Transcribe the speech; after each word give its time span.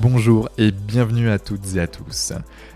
Bonjour 0.00 0.48
et 0.58 0.70
bienvenue 0.70 1.28
à 1.28 1.40
toutes 1.40 1.74
et 1.74 1.80
à 1.80 1.88
tous. 1.88 2.32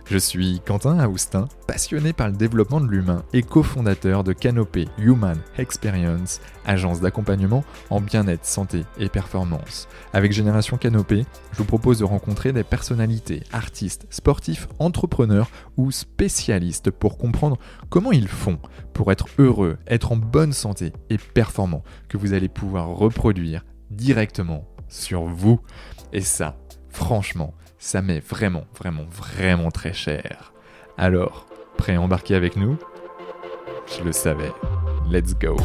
Je 0.07 0.19
suis 0.19 0.61
Quentin 0.67 0.99
Aoustin, 0.99 1.47
passionné 1.69 2.13
par 2.13 2.27
le 2.27 2.37
développement 2.37 2.81
de 2.81 2.89
l'humain 2.89 3.23
et 3.33 3.43
cofondateur 3.43 4.25
de 4.25 4.33
Canopé 4.33 4.89
Human 4.99 5.39
Experience, 5.57 6.41
agence 6.67 7.01
d'accompagnement 7.01 7.63
en 7.91 8.01
bien-être, 8.01 8.45
santé 8.45 8.83
et 8.99 9.09
performance. 9.09 9.87
Avec 10.13 10.33
Génération 10.33 10.79
Canopé, 10.79 11.25
je 11.53 11.59
vous 11.59 11.65
propose 11.65 12.01
de 12.01 12.05
rencontrer 12.05 12.53
des 12.53 12.65
personnalités, 12.65 13.45
artistes, 13.53 14.05
sportifs, 14.11 14.67
entrepreneurs 14.81 15.49
ou 15.77 15.93
spécialistes 15.93 16.91
pour 16.91 17.19
comprendre 17.19 17.57
comment 17.89 18.11
ils 18.11 18.27
font 18.27 18.59
pour 18.95 19.13
être 19.13 19.29
heureux, 19.39 19.79
être 19.87 20.11
en 20.11 20.17
bonne 20.17 20.53
santé 20.53 20.93
et 21.09 21.19
performants, 21.19 21.85
que 22.09 22.17
vous 22.17 22.33
allez 22.33 22.49
pouvoir 22.49 22.89
reproduire 22.89 23.65
directement 23.91 24.65
sur 24.89 25.23
vous. 25.23 25.61
Et 26.13 26.21
ça, 26.21 26.59
Franchement, 26.93 27.55
ça 27.79 28.03
m'est 28.03 28.21
vraiment, 28.21 28.65
vraiment, 28.79 29.05
vraiment 29.05 29.71
très 29.71 29.95
cher. 29.95 30.53
Alors, 30.99 31.47
prêt 31.77 31.95
à 31.95 32.01
embarquer 32.01 32.35
avec 32.35 32.57
nous? 32.57 32.79
Je 33.99 34.05
le 34.05 34.13
savais. 34.13 34.53
Let's 35.11 35.35
go 35.35 35.57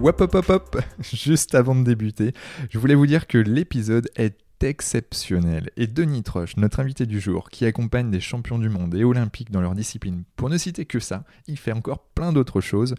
Wop 0.00 0.20
hop 0.20 0.34
hop 0.34 0.48
hop 0.48 0.82
Juste 1.00 1.54
avant 1.54 1.74
de 1.74 1.84
débuter, 1.84 2.32
je 2.70 2.78
voulais 2.78 2.94
vous 2.94 3.06
dire 3.06 3.26
que 3.26 3.38
l'épisode 3.38 4.08
est 4.16 4.38
exceptionnel. 4.62 5.70
Et 5.76 5.86
Denis 5.86 6.22
Troche, 6.22 6.56
notre 6.56 6.80
invité 6.80 7.06
du 7.06 7.20
jour, 7.20 7.50
qui 7.50 7.66
accompagne 7.66 8.10
des 8.10 8.20
champions 8.20 8.58
du 8.58 8.68
monde 8.68 8.94
et 8.94 9.04
olympiques 9.04 9.50
dans 9.50 9.60
leur 9.60 9.74
discipline, 9.74 10.24
pour 10.36 10.48
ne 10.48 10.56
citer 10.56 10.86
que 10.86 11.00
ça, 11.00 11.24
il 11.46 11.58
fait 11.58 11.72
encore 11.72 12.04
plein 12.14 12.32
d'autres 12.32 12.60
choses, 12.60 12.94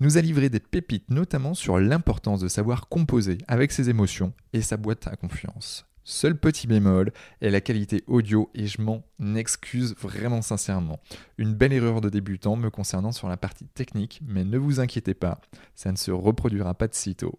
nous 0.00 0.18
a 0.18 0.20
livré 0.20 0.48
des 0.48 0.60
pépites 0.60 1.10
notamment 1.10 1.54
sur 1.54 1.78
l'importance 1.78 2.40
de 2.40 2.48
savoir 2.48 2.88
composer 2.88 3.38
avec 3.46 3.70
ses 3.70 3.90
émotions 3.90 4.32
et 4.52 4.62
sa 4.62 4.76
boîte 4.76 5.06
à 5.06 5.16
confiance. 5.16 5.86
Seul 6.02 6.36
petit 6.36 6.66
bémol 6.66 7.12
est 7.40 7.50
la 7.50 7.60
qualité 7.60 8.02
audio 8.06 8.50
et 8.54 8.66
je 8.66 8.80
m'en 8.82 9.04
excuse 9.36 9.94
vraiment 10.00 10.42
sincèrement. 10.42 10.98
Une 11.38 11.54
belle 11.54 11.72
erreur 11.72 12.00
de 12.00 12.08
débutant 12.08 12.56
me 12.56 12.70
concernant 12.70 13.12
sur 13.12 13.28
la 13.28 13.36
partie 13.36 13.66
technique, 13.66 14.20
mais 14.26 14.44
ne 14.44 14.58
vous 14.58 14.80
inquiétez 14.80 15.14
pas, 15.14 15.40
ça 15.74 15.92
ne 15.92 15.96
se 15.96 16.10
reproduira 16.10 16.74
pas 16.74 16.88
de 16.88 16.94
sitôt. 16.94 17.36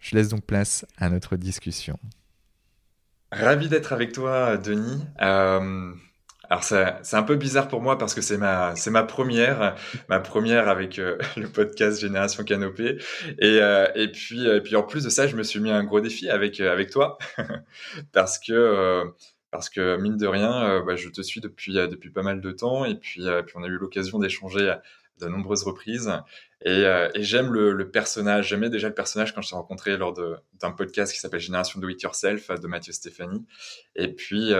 Je 0.00 0.16
laisse 0.16 0.28
donc 0.28 0.44
place 0.44 0.86
à 0.96 1.10
notre 1.10 1.36
discussion. 1.36 1.98
Ravi 3.30 3.68
d'être 3.68 3.92
avec 3.92 4.12
toi, 4.12 4.56
Denis. 4.56 5.04
Euh, 5.20 5.92
alors 6.50 6.64
c'est 6.64 7.16
un 7.16 7.22
peu 7.22 7.36
bizarre 7.36 7.68
pour 7.68 7.82
moi 7.82 7.98
parce 7.98 8.14
que 8.14 8.20
c'est 8.20 8.38
ma 8.38 8.76
c'est 8.76 8.90
ma 8.90 9.02
première 9.02 9.74
ma 10.08 10.20
première 10.20 10.68
avec 10.68 10.98
euh, 10.98 11.18
le 11.36 11.48
podcast 11.48 12.00
Génération 12.00 12.44
Canopée. 12.44 12.98
Et 13.38 13.58
euh, 13.60 13.86
et 13.94 14.10
puis 14.10 14.46
et 14.46 14.60
puis 14.60 14.76
en 14.76 14.82
plus 14.82 15.04
de 15.04 15.10
ça 15.10 15.26
je 15.26 15.36
me 15.36 15.42
suis 15.42 15.60
mis 15.60 15.70
un 15.70 15.84
gros 15.84 16.00
défi 16.00 16.28
avec 16.28 16.60
euh, 16.60 16.72
avec 16.72 16.90
toi. 16.90 17.18
Parce 18.12 18.38
que 18.38 19.04
parce 19.50 19.70
que 19.70 19.96
mine 19.96 20.16
de 20.16 20.26
rien 20.26 20.82
bah, 20.84 20.96
je 20.96 21.08
te 21.08 21.22
suis 21.22 21.40
depuis 21.40 21.74
depuis 21.74 22.10
pas 22.10 22.22
mal 22.22 22.40
de 22.40 22.50
temps. 22.52 22.84
Et 22.84 22.96
puis 22.96 23.22
puis 23.46 23.54
on 23.56 23.62
a 23.62 23.66
eu 23.66 23.78
l'occasion 23.78 24.18
d'échanger 24.18 24.74
de 25.20 25.26
nombreuses 25.28 25.62
reprises. 25.62 26.12
Et, 26.64 26.82
et 26.82 27.22
j'aime 27.22 27.52
le, 27.52 27.72
le, 27.72 27.90
personnage 27.90 28.48
j'aimais 28.48 28.70
déjà 28.70 28.88
le 28.88 28.94
personnage 28.94 29.34
quand 29.34 29.42
je 29.42 29.50
t'ai 29.50 29.54
rencontré 29.54 29.96
lors 29.96 30.14
d'un 30.60 30.72
podcast 30.72 31.12
qui 31.12 31.20
s'appelle 31.20 31.40
Génération 31.40 31.80
Do 31.80 31.88
It 31.88 32.02
Yourself 32.02 32.50
de 32.50 32.66
Mathieu 32.66 32.92
Stéphanie. 32.92 33.46
Et 33.94 34.08
puis 34.08 34.52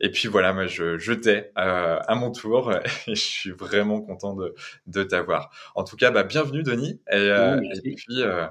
et 0.00 0.10
puis 0.10 0.28
voilà, 0.28 0.52
moi 0.52 0.66
je, 0.66 0.98
je 0.98 1.12
t'ai 1.12 1.50
euh, 1.58 1.98
à 2.06 2.14
mon 2.14 2.30
tour 2.32 2.72
et 3.06 3.14
je 3.14 3.20
suis 3.20 3.50
vraiment 3.50 4.00
content 4.00 4.34
de, 4.34 4.54
de 4.86 5.02
t'avoir. 5.02 5.50
En 5.74 5.84
tout 5.84 5.96
cas, 5.96 6.10
bah, 6.10 6.22
bienvenue 6.22 6.62
Denis 6.62 7.00
et, 7.10 7.16
euh, 7.16 7.60
et 7.84 7.94
puis 7.94 8.22
euh, 8.22 8.46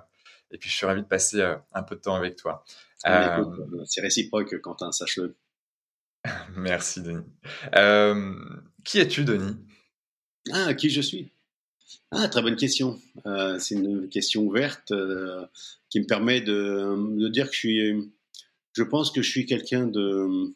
et 0.51 0.57
puis 0.57 0.69
je 0.69 0.75
suis 0.75 0.85
ravi 0.85 1.01
de 1.01 1.07
passer 1.07 1.41
un 1.73 1.83
peu 1.83 1.95
de 1.95 2.01
temps 2.01 2.15
avec 2.15 2.35
toi. 2.35 2.63
C'est 3.03 4.01
réciproque, 4.01 4.59
Quentin, 4.61 4.91
sache-le. 4.91 5.35
Merci 6.55 7.01
Denis. 7.01 7.25
qui 8.83 8.99
es-tu, 8.99 9.23
Denis? 9.23 9.55
Ah, 10.51 10.73
qui 10.73 10.89
je 10.89 11.01
suis? 11.01 11.31
Ah, 12.11 12.27
très 12.27 12.41
bonne 12.41 12.55
question. 12.55 12.99
c'est 13.59 13.75
une 13.75 14.09
question 14.09 14.41
ouverte 14.43 14.91
qui 15.89 15.99
me 15.99 16.05
permet 16.05 16.41
de, 16.41 17.19
de 17.19 17.27
dire 17.27 17.47
que 17.47 17.53
je 17.53 17.59
suis. 17.59 18.13
Je 18.73 18.83
pense 18.83 19.11
que 19.11 19.21
je 19.21 19.29
suis 19.29 19.45
quelqu'un 19.45 19.87
de 19.87 20.53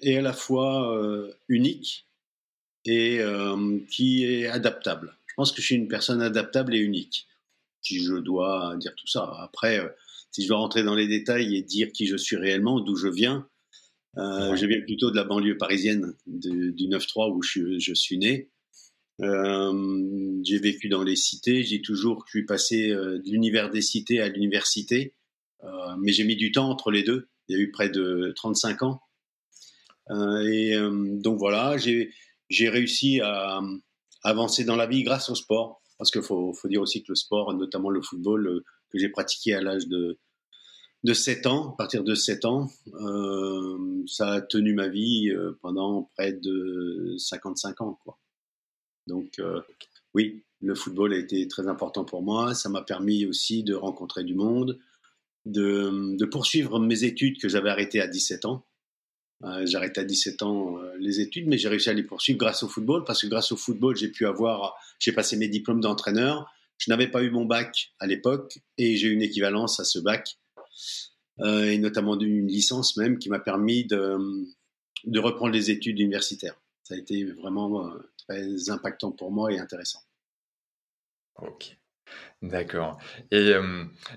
et 0.00 0.18
à 0.18 0.22
la 0.22 0.32
fois 0.32 0.96
euh, 0.96 1.32
unique 1.48 2.06
et 2.84 3.20
euh, 3.20 3.78
qui 3.90 4.24
est 4.24 4.46
adaptable. 4.46 5.16
Je 5.26 5.34
pense 5.34 5.52
que 5.52 5.60
je 5.60 5.66
suis 5.66 5.76
une 5.76 5.88
personne 5.88 6.22
adaptable 6.22 6.74
et 6.74 6.78
unique, 6.78 7.26
si 7.82 8.02
je 8.02 8.14
dois 8.14 8.76
dire 8.78 8.94
tout 8.96 9.06
ça. 9.06 9.32
Après, 9.40 9.80
euh, 9.80 9.88
si 10.30 10.42
je 10.42 10.48
dois 10.48 10.58
rentrer 10.58 10.82
dans 10.82 10.94
les 10.94 11.08
détails 11.08 11.56
et 11.56 11.62
dire 11.62 11.92
qui 11.92 12.06
je 12.06 12.16
suis 12.16 12.36
réellement, 12.36 12.80
d'où 12.80 12.96
je 12.96 13.08
viens, 13.08 13.48
je 14.16 14.64
viens 14.66 14.80
plutôt 14.80 15.10
de 15.10 15.16
la 15.16 15.24
banlieue 15.24 15.58
parisienne, 15.58 16.14
du 16.26 16.88
9-3 16.88 17.34
où 17.34 17.42
je, 17.42 17.92
suis 17.94 18.16
né. 18.16 18.48
j'ai 19.18 20.58
vécu 20.58 20.88
dans 20.88 21.02
les 21.02 21.16
cités, 21.16 21.62
j'ai 21.62 21.82
toujours 21.82 22.24
pu 22.24 22.46
passer 22.46 22.88
de 22.88 23.22
l'univers 23.26 23.68
des 23.68 23.82
cités 23.82 24.22
à 24.22 24.28
l'université, 24.28 25.14
mais 25.98 26.12
j'ai 26.12 26.24
mis 26.24 26.36
du 26.36 26.50
temps 26.50 26.70
entre 26.70 26.90
les 26.90 27.02
deux. 27.02 27.28
Il 27.48 27.56
y 27.56 27.60
a 27.60 27.62
eu 27.62 27.70
près 27.70 27.90
de 27.90 28.32
35 28.36 28.82
ans. 28.84 29.02
Euh, 30.10 30.40
et 30.42 30.74
euh, 30.74 31.18
donc 31.18 31.38
voilà, 31.38 31.76
j'ai 31.76 32.68
réussi 32.68 33.20
à, 33.20 33.60
avancer 34.22 34.64
dans 34.64 34.76
la 34.76 34.86
vie 34.86 35.02
grâce 35.02 35.30
au 35.30 35.34
sport. 35.34 35.82
Parce 35.98 36.10
qu'il 36.10 36.22
faut, 36.22 36.52
dire 36.64 36.82
aussi 36.82 37.02
que 37.02 37.12
le 37.12 37.14
sport, 37.16 37.54
notamment 37.54 37.88
le 37.88 38.02
football, 38.02 38.46
euh, 38.46 38.64
que 38.90 38.98
j'ai 38.98 39.08
pratiqué 39.08 39.54
à 39.54 39.62
l'âge 39.62 39.86
de, 39.86 40.18
de 41.04 41.14
7 41.14 41.46
ans, 41.46 41.70
à 41.70 41.76
partir 41.76 42.04
de 42.04 42.14
7 42.14 42.44
ans, 42.44 42.70
ça 44.06 44.32
a 44.32 44.40
tenu 44.42 44.74
ma 44.74 44.88
vie 44.88 45.32
pendant 45.62 46.10
près 46.14 46.32
de 46.32 47.14
55 47.18 47.80
ans. 47.80 47.98
Donc 49.06 49.40
oui, 50.14 50.44
le 50.60 50.74
football 50.74 51.14
a 51.14 51.18
été 51.18 51.48
très 51.48 51.66
important 51.66 52.04
pour 52.04 52.22
moi. 52.22 52.54
Ça 52.54 52.68
m'a 52.68 52.82
permis 52.82 53.24
aussi 53.24 53.62
de 53.62 53.74
rencontrer 53.74 54.22
du 54.22 54.34
monde, 54.34 54.78
de, 55.46 56.16
de 56.16 56.24
poursuivre 56.26 56.78
mes 56.78 57.04
études 57.04 57.40
que 57.40 57.48
j'avais 57.48 57.70
arrêtées 57.70 58.00
à 58.00 58.06
17 58.06 58.44
ans. 58.44 58.66
Euh, 59.44 59.66
j'ai 59.66 59.76
arrêté 59.76 60.00
à 60.00 60.04
17 60.04 60.42
ans 60.42 60.78
euh, 60.78 60.96
les 60.98 61.20
études, 61.20 61.46
mais 61.46 61.58
j'ai 61.58 61.68
réussi 61.68 61.90
à 61.90 61.92
les 61.92 62.02
poursuivre 62.02 62.38
grâce 62.38 62.62
au 62.62 62.68
football, 62.68 63.04
parce 63.04 63.22
que 63.22 63.26
grâce 63.26 63.52
au 63.52 63.56
football, 63.56 63.96
j'ai 63.96 64.08
pu 64.08 64.26
avoir, 64.26 64.76
j'ai 64.98 65.12
passé 65.12 65.36
mes 65.36 65.48
diplômes 65.48 65.80
d'entraîneur. 65.80 66.50
Je 66.78 66.90
n'avais 66.90 67.08
pas 67.08 67.22
eu 67.22 67.30
mon 67.30 67.44
bac 67.44 67.92
à 67.98 68.06
l'époque, 68.06 68.58
et 68.78 68.96
j'ai 68.96 69.08
eu 69.08 69.12
une 69.12 69.22
équivalence 69.22 69.78
à 69.78 69.84
ce 69.84 69.98
bac, 69.98 70.38
euh, 71.40 71.70
et 71.70 71.78
notamment 71.78 72.18
une 72.18 72.46
licence 72.46 72.96
même, 72.96 73.18
qui 73.18 73.28
m'a 73.28 73.38
permis 73.38 73.84
de, 73.84 74.16
de 75.04 75.18
reprendre 75.18 75.52
les 75.52 75.70
études 75.70 75.98
universitaires. 75.98 76.58
Ça 76.82 76.94
a 76.94 76.98
été 76.98 77.24
vraiment 77.24 77.90
très 78.16 78.70
impactant 78.70 79.10
pour 79.10 79.32
moi 79.32 79.52
et 79.52 79.58
intéressant. 79.58 80.00
Ok. 81.36 81.76
D'accord. 82.42 82.98
Et, 83.30 83.54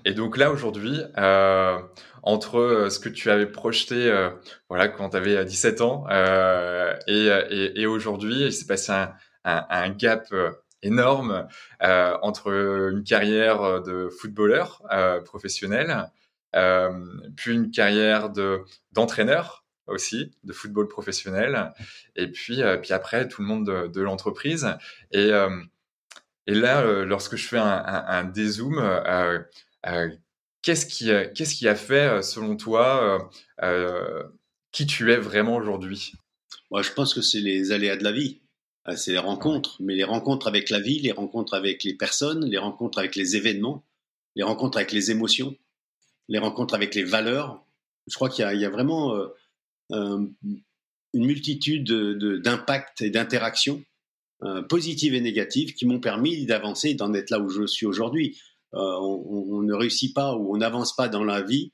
et 0.04 0.12
donc 0.12 0.36
là, 0.36 0.50
aujourd'hui, 0.50 1.00
euh, 1.16 1.78
entre 2.22 2.88
ce 2.90 2.98
que 2.98 3.08
tu 3.08 3.30
avais 3.30 3.46
projeté 3.46 4.10
euh, 4.10 4.30
voilà, 4.68 4.88
quand 4.88 5.10
tu 5.10 5.16
avais 5.16 5.42
17 5.44 5.80
ans 5.80 6.04
euh, 6.10 6.94
et, 7.06 7.80
et, 7.80 7.86
aujourd'hui, 7.86 8.42
il 8.44 8.52
s'est 8.52 8.66
passé 8.66 8.92
un, 8.92 9.14
un, 9.44 9.66
un 9.70 9.88
gap 9.88 10.32
énorme 10.82 11.48
entre 11.80 12.90
une 12.92 13.04
carrière 13.04 13.82
de 13.82 14.08
footballeur 14.08 14.82
professionnel, 15.24 16.10
puis 17.36 17.54
une 17.54 17.70
carrière 17.70 18.30
de 18.30 18.60
d'entraîneur 18.92 19.64
aussi 19.86 20.30
de 20.44 20.52
football 20.52 20.88
professionnel, 20.88 21.72
et 22.16 22.28
puis 22.28 22.62
puis 22.82 22.92
après 22.92 23.28
tout 23.28 23.42
le 23.42 23.48
monde 23.48 23.66
de, 23.66 23.86
de 23.88 24.00
l'entreprise. 24.02 24.68
Et 25.10 25.32
et 26.50 26.54
là, 26.54 26.82
euh, 26.82 27.04
lorsque 27.04 27.36
je 27.36 27.46
fais 27.46 27.58
un, 27.58 27.84
un, 28.08 28.24
dézoom, 28.24 28.80
euh, 28.80 29.38
euh, 29.86 30.10
qu'est-ce 30.62 30.84
qui, 30.84 31.68
a 31.68 31.74
fait, 31.76 32.22
selon 32.22 32.56
toi, 32.56 33.30
qui 34.72 34.84
tu 34.84 35.12
es 35.12 35.16
vraiment 35.16 35.54
aujourd'hui? 35.54 36.12
Moi, 36.72 36.82
je 36.82 36.90
pense 36.90 37.14
que 37.14 37.20
c'est 37.20 37.38
les 37.38 37.70
aléas 37.70 37.96
de 37.96 38.02
la 38.02 38.10
vie. 38.10 38.40
C'est 38.96 39.12
les 39.12 39.18
rencontres, 39.18 39.76
mais 39.78 39.94
les 39.94 40.02
rencontres 40.02 40.48
avec 40.48 40.70
la 40.70 40.80
vie, 40.80 40.98
les 40.98 41.12
rencontres 41.12 41.54
avec 41.54 41.84
les 41.84 41.94
personnes, 41.94 42.44
les 42.44 42.58
rencontres 42.58 42.98
avec 42.98 43.14
les 43.14 43.36
événements, 43.36 43.84
les 44.34 44.42
rencontres 44.42 44.78
avec 44.78 44.90
les 44.90 45.12
émotions, 45.12 45.54
les 46.28 46.40
rencontres 46.40 46.74
avec 46.74 46.96
les 46.96 47.04
valeurs. 47.04 47.64
Je 48.08 48.16
crois 48.16 48.28
qu'il 48.28 48.44
y, 48.44 48.58
y 48.58 48.64
a, 48.64 48.70
vraiment 48.70 49.14
une 49.90 50.34
multitude 51.14 51.92
d'impacts 52.42 53.02
et 53.02 53.10
d'interactions 53.10 53.84
euh, 54.42 54.62
positives 54.62 55.14
et 55.14 55.20
négatives 55.20 55.74
qui 55.74 55.86
m'ont 55.86 56.00
permis 56.00 56.46
d'avancer, 56.46 56.94
d'en 56.94 57.12
être 57.14 57.30
là 57.30 57.40
où 57.40 57.48
je 57.48 57.66
suis 57.66 57.86
aujourd'hui. 57.86 58.40
Euh, 58.74 58.78
on, 58.78 59.62
ne 59.62 59.74
réussit 59.74 60.14
pas 60.14 60.34
ou 60.36 60.54
on 60.54 60.58
n'avance 60.58 60.94
pas 60.94 61.08
dans 61.08 61.24
la 61.24 61.42
vie 61.42 61.72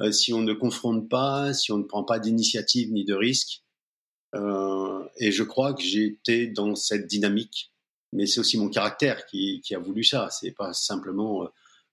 euh, 0.00 0.12
si 0.12 0.32
on 0.32 0.42
ne 0.42 0.52
confronte 0.52 1.08
pas, 1.08 1.54
si 1.54 1.72
on 1.72 1.78
ne 1.78 1.84
prend 1.84 2.04
pas 2.04 2.18
d'initiative 2.18 2.92
ni 2.92 3.04
de 3.04 3.14
risque. 3.14 3.62
et 5.20 5.30
je 5.30 5.42
crois 5.44 5.74
que 5.74 5.82
j'ai 5.82 6.06
été 6.06 6.48
dans 6.48 6.74
cette 6.74 7.06
dynamique 7.06 7.72
mais 8.14 8.26
c'est 8.26 8.40
aussi 8.40 8.56
mon 8.58 8.68
caractère 8.68 9.26
qui, 9.26 9.60
a 9.74 9.78
voulu 9.78 10.04
ça. 10.04 10.28
C'est 10.30 10.52
pas 10.52 10.72
simplement. 10.72 11.48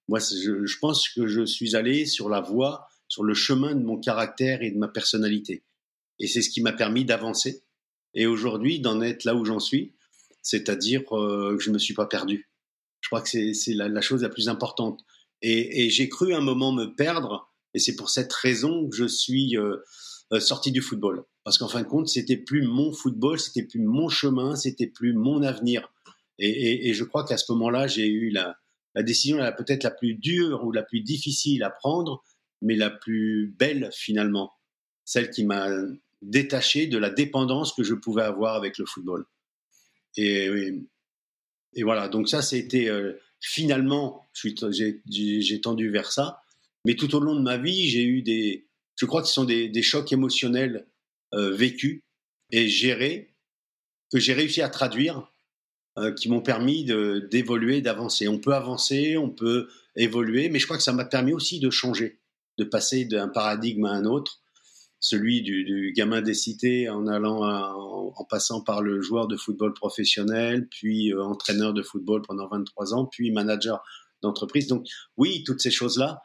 moi, 0.08 0.20
je, 0.20 0.66
je, 0.66 0.78
pense 0.80 1.10
que 1.10 1.26
je 1.28 1.46
suis 1.46 1.76
allé 1.76 2.06
sur 2.06 2.30
la 2.30 2.42
voie, 2.42 2.88
sur 3.08 3.24
le 3.24 3.34
chemin 3.34 3.74
de 3.74 3.84
mon 3.84 4.00
caractère 4.00 4.62
et 4.62 4.70
de 4.70 4.78
ma 4.78 4.88
personnalité. 4.88 5.64
Et 6.20 6.28
c'est 6.28 6.44
ce 6.44 6.52
qui 6.52 6.62
m'a 6.62 6.74
permis 6.74 7.06
d'avancer. 7.06 7.64
Et 8.14 8.28
aujourd'hui, 8.28 8.80
d'en 8.80 9.02
être 9.02 9.24
là 9.24 9.34
où 9.36 9.46
j'en 9.46 9.60
suis, 9.60 9.94
c'est-à-dire 10.42 11.04
que 11.06 11.58
je 11.60 11.70
ne 11.70 11.76
me 11.76 11.80
suis 11.80 11.94
pas 11.94 12.06
perdu. 12.06 12.50
Je 13.02 13.10
crois 13.10 13.22
que 13.22 13.30
c'est 13.30 13.74
la, 13.74 13.88
la, 13.88 14.02
chose 14.02 14.22
la 14.22 14.30
plus 14.30 14.50
importante. 14.50 15.04
Et, 15.42 15.90
j'ai 15.90 16.08
cru 16.08 16.34
un 16.34 16.42
moment 16.42 16.72
me 16.72 16.86
perdre, 16.86 17.52
et 17.74 17.80
c'est 17.80 17.96
pour 17.96 18.10
cette 18.10 18.32
raison 18.32 18.88
que 18.88 18.96
je 18.96 19.06
suis 19.06 19.58
euh, 19.58 19.78
euh, 20.34 20.40
sorti 20.40 20.72
du 20.72 20.82
football. 20.82 21.24
Parce 21.44 21.58
qu'en 21.58 21.68
fin 21.68 21.82
de 21.82 21.88
compte, 21.88 22.08
c'était 22.08 22.38
plus 22.38 22.62
mon 22.62 22.94
football, 22.94 23.40
c'était 23.40 23.64
plus 23.64 23.82
mon 23.82 24.08
chemin, 24.10 24.56
c'était 24.56 24.88
plus 24.88 25.14
mon 25.14 25.42
avenir. 25.42 25.92
Et, 26.38 26.94
je 26.94 27.04
crois 27.04 27.24
qu'à 27.24 27.38
ce 27.38 27.52
moment-là, 27.52 27.88
j'ai 27.88 28.08
eu 28.08 28.30
la 28.32 28.56
décision 28.98 29.38
peut-être 29.58 29.84
la 29.84 29.92
plus 29.92 30.16
dure 30.16 30.64
ou 30.64 30.72
la 30.72 30.82
plus 30.82 31.02
difficile 31.02 31.64
à 31.64 31.70
prendre, 31.70 32.24
mais 32.62 32.76
la 32.76 32.90
plus 32.90 33.54
belle 33.58 33.90
finalement, 33.94 34.52
celle 35.06 35.30
qui 35.30 35.44
m'a 35.44 35.70
détaché 36.22 36.88
de 36.88 36.98
la 36.98 37.10
dépendance 37.10 37.74
que 37.74 37.84
je 37.84 37.94
pouvais 37.94 38.24
avoir 38.24 38.56
avec 38.56 38.78
le 38.78 38.86
football. 38.86 39.26
Et, 40.18 40.74
voilà, 41.84 42.08
donc 42.08 42.28
ça, 42.28 42.42
c'était 42.42 42.90
euh, 42.90 43.14
finalement, 43.40 44.30
j'ai 44.34 45.62
tendu 45.62 45.90
vers 45.90 46.12
ça. 46.12 46.42
Mais 46.86 46.96
tout 46.96 47.16
au 47.16 47.20
long 47.20 47.36
de 47.36 47.42
ma 47.42 47.58
vie, 47.58 47.90
j'ai 47.90 48.04
eu 48.04 48.22
des, 48.22 48.68
je 48.96 49.06
crois 49.06 49.22
que 49.22 49.28
ce 49.28 49.34
sont 49.34 49.46
des, 49.46 49.70
des 49.70 49.84
chocs 49.84 50.12
émotionnels 50.12 50.88
euh, 51.34 51.52
vécus 51.52 52.02
et 52.52 52.68
gérés, 52.68 53.34
que 54.12 54.20
j'ai 54.20 54.34
réussi 54.34 54.62
à 54.62 54.70
traduire, 54.70 55.32
euh, 55.98 56.14
qui 56.14 56.30
m'ont 56.30 56.42
permis 56.42 56.86
d'évoluer, 56.86 57.82
d'avancer. 57.82 58.28
On 58.28 58.40
peut 58.40 58.54
avancer, 58.54 59.18
on 59.18 59.30
peut 59.30 59.70
évoluer, 59.96 60.50
mais 60.50 60.60
je 60.60 60.66
crois 60.66 60.78
que 60.78 60.84
ça 60.84 60.94
m'a 60.94 61.06
permis 61.06 61.34
aussi 61.34 61.60
de 61.60 61.70
changer, 61.70 62.20
de 62.58 62.64
passer 62.64 63.06
d'un 63.06 63.28
paradigme 63.28 63.86
à 63.86 63.92
un 63.92 64.06
autre 64.06 64.41
celui 65.02 65.42
du, 65.42 65.92
gamin 65.96 66.22
des 66.22 66.36
cités 66.36 66.88
en 66.88 67.08
allant 67.08 67.44
en, 67.44 68.24
passant 68.26 68.62
par 68.62 68.82
le 68.82 69.02
joueur 69.02 69.28
de 69.28 69.36
football 69.36 69.74
professionnel, 69.74 70.70
puis 70.70 71.12
euh, 71.12 71.24
entraîneur 71.24 71.74
de 71.74 71.82
football 71.82 72.22
pendant 72.22 72.48
23 72.48 72.94
ans, 72.94 73.06
puis 73.08 73.32
manager 73.32 73.84
d'entreprise. 74.22 74.68
Donc 74.68 74.88
oui, 75.18 75.44
toutes 75.44 75.60
ces 75.60 75.72
choses-là 75.72 76.22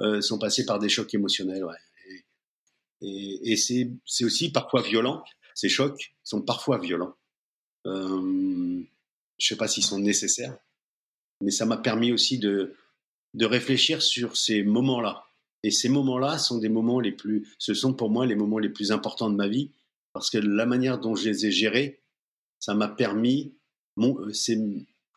euh, 0.00 0.20
sont 0.20 0.38
passées 0.38 0.66
par 0.66 0.80
des 0.80 0.88
chocs 0.88 1.14
émotionnels. 1.14 1.64
Et, 3.00 3.56
c'est 3.56 4.24
aussi 4.24 4.50
parfois 4.50 4.82
violent. 4.82 5.22
Ces 5.54 5.68
chocs 5.68 6.14
sont 6.24 6.42
parfois 6.42 6.78
violents. 6.78 7.14
Euh, 7.86 8.82
je 9.38 9.44
ne 9.44 9.48
sais 9.48 9.56
pas 9.56 9.68
s'ils 9.68 9.84
sont 9.84 10.00
nécessaires, 10.00 10.58
mais 11.40 11.52
ça 11.52 11.64
m'a 11.64 11.76
permis 11.76 12.12
aussi 12.12 12.38
de, 12.38 12.74
de 13.34 13.46
réfléchir 13.46 14.02
sur 14.02 14.36
ces 14.36 14.64
moments-là 14.64 15.27
et 15.62 15.70
ces 15.70 15.88
moments-là 15.88 16.38
sont 16.38 16.58
des 16.58 16.68
moments 16.68 17.00
les 17.00 17.12
plus, 17.12 17.54
ce 17.58 17.74
sont 17.74 17.94
pour 17.94 18.10
moi 18.10 18.26
les 18.26 18.36
moments 18.36 18.58
les 18.58 18.68
plus 18.68 18.92
importants 18.92 19.30
de 19.30 19.36
ma 19.36 19.48
vie 19.48 19.72
parce 20.12 20.30
que 20.30 20.38
la 20.38 20.66
manière 20.66 20.98
dont 20.98 21.14
je 21.14 21.28
les 21.28 21.46
ai 21.46 21.50
gérés, 21.50 22.02
ça 22.58 22.74
m'a 22.74 22.88
permis, 22.88 23.56
euh, 23.98 24.32
c'est 24.32 24.58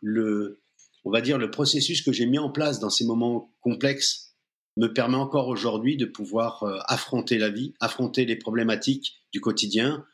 le, 0.01 0.61
on 1.05 1.11
va 1.11 1.21
dire 1.21 1.37
le 1.37 1.51
processus 1.51 2.01
que 2.01 2.11
j'ai 2.11 2.25
mis 2.25 2.39
en 2.39 2.51
place 2.51 2.79
dans 2.79 2.89
ces 2.89 3.05
moments 3.05 3.53
complexes 3.61 4.35
me 4.77 4.87
permet 4.87 5.17
encore 5.17 5.47
aujourd'hui 5.47 5.97
de 5.97 6.05
pouvoir 6.05 6.63
euh, 6.63 6.79
affronter 6.85 7.37
la 7.37 7.49
vie, 7.49 7.73
affronter 7.79 8.25
les 8.25 8.35
problématiques 8.35 9.21
du 9.31 9.41
quotidien 9.41 10.05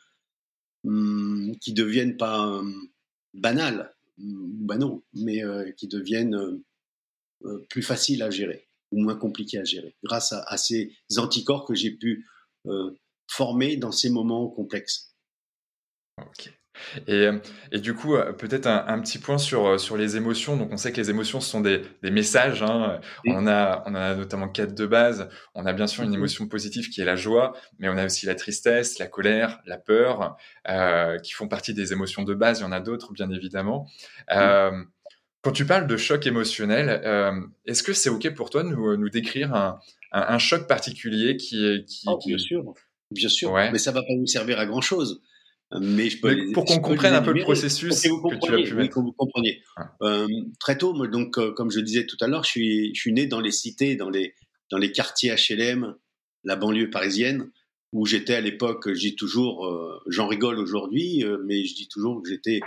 hum, 0.83 1.55
qui 1.61 1.73
deviennent 1.73 2.17
pas 2.17 2.47
hum, 2.47 2.89
banales, 3.33 3.95
banaux, 4.17 5.05
mais 5.13 5.43
euh, 5.43 5.71
qui 5.71 5.87
deviennent 5.87 6.61
plus 7.69 7.83
faciles 7.83 8.23
à 8.23 8.31
gérer 8.31 8.66
ou 8.91 9.01
moins 9.01 9.15
compliqué 9.15 9.59
à 9.59 9.63
gérer, 9.63 9.95
grâce 10.03 10.33
à, 10.33 10.57
ces 10.57 10.93
anticorps 11.17 11.65
que 11.65 11.75
j'ai 11.75 11.91
pu 11.91 12.25
euh, 12.67 12.91
former 13.27 13.77
dans 13.77 13.91
ces 13.91 14.09
moments 14.09 14.47
complexes. 14.47 15.13
Ok. 16.17 16.51
Et, 17.07 17.25
euh, 17.25 17.39
et, 17.71 17.79
du 17.79 17.95
coup, 17.95 18.15
euh, 18.15 18.33
peut-être 18.33 18.67
un, 18.67 18.99
petit 18.99 19.17
point 19.17 19.39
sur, 19.39 19.79
sur 19.79 19.97
les 19.97 20.15
émotions. 20.15 20.55
Donc, 20.57 20.69
on 20.71 20.77
sait 20.77 20.91
que 20.91 20.97
les 20.97 21.09
émotions 21.09 21.41
ce 21.41 21.49
sont 21.49 21.59
des, 21.59 21.81
des 22.03 22.11
messages. 22.11 22.61
Hein. 22.61 23.01
On, 23.25 23.47
a, 23.47 23.83
on 23.87 23.95
a 23.95 24.15
notamment 24.15 24.47
quatre 24.47 24.75
de 24.75 24.85
base. 24.85 25.27
On 25.55 25.65
a 25.65 25.73
bien 25.73 25.87
sûr 25.87 26.03
une 26.03 26.11
mhm. 26.11 26.17
émotion 26.17 26.47
positive 26.47 26.89
qui 26.89 27.01
est 27.01 27.05
la 27.05 27.15
joie, 27.15 27.53
mais 27.79 27.89
on 27.89 27.97
a 27.97 28.05
aussi 28.05 28.27
la 28.27 28.35
tristesse, 28.35 28.99
la 28.99 29.07
colère, 29.07 29.59
la 29.65 29.77
peur, 29.77 30.37
qui 31.23 31.33
font 31.33 31.47
partie 31.47 31.73
des 31.73 31.93
émotions 31.93 32.23
de 32.23 32.35
base. 32.35 32.59
Il 32.59 32.63
y 32.63 32.65
en 32.65 32.71
a 32.71 32.79
d'autres, 32.79 33.11
bien 33.11 33.31
évidemment. 33.31 33.87
Quand 35.47 35.53
tu 35.53 35.65
parles 35.65 35.87
de 35.87 35.95
choc 35.95 36.27
émotionnel, 36.27 37.01
euh, 37.05 37.31
est-ce 37.65 37.81
que 37.81 37.93
c'est 37.93 38.09
OK 38.09 38.33
pour 38.33 38.49
toi 38.49 38.63
de 38.63 38.67
nous, 38.67 38.97
nous 38.97 39.07
décrire 39.07 39.55
un, 39.55 39.79
un, 40.11 40.37
choc 40.39 40.67
particulier 40.67 41.37
qui, 41.37 41.85
qui, 41.87 42.03
oh, 42.05 42.19
Bien 42.25 42.37
sûr, 42.37 42.73
bien 43.11 43.29
sûr. 43.29 43.53
Mais 43.53 43.77
ça 43.77 43.93
va 43.93 44.01
pas 44.01 44.13
nous 44.13 44.27
servir 44.27 44.59
à 44.59 44.65
grand-chose. 44.65 45.21
Mais 45.79 46.09
je 46.09 46.19
peux 46.19 46.51
pour 46.51 46.65
qu'on 46.65 46.79
comprenne 46.79 47.13
un 47.13 47.21
peu 47.21 47.31
le 47.31 47.43
processus 47.43 47.91
que 48.01 48.45
tu 48.45 48.53
as 48.53 48.57
pu 48.57 48.73
oui, 48.73 48.89
que 48.89 48.99
vous 48.99 49.13
compreniez. 49.13 49.63
Euh, 50.01 50.27
très 50.59 50.77
tôt, 50.77 50.91
moi, 50.93 51.07
donc, 51.07 51.37
euh, 51.37 51.53
comme 51.53 51.71
je 51.71 51.79
disais 51.79 52.05
tout 52.05 52.17
à 52.19 52.27
l'heure, 52.27 52.43
je 52.43 52.49
suis, 52.49 52.93
je 52.93 52.99
suis 52.99 53.13
né 53.13 53.25
dans 53.25 53.39
les 53.39 53.51
cités, 53.51 53.95
dans 53.95 54.09
les, 54.09 54.35
dans 54.69 54.77
les 54.77 54.91
quartiers 54.91 55.33
HLM, 55.33 55.95
la 56.43 56.57
banlieue 56.57 56.89
parisienne, 56.89 57.49
où 57.93 58.05
j'étais 58.05 58.35
à 58.35 58.41
l'époque, 58.41 58.89
je 58.93 58.99
dis 58.99 59.15
toujours, 59.15 59.65
j'en 60.07 60.27
rigole 60.27 60.59
aujourd'hui, 60.59 61.23
mais 61.45 61.63
je 61.63 61.73
dis 61.73 61.87
toujours 61.87 62.21
que 62.21 62.27
j'étais 62.27 62.59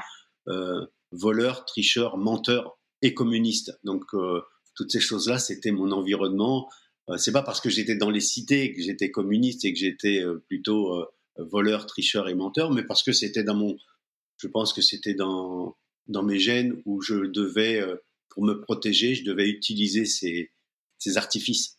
voleur, 1.12 1.64
tricheur, 1.64 2.16
menteur 2.16 2.78
et 3.02 3.14
communiste. 3.14 3.78
Donc 3.84 4.04
euh, 4.14 4.42
toutes 4.74 4.92
ces 4.92 5.00
choses-là, 5.00 5.38
c'était 5.38 5.72
mon 5.72 5.92
environnement. 5.92 6.68
Euh, 7.08 7.16
c'est 7.16 7.32
pas 7.32 7.42
parce 7.42 7.60
que 7.60 7.70
j'étais 7.70 7.96
dans 7.96 8.10
les 8.10 8.20
cités 8.20 8.72
que 8.72 8.82
j'étais 8.82 9.10
communiste 9.10 9.64
et 9.64 9.72
que 9.72 9.78
j'étais 9.78 10.22
euh, 10.22 10.42
plutôt 10.48 11.06
voleur, 11.36 11.86
tricheur 11.86 12.28
et 12.28 12.34
menteur, 12.34 12.70
mais 12.70 12.82
parce 12.82 13.02
que 13.02 13.12
c'était 13.12 13.44
dans 13.44 13.54
mon, 13.54 13.78
je 14.36 14.46
pense 14.46 14.72
que 14.72 14.82
c'était 14.82 15.14
dans 15.14 15.76
mes 16.22 16.38
gènes 16.38 16.82
où 16.84 17.00
je 17.00 17.14
devais, 17.14 17.82
pour 18.28 18.44
me 18.44 18.60
protéger, 18.60 19.14
je 19.14 19.24
devais 19.24 19.48
utiliser 19.48 20.04
ces, 20.04 20.50
ces 20.98 21.16
artifices. 21.16 21.78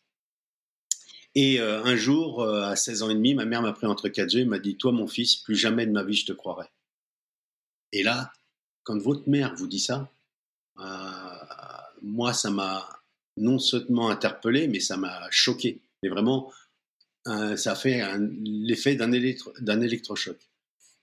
Et 1.36 1.60
un 1.60 1.96
jour, 1.96 2.44
à 2.44 2.76
16 2.76 3.04
ans 3.04 3.10
et 3.12 3.14
demi, 3.14 3.36
ma 3.36 3.46
mère 3.46 3.62
m'a 3.62 3.74
pris 3.74 3.86
entre 3.86 4.10
quatre 4.10 4.34
yeux 4.34 4.42
et 4.42 4.46
m'a 4.46 4.58
dit 4.58 4.78
Toi, 4.78 4.94
mon 4.94 5.06
fils, 5.06 5.36
plus 5.36 5.56
jamais 5.56 5.86
de 5.86 5.92
ma 5.92 6.04
vie 6.04 6.16
je 6.16 6.26
te 6.26 6.34
croirai. 6.34 6.66
Et 7.92 8.02
là, 8.02 8.32
quand 8.84 8.98
votre 8.98 9.30
mère 9.30 9.56
vous 9.56 9.68
dit 9.68 9.80
ça, 9.80 10.12
euh, 10.80 10.84
moi, 12.02 12.34
ça 12.34 12.50
m'a 12.50 12.88
non 13.38 13.60
seulement 13.60 14.10
interpellé, 14.10 14.68
mais 14.68 14.80
ça 14.80 14.98
m'a 14.98 15.30
choqué. 15.30 15.82
Mais 16.04 16.10
vraiment, 16.10 16.52
euh, 17.28 17.56
ça 17.56 17.76
fait 17.76 18.04
l'effet 18.44 18.96
d'un 18.96 19.12
électrochoc. 19.82 20.38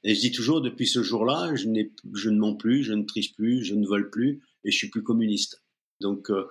Et 0.04 0.14
je 0.14 0.20
dis 0.20 0.32
toujours, 0.32 0.60
depuis 0.60 0.86
ce 0.86 1.02
jour-là, 1.02 1.54
je, 1.54 1.68
ne 1.68 2.38
mens 2.38 2.54
plus, 2.54 2.84
je 2.84 2.92
ne 2.92 3.04
triche 3.04 3.34
plus, 3.34 3.64
je 3.64 3.74
ne 3.74 3.86
vole 3.86 4.10
plus, 4.10 4.42
et 4.64 4.70
je 4.70 4.76
suis 4.76 4.90
plus 4.90 5.02
communiste. 5.02 5.62
Donc, 6.00 6.30
euh, 6.30 6.48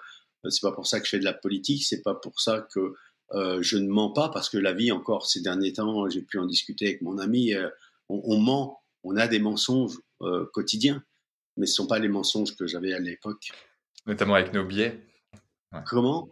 c'est 0.49 0.61
pas 0.61 0.71
pour 0.71 0.87
ça 0.87 0.99
que 0.99 1.05
je 1.05 1.11
fais 1.11 1.19
de 1.19 1.25
la 1.25 1.33
politique, 1.33 1.85
c'est 1.85 2.01
pas 2.01 2.15
pour 2.15 2.39
ça 2.39 2.67
que 2.73 2.93
je 3.33 3.77
ne 3.77 3.87
mens 3.87 4.11
pas, 4.11 4.29
parce 4.29 4.49
que 4.49 4.57
la 4.57 4.71
vie, 4.71 4.91
encore 4.91 5.27
ces 5.27 5.41
derniers 5.41 5.73
temps, 5.73 6.09
j'ai 6.09 6.21
pu 6.21 6.39
en 6.39 6.45
discuter 6.45 6.87
avec 6.87 7.01
mon 7.01 7.17
ami, 7.17 7.53
on, 8.07 8.21
on, 8.23 8.39
ment, 8.39 8.81
on 9.03 9.17
a 9.17 9.27
des 9.27 9.39
mensonges 9.39 9.99
quotidiens 10.53 11.03
mais 11.57 11.65
ce 11.65 11.73
ne 11.73 11.75
sont 11.75 11.87
pas 11.87 11.99
les 11.99 12.07
mensonges 12.07 12.55
que 12.55 12.67
j'avais 12.67 12.93
à 12.93 12.99
l'époque. 12.99 13.49
Notamment 14.05 14.35
avec 14.35 14.53
nos 14.53 14.63
biais. 14.63 15.03
Comment? 15.85 16.29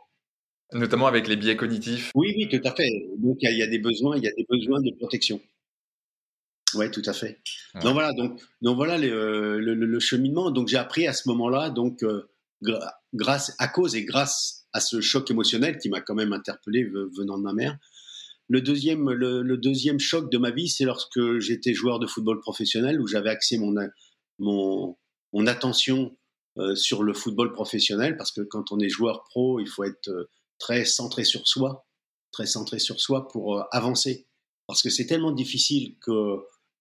Notamment 0.74 1.08
avec 1.08 1.28
les 1.28 1.36
biais 1.36 1.56
cognitifs. 1.56 2.12
Oui, 2.16 2.34
oui, 2.38 2.50
tout 2.50 2.66
à 2.68 2.74
fait. 2.74 2.90
Donc 3.18 3.38
il 3.42 3.58
y, 3.58 3.62
a 3.62 3.68
des 3.68 3.80
besoins, 3.80 4.18
il 4.18 4.24
y 4.24 4.28
a 4.28 4.34
des 4.36 4.46
besoins 4.50 4.82
de 4.82 4.92
protection. 4.98 5.42
Oui, 6.74 6.90
tout 6.92 7.04
à 7.06 7.14
fait. 7.14 7.40
Donc 7.82 7.94
voilà, 7.94 8.12
donc, 8.14 8.42
donc 8.62 8.76
voilà 8.76 8.98
le, 8.98 9.60
le, 9.60 10.00
cheminement. 10.00 10.52
Donc 10.52 10.68
j'ai 10.68 10.78
appris 10.78 11.08
à 11.08 11.14
ce 11.14 11.30
moment-là, 11.30 11.70
donc 11.70 12.04
euh, 12.04 12.28
grâce 13.14 13.56
à 13.60 13.68
cause 13.68 13.96
et 13.96 14.04
grâce 14.04 14.68
à 14.74 14.80
ce 14.80 15.02
choc 15.02 15.30
émotionnel 15.32 15.78
qui 15.78 15.90
m'a 15.90 16.02
quand 16.02 16.16
même 16.16 16.34
interpellé 16.34 16.84
venant 16.84 17.38
de 17.38 17.44
ma 17.44 17.54
mère. 17.54 17.78
Le 18.48 18.62
deuxième, 18.62 19.10
le, 19.10 19.58
deuxième 19.58 20.00
choc 20.00 20.32
de 20.32 20.38
ma 20.38 20.52
vie, 20.52 20.68
c'est 20.68 20.86
lorsque 20.86 21.40
j'étais 21.40 21.74
joueur 21.74 22.00
de 22.00 22.08
football 22.08 22.40
professionnel 22.40 23.02
où 23.02 23.08
j'avais 23.08 23.30
accès 23.30 23.58
mon, 23.58 23.74
mon, 24.40 24.98
mon 25.36 25.48
attention 25.48 26.16
euh, 26.58 26.76
sur 26.76 27.04
le 27.04 27.14
football 27.14 27.52
professionnel, 27.52 28.16
parce 28.16 28.32
que 28.32 28.40
quand 28.40 28.72
on 28.72 28.80
est 28.80 28.88
joueur 28.88 29.26
pro, 29.26 29.60
il 29.60 29.68
faut 29.68 29.84
être 29.84 30.08
euh, 30.08 30.30
très 30.58 30.86
centré 30.86 31.26
sur 31.26 31.46
soi, 31.46 31.86
très 32.32 32.46
centré 32.46 32.80
sur 32.80 33.02
soi 33.02 33.28
pour 33.28 33.58
euh, 33.58 33.64
avancer. 33.72 34.26
Parce 34.66 34.82
que 34.82 34.90
c'est 34.90 35.06
tellement 35.06 35.34
difficile 35.34 35.98
qu'on 36.00 36.40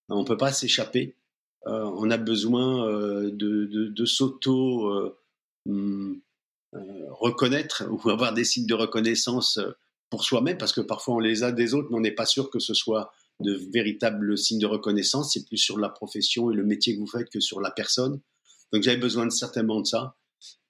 ne 0.08 0.24
peut 0.24 0.36
pas 0.36 0.52
s'échapper. 0.52 1.16
on 1.66 2.10
a 2.10 2.16
besoin 2.16 2.88
de, 3.30 4.04
s'auto 4.06 5.12
hmm, 5.66 6.14
reconnaître 6.72 7.84
ou 7.90 8.08
avoir 8.08 8.32
des 8.32 8.44
signes 8.44 8.66
de 8.66 8.74
reconnaissance 8.74 9.58
pour 10.08 10.24
soi-même, 10.24 10.56
parce 10.56 10.72
que 10.72 10.80
parfois 10.80 11.16
on 11.16 11.18
les 11.18 11.42
a 11.42 11.52
des 11.52 11.74
autres, 11.74 11.88
mais 11.90 11.96
on 11.96 12.00
n'est 12.00 12.14
pas 12.14 12.24
sûr 12.24 12.48
que 12.48 12.58
ce 12.58 12.72
soit 12.72 13.12
de 13.40 13.52
véritables 13.72 14.38
signes 14.38 14.60
de 14.60 14.66
reconnaissance. 14.66 15.32
C'est 15.34 15.44
plus 15.44 15.58
sur 15.58 15.78
la 15.78 15.90
profession 15.90 16.50
et 16.50 16.54
le 16.54 16.64
métier 16.64 16.94
que 16.94 17.00
vous 17.00 17.06
faites 17.06 17.28
que 17.28 17.40
sur 17.40 17.60
la 17.60 17.70
personne. 17.70 18.20
Donc 18.74 18.82
j'avais 18.82 18.96
besoin 18.96 19.30
certainement 19.30 19.80
de 19.80 19.86
ça. 19.86 20.16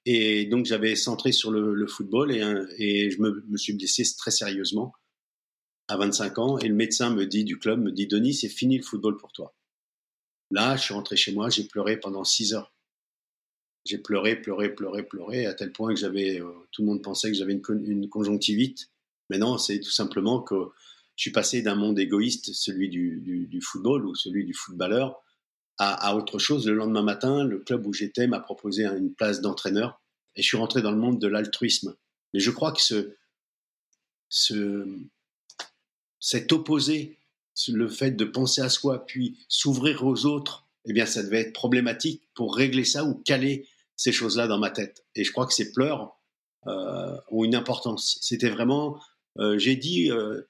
Et 0.05 0.45
donc 0.45 0.67
j'avais 0.67 0.95
centré 0.95 1.31
sur 1.31 1.49
le, 1.49 1.87
football 1.87 2.31
et, 2.31 2.43
et 2.77 3.09
je 3.09 3.19
me, 3.19 3.57
suis 3.57 3.73
blessé 3.73 4.03
très 4.15 4.29
sérieusement 4.29 4.93
à 5.87 5.97
25 5.97 6.37
ans. 6.37 6.59
Et 6.59 6.67
le 6.67 6.75
médecin 6.75 7.09
me 7.09 7.25
dit 7.25 7.43
du 7.43 7.57
club, 7.57 7.81
me 7.81 7.91
dit 7.91 8.05
Denis, 8.05 8.35
c'est 8.35 8.47
fini 8.47 8.77
le 8.77 8.83
football 8.83 9.17
pour 9.17 9.31
toi. 9.31 9.55
Là, 10.51 10.77
je 10.77 10.83
suis 10.83 10.93
rentré 10.93 11.15
chez 11.15 11.33
moi, 11.33 11.49
j'ai 11.49 11.63
pleuré 11.63 11.97
pendant 11.97 12.23
6 12.23 12.53
heures. 12.53 12.71
J'ai 13.85 13.97
pleuré, 13.97 14.39
pleuré, 14.39 14.73
pleuré, 14.73 15.01
pleuré, 15.01 15.47
à 15.47 15.55
tel 15.55 15.71
point 15.71 15.91
que 15.91 15.99
j'avais, 15.99 16.39
euh, 16.39 16.51
tout 16.71 16.83
le 16.83 16.87
monde 16.87 17.01
pensait 17.01 17.31
que 17.31 17.37
j'avais 17.37 17.53
une, 17.53 18.09
conjonctivite. 18.09 18.91
Mais 19.31 19.39
non, 19.39 19.57
c'est 19.57 19.79
tout 19.79 19.91
simplement 19.91 20.41
que 20.41 20.69
je 21.15 21.23
suis 21.23 21.31
passé 21.31 21.63
d'un 21.63 21.75
monde 21.75 21.97
égoïste, 21.97 22.53
celui 22.53 22.89
du, 22.89 23.59
football 23.63 24.05
ou 24.05 24.13
celui 24.13 24.45
du 24.45 24.53
footballeur, 24.53 25.23
à, 25.77 26.15
autre 26.15 26.39
chose. 26.39 26.67
Le 26.67 26.73
lendemain 26.73 27.03
matin, 27.03 27.43
le 27.43 27.59
club 27.59 27.85
où 27.85 27.93
j'étais 27.93 28.27
m'a 28.27 28.39
proposé 28.39 28.85
une 28.85 29.13
place 29.13 29.41
d'entraîneur 29.41 30.01
et 30.35 30.41
je 30.41 30.47
suis 30.47 30.57
rentré 30.57 30.81
dans 30.81 30.91
le 30.91 30.97
monde 30.97 31.19
de 31.19 31.27
l'altruisme. 31.27 31.95
Mais 32.33 32.39
je 32.39 32.51
crois 32.51 32.71
que 32.71 32.81
ce, 34.29 34.87
cet 36.19 36.51
opposé, 36.51 37.17
le 37.69 37.87
fait 37.87 38.11
de 38.11 38.25
penser 38.25 38.61
à 38.61 38.69
soi 38.69 39.05
puis 39.05 39.37
s'ouvrir 39.47 40.05
aux 40.05 40.25
autres, 40.25 40.65
eh 40.85 40.93
bien, 40.93 41.05
ça 41.05 41.23
devait 41.23 41.41
être 41.41 41.53
problématique 41.53 42.23
pour 42.33 42.55
régler 42.55 42.83
ça 42.83 43.05
ou 43.05 43.15
caler 43.15 43.67
ces 43.95 44.11
choses-là 44.11 44.47
dans 44.47 44.59
ma 44.59 44.69
tête. 44.69 45.05
Et 45.15 45.23
je 45.23 45.31
crois 45.31 45.47
que 45.47 45.53
ces 45.53 45.71
pleurs 45.71 46.19
euh, 46.67 47.17
ont 47.29 47.43
une 47.43 47.55
importance. 47.55 48.17
C'était 48.21 48.49
vraiment, 48.49 48.99
euh, 49.39 49.57
j'ai 49.57 49.75
dit, 49.75 50.11
euh, 50.11 50.41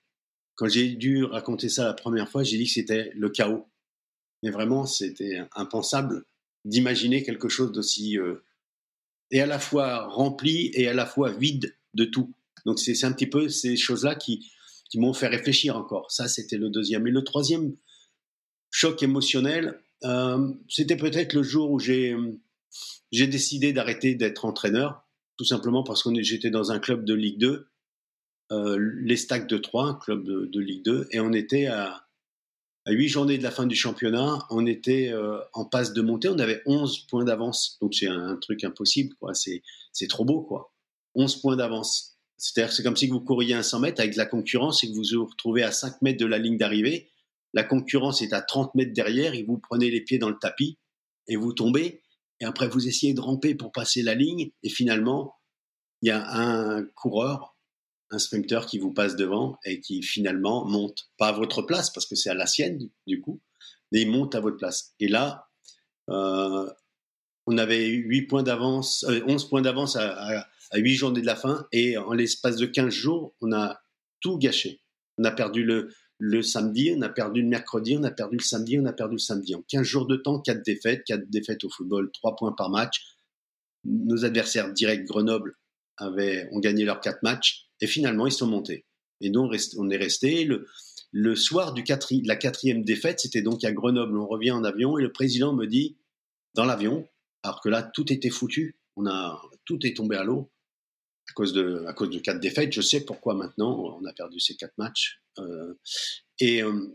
quand 0.56 0.68
j'ai 0.68 0.90
dû 0.90 1.24
raconter 1.24 1.70
ça 1.70 1.86
la 1.86 1.94
première 1.94 2.30
fois, 2.30 2.44
j'ai 2.44 2.58
dit 2.58 2.66
que 2.66 2.72
c'était 2.72 3.12
le 3.14 3.30
chaos. 3.30 3.68
Mais 4.46 4.52
vraiment, 4.52 4.86
c'était 4.86 5.42
impensable 5.56 6.24
d'imaginer 6.66 7.24
quelque 7.24 7.50
chose 7.50 7.72
d'aussi 7.72 8.16
et 9.32 9.42
à 9.42 9.48
la 9.48 9.58
fois 9.58 10.06
rempli 10.06 10.70
et 10.76 10.88
à 10.88 10.94
la 10.94 11.08
fois 11.08 11.32
vide 11.32 11.76
de 11.96 12.06
tout. 12.06 12.32
Donc 12.64 12.78
c'est 12.78 13.04
un 13.06 13.12
petit 13.12 13.26
peu 13.26 13.50
ces 13.50 13.76
choses-là 13.76 14.14
qui, 14.14 14.52
m'ont 14.98 15.14
fait 15.14 15.28
réfléchir 15.28 15.76
encore. 15.76 16.12
Ça, 16.12 16.28
c'était 16.28 16.58
le 16.58 16.70
deuxième. 16.70 17.08
Et 17.08 17.12
le 17.12 17.24
troisième 17.24 17.76
choc 18.70 19.02
émotionnel, 19.02 19.82
c'était 20.70 20.96
peut-être 20.96 21.34
le 21.34 21.42
jour 21.42 21.72
où 21.72 21.80
j'ai 21.80 22.16
décidé 23.12 23.74
d'arrêter 23.74 24.14
d'être 24.14 24.46
entraîneur, 24.46 25.08
tout 25.38 25.44
simplement 25.44 25.84
parce 25.84 26.04
que 26.04 26.22
j'étais 26.22 26.52
dans 26.52 26.72
un 26.72 26.78
club 26.78 27.04
de 27.04 27.16
Ligue 27.16 27.40
2, 27.40 27.68
euh, 28.52 28.78
les 29.02 29.18
Stacks 29.18 29.48
de 29.48 29.58
Troyes, 29.58 29.88
un 29.88 29.96
club 29.96 30.24
de, 30.24 30.60
Ligue 30.60 30.86
2, 30.86 31.08
et 31.10 31.20
on 31.20 31.34
était 31.34 31.66
à, 31.66 32.05
à 32.86 32.92
8 32.92 33.08
journées 33.08 33.38
de 33.38 33.44
la 33.44 33.52
fin 33.52 33.66
du 33.66 33.76
championnat, 33.76 34.46
on 34.50 34.66
était 34.66 35.10
euh, 35.12 35.40
en 35.54 35.66
passe 35.66 35.94
de 35.94 36.02
montée, 36.02 36.30
on 36.30 36.40
avait 36.40 36.62
11 36.66 37.08
points 37.08 37.26
d'avance, 37.26 37.78
donc 37.82 37.96
c'est 37.96 38.08
un, 38.08 38.38
truc 38.38 38.64
impossible, 38.64 39.16
quoi. 39.20 39.34
C'est, 39.34 39.64
c'est 39.92 40.08
trop 40.08 40.26
beau, 40.26 40.42
quoi. 40.42 40.74
11 41.16 41.42
points 41.42 41.56
d'avance. 41.56 42.18
C'est-à-dire 42.38 42.74
c'est 42.74 42.84
comme 42.84 42.98
si 42.98 43.08
vous 43.08 43.22
couriez 43.22 43.56
un 43.56 43.64
100 43.64 43.80
mètres 43.80 44.02
avec 44.02 44.14
de 44.14 44.18
la 44.18 44.26
concurrence 44.26 44.84
et 44.84 44.88
que 44.88 44.94
vous 44.94 45.04
vous 45.18 45.26
retrouvez 45.26 45.64
à 45.64 45.72
5 45.72 46.02
mètres 46.02 46.20
de 46.20 46.26
la 46.26 46.38
ligne 46.38 46.58
d'arrivée. 46.58 47.10
La 47.54 47.64
concurrence 47.64 48.22
est 48.22 48.34
à 48.34 48.42
30 48.42 48.76
mètres 48.76 48.94
derrière 48.94 49.34
et 49.34 49.44
vous 49.44 49.58
prenez 49.58 49.90
les 49.90 50.02
pieds 50.02 50.18
dans 50.18 50.30
le 50.30 50.38
tapis 50.38 50.78
et 51.28 51.38
vous 51.38 51.54
tombez 51.54 52.02
et 52.40 52.46
après 52.46 52.68
vous 52.68 52.88
essayez 52.88 53.14
de 53.14 53.22
ramper 53.22 53.56
pour 53.56 53.72
passer 53.72 54.02
la 54.02 54.14
ligne, 54.14 54.52
et 54.64 54.70
finalement, 54.70 55.36
il 56.02 56.10
y 56.10 56.12
a 56.12 56.26
un 56.28 56.84
coureur, 56.96 57.55
un 58.12 58.20
sprinter 58.20 58.66
qui 58.68 58.78
vous 58.78 58.94
passe 58.94 59.16
devant 59.16 59.58
et 59.66 59.80
qui 59.80 60.02
finalement 60.04 60.66
monte, 60.66 61.10
pas 61.18 61.30
à 61.30 61.32
votre 61.32 61.62
place, 61.62 61.90
parce 61.90 62.06
que 62.06 62.16
c'est 62.16 62.30
à 62.30 62.36
la 62.36 62.46
sienne 62.46 62.90
du 63.08 63.22
coup, 63.22 63.42
mais 63.92 64.02
il 64.02 64.12
monte 64.12 64.36
à 64.36 64.40
votre 64.40 64.58
place. 64.58 64.94
Et 65.00 65.08
là, 65.08 65.48
euh, 66.10 66.70
on 67.48 67.58
avait 67.58 67.88
8 67.88 68.24
points 68.24 68.44
d'avance, 68.44 69.06
11 69.08 69.46
euh, 69.46 69.50
points 69.50 69.62
d'avance 69.62 69.96
à, 69.96 70.14
à, 70.14 70.48
à 70.72 70.78
8 70.78 70.96
journées 70.96 71.22
de 71.22 71.26
la 71.26 71.36
fin, 71.36 71.68
et 71.72 71.98
en 71.98 72.14
l'espace 72.14 72.58
de 72.58 72.66
15 72.66 72.90
jours, 72.90 73.36
on 73.42 73.52
a 73.52 73.82
tout 74.22 74.38
gâché. 74.38 74.82
On 75.18 75.24
a 75.24 75.32
perdu 75.32 75.64
le, 75.64 75.90
le 76.18 76.42
samedi, 76.42 76.94
on 76.96 77.02
a 77.02 77.10
perdu 77.10 77.42
le 77.42 77.48
mercredi, 77.48 77.98
on 78.00 78.04
a 78.04 78.12
perdu 78.12 78.38
le 78.38 78.44
samedi, 78.44 78.80
on 78.80 78.86
a 78.86 78.94
perdu 78.94 79.16
le 79.16 79.20
samedi. 79.20 79.56
En 79.56 79.62
15 79.64 79.84
jours 79.84 80.08
de 80.08 80.16
temps, 80.16 80.40
4 80.40 80.64
défaites, 80.64 81.04
4 81.06 81.30
défaites 81.30 81.64
au 81.64 81.70
football, 81.70 82.12
3 82.12 82.36
points 82.36 82.54
par 82.54 82.70
match. 82.70 83.04
Nos 83.84 84.26
adversaires 84.26 84.72
directs, 84.74 85.06
Grenoble, 85.06 85.58
avaient, 85.98 86.48
ont 86.52 86.60
gagné 86.60 86.86
leurs 86.86 87.00
4 87.00 87.22
matchs 87.24 87.65
et 87.82 87.88
finalement 87.88 88.28
ils 88.28 88.32
sont 88.32 88.48
montés. 88.48 88.86
Et 89.22 89.30
donc 89.30 89.54
on 89.78 89.90
est 89.90 89.98
resté. 89.98 90.46
Le, 91.12 91.36
soir 91.36 91.74
de 91.74 91.82
la 92.28 92.36
quatrième 92.36 92.84
défaite, 92.84 93.22
c'était 93.22 93.42
donc 93.42 93.64
à 93.64 93.72
Grenoble, 93.72 94.18
on 94.18 94.28
revient 94.28 94.52
en 94.52 94.64
avion 94.64 94.98
et 94.98 95.02
le 95.02 95.12
président 95.12 95.54
me 95.54 95.66
dit, 95.66 95.98
dans 96.54 96.66
l'avion, 96.66 97.08
alors 97.44 97.62
que 97.62 97.70
là 97.70 97.84
tout 97.84 98.12
était 98.12 98.30
foutu, 98.30 98.78
on 98.96 99.06
a, 99.06 99.42
tout 99.66 99.86
est 99.86 99.96
tombé 99.96 100.18
à 100.18 100.24
l'eau, 100.24 100.52
à 101.30 101.34
cause 101.34 101.54
de 101.54 102.20
quatre 102.20 102.40
défaites. 102.40 102.74
Je 102.74 102.82
sais 102.82 103.06
pourquoi 103.06 103.34
maintenant 103.34 103.98
on 104.00 104.06
a 104.06 104.14
perdu 104.14 104.40
ces 104.40 104.56
quatre 104.56 104.78
matchs. 104.78 105.22
Euh, 105.40 105.74
et 106.40 106.64
euh, 106.64 106.88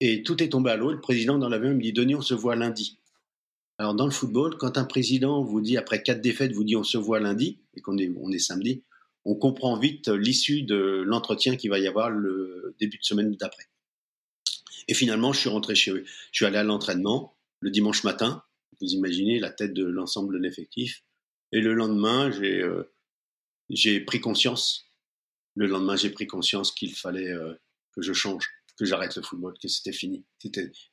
et 0.00 0.22
tout 0.22 0.42
est 0.42 0.50
tombé 0.50 0.70
à 0.70 0.76
l'eau. 0.76 0.92
Le 0.92 1.00
président 1.00 1.38
dans 1.38 1.48
l'avion 1.48 1.70
me 1.74 1.80
dit 1.80 1.92
Denis, 1.92 2.14
on 2.14 2.20
se 2.20 2.34
voit 2.34 2.56
lundi. 2.56 2.98
Alors 3.78 3.94
dans 3.94 4.04
le 4.04 4.12
football, 4.12 4.56
quand 4.58 4.78
un 4.78 4.84
président 4.84 5.42
vous 5.42 5.60
dit 5.60 5.76
après 5.76 6.02
quatre 6.02 6.20
défaites, 6.20 6.52
vous 6.52 6.64
dit 6.64 6.76
on 6.76 6.84
se 6.84 6.98
voit 6.98 7.20
lundi 7.20 7.60
et 7.74 7.80
qu'on 7.80 7.98
est 7.98 8.12
on 8.20 8.30
est 8.30 8.38
samedi, 8.38 8.84
on 9.24 9.34
comprend 9.34 9.78
vite 9.78 10.08
l'issue 10.08 10.62
de 10.62 11.02
l'entretien 11.06 11.56
qui 11.56 11.68
va 11.68 11.78
y 11.78 11.86
avoir 11.86 12.10
le 12.10 12.74
début 12.78 12.98
de 12.98 13.04
semaine 13.04 13.34
d'après. 13.36 13.66
Et 14.88 14.94
finalement, 14.94 15.32
je 15.32 15.40
suis 15.40 15.48
rentré 15.48 15.74
chez 15.74 15.92
eux. 15.92 16.04
Je 16.32 16.36
suis 16.36 16.44
allé 16.44 16.58
à 16.58 16.64
l'entraînement 16.64 17.36
le 17.60 17.70
dimanche 17.70 18.04
matin. 18.04 18.42
Vous 18.80 18.88
imaginez 18.88 19.38
la 19.38 19.50
tête 19.50 19.72
de 19.72 19.84
l'ensemble 19.84 20.34
de 20.34 20.42
l'effectif. 20.42 21.02
Et 21.52 21.60
le 21.60 21.72
lendemain, 21.72 22.30
j'ai 22.30 22.60
euh, 22.62 24.04
pris 24.04 24.20
conscience. 24.20 24.90
Le 25.54 25.66
lendemain, 25.66 25.96
j'ai 25.96 26.10
pris 26.10 26.26
conscience 26.26 26.72
qu'il 26.72 26.94
fallait 26.94 27.30
euh, 27.30 27.54
que 27.92 28.02
je 28.02 28.12
change, 28.12 28.50
que 28.76 28.84
j'arrête 28.84 29.16
le 29.16 29.22
football, 29.22 29.54
que 29.60 29.68
c'était 29.68 29.92
fini. 29.92 30.24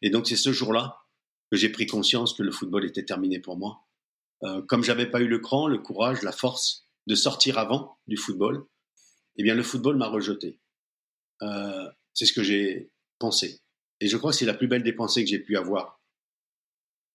Et 0.01 0.09
donc, 0.09 0.27
c'est 0.27 0.35
ce 0.35 0.53
jour-là 0.53 0.99
que 1.51 1.57
j'ai 1.57 1.69
pris 1.69 1.87
conscience 1.87 2.33
que 2.33 2.43
le 2.43 2.51
football 2.51 2.85
était 2.85 3.03
terminé 3.03 3.39
pour 3.39 3.57
moi. 3.57 3.81
Euh, 4.43 4.61
comme 4.61 4.83
j'avais 4.83 5.07
pas 5.07 5.19
eu 5.19 5.27
le 5.27 5.39
cran, 5.39 5.67
le 5.67 5.79
courage, 5.79 6.21
la 6.21 6.31
force 6.31 6.87
de 7.07 7.15
sortir 7.15 7.57
avant 7.57 7.97
du 8.07 8.17
football, 8.17 8.65
eh 9.37 9.43
bien, 9.43 9.55
le 9.55 9.63
football 9.63 9.97
m'a 9.97 10.07
rejeté. 10.07 10.57
Euh, 11.41 11.89
c'est 12.13 12.25
ce 12.25 12.33
que 12.33 12.43
j'ai 12.43 12.89
pensé. 13.19 13.59
Et 13.99 14.07
je 14.07 14.17
crois 14.17 14.31
que 14.31 14.37
c'est 14.37 14.45
la 14.45 14.53
plus 14.53 14.67
belle 14.67 14.83
des 14.83 14.93
pensées 14.93 15.23
que 15.23 15.29
j'ai 15.29 15.39
pu 15.39 15.57
avoir. 15.57 15.99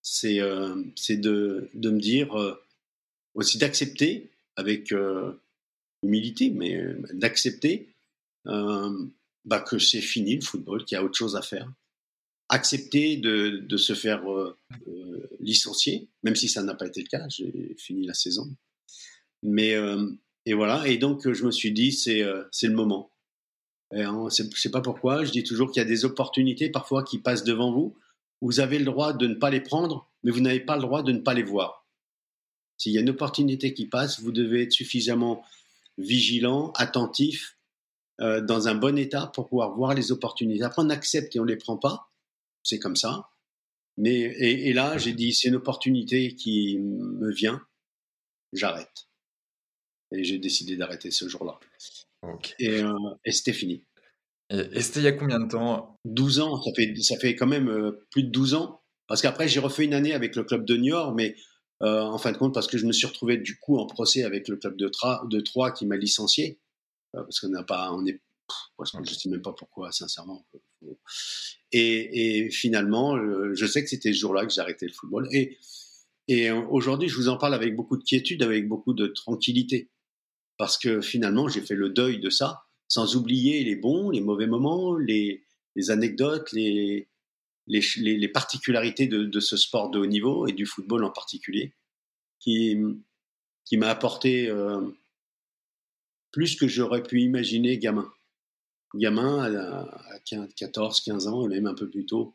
C'est 0.03 0.41
euh, 0.41 0.75
de, 1.09 1.71
me 1.91 2.01
dire, 2.01 2.35
aussi 3.35 3.59
d'accepter 3.59 4.31
avec 4.57 4.93
humilité, 6.03 6.51
mais 6.51 6.77
euh, 6.77 7.03
d'accepter 7.13 7.89
euh, 8.47 9.07
bah, 9.45 9.61
que 9.61 9.79
c'est 9.79 10.01
fini 10.01 10.37
le 10.37 10.43
football, 10.43 10.85
qu'il 10.85 10.97
y 10.97 10.99
a 10.99 11.05
autre 11.05 11.17
chose 11.17 11.37
à 11.37 11.43
faire. 11.43 11.71
Accepter 12.49 13.17
de, 13.17 13.59
de 13.59 13.77
se 13.77 13.95
faire 13.95 14.31
euh, 14.31 14.57
licencier, 15.41 16.09
même 16.23 16.37
si 16.37 16.49
ça 16.49 16.63
n'a 16.63 16.75
pas 16.75 16.87
été 16.87 17.03
le 17.03 17.09
cas, 17.09 17.29
j'ai 17.29 17.75
fini 17.79 18.07
la 18.07 18.15
saison. 18.15 18.49
Mais 19.49 19.75
et 20.45 20.55
voilà, 20.55 20.87
et 20.87 20.99
donc 20.99 21.31
je 21.33 21.45
me 21.45 21.51
suis 21.51 21.73
dit 21.73 21.93
c'est 21.93 22.25
c'est 22.51 22.67
le 22.67 22.75
moment. 22.75 23.11
Je 23.93 24.03
ne 24.03 24.51
sais 24.51 24.71
pas 24.71 24.81
pourquoi, 24.81 25.25
je 25.25 25.31
dis 25.31 25.45
toujours 25.45 25.71
qu'il 25.71 25.81
y 25.81 25.87
a 25.87 25.89
des 25.89 26.05
opportunités 26.05 26.69
parfois 26.69 27.05
qui 27.05 27.19
passent 27.19 27.45
devant 27.45 27.73
vous. 27.73 27.97
Vous 28.41 28.61
avez 28.61 28.79
le 28.79 28.85
droit 28.85 29.13
de 29.13 29.27
ne 29.27 29.35
pas 29.35 29.51
les 29.51 29.61
prendre, 29.61 30.11
mais 30.23 30.31
vous 30.31 30.41
n'avez 30.41 30.61
pas 30.61 30.77
le 30.77 30.83
droit 30.83 31.03
de 31.03 31.13
ne 31.13 31.21
pas 31.21 31.35
les 31.35 31.43
voir. 31.43 31.87
S'il 32.77 32.93
y 32.93 32.99
a 32.99 33.01
une 33.01 33.11
opportunité 33.11 33.73
qui 33.73 33.87
passe, 33.87 34.21
vous 34.21 34.33
devez 34.33 34.65
être 34.65 34.73
suffisamment 34.73 35.43
vigilant, 35.97 36.73
attentif, 36.73 37.57
euh, 38.21 38.41
dans 38.41 38.69
un 38.69 38.75
bon 38.75 38.99
état 38.99 39.27
pour 39.29 39.47
pouvoir 39.47 39.75
voir 39.75 39.95
les 39.95 40.13
opportunités. 40.13 40.63
Après, 40.63 40.83
on 40.83 40.91
accepte 40.91 41.37
et 41.37 41.41
on 41.41 41.45
ne 41.45 41.49
les 41.49 41.57
prend 41.57 41.77
pas. 41.77 42.11
C'est 42.63 42.79
comme 42.79 42.97
ça. 42.97 43.29
Mais, 43.99 44.21
et, 44.21 44.73
là, 44.75 44.99
j'ai 44.99 45.13
dit, 45.13 45.33
c'est 45.33 45.49
une 45.49 45.57
opportunité 45.57 46.35
qui 46.35 46.79
me 46.79 47.31
vient, 47.33 47.63
j'arrête. 48.53 49.06
Et 50.13 50.25
j'ai 50.25 50.39
décidé 50.39 50.77
d'arrêter 50.77 51.11
ce 51.11 51.29
jour-là. 51.29 51.59
Et, 52.59 52.83
euh, 52.83 52.93
et 53.25 53.33
c'était 53.33 53.53
fini. 53.53 53.85
Et, 54.51 54.81
c'était 54.81 55.01
il 55.01 55.05
y 55.05 55.09
a 55.09 55.13
combien 55.13 55.41
de 55.41 55.49
temps? 55.49 55.99
12 56.05 56.41
ans, 56.41 56.63
ça 56.63 56.71
fait, 56.75 56.95
ça 56.97 57.19
fait 57.19 57.35
quand 57.35 57.47
même 57.47 57.69
euh, 57.69 58.07
plus 58.11 58.23
de 58.23 58.31
12 58.31 58.55
ans. 58.55 58.83
Parce 59.09 59.23
qu'après, 59.23 59.49
j'ai 59.49 59.61
refait 59.61 59.85
une 59.85 59.95
année 59.95 60.13
avec 60.13 60.35
le 60.37 60.45
club 60.45 60.65
de 60.65 60.77
Niort, 60.77 61.15
mais 61.15 61.37
euh, 61.83 62.01
en 62.01 62.19
fin 62.19 62.33
de 62.33 62.37
compte, 62.37 62.55
parce 62.55 62.67
que 62.67 62.79
je 62.79 62.87
me 62.87 62.93
suis 62.93 63.07
retrouvé 63.07 63.37
du 63.37 63.59
coup 63.59 63.79
en 63.79 63.87
procès 63.87 64.25
avec 64.25 64.49
le 64.49 64.57
club 64.57 64.77
de, 64.77 64.91
de 65.29 65.41
Troyes 65.41 65.71
qui 65.71 65.87
m'a 65.87 65.97
licencié, 65.97 66.59
parce 67.13 67.41
qu'on 67.41 67.51
n'a 67.51 67.63
pas, 67.63 67.93
on 67.93 68.05
est, 68.07 68.21
je 68.85 68.99
ne 68.99 69.05
sais 69.05 69.29
même 69.29 69.43
pas 69.43 69.53
pourquoi, 69.53 69.93
sincèrement. 69.93 70.45
Et, 71.71 72.45
et 72.45 72.51
finalement, 72.51 73.17
je 73.55 73.67
sais 73.67 73.83
que 73.85 73.89
c'était 73.89 74.13
ce 74.13 74.19
jour-là 74.19 74.45
que 74.45 74.53
j'ai 74.53 74.61
arrêté 74.61 74.87
le 74.87 74.93
football. 74.93 75.29
Et, 75.31 75.57
et 76.27 76.51
aujourd'hui, 76.51 77.09
je 77.09 77.17
vous 77.17 77.29
en 77.29 77.37
parle 77.37 77.55
avec 77.55 77.77
beaucoup 77.77 77.97
de 77.97 78.03
quiétude, 78.03 78.43
avec 78.43 78.67
beaucoup 78.67 78.93
de 78.93 79.07
tranquillité, 79.07 79.89
parce 80.59 80.79
que 80.79 81.01
finalement, 81.01 81.49
j'ai 81.49 81.61
fait 81.61 81.75
le 81.75 81.91
deuil 81.91 82.19
de 82.19 82.31
ça, 82.31 82.65
sans 82.89 83.17
oublier 83.17 83.65
les 83.65 83.77
bons, 83.77 84.11
les 84.11 84.21
mauvais 84.21 84.47
moments, 84.47 84.97
les, 84.97 85.43
anecdotes, 85.89 86.53
les, 86.53 87.09
particularités 88.33 89.07
de, 89.07 89.41
ce 89.41 89.57
sport 89.57 89.91
de 89.91 89.99
haut 89.99 90.07
niveau 90.07 90.47
et 90.47 90.53
du 90.53 90.67
football 90.67 91.05
en 91.05 91.11
particulier, 91.11 91.75
qui, 92.39 92.77
m'a 93.73 93.89
apporté 93.89 94.49
euh, 94.49 94.81
plus 96.33 96.57
que 96.57 96.69
j'aurais 96.69 97.03
pu 97.03 97.21
imaginer 97.21 97.79
gamin. 97.79 98.11
Gamin 98.95 99.55
à, 99.55 100.19
14, 100.57 101.01
15 101.01 101.27
ans, 101.27 101.45
et 101.45 101.49
même 101.49 101.67
un 101.67 101.75
peu 101.75 101.89
plus 101.89 102.07
tôt, 102.07 102.35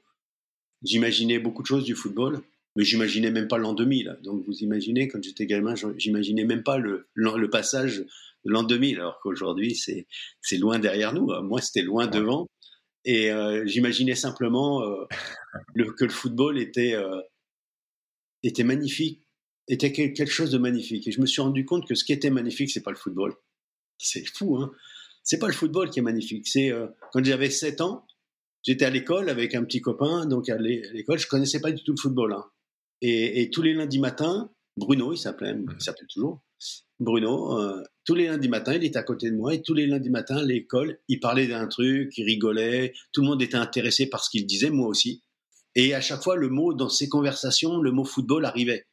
j'imaginais 0.84 1.40
beaucoup 1.40 1.62
de 1.62 1.68
choses 1.68 1.86
du 1.86 1.96
football, 1.96 2.44
mais 2.76 2.84
j'imaginais 2.84 3.32
même 3.32 3.48
pas 3.48 3.58
l'an 3.58 3.74
2000. 3.74 4.20
Donc 4.24 4.46
vous 4.46 4.58
imaginez, 4.60 5.08
quand 5.08 5.22
j'étais 5.24 5.46
gamin, 5.46 5.76
j'imaginais 5.98 6.46
même 6.46 6.64
pas 6.64 6.78
le, 6.78 7.10
le 7.16 7.50
passage 7.50 8.06
de 8.46 8.52
l'an 8.52 8.64
2000, 8.64 9.00
alors 9.00 9.20
qu'aujourd'hui, 9.22 9.76
c'est 9.76 10.58
loin 10.58 10.80
derrière 10.80 11.14
nous. 11.14 11.28
Moi, 11.44 11.62
c'était 11.62 11.84
loin 11.84 12.08
devant. 12.08 12.48
Et 13.04 13.32
euh, 13.32 13.66
j'imaginais 13.66 14.16
simplement 14.16 14.84
euh, 14.84 15.06
le, 15.74 15.92
que 15.92 16.06
le 16.06 16.12
football 16.12 16.60
était, 16.60 16.94
euh, 16.94 17.22
était 18.44 18.64
magnifique, 18.64 19.26
était 19.68 19.92
quelque 19.92 20.32
chose 20.32 20.52
de 20.52 20.58
magnifique. 20.58 21.08
Et 21.08 21.12
je 21.12 21.20
me 21.20 21.26
suis 21.26 21.42
rendu 21.42 21.66
compte 21.66 21.88
que 21.88 21.96
ce 21.96 22.04
qui 22.04 22.14
était 22.14 22.30
magnifique, 22.30 22.70
c'est 22.70 22.84
pas 22.84 22.92
le 22.92 22.98
football. 22.98 23.34
C'est 23.98 24.26
fou, 24.26 24.58
hein 24.58 24.72
C'est 25.24 25.40
pas 25.40 25.48
le 25.48 25.54
football 25.54 25.90
qui 25.90 26.00
est 26.00 26.04
magnifique. 26.04 26.48
C'est 26.48 26.72
quand 27.12 27.24
j'avais 27.24 27.50
7 27.50 27.82
ans, 27.82 28.06
j'étais 28.64 28.86
à 28.86 28.90
l'école 28.90 29.30
avec 29.30 29.56
un 29.56 29.64
petit 29.64 29.82
copain, 29.82 30.26
donc 30.26 30.50
à 30.50 30.58
l'école, 30.58 31.20
je 31.20 31.28
connaissais 31.28 31.60
pas 31.60 31.72
du 31.72 31.84
tout 31.84 31.94
le 31.94 32.02
football. 32.02 32.34
Hein. 32.34 32.46
Et, 33.02 33.42
et, 33.42 33.50
tous 33.50 33.62
les 33.62 33.74
lundis 33.74 34.00
matins, 34.00 34.52
Bruno, 34.78 35.14
il 35.14 35.18
s'appelait, 35.18 35.56
il 35.56 35.82
s'appelle 35.82 36.08
toujours, 36.08 36.42
Bruno, 37.00 37.60
euh, 37.60 37.84
tous 38.06 38.14
les 38.14 38.28
lundis 38.28 38.48
matins, 38.48 38.74
il 38.76 38.84
était 38.84 38.98
à 38.98 39.04
côté 39.04 39.32
de 39.32 39.36
moi 39.36 39.56
et 39.56 39.62
tous 39.64 39.74
les 39.74 39.88
lundis 39.88 40.12
matins, 40.12 40.38
à 40.38 40.44
l'école, 40.44 41.00
il 41.08 41.20
parlait 41.20 41.48
d'un 41.48 41.68
truc, 41.68 42.16
il 42.18 42.26
rigolait, 42.26 42.94
tout 43.12 43.22
le 43.22 43.28
monde 43.28 43.42
était 43.42 43.58
intéressé 43.58 44.08
par 44.08 44.24
ce 44.24 44.30
qu'il 44.30 44.46
disait, 44.46 44.70
moi 44.70 44.88
aussi. 44.88 45.24
Et 45.74 45.96
à 45.96 46.02
chaque 46.02 46.22
fois, 46.22 46.36
le 46.36 46.50
mot, 46.50 46.74
dans 46.74 46.90
ces 46.90 47.10
conversations, 47.10 47.78
le 47.78 47.92
mot 47.92 48.06
football 48.06 48.46
arrivait. 48.46 48.86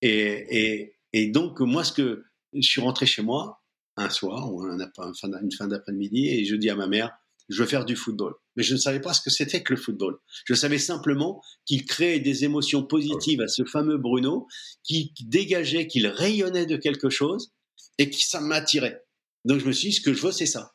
Et, 0.00 0.94
et, 1.12 1.28
donc, 1.28 1.60
moi, 1.60 1.84
ce 1.84 1.92
que 1.92 2.24
je 2.52 2.60
suis 2.60 2.80
rentré 2.80 3.06
chez 3.06 3.22
moi 3.22 3.62
un 3.96 4.10
soir, 4.10 4.52
ou 4.52 4.62
une 4.64 5.52
fin 5.52 5.68
d'après-midi, 5.68 6.28
et 6.28 6.44
je 6.44 6.56
dis 6.56 6.70
à 6.70 6.76
ma 6.76 6.86
mère, 6.86 7.10
je 7.48 7.62
veux 7.62 7.68
faire 7.68 7.84
du 7.84 7.96
football. 7.96 8.34
Mais 8.56 8.62
je 8.62 8.74
ne 8.74 8.78
savais 8.78 9.00
pas 9.00 9.12
ce 9.12 9.20
que 9.20 9.30
c'était 9.30 9.62
que 9.62 9.72
le 9.72 9.78
football. 9.78 10.18
Je 10.46 10.54
savais 10.54 10.78
simplement 10.78 11.40
qu'il 11.64 11.84
créait 11.84 12.20
des 12.20 12.44
émotions 12.44 12.84
positives 12.84 13.40
à 13.40 13.48
ce 13.48 13.64
fameux 13.64 13.98
Bruno, 13.98 14.46
qui 14.82 15.12
dégageait, 15.26 15.86
qu'il 15.86 16.06
rayonnait 16.06 16.66
de 16.66 16.76
quelque 16.76 17.10
chose 17.10 17.52
et 17.98 18.10
qui 18.10 18.26
ça 18.26 18.40
m'attirait. 18.40 19.02
Donc 19.44 19.60
je 19.60 19.66
me 19.66 19.72
suis 19.72 19.90
dit, 19.90 19.94
ce 19.96 20.00
que 20.00 20.12
je 20.12 20.22
veux, 20.22 20.32
c'est 20.32 20.46
ça. 20.46 20.72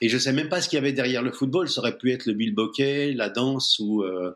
Et 0.00 0.08
je 0.08 0.14
ne 0.14 0.20
sais 0.20 0.32
même 0.32 0.48
pas 0.48 0.60
ce 0.60 0.68
qu'il 0.68 0.76
y 0.76 0.80
avait 0.80 0.92
derrière 0.92 1.22
le 1.22 1.32
football. 1.32 1.68
Ça 1.68 1.80
aurait 1.80 1.98
pu 1.98 2.12
être 2.12 2.26
le 2.26 2.34
billboquet, 2.34 3.12
la 3.12 3.30
danse 3.30 3.78
ou, 3.78 4.02
euh, 4.02 4.32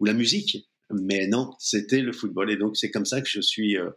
ou 0.00 0.04
la 0.04 0.12
musique. 0.12 0.68
Mais 0.90 1.26
non, 1.26 1.52
c'était 1.58 2.00
le 2.00 2.12
football. 2.12 2.50
Et 2.50 2.56
donc 2.56 2.76
c'est 2.76 2.90
comme 2.90 3.06
ça 3.06 3.20
que 3.20 3.28
je 3.28 3.40
suis 3.40 3.76
euh, 3.76 3.90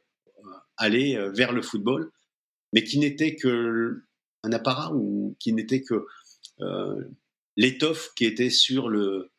allé 0.77 1.15
euh, 1.15 1.31
vers 1.31 1.53
le 1.53 1.61
football, 1.61 2.11
mais 2.73 2.83
qui 2.83 2.99
n'était 2.99 3.35
que 3.35 4.03
un 4.43 4.53
apparat 4.53 4.93
ou 4.93 5.35
qui 5.39 5.53
n'était 5.53 5.81
que 5.81 5.93
euh, 5.93 6.05
l'étoffe 7.58 8.13
qui 8.15 8.25
était 8.25 8.50
sur 8.50 8.89
le, 8.89 9.31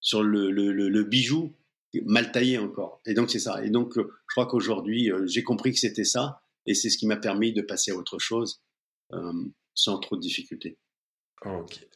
sur 0.00 0.22
le, 0.22 0.50
le, 0.50 1.04
bijou 1.04 1.56
mal 2.04 2.30
taillé 2.30 2.58
encore. 2.58 3.00
Et 3.06 3.14
donc 3.14 3.30
c'est 3.30 3.38
ça. 3.38 3.64
Et 3.64 3.70
donc 3.70 3.96
euh, 3.96 4.06
je 4.28 4.34
crois 4.34 4.46
qu'aujourd'hui 4.46 5.10
euh, 5.10 5.26
j'ai 5.26 5.42
compris 5.42 5.72
que 5.72 5.78
c'était 5.78 6.04
ça 6.04 6.42
et 6.66 6.74
c'est 6.74 6.90
ce 6.90 6.98
qui 6.98 7.06
m'a 7.06 7.16
permis 7.16 7.52
de 7.52 7.62
passer 7.62 7.92
à 7.92 7.96
autre 7.96 8.18
chose 8.18 8.62
sans 9.74 9.98
trop 9.98 10.16
de 10.16 10.20
difficultés. 10.20 10.78
Ok, 11.44 11.86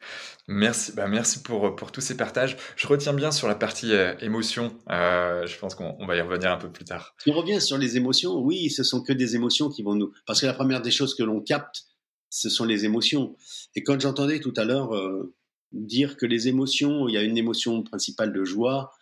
merci, 0.47 0.93
bah 0.93 1.09
merci 1.09 1.43
pour, 1.43 1.75
pour 1.75 1.91
tous 1.91 2.03
ces 2.03 2.17
partages. 2.17 2.57
Je 2.77 2.87
retiens 2.87 3.15
bien 3.15 3.33
sur 3.33 3.49
la 3.49 3.57
partie 3.57 3.91
émotion, 4.21 4.79
je 4.89 5.59
pense 5.59 5.75
qu'on 5.75 6.07
va 6.07 6.15
y 6.15 6.21
revenir 6.21 6.53
un 6.53 6.57
peu 6.57 6.71
plus 6.71 6.85
tard. 6.85 7.17
Si 7.19 7.31
on 7.31 7.33
revient 7.33 7.61
sur 7.61 7.77
les 7.77 7.97
émotions, 7.97 8.39
oui, 8.39 8.71
ce 8.71 8.85
sont 8.85 9.03
que 9.03 9.13
des 9.13 9.35
émotions 9.35 9.69
qui 9.69 9.83
vont 9.83 9.95
nous... 9.97 10.13
Parce 10.25 10.41
que 10.41 10.47
la 10.47 10.53
première 10.53 10.83
des 10.83 10.93
choses 10.93 11.17
que 11.17 11.25
l'on 11.25 11.41
capte, 11.41 11.87
ce 12.31 12.49
sont 12.49 12.65
les 12.65 12.85
émotions. 12.85 13.37
Et 13.75 13.83
quand 13.83 14.01
j'entendais 14.01 14.41
tout 14.41 14.55
à 14.57 14.65
l'heure 14.65 14.95
euh, 14.95 15.35
dire 15.73 16.17
que 16.17 16.27
les 16.27 16.49
émotions, 16.49 17.09
il 17.09 17.15
y 17.15 17.19
a 17.19 17.23
une 17.23 17.37
émotion 17.37 17.83
principale 17.83 18.33
de 18.33 18.45
joie, 18.45 18.93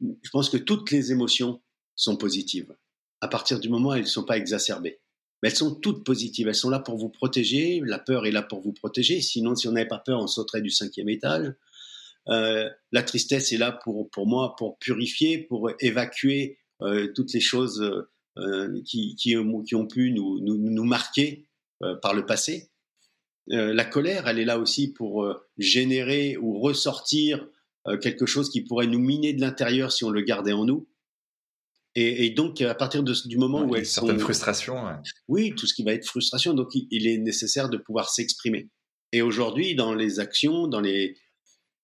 je 0.00 0.30
pense 0.30 0.50
que 0.50 0.58
toutes 0.58 0.90
les 0.90 1.12
émotions 1.12 1.62
sont 1.94 2.16
positives, 2.16 2.76
à 3.20 3.28
partir 3.28 3.60
du 3.60 3.70
moment 3.70 3.90
où 3.90 3.94
elles 3.94 4.02
ne 4.02 4.06
sont 4.06 4.24
pas 4.24 4.36
exacerbées. 4.36 5.00
Mais 5.42 5.48
elles 5.48 5.56
sont 5.56 5.74
toutes 5.74 6.04
positives, 6.04 6.48
elles 6.48 6.54
sont 6.54 6.70
là 6.70 6.80
pour 6.80 6.98
vous 6.98 7.08
protéger, 7.08 7.80
la 7.84 7.98
peur 7.98 8.26
est 8.26 8.30
là 8.30 8.42
pour 8.42 8.60
vous 8.60 8.72
protéger, 8.72 9.20
sinon 9.20 9.54
si 9.54 9.68
on 9.68 9.72
n'avait 9.72 9.88
pas 9.88 9.98
peur, 9.98 10.20
on 10.20 10.26
sauterait 10.26 10.60
du 10.60 10.70
cinquième 10.70 11.08
étage. 11.08 11.52
Euh, 12.28 12.68
la 12.90 13.02
tristesse 13.02 13.52
est 13.52 13.58
là 13.58 13.72
pour, 13.72 14.10
pour 14.10 14.26
moi, 14.26 14.56
pour 14.56 14.78
purifier, 14.78 15.38
pour 15.38 15.70
évacuer 15.80 16.58
euh, 16.82 17.12
toutes 17.14 17.32
les 17.32 17.40
choses 17.40 18.06
qui, 18.84 19.16
qui, 19.16 19.34
ont 19.36 19.86
pu 19.86 20.12
nous, 20.12 20.40
nous, 20.40 20.84
marquer 20.84 21.46
par 22.02 22.14
le 22.14 22.24
passé. 22.24 22.70
Euh, 23.52 23.72
la 23.72 23.84
colère, 23.84 24.26
elle 24.26 24.38
est 24.38 24.44
là 24.44 24.58
aussi 24.58 24.92
pour 24.92 25.24
euh, 25.24 25.34
générer 25.58 26.36
ou 26.36 26.58
ressortir 26.60 27.48
quelque 28.02 28.26
chose 28.26 28.50
qui 28.50 28.62
pourrait 28.62 28.88
nous 28.88 28.98
miner 28.98 29.32
de 29.32 29.40
l'intérieur 29.40 29.92
si 29.92 30.02
on 30.02 30.10
le 30.10 30.20
gardait 30.22 30.50
en 30.50 30.64
nous. 30.64 30.88
Et, 31.94 32.30
donc, 32.30 32.60
à 32.60 32.74
partir 32.74 33.04
de, 33.04 33.14
du 33.28 33.38
moment 33.38 33.62
où 33.62 33.76
elles 33.76 33.86
certaines 33.86 34.18
frustrations. 34.18 34.82
Oui, 35.28 35.54
tout 35.54 35.68
ce 35.68 35.72
qui 35.72 35.84
va 35.84 35.92
être 35.92 36.04
frustration. 36.04 36.52
Donc, 36.52 36.70
il, 36.74 37.06
est 37.06 37.18
nécessaire 37.18 37.68
de 37.68 37.76
pouvoir 37.76 38.10
s'exprimer. 38.10 38.70
Et 39.12 39.22
aujourd'hui, 39.22 39.76
dans 39.76 39.94
les 39.94 40.18
actions, 40.18 40.66
dans 40.66 40.80
les, 40.80 41.16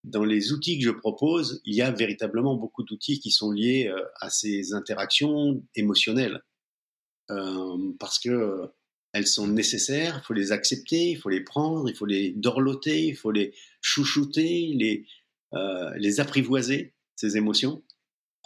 dans 0.02 0.24
les 0.24 0.52
outils 0.52 0.80
que 0.80 0.84
je 0.84 0.90
propose, 0.90 1.62
il 1.64 1.76
y 1.76 1.82
a 1.82 1.92
véritablement 1.92 2.56
beaucoup 2.56 2.82
d'outils 2.82 3.20
qui 3.20 3.30
sont 3.30 3.52
liés 3.52 3.88
à 4.20 4.28
ces 4.28 4.74
interactions 4.74 5.62
émotionnelles. 5.76 6.42
parce 7.28 8.18
que 8.18 8.72
elles 9.12 9.26
sont 9.26 9.46
nécessaires, 9.46 10.20
il 10.22 10.26
faut 10.26 10.32
les 10.32 10.52
accepter, 10.52 11.10
il 11.10 11.18
faut 11.18 11.28
les 11.28 11.42
prendre, 11.42 11.88
il 11.88 11.94
faut 11.94 12.06
les 12.06 12.32
dorloter, 12.32 13.06
il 13.08 13.16
faut 13.16 13.30
les 13.30 13.54
chouchouter, 13.80 14.72
les, 14.74 15.06
euh, 15.52 15.92
les 15.96 16.20
apprivoiser, 16.20 16.94
ces 17.14 17.36
émotions. 17.36 17.82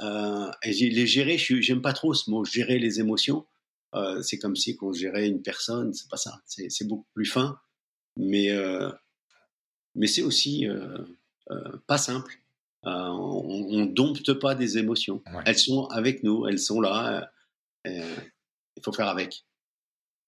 Euh, 0.00 0.50
et 0.62 0.72
les 0.72 1.06
gérer, 1.06 1.38
j'aime 1.38 1.82
pas 1.82 1.92
trop 1.92 2.14
ce 2.14 2.30
mot, 2.30 2.44
gérer 2.44 2.78
les 2.78 2.98
émotions. 2.98 3.46
Euh, 3.94 4.20
c'est 4.22 4.38
comme 4.38 4.56
si 4.56 4.76
on 4.82 4.92
gérait 4.92 5.28
une 5.28 5.40
personne, 5.40 5.94
c'est 5.94 6.08
pas 6.10 6.16
ça, 6.16 6.42
c'est 6.44 6.86
beaucoup 6.86 7.06
plus 7.14 7.24
fin, 7.24 7.58
mais, 8.16 8.50
mais 9.94 10.08
c'est 10.08 10.22
aussi 10.22 10.66
pas 11.86 11.98
simple. 11.98 12.40
on, 12.82 13.68
on, 13.70 13.86
dompte 13.86 14.34
pas 14.34 14.56
des 14.56 14.78
émotions. 14.78 15.22
Elles 15.46 15.58
sont 15.58 15.86
avec 15.86 16.24
nous, 16.24 16.46
elles 16.46 16.58
sont 16.58 16.80
là. 16.80 17.30
il 17.84 18.82
faut 18.82 18.92
faire 18.92 19.08
avec 19.08 19.44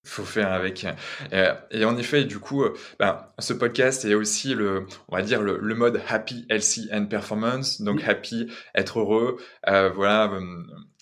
faut 0.08 0.24
faire 0.24 0.52
avec. 0.52 0.86
Euh, 1.32 1.54
et 1.70 1.84
en 1.84 1.96
effet, 1.96 2.24
du 2.24 2.38
coup, 2.38 2.64
euh, 2.64 2.74
ben, 2.98 3.26
ce 3.38 3.52
podcast 3.52 4.04
est 4.04 4.14
aussi 4.14 4.54
le, 4.54 4.86
on 5.08 5.16
va 5.16 5.22
dire 5.22 5.42
le, 5.42 5.74
mode 5.74 6.00
happy, 6.08 6.46
healthy 6.48 6.88
and 6.92 7.06
performance. 7.06 7.82
Donc 7.82 8.02
happy, 8.02 8.50
être 8.74 9.00
heureux, 9.00 9.36
euh, 9.68 9.90
voilà, 9.90 10.30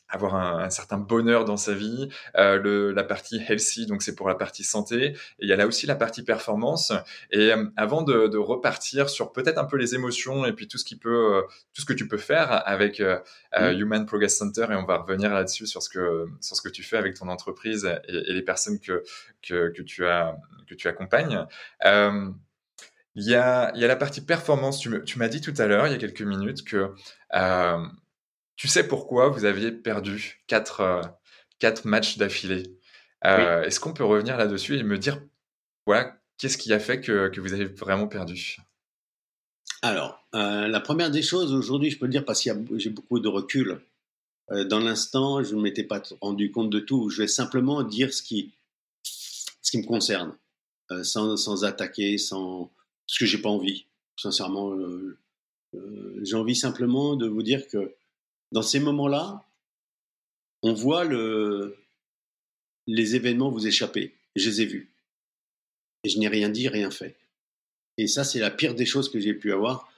avoir 0.09 0.35
un, 0.37 0.71
certain 0.71 0.99
bonheur 0.99 1.45
dans 1.45 1.57
sa 1.57 1.75
vie. 1.75 2.09
Euh, 2.37 2.59
le, 2.59 2.93
la 2.93 3.05
partie 3.05 3.41
healthy, 3.49 3.87
donc 3.87 4.03
c'est 4.03 4.15
pour 4.15 4.29
la 4.29 4.35
partie 4.35 4.65
santé. 4.65 5.07
Et 5.07 5.15
il 5.41 5.49
y 5.49 5.53
a 5.53 5.57
là 5.57 5.67
aussi 5.67 5.87
la 5.87 5.95
partie 5.95 6.23
performance. 6.23 6.93
Et 7.31 7.53
euh, 7.53 7.67
avant 7.77 8.03
de, 8.03 8.27
de, 8.29 8.39
repartir 8.39 9.09
sur 9.09 9.33
peut-être 9.33 9.59
un 9.59 9.65
peu 9.65 9.77
les 9.77 9.95
émotions 9.95 10.45
et 10.47 10.53
puis 10.53 10.69
tout 10.69 10.79
ce 10.79 10.85
qui 10.85 10.97
peut, 10.97 11.37
euh, 11.37 11.43
tout 11.75 11.83
ce 11.83 11.87
que 11.87 11.93
tu 11.93 12.07
peux 12.09 12.19
faire 12.19 12.63
avec 12.69 13.01
euh, 13.01 13.19
Human 13.55 14.07
Progress 14.07 14.37
Center, 14.37 14.67
et 14.71 14.75
on 14.75 14.85
va 14.85 14.99
revenir 14.99 15.33
là-dessus 15.33 15.67
sur 15.67 15.83
ce 15.83 15.89
que 15.89 16.27
sur 16.41 16.57
ce 16.57 16.63
que 16.63 16.69
tu 16.69 16.83
fais 16.83 16.97
avec 16.97 17.15
ton 17.15 17.29
entreprise 17.29 17.89
et, 18.09 18.31
et 18.31 18.33
les 18.33 18.43
personnes 18.43 18.79
que, 18.79 19.03
que, 19.43 19.71
que 19.71 19.83
tu 19.83 20.07
as 20.07 20.37
que 20.69 20.75
tu 20.75 20.89
accompagnes. 20.89 21.47
il 21.85 23.25
y, 23.25 23.35
a, 23.35 23.73
il 23.75 23.81
y 23.81 23.85
a 23.85 23.89
la 23.89 23.97
partie 23.97 24.21
performance. 24.21 24.79
Tu 24.81 25.19
m'as 25.19 25.29
dit 25.29 25.41
tout 25.41 25.55
à 25.59 25.67
l'heure, 25.67 25.87
il 25.87 25.93
y 25.93 25.95
a 25.95 25.99
quelques 25.99 26.23
minutes, 26.23 26.65
que 26.65 26.93
euh, 27.35 27.87
tu 28.57 28.69
sais 28.69 28.89
pourquoi 28.89 29.29
vous 29.29 29.45
aviez 29.45 29.71
perdu 29.71 30.43
quatre, 30.47 30.81
euh, 30.81 31.03
quatre 31.59 31.85
matchs 31.85 32.17
d'affilée? 32.17 32.79
Euh, 33.25 33.63
est-ce 33.63 33.81
qu'on 33.81 33.93
peut 33.93 34.05
revenir 34.05 34.37
là-dessus 34.37 34.79
et 34.79 34.83
me 34.83 34.99
dire, 34.99 35.21
voilà, 35.87 36.19
qu'est-ce 36.39 36.59
qui 36.59 36.73
a 36.73 36.81
fait 36.81 37.01
que, 37.01 37.29
que 37.29 37.41
vous 37.41 37.53
avez 37.53 37.67
vraiment 37.67 38.09
perdu? 38.09 38.57
Alors, 39.83 40.25
euh, 40.35 40.69
la 40.69 40.81
première 40.81 41.11
des 41.11 41.23
choses, 41.23 41.53
aujourd'hui, 41.53 41.91
je 41.91 41.99
peux 41.99 42.07
le 42.07 42.13
dire 42.13 42.25
parce 42.25 42.43
que 42.43 42.51
j'ai 42.79 42.91
beaucoup 42.91 43.21
de 43.21 43.29
recul. 43.29 43.81
dans 44.51 44.79
l'instant, 44.79 45.43
je 45.43 45.55
ne 45.55 45.61
m'étais 45.61 45.85
pas 45.85 46.03
rendu 46.21 46.51
compte 46.51 46.71
de 46.71 46.81
tout. 46.81 47.11
Je 47.11 47.23
vais 47.23 47.29
simplement 47.29 47.83
dire 47.83 48.13
ce 48.15 48.23
qui, 48.23 48.55
ce 49.03 49.71
qui 49.71 49.79
me 49.79 49.85
concerne, 49.85 50.35
sans, 51.03 51.37
sans, 51.37 51.65
attaquer, 51.65 52.17
sans, 52.17 52.71
parce 53.07 53.19
que 53.19 53.27
j'ai 53.27 53.39
pas 53.39 53.51
envie. 53.51 53.87
Sincèrement, 54.17 54.73
j'ai 56.23 56.37
envie 56.37 56.55
simplement 56.55 57.17
de 57.17 57.27
vous 57.27 57.43
dire 57.43 57.67
que 57.69 57.93
dans 58.53 58.63
ces 58.63 58.81
moments-là, 58.81 59.45
on 60.63 60.73
voit 60.73 61.05
le, 61.05 61.77
les 62.87 63.17
événements 63.17 63.51
vous 63.51 63.67
échapper. 63.67 64.15
je 64.35 64.49
les 64.49 64.63
ai 64.63 64.67
vus. 64.67 64.91
Et 66.05 66.09
je 66.09 66.19
n'ai 66.19 66.29
rien 66.29 66.49
dit, 66.49 66.69
rien 66.69 66.91
fait. 66.91 67.17
Et 67.99 68.07
ça, 68.07 68.25
c'est 68.25 68.39
la 68.39 68.51
pire 68.51 68.75
des 68.75 68.87
choses 68.87 69.11
que 69.11 69.19
j'ai 69.19 69.35
pu 69.35 69.53
avoir. 69.53 69.91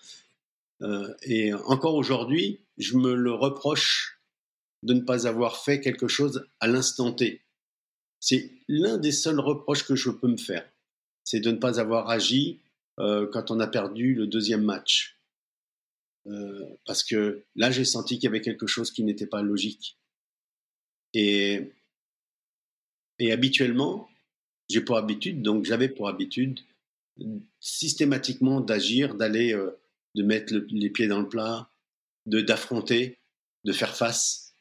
et 1.22 1.52
encore 1.52 1.96
aujourd'hui, 1.96 2.60
je 2.78 2.96
me 2.96 3.14
le 3.14 3.32
reproche 3.32 4.20
de 4.84 4.94
ne 4.94 5.00
pas 5.00 5.26
avoir 5.26 5.56
fait 5.56 5.80
quelque 5.80 6.06
chose 6.06 6.46
à 6.60 6.68
l'instant 6.68 7.12
T. 7.12 7.42
C'est 8.20 8.50
l'un 8.68 8.96
des 8.96 9.12
seuls 9.12 9.40
reproches 9.40 9.84
que 9.84 9.96
je 9.96 10.10
peux 10.10 10.28
me 10.28 10.36
faire, 10.36 10.68
c'est 11.24 11.40
de 11.40 11.50
ne 11.50 11.56
pas 11.56 11.80
avoir 11.80 12.08
agi 12.10 12.60
quand 12.96 13.50
on 13.50 13.60
a 13.60 13.66
perdu 13.66 14.14
le 14.14 14.26
deuxième 14.26 14.62
match. 14.62 15.17
Parce 16.84 17.02
que 17.02 17.44
là, 17.56 17.70
j'ai 17.70 17.84
senti 17.84 18.16
qu'il 18.16 18.24
y 18.24 18.28
avait 18.28 18.40
quelque 18.40 18.66
chose 18.66 18.90
qui 18.90 19.02
n'était 19.02 19.26
pas 19.26 19.42
logique. 19.42 19.98
Et, 21.14 21.72
habituellement, 23.30 24.08
j'ai 24.68 24.80
pour 24.80 24.96
habitude, 24.96 25.42
donc 25.42 25.64
j'avais 25.64 25.88
pour 25.88 26.08
habitude 26.08 26.60
systématiquement 27.58 28.60
d'agir, 28.60 29.14
d'aller, 29.16 29.52
euh, 29.52 29.76
de 30.14 30.22
mettre 30.22 30.54
les 30.54 30.90
pieds 30.90 31.08
dans 31.08 31.20
le 31.20 31.28
plat, 31.28 31.68
de 32.26 32.40
d'affronter, 32.40 33.18
de 33.64 33.72
faire 33.72 33.96
face. 33.96 34.52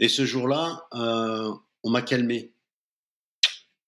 Et 0.00 0.08
ce 0.08 0.24
jour-là, 0.24 0.88
euh, 0.94 1.52
on 1.84 1.90
m'a 1.90 2.02
calmé. 2.02 2.52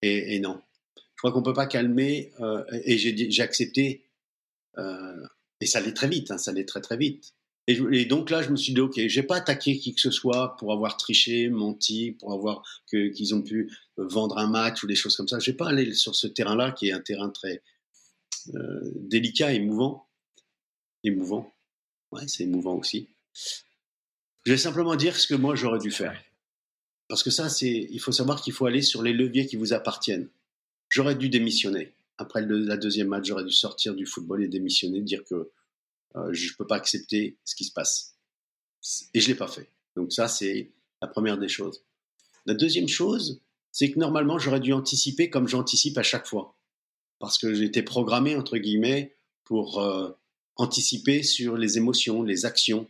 Et, 0.03 0.39
non, 0.39 0.63
je 0.97 1.17
crois 1.19 1.33
qu'on 1.33 1.43
peut 1.43 1.53
pas 1.53 1.67
calmer. 1.67 2.33
Euh, 2.41 2.65
et 2.71 2.97
j'ai 2.97 3.43
accepté. 3.43 4.05
Et 5.61 5.67
ça 5.67 5.79
allait 5.79 5.95
très 5.95 6.09
vite, 6.09 6.31
hein, 6.31 6.39
ça 6.39 6.51
allait 6.51 6.65
très 6.65 6.81
très 6.81 6.97
vite. 6.97 7.35
Et, 7.69 8.05
donc 8.05 8.31
là, 8.31 8.43
je 8.43 8.51
me 8.51 8.57
suis 8.57 8.73
dit, 8.73 8.81
ok, 8.81 8.95
j'ai 9.09 9.25
pas 9.25 9.37
attaqué 9.37 9.77
qui 9.77 9.93
que 9.93 10.01
ce 10.01 10.13
soit 10.13 10.57
pour 10.57 10.73
avoir 10.73 10.97
triché, 10.97 11.49
menti, 11.49 12.13
pour 12.13 12.33
avoir 12.33 12.63
qu'ils 12.89 13.35
ont 13.35 13.43
pu 13.43 13.73
vendre 13.97 14.39
un 14.39 14.47
match 14.47 14.85
ou 14.85 14.87
des 14.87 14.95
choses 14.95 15.17
comme 15.17 15.27
ça. 15.27 15.41
Je 15.41 15.51
vais 15.51 15.57
pas 15.57 15.69
aller 15.69 15.93
sur 15.93 16.15
ce 16.15 16.29
terrain-là 16.29 16.71
qui 16.71 16.89
est 16.89 16.93
un 16.93 17.01
terrain 17.01 17.29
très 17.29 17.63
euh, 18.55 18.93
délicat, 18.95 19.53
émouvant, 19.53 20.07
émouvant. 21.03 21.53
Ouais, 22.13 22.29
c'est 22.29 22.45
émouvant 22.45 22.77
aussi. 22.77 23.09
Je 24.45 24.53
vais 24.53 24.59
simplement 24.59 24.95
dire 24.95 25.17
ce 25.17 25.27
que 25.27 25.35
moi 25.35 25.57
j'aurais 25.57 25.81
dû 25.81 25.91
faire. 25.91 26.23
Parce 27.09 27.25
que 27.25 27.31
ça, 27.31 27.49
c'est, 27.49 27.89
il 27.91 27.99
faut 27.99 28.13
savoir 28.13 28.43
qu'il 28.43 28.53
faut 28.53 28.67
aller 28.67 28.83
sur 28.83 29.03
les 29.03 29.13
leviers 29.13 29.47
qui 29.47 29.57
vous 29.57 29.73
appartiennent. 29.73 30.29
J'aurais 30.89 31.17
dû 31.17 31.29
démissionner. 31.29 31.96
Après 32.19 32.43
le, 32.43 32.59
la 32.59 32.77
deuxième 32.77 33.09
match, 33.09 33.27
j'aurais 33.27 33.45
dû 33.45 33.53
sortir 33.53 33.95
du 33.95 34.07
football 34.07 34.43
et 34.43 34.49
démissionner, 34.49 35.01
dire 35.03 35.23
que 35.25 35.51
euh, 36.17 36.33
je 36.33 36.51
ne 36.51 36.57
peux 36.57 36.67
pas 36.67 36.77
accepter 36.77 37.39
ce 37.45 37.55
qui 37.55 37.65
se 37.65 37.73
passe. 37.73 38.17
Et 39.15 39.21
je 39.21 39.27
ne 39.27 39.33
l'ai 39.33 39.39
pas 39.39 39.49
fait. 39.49 39.71
Donc 39.97 40.13
ça, 40.13 40.29
c'est 40.29 40.73
la 41.03 41.09
première 41.09 41.39
des 41.39 41.49
choses. 41.49 41.85
La 42.47 42.55
deuxième 42.55 42.89
chose, 42.89 43.43
c'est 43.73 43.91
que 43.91 43.99
normalement, 43.99 44.39
j'aurais 44.39 44.61
dû 44.61 44.73
anticiper 44.73 45.29
comme 45.29 45.49
j'anticipe 45.49 45.99
à 45.99 46.03
chaque 46.03 46.27
fois. 46.27 46.57
Parce 47.19 47.39
que 47.39 47.53
j'étais 47.55 47.83
programmé, 47.83 48.37
entre 48.37 48.57
guillemets, 48.57 49.17
pour 49.45 49.81
euh, 49.81 50.11
anticiper 50.57 51.23
sur 51.23 51.57
les 51.57 51.77
émotions, 51.77 52.23
les 52.23 52.47
actions, 52.47 52.89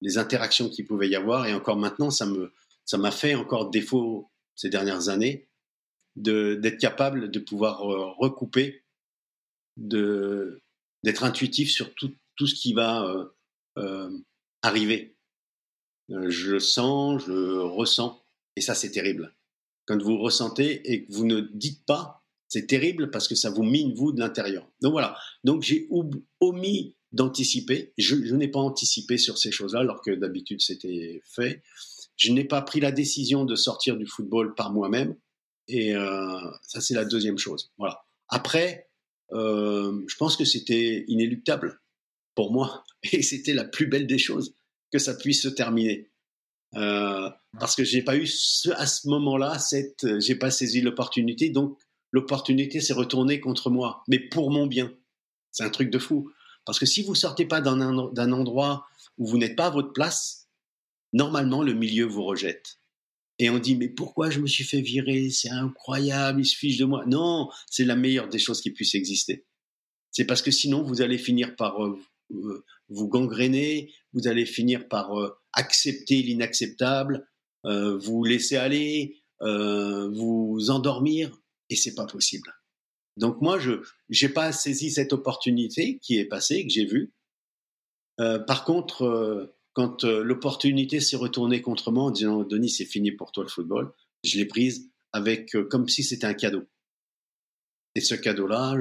les 0.00 0.18
interactions 0.18 0.68
qu'il 0.68 0.86
pouvait 0.86 1.08
y 1.08 1.16
avoir. 1.16 1.46
Et 1.46 1.54
encore 1.54 1.76
maintenant, 1.76 2.10
ça 2.10 2.26
me, 2.26 2.52
ça 2.84 2.98
m'a 2.98 3.10
fait 3.10 3.34
encore 3.34 3.70
défaut 3.70 4.30
ces 4.54 4.68
dernières 4.68 5.08
années 5.08 5.48
d'être 6.16 6.78
capable 6.78 7.30
de 7.30 7.38
pouvoir 7.38 7.82
euh, 7.82 8.10
recouper, 8.18 8.84
d'être 9.76 11.24
intuitif 11.24 11.70
sur 11.70 11.94
tout, 11.94 12.14
tout 12.36 12.46
ce 12.46 12.54
qui 12.54 12.72
va 12.72 13.04
euh, 13.04 13.24
euh, 13.78 14.10
arriver. 14.62 15.16
Je 16.08 16.58
sens, 16.58 17.24
je 17.26 17.58
ressens, 17.58 18.22
et 18.56 18.60
ça 18.60 18.74
c'est 18.74 18.90
terrible. 18.90 19.34
Quand 19.86 20.00
vous 20.02 20.18
ressentez 20.18 20.92
et 20.92 21.04
que 21.04 21.12
vous 21.12 21.26
ne 21.26 21.40
dites 21.40 21.84
pas, 21.86 22.24
c'est 22.48 22.66
terrible 22.66 23.10
parce 23.10 23.26
que 23.26 23.34
ça 23.34 23.50
vous 23.50 23.62
mine 23.62 23.94
vous 23.94 24.12
de 24.12 24.20
l'intérieur. 24.20 24.70
Donc 24.80 24.92
voilà. 24.92 25.16
Donc 25.44 25.62
j'ai 25.62 25.88
omis 26.40 26.96
d'anticiper. 27.14 27.92
Je, 27.96 28.16
n'ai 28.34 28.48
pas 28.48 28.60
anticipé 28.60 29.18
sur 29.18 29.38
ces 29.38 29.50
choses-là, 29.50 29.80
alors 29.80 30.02
que 30.02 30.10
d'habitude 30.10 30.60
c'était 30.60 31.22
fait. 31.24 31.62
Je 32.16 32.32
n'ai 32.32 32.44
pas 32.44 32.62
pris 32.62 32.80
la 32.80 32.92
décision 32.92 33.44
de 33.44 33.56
sortir 33.56 33.96
du 33.96 34.06
football 34.06 34.54
par 34.54 34.72
moi-même. 34.72 35.16
Et 35.68 35.94
ça, 36.62 36.80
c'est 36.80 36.94
la 36.94 37.04
deuxième 37.04 37.38
chose. 37.38 37.72
Voilà. 37.78 38.04
Après, 38.28 38.88
je 39.32 40.16
pense 40.16 40.36
que 40.36 40.44
c'était 40.44 41.04
inéluctable 41.08 41.80
pour 42.34 42.52
moi. 42.52 42.84
Et 43.12 43.22
c'était 43.22 43.54
la 43.54 43.64
plus 43.64 43.86
belle 43.86 44.06
des 44.06 44.18
choses 44.18 44.54
que 44.92 44.98
ça 44.98 45.14
puisse 45.14 45.42
se 45.42 45.48
terminer. 45.48 46.10
Euh, 46.76 47.30
parce 47.58 47.76
que 47.76 47.84
j'ai 47.84 48.02
pas 48.02 48.16
eu 48.16 48.28
à 48.76 48.86
ce 48.86 49.08
moment-là 49.08 49.58
cette, 49.58 50.20
j'ai 50.20 50.34
pas 50.34 50.50
saisi 50.50 50.80
l'opportunité, 50.80 51.50
donc 51.50 51.78
l'opportunité 52.10 52.80
s'est 52.80 52.94
retournée 52.94 53.40
contre 53.40 53.70
moi, 53.70 54.02
mais 54.08 54.18
pour 54.18 54.50
mon 54.50 54.66
bien. 54.66 54.92
C'est 55.52 55.64
un 55.64 55.70
truc 55.70 55.90
de 55.90 55.98
fou. 55.98 56.32
Parce 56.64 56.78
que 56.78 56.86
si 56.86 57.02
vous 57.02 57.14
sortez 57.14 57.46
pas 57.46 57.60
d'un 57.60 58.32
endroit 58.32 58.86
où 59.18 59.26
vous 59.26 59.38
n'êtes 59.38 59.54
pas 59.54 59.66
à 59.66 59.70
votre 59.70 59.92
place, 59.92 60.48
normalement 61.12 61.62
le 61.62 61.74
milieu 61.74 62.06
vous 62.06 62.24
rejette. 62.24 62.80
Et 63.38 63.50
on 63.50 63.58
dit 63.58 63.76
mais 63.76 63.88
pourquoi 63.88 64.30
je 64.30 64.40
me 64.40 64.46
suis 64.46 64.64
fait 64.64 64.80
virer? 64.80 65.30
C'est 65.30 65.50
incroyable, 65.50 66.40
il 66.40 66.46
se 66.46 66.56
fiche 66.56 66.78
de 66.78 66.84
moi. 66.84 67.04
Non, 67.06 67.48
c'est 67.70 67.84
la 67.84 67.96
meilleure 67.96 68.28
des 68.28 68.38
choses 68.38 68.60
qui 68.60 68.70
puissent 68.70 68.94
exister. 68.94 69.44
C'est 70.14 70.24
parce 70.24 70.42
que 70.42 70.52
sinon 70.52 70.82
vous 70.82 71.02
allez 71.02 71.18
finir 71.18 71.56
par 71.56 71.84
euh, 71.84 71.98
euh, 72.32 72.64
vous 72.88 73.08
gangréner, 73.08 73.92
vous 74.12 74.28
allez 74.28 74.46
finir 74.46 74.88
par 74.88 75.18
euh, 75.18 75.36
accepter 75.52 76.22
l'inacceptable, 76.22 77.28
vous 77.64 78.24
laisser 78.24 78.56
aller, 78.56 79.16
vous 79.40 80.66
endormir, 80.68 81.34
et 81.70 81.76
c'est 81.76 81.94
pas 81.94 82.04
possible. 82.04 82.52
Donc 83.16 83.40
moi, 83.40 83.58
je 83.58 83.80
n'ai 84.10 84.28
pas 84.28 84.52
saisi 84.52 84.90
cette 84.90 85.14
opportunité 85.14 85.98
qui 85.98 86.18
est 86.18 86.26
passée, 86.26 86.66
que 86.66 86.70
j'ai 86.70 86.84
vue. 86.84 87.14
par 88.18 88.64
contre, 88.66 89.54
quand 89.74 90.04
l'opportunité 90.04 91.00
s'est 91.00 91.16
retournée 91.16 91.60
contre 91.60 91.90
moi 91.90 92.04
en 92.04 92.10
disant 92.10 92.42
Denis, 92.42 92.70
c'est 92.70 92.84
fini 92.84 93.12
pour 93.12 93.32
toi 93.32 93.44
le 93.44 93.50
football, 93.50 93.92
je 94.22 94.38
l'ai 94.38 94.46
prise 94.46 94.90
avec 95.12 95.54
comme 95.68 95.88
si 95.88 96.02
c'était 96.02 96.26
un 96.26 96.34
cadeau. 96.34 96.64
Et 97.94 98.00
ce 98.00 98.14
cadeau-là, 98.14 98.74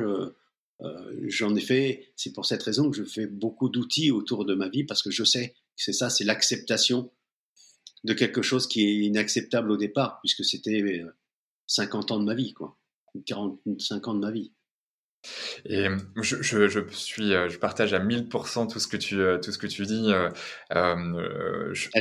euh, 0.82 1.22
j'en 1.28 1.56
ai 1.56 1.62
fait, 1.62 2.12
c'est 2.16 2.34
pour 2.34 2.46
cette 2.46 2.64
raison 2.64 2.90
que 2.90 2.98
je 2.98 3.04
fais 3.04 3.28
beaucoup 3.28 3.70
d'outils 3.70 4.12
autour 4.12 4.46
de 4.46 4.54
ma 4.54 4.70
vie 4.70 4.84
parce 4.84 5.02
que 5.02 5.12
je 5.12 5.24
sais 5.24 5.50
que 5.50 5.56
c'est 5.76 5.94
ça, 5.94 6.10
c'est 6.10 6.24
l'acceptation 6.24 7.12
de 8.04 8.14
quelque 8.14 8.42
chose 8.42 8.68
qui 8.68 8.82
est 8.82 8.96
inacceptable 9.06 9.72
au 9.72 9.78
départ 9.78 10.20
puisque 10.20 10.44
c'était 10.44 11.04
50 11.68 12.12
euh, 12.12 12.16
ans 12.16 12.20
de 12.20 12.26
ma 12.26 12.36
vie, 12.36 12.54
quoi, 12.54 12.78
45 13.26 14.08
ans 14.08 14.14
de 14.16 14.20
ma 14.20 14.32
vie. 14.32 14.52
Et 15.66 15.88
je, 16.22 16.42
je, 16.42 16.68
je, 16.68 16.80
suis, 16.90 17.34
euh, 17.34 17.50
je 17.50 17.58
partage 17.58 17.94
à 17.94 18.00
1000% 18.00 18.72
tout 18.72 18.80
ce 18.80 18.88
que 18.88 18.98
tu, 18.98 19.22
tout 19.42 19.52
ce 19.52 19.58
que 19.58 19.68
tu 19.68 19.86
dis. 19.86 20.12
Euh, 20.12 20.30
ah, 20.70 20.96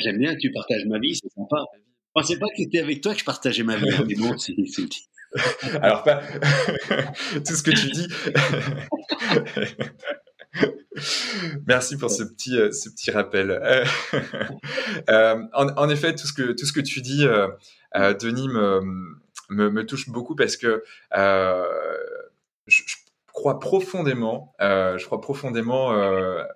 J'aime 0.01 0.19
bien 0.19 0.35
que 0.35 0.41
tu 0.41 0.53
partages 0.53 0.85
ma 0.87 0.99
vie, 0.99 1.15
c'est 1.15 1.33
sympa. 1.33 1.65
Je 1.75 2.21
pensais 2.21 2.39
pas 2.39 2.47
que 2.47 2.57
c'était 2.59 2.81
avec 2.81 3.01
toi 3.01 3.15
que 3.15 3.21
je 3.21 3.25
partageais 3.25 3.63
ma 3.63 3.77
vie, 3.77 3.91
hein, 3.91 4.05
mais 4.07 4.15
bon, 4.15 4.37
c'est 4.37 4.55
Alors, 5.81 6.03
pas 6.03 6.23
tout 7.47 7.55
ce 7.55 7.63
que 7.63 7.71
tu 7.71 7.91
dis. 7.91 8.09
Merci 11.67 11.97
pour 11.97 12.11
ce 12.11 12.23
petit, 12.23 12.57
euh, 12.59 12.71
ce 12.73 12.91
petit 12.91 13.11
rappel. 13.11 13.51
Euh, 13.51 13.85
euh, 15.09 15.43
en, 15.55 15.89
effet, 15.89 16.15
tout 16.15 16.27
ce 16.27 16.33
que, 16.33 16.53
tout 16.53 16.67
ce 16.67 16.73
que 16.73 16.81
tu 16.81 17.01
dis, 17.01 17.25
Denis, 17.95 18.49
me, 18.49 19.71
me, 19.71 19.87
touche 19.87 20.09
beaucoup 20.09 20.37
parce 20.37 20.57
que 20.57 20.83
je, 22.67 22.83
crois 23.33 23.59
profondément, 23.59 24.55
je 24.61 25.05
crois 25.05 25.21
profondément 25.21 25.88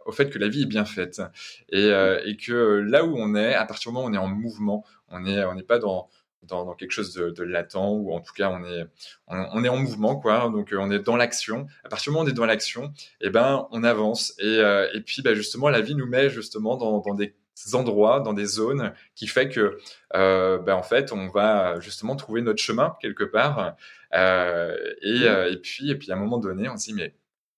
au 0.04 0.12
fait 0.12 0.30
que 0.30 0.38
la 0.38 0.48
vie 0.48 0.62
est 0.62 0.66
bien 0.66 0.84
faite. 0.84 1.22
Et, 1.70 1.88
et, 2.24 2.36
que 2.36 2.52
là 2.86 3.04
où 3.04 3.16
on 3.16 3.34
est, 3.34 3.54
à 3.54 3.64
partir 3.64 3.90
du 3.90 3.94
moment 3.94 4.06
où 4.06 4.10
on 4.10 4.14
est 4.14 4.18
en 4.18 4.28
mouvement, 4.28 4.84
on 5.08 5.20
n'est 5.20 5.44
on 5.44 5.54
n'est 5.54 5.62
pas 5.62 5.78
dans 5.78 6.08
dans, 6.46 6.74
quelque 6.74 6.92
chose 6.92 7.12
de, 7.14 7.42
latent 7.42 7.74
ou 7.76 8.12
en 8.12 8.20
tout 8.20 8.32
cas 8.32 8.50
on 8.50 8.64
est 8.64 8.86
on, 9.28 9.64
est 9.64 9.68
en 9.68 9.76
mouvement 9.76 10.16
quoi. 10.16 10.48
Donc 10.50 10.72
euh, 10.72 10.78
on 10.80 10.90
est 10.90 11.00
dans 11.00 11.16
l'action. 11.16 11.66
À 11.84 11.88
partir 11.88 12.10
du 12.10 12.14
moment 12.14 12.24
où 12.24 12.28
on 12.28 12.30
est 12.30 12.34
dans 12.34 12.46
l'action 12.46 12.92
eh 13.20 13.30
ben 13.30 13.66
on 13.70 13.84
avance. 13.84 14.34
Et, 14.38 14.44
euh, 14.44 14.88
et 14.94 15.00
puis 15.00 15.22
bah, 15.22 15.34
justement 15.34 15.68
la 15.68 15.80
vie 15.80 15.94
nous 15.94 16.06
met 16.06 16.30
justement 16.30 16.76
dans, 16.76 17.00
dans, 17.00 17.14
des 17.14 17.34
endroits 17.72 18.20
dans 18.20 18.32
des 18.32 18.44
zones 18.46 18.92
qui 19.14 19.26
fait 19.26 19.48
que 19.48 19.78
euh, 20.14 20.58
bah, 20.58 20.76
en 20.76 20.82
fait 20.82 21.12
on 21.12 21.28
va 21.28 21.80
justement 21.80 22.16
trouver 22.16 22.42
notre 22.42 22.62
chemin 22.62 22.96
quelque 23.00 23.24
part 23.24 23.76
euh, 24.14 24.76
et, 25.02 25.28
mmh. 25.28 25.52
et 25.52 25.56
puis 25.56 25.90
et 25.90 25.94
puis 25.96 26.12
à 26.12 26.14
un 26.14 26.18
moment 26.18 26.38
donné 26.38 26.68
on 26.68 26.76
se 26.76 26.86
dit 26.86 26.94
mais 26.94 27.14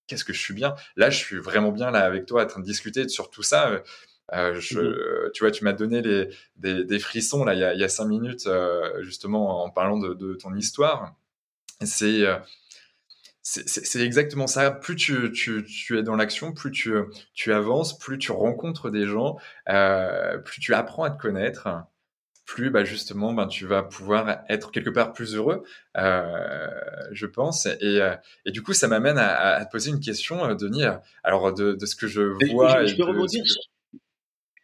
qu'est-ce 0.06 0.24
que 0.24 0.32
je 0.32 0.40
suis 0.40 0.54
bien? 0.54 0.74
Là 0.96 1.10
je 1.10 1.18
suis 1.18 1.38
vraiment 1.38 1.72
bien 1.72 1.90
là 1.90 2.00
avec 2.00 2.26
toi 2.26 2.44
en 2.44 2.46
train 2.46 2.60
de 2.60 2.64
discuter 2.64 3.08
sur 3.08 3.30
tout 3.30 3.42
ça 3.42 3.82
euh, 4.34 4.54
je, 4.60 4.80
mmh 4.80 5.30
Tu 5.34 5.44
vois, 5.44 5.50
tu 5.50 5.64
m'as 5.64 5.72
donné 5.72 6.02
les, 6.02 6.28
des, 6.56 6.84
des, 6.84 6.98
frissons 6.98 7.44
là 7.44 7.54
il 7.54 7.60
y 7.60 7.64
a, 7.64 7.74
il 7.74 7.80
y 7.80 7.84
a 7.84 7.88
cinq 7.88 8.06
minutes 8.06 8.46
euh, 8.46 9.02
justement 9.02 9.64
en 9.64 9.70
parlant 9.70 9.98
de, 9.98 10.14
de 10.14 10.34
ton 10.34 10.54
histoire. 10.54 11.14
C'est 11.82 12.26
euh, 12.26 12.36
c'est 13.48 14.00
exactement 14.00 14.46
ça. 14.46 14.70
Plus 14.70 14.94
tu, 14.94 15.32
tu, 15.32 15.64
tu 15.64 15.98
es 15.98 16.02
dans 16.02 16.16
l'action, 16.16 16.52
plus 16.52 16.70
tu, 16.70 16.92
tu 17.32 17.52
avances, 17.52 17.98
plus 17.98 18.18
tu 18.18 18.30
rencontres 18.30 18.90
des 18.90 19.06
gens, 19.06 19.38
euh, 19.70 20.36
plus 20.38 20.60
tu 20.60 20.74
apprends 20.74 21.04
à 21.04 21.10
te 21.10 21.18
connaître, 21.18 21.68
plus 22.44 22.70
bah, 22.70 22.84
justement 22.84 23.32
ben, 23.32 23.46
tu 23.46 23.66
vas 23.66 23.82
pouvoir 23.82 24.42
être 24.50 24.70
quelque 24.70 24.90
part 24.90 25.14
plus 25.14 25.34
heureux, 25.34 25.62
euh, 25.96 26.68
je 27.12 27.26
pense. 27.26 27.64
Et, 27.66 27.78
euh, 28.02 28.14
et, 28.44 28.50
du 28.50 28.62
coup, 28.62 28.74
ça 28.74 28.86
m'amène 28.86 29.16
à, 29.16 29.54
à, 29.54 29.64
te 29.64 29.70
poser 29.70 29.90
une 29.90 30.00
question, 30.00 30.54
Denis. 30.54 30.84
Alors, 31.24 31.54
de, 31.54 31.72
de 31.72 31.86
ce 31.86 31.96
que 31.96 32.06
je 32.06 32.22
vois. 32.52 32.84
Je, 32.84 32.96
je 32.96 33.02
rebondir 33.02 33.44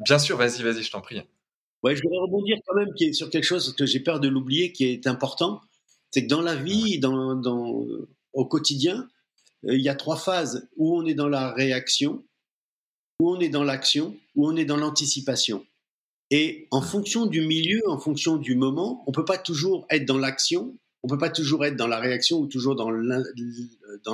Bien 0.00 0.18
sûr, 0.18 0.36
vas-y, 0.36 0.62
vas-y, 0.62 0.82
je 0.82 0.90
t'en 0.90 1.00
prie. 1.00 1.22
Ouais, 1.82 1.96
je 1.96 2.02
voudrais 2.02 2.18
rebondir 2.18 2.58
quand 2.66 2.74
même 2.74 3.14
sur 3.14 3.30
quelque 3.30 3.44
chose 3.44 3.74
que 3.74 3.86
j'ai 3.86 4.00
peur 4.00 4.20
de 4.20 4.28
l'oublier, 4.28 4.72
qui 4.72 4.84
est 4.86 5.06
important. 5.06 5.62
C'est 6.10 6.24
que 6.24 6.28
dans 6.28 6.42
la 6.42 6.54
vie, 6.54 6.98
dans, 6.98 7.34
dans, 7.34 7.86
au 8.34 8.44
quotidien, 8.44 9.08
il 9.62 9.80
y 9.80 9.88
a 9.88 9.94
trois 9.94 10.16
phases 10.16 10.68
où 10.76 10.96
on 10.96 11.06
est 11.06 11.14
dans 11.14 11.28
la 11.28 11.52
réaction, 11.52 12.22
où 13.20 13.30
on 13.30 13.40
est 13.40 13.48
dans 13.48 13.64
l'action, 13.64 14.16
où 14.34 14.46
on 14.46 14.56
est 14.56 14.64
dans 14.64 14.76
l'anticipation. 14.76 15.64
Et 16.30 16.68
en 16.70 16.82
fonction 16.82 17.26
du 17.26 17.46
milieu, 17.46 17.80
en 17.88 17.98
fonction 17.98 18.36
du 18.36 18.56
moment, 18.56 19.04
on 19.06 19.10
ne 19.10 19.14
peut 19.14 19.24
pas 19.24 19.38
toujours 19.38 19.86
être 19.90 20.04
dans 20.04 20.18
l'action, 20.18 20.76
on 21.02 21.08
ne 21.08 21.12
peut 21.12 21.18
pas 21.18 21.30
toujours 21.30 21.64
être 21.64 21.76
dans 21.76 21.86
la 21.86 22.00
réaction 22.00 22.38
ou 22.38 22.46
toujours 22.46 22.76
dans 22.76 22.90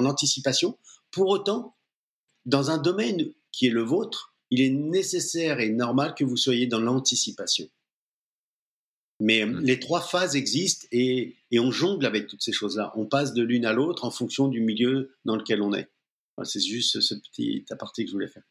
l'anticipation. 0.01 0.77
Pour 1.11 1.29
autant, 1.29 1.77
dans 2.47 2.71
un 2.71 2.79
domaine 2.79 3.33
qui 3.53 3.67
est 3.67 3.71
le 3.71 3.83
vôtre, 3.83 4.35
il 4.51 4.61
est 4.61 4.71
nécessaire 4.71 5.61
et 5.61 5.71
normal 5.71 6.15
que 6.15 6.25
vous 6.25 6.37
soyez 6.37 6.67
dans 6.67 6.81
l'anticipation. 6.81 7.69
Mais 9.21 9.45
mmh. 9.45 9.61
les 9.61 9.79
trois 9.79 10.01
phases 10.01 10.35
existent 10.35 10.87
et, 10.93 11.37
et, 11.51 11.61
on 11.61 11.71
jongle 11.71 12.07
avec 12.07 12.27
toutes 12.27 12.43
ces 12.43 12.53
choses-là. 12.53 12.93
On 12.97 13.07
passe 13.07 13.35
de 13.35 13.43
l'une 13.43 13.67
à 13.67 13.73
l'autre 13.73 14.05
en 14.05 14.11
fonction 14.11 14.49
du 14.49 14.61
milieu 14.61 15.13
dans 15.25 15.37
lequel 15.37 15.63
on 15.63 15.75
est. 15.75 15.89
C'est 16.43 16.61
juste 16.61 17.01
ce 17.01 17.15
petit 17.15 17.67
aparté 17.71 18.05
que 18.05 18.09
je 18.09 18.15
voulais 18.15 18.29
faire. 18.29 18.43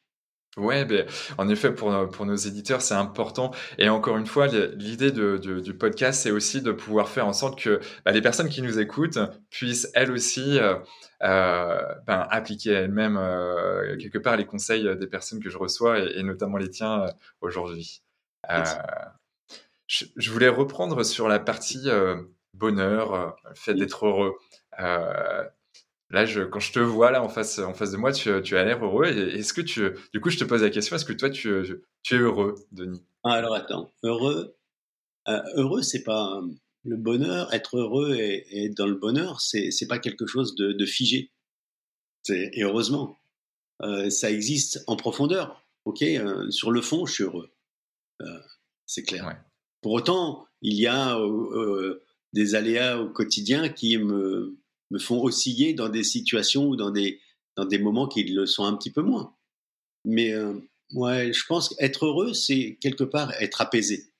Ouais, 0.57 0.83
ben, 0.83 1.05
en 1.37 1.47
effet, 1.47 1.73
pour, 1.73 2.09
pour 2.09 2.25
nos 2.25 2.35
éditeurs, 2.35 2.81
c'est 2.81 2.95
important. 2.95 3.51
Et 3.77 3.87
encore 3.87 4.17
une 4.17 4.25
fois, 4.25 4.47
l'idée 4.47 5.11
de, 5.11 5.37
du 5.37 5.73
podcast, 5.73 6.21
c'est 6.21 6.31
aussi 6.31 6.61
de 6.61 6.71
pouvoir 6.71 7.07
faire 7.07 7.27
en 7.27 7.33
sorte 7.33 7.61
que 7.61 7.79
bah, 8.03 8.11
les 8.11 8.21
personnes 8.21 8.49
qui 8.49 8.61
nous 8.61 8.79
écoutent 8.79 9.19
puissent 9.51 9.89
elles 9.93 10.11
aussi 10.11 10.59
euh, 10.59 10.75
euh 11.23 11.79
ben, 12.07 12.27
appliquer 12.31 12.71
elles-mêmes 12.71 13.17
euh, 13.17 13.95
quelque 13.97 14.17
part 14.17 14.37
les 14.37 14.45
conseils 14.45 14.97
des 14.97 15.07
personnes 15.07 15.39
que 15.39 15.49
je 15.49 15.57
reçois 15.57 15.99
et, 15.99 16.23
notamment 16.23 16.57
les 16.57 16.69
tiens 16.69 17.03
euh, 17.03 17.11
aujourd'hui. 17.41 18.01
Je, 19.89 20.05
je, 20.15 20.31
voulais 20.31 20.47
reprendre 20.47 21.03
sur 21.03 21.27
la 21.27 21.39
partie 21.39 21.87
bonheur, 22.53 23.35
le 23.49 23.55
fait 23.55 23.73
d'être 23.73 24.05
heureux. 24.05 24.35
Là, 26.11 26.25
je, 26.25 26.41
quand 26.41 26.59
je 26.59 26.71
te 26.71 26.79
vois 26.79 27.11
là 27.11 27.21
en 27.23 27.29
face, 27.29 27.59
en 27.59 27.73
face 27.73 27.91
de 27.91 27.97
moi, 27.97 28.11
tu, 28.11 28.29
tu 28.41 28.57
as 28.57 28.63
l'air 28.63 28.83
heureux. 28.83 29.05
Est-ce 29.05 29.53
que 29.53 29.61
tu, 29.61 29.91
du 30.13 30.21
coup, 30.21 30.29
je 30.29 30.39
te 30.39 30.43
pose 30.43 30.63
la 30.63 30.69
question, 30.69 30.95
est-ce 30.95 31.05
que 31.05 31.13
toi, 31.13 31.29
tu, 31.29 31.51
tu 32.03 32.15
es 32.15 32.17
heureux, 32.17 32.55
Denis? 32.71 33.03
Ah, 33.23 33.33
Alors 33.33 33.53
attends, 33.53 33.91
heureux, 34.03 34.55
euh, 35.27 35.41
heureux, 35.55 35.81
c'est 35.81 36.03
pas 36.03 36.41
le 36.83 36.97
bonheur. 36.97 37.53
Être 37.53 37.77
heureux 37.77 38.15
et, 38.15 38.65
être 38.65 38.75
dans 38.75 38.87
le 38.87 38.95
bonheur, 38.95 39.41
c'est 39.41 39.87
pas 39.87 39.99
quelque 39.99 40.25
chose 40.25 40.55
de, 40.55 40.71
de 40.71 40.85
figé. 40.85 41.31
Et 42.29 42.63
heureusement, 42.63 43.17
euh, 43.81 44.09
ça 44.09 44.29
existe 44.29 44.83
en 44.87 44.95
profondeur. 44.95 45.65
Ok, 45.85 46.01
euh, 46.01 46.49
sur 46.51 46.71
le 46.71 46.81
fond, 46.81 47.05
je 47.05 47.13
suis 47.13 47.23
heureux. 47.23 47.51
Euh, 48.21 48.39
c'est 48.85 49.03
clair. 49.03 49.41
Pour 49.81 49.93
autant, 49.93 50.45
il 50.61 50.75
y 50.75 50.87
a 50.87 51.17
euh, 51.17 52.03
des 52.33 52.55
aléas 52.55 52.99
au 52.99 53.09
quotidien 53.09 53.69
qui 53.69 53.97
me 53.97 54.57
font 54.99 55.21
osciller 55.23 55.73
dans 55.73 55.89
des 55.89 56.03
situations 56.03 56.67
ou 56.67 56.75
dans 56.75 56.91
des, 56.91 57.21
dans 57.59 57.65
des 57.65 57.79
moments 57.79 58.07
qui 58.07 58.23
le 58.23 58.45
sont 58.45 58.63
un 58.63 58.75
petit 58.75 58.91
peu 58.91 59.01
moins. 59.01 59.35
Mais 60.05 60.31
euh, 60.31 60.53
ouais, 60.93 61.33
je 61.33 61.45
pense 61.45 61.69
qu'être 61.69 62.05
heureux, 62.05 62.33
c'est 62.33 62.77
quelque 62.81 63.03
part 63.03 63.33
être 63.33 63.59
apaisé. 63.59 64.13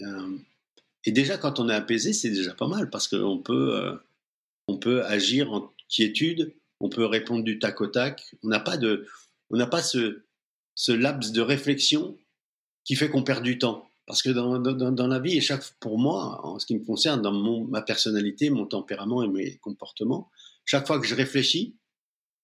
Euh, 0.00 0.38
et 1.04 1.12
déjà, 1.12 1.36
quand 1.36 1.60
on 1.60 1.68
est 1.68 1.74
apaisé, 1.74 2.14
c'est 2.14 2.30
déjà 2.30 2.54
pas 2.54 2.66
mal 2.66 2.88
parce 2.88 3.08
qu'on 3.08 3.38
peut, 3.38 3.76
euh, 3.76 3.94
on 4.68 4.78
peut 4.78 5.04
agir 5.04 5.52
en 5.52 5.70
quiétude, 5.88 6.54
on 6.80 6.88
peut 6.88 7.04
répondre 7.04 7.44
du 7.44 7.58
tac 7.58 7.80
au 7.82 7.88
tac. 7.88 8.34
On 8.42 8.48
n'a 8.48 8.60
pas, 8.60 8.78
de, 8.78 9.06
on 9.50 9.66
pas 9.66 9.82
ce, 9.82 10.24
ce 10.74 10.92
laps 10.92 11.32
de 11.32 11.42
réflexion 11.42 12.16
qui 12.84 12.96
fait 12.96 13.08
qu'on 13.08 13.22
perd 13.22 13.42
du 13.42 13.58
temps. 13.58 13.88
Parce 14.06 14.22
que 14.22 14.30
dans, 14.30 15.06
la 15.06 15.18
vie, 15.18 15.38
et 15.38 15.40
chaque, 15.40 15.64
pour 15.80 15.98
moi, 15.98 16.44
en 16.44 16.58
ce 16.58 16.66
qui 16.66 16.74
me 16.74 16.84
concerne, 16.84 17.22
dans 17.22 17.32
mon, 17.32 17.64
ma 17.64 17.80
personnalité, 17.80 18.50
mon 18.50 18.66
tempérament 18.66 19.22
et 19.22 19.28
mes 19.28 19.56
comportements, 19.58 20.30
chaque 20.66 20.86
fois 20.86 21.00
que 21.00 21.06
je 21.06 21.14
réfléchis, 21.14 21.76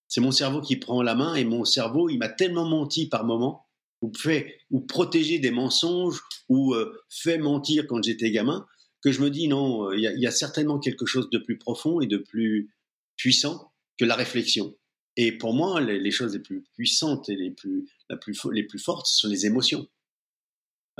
c'est 0.07 0.21
mon 0.21 0.31
cerveau 0.31 0.61
qui 0.61 0.75
prend 0.75 1.03
la 1.03 1.13
main 1.13 1.35
et 1.35 1.45
mon 1.45 1.63
cerveau, 1.63 2.09
il 2.09 2.17
m'a 2.17 2.29
tellement 2.29 2.65
menti 2.65 3.07
par 3.07 3.25
moment, 3.25 3.67
ou 4.01 4.11
fait, 4.17 4.59
ou 4.71 4.81
protégé 4.81 5.37
des 5.37 5.51
mensonges, 5.51 6.21
ou 6.49 6.73
euh, 6.73 6.99
fait 7.09 7.37
mentir 7.37 7.85
quand 7.87 8.03
j'étais 8.03 8.31
gamin, 8.31 8.65
que 9.01 9.11
je 9.11 9.21
me 9.21 9.29
dis 9.29 9.47
non, 9.47 9.89
euh, 9.89 9.97
il 9.97 10.19
y, 10.19 10.27
a 10.27 10.31
certainement 10.31 10.79
quelque 10.79 11.05
chose 11.05 11.29
de 11.29 11.37
plus 11.37 11.57
profond 11.59 12.01
et 12.01 12.07
de 12.07 12.17
plus 12.17 12.73
puissant 13.17 13.71
que 13.99 14.05
la 14.05 14.15
réflexion. 14.15 14.75
Et 15.15 15.31
pour 15.31 15.53
moi, 15.53 15.79
les, 15.79 15.99
les 15.99 16.11
choses 16.11 16.33
les 16.33 16.39
plus 16.39 16.63
puissantes 16.73 17.29
et 17.29 17.35
les 17.35 17.51
plus, 17.51 17.87
la 18.09 18.17
plus, 18.17 18.37
les 18.51 18.63
plus 18.63 18.79
fortes, 18.79 19.05
ce 19.05 19.19
sont 19.19 19.27
les 19.27 19.45
émotions. 19.45 19.87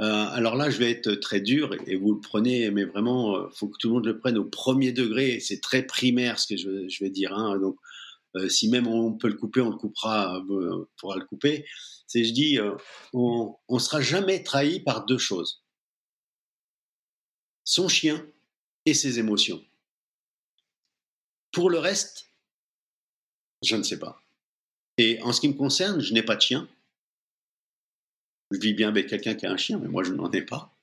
Euh, 0.02 0.26
alors 0.32 0.56
là, 0.56 0.70
je 0.70 0.78
vais 0.78 0.90
être 0.90 1.14
très 1.16 1.42
dur 1.42 1.76
et 1.86 1.96
vous 1.96 2.14
le 2.14 2.20
prenez, 2.20 2.72
mais 2.72 2.86
vraiment, 2.86 3.38
il 3.38 3.44
euh, 3.44 3.50
faut 3.52 3.68
que 3.68 3.78
tout 3.78 3.88
le 3.90 3.94
monde 3.94 4.06
le 4.06 4.18
prenne 4.18 4.38
au 4.38 4.46
premier 4.46 4.92
degré. 4.92 5.40
C'est 5.40 5.62
très 5.62 5.84
primaire 5.84 6.40
ce 6.40 6.48
que 6.48 6.58
je, 6.58 7.04
vais 7.04 7.10
dire. 7.12 7.34
Hein. 7.38 7.60
Donc, 7.60 7.78
euh, 8.36 8.50
si 8.50 8.68
même 8.68 8.88
on 8.88 9.14
peut 9.14 9.28
le 9.28 9.36
couper, 9.36 9.62
on 9.62 9.70
le 9.70 9.78
coupera, 9.78 10.44
on 10.50 10.88
pourra 10.98 11.18
le 11.18 11.26
couper. 11.26 11.66
C'est, 12.08 12.24
je 12.24 12.34
dis, 12.34 12.58
on, 13.14 13.56
ne 13.70 13.80
sera 13.80 14.02
jamais 14.02 14.44
trahi 14.44 14.80
par 14.80 15.06
deux 15.06 15.20
choses 15.20 15.62
son 17.64 17.88
chien 17.88 18.26
et 18.86 18.94
ses 18.94 19.20
émotions. 19.20 19.64
Pour 21.52 21.70
le 21.70 21.80
reste, 21.80 22.26
je 23.64 23.76
ne 23.76 23.84
sais 23.84 24.00
pas. 24.00 24.22
Et 24.98 25.22
en 25.22 25.32
ce 25.32 25.40
qui 25.40 25.48
me 25.48 25.54
concerne, 25.54 26.02
je 26.02 26.14
n'ai 26.14 26.24
pas 26.24 26.36
de 26.36 26.42
chien. 26.42 26.68
Je 28.52 28.60
vis 28.60 28.74
bien 28.74 28.90
avec 28.90 29.08
quelqu'un 29.08 29.34
qui 29.34 29.46
a 29.46 29.52
un 29.52 29.58
chien, 29.58 29.80
mais 29.80 29.88
moi, 29.88 30.04
je 30.04 30.14
n'en 30.14 30.30
ai 30.32 30.42
pas. 30.42 30.76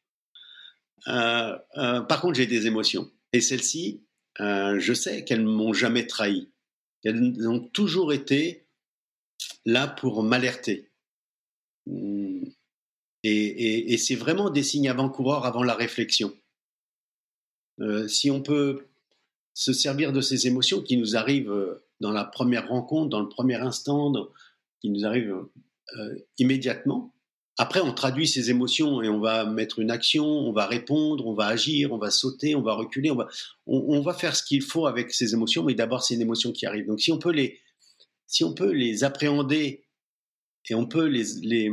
Euh, 1.06 1.56
euh, 1.76 2.00
par 2.00 2.20
contre, 2.20 2.34
j'ai 2.34 2.46
des 2.46 2.66
émotions. 2.66 3.10
Et 3.32 3.40
celles-ci, 3.40 4.02
euh, 4.40 4.78
je 4.78 4.92
sais 4.92 5.24
qu'elles 5.24 5.44
ne 5.44 5.50
m'ont 5.50 5.72
jamais 5.72 6.06
trahi. 6.06 6.50
Elles 7.04 7.48
ont 7.48 7.60
toujours 7.60 8.12
été 8.12 8.66
là 9.64 9.86
pour 9.86 10.22
m'alerter. 10.22 10.90
Et 13.22 13.96
c'est 13.98 14.14
vraiment 14.14 14.50
des 14.50 14.62
signes 14.62 14.88
avant-coureurs 14.88 15.46
avant 15.46 15.62
la 15.62 15.74
réflexion. 15.74 16.32
si 18.08 18.30
on 18.30 18.42
peut 18.42 18.88
se 19.54 19.72
servir 19.72 20.12
de 20.12 20.20
ces 20.20 20.46
émotions 20.46 20.82
qui 20.82 20.96
nous 20.96 21.16
arrivent 21.16 21.78
dans 22.00 22.10
la 22.10 22.24
première 22.24 22.68
rencontre, 22.68 23.08
dans 23.08 23.20
le 23.20 23.28
premier 23.28 23.56
instant, 23.56 24.12
qui 24.80 24.90
nous 24.90 25.04
arrivent 25.04 25.46
immédiatement, 26.38 27.14
après, 27.60 27.80
on 27.80 27.92
traduit 27.92 28.28
ces 28.28 28.50
émotions 28.50 29.02
et 29.02 29.08
on 29.08 29.18
va 29.18 29.44
mettre 29.44 29.80
une 29.80 29.90
action, 29.90 30.24
on 30.24 30.52
va 30.52 30.66
répondre, 30.66 31.26
on 31.26 31.34
va 31.34 31.46
agir, 31.46 31.92
on 31.92 31.98
va 31.98 32.12
sauter, 32.12 32.54
on 32.54 32.62
va 32.62 32.74
reculer, 32.74 33.10
on 33.10 33.16
va, 33.16 33.26
on, 33.66 34.00
va 34.00 34.14
faire 34.14 34.36
ce 34.36 34.44
qu'il 34.44 34.62
faut 34.62 34.86
avec 34.86 35.12
ces 35.12 35.34
émotions, 35.34 35.64
mais 35.64 35.74
d'abord, 35.74 36.04
c'est 36.04 36.14
une 36.14 36.22
émotion 36.22 36.52
qui 36.52 36.66
arrive. 36.66 36.86
Donc, 36.86 37.00
si 37.00 37.10
on 37.10 37.18
peut 37.18 37.32
les, 37.32 37.58
si 38.28 38.44
on 38.44 38.54
peut 38.54 38.70
les 38.70 39.02
appréhender 39.02 39.84
et 40.70 40.74
on 40.76 40.86
peut 40.86 41.06
les, 41.06 41.24
les, 41.42 41.68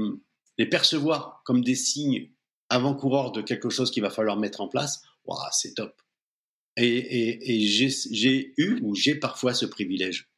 les 0.58 0.65
percevoir 0.65 1.43
comme 1.45 1.63
des 1.63 1.76
signes 1.76 2.32
avant-coureurs 2.69 3.32
de 3.32 3.43
quelque 3.43 3.69
chose 3.69 3.91
qu'il 3.91 4.02
va 4.02 4.10
falloir 4.10 4.38
mettre 4.38 4.62
en 4.62 4.67
place, 4.67 5.04
c'est 5.52 5.76
top. 5.76 6.02
Et, 6.78 6.88
et, 6.88 7.58
et 7.58 7.60
j'ai 7.67 8.54
eu 8.58 8.80
ou 8.82 8.95
j'ai 8.95 9.13
parfois 9.13 9.54
ce 9.54 9.67
privilège 9.67 10.32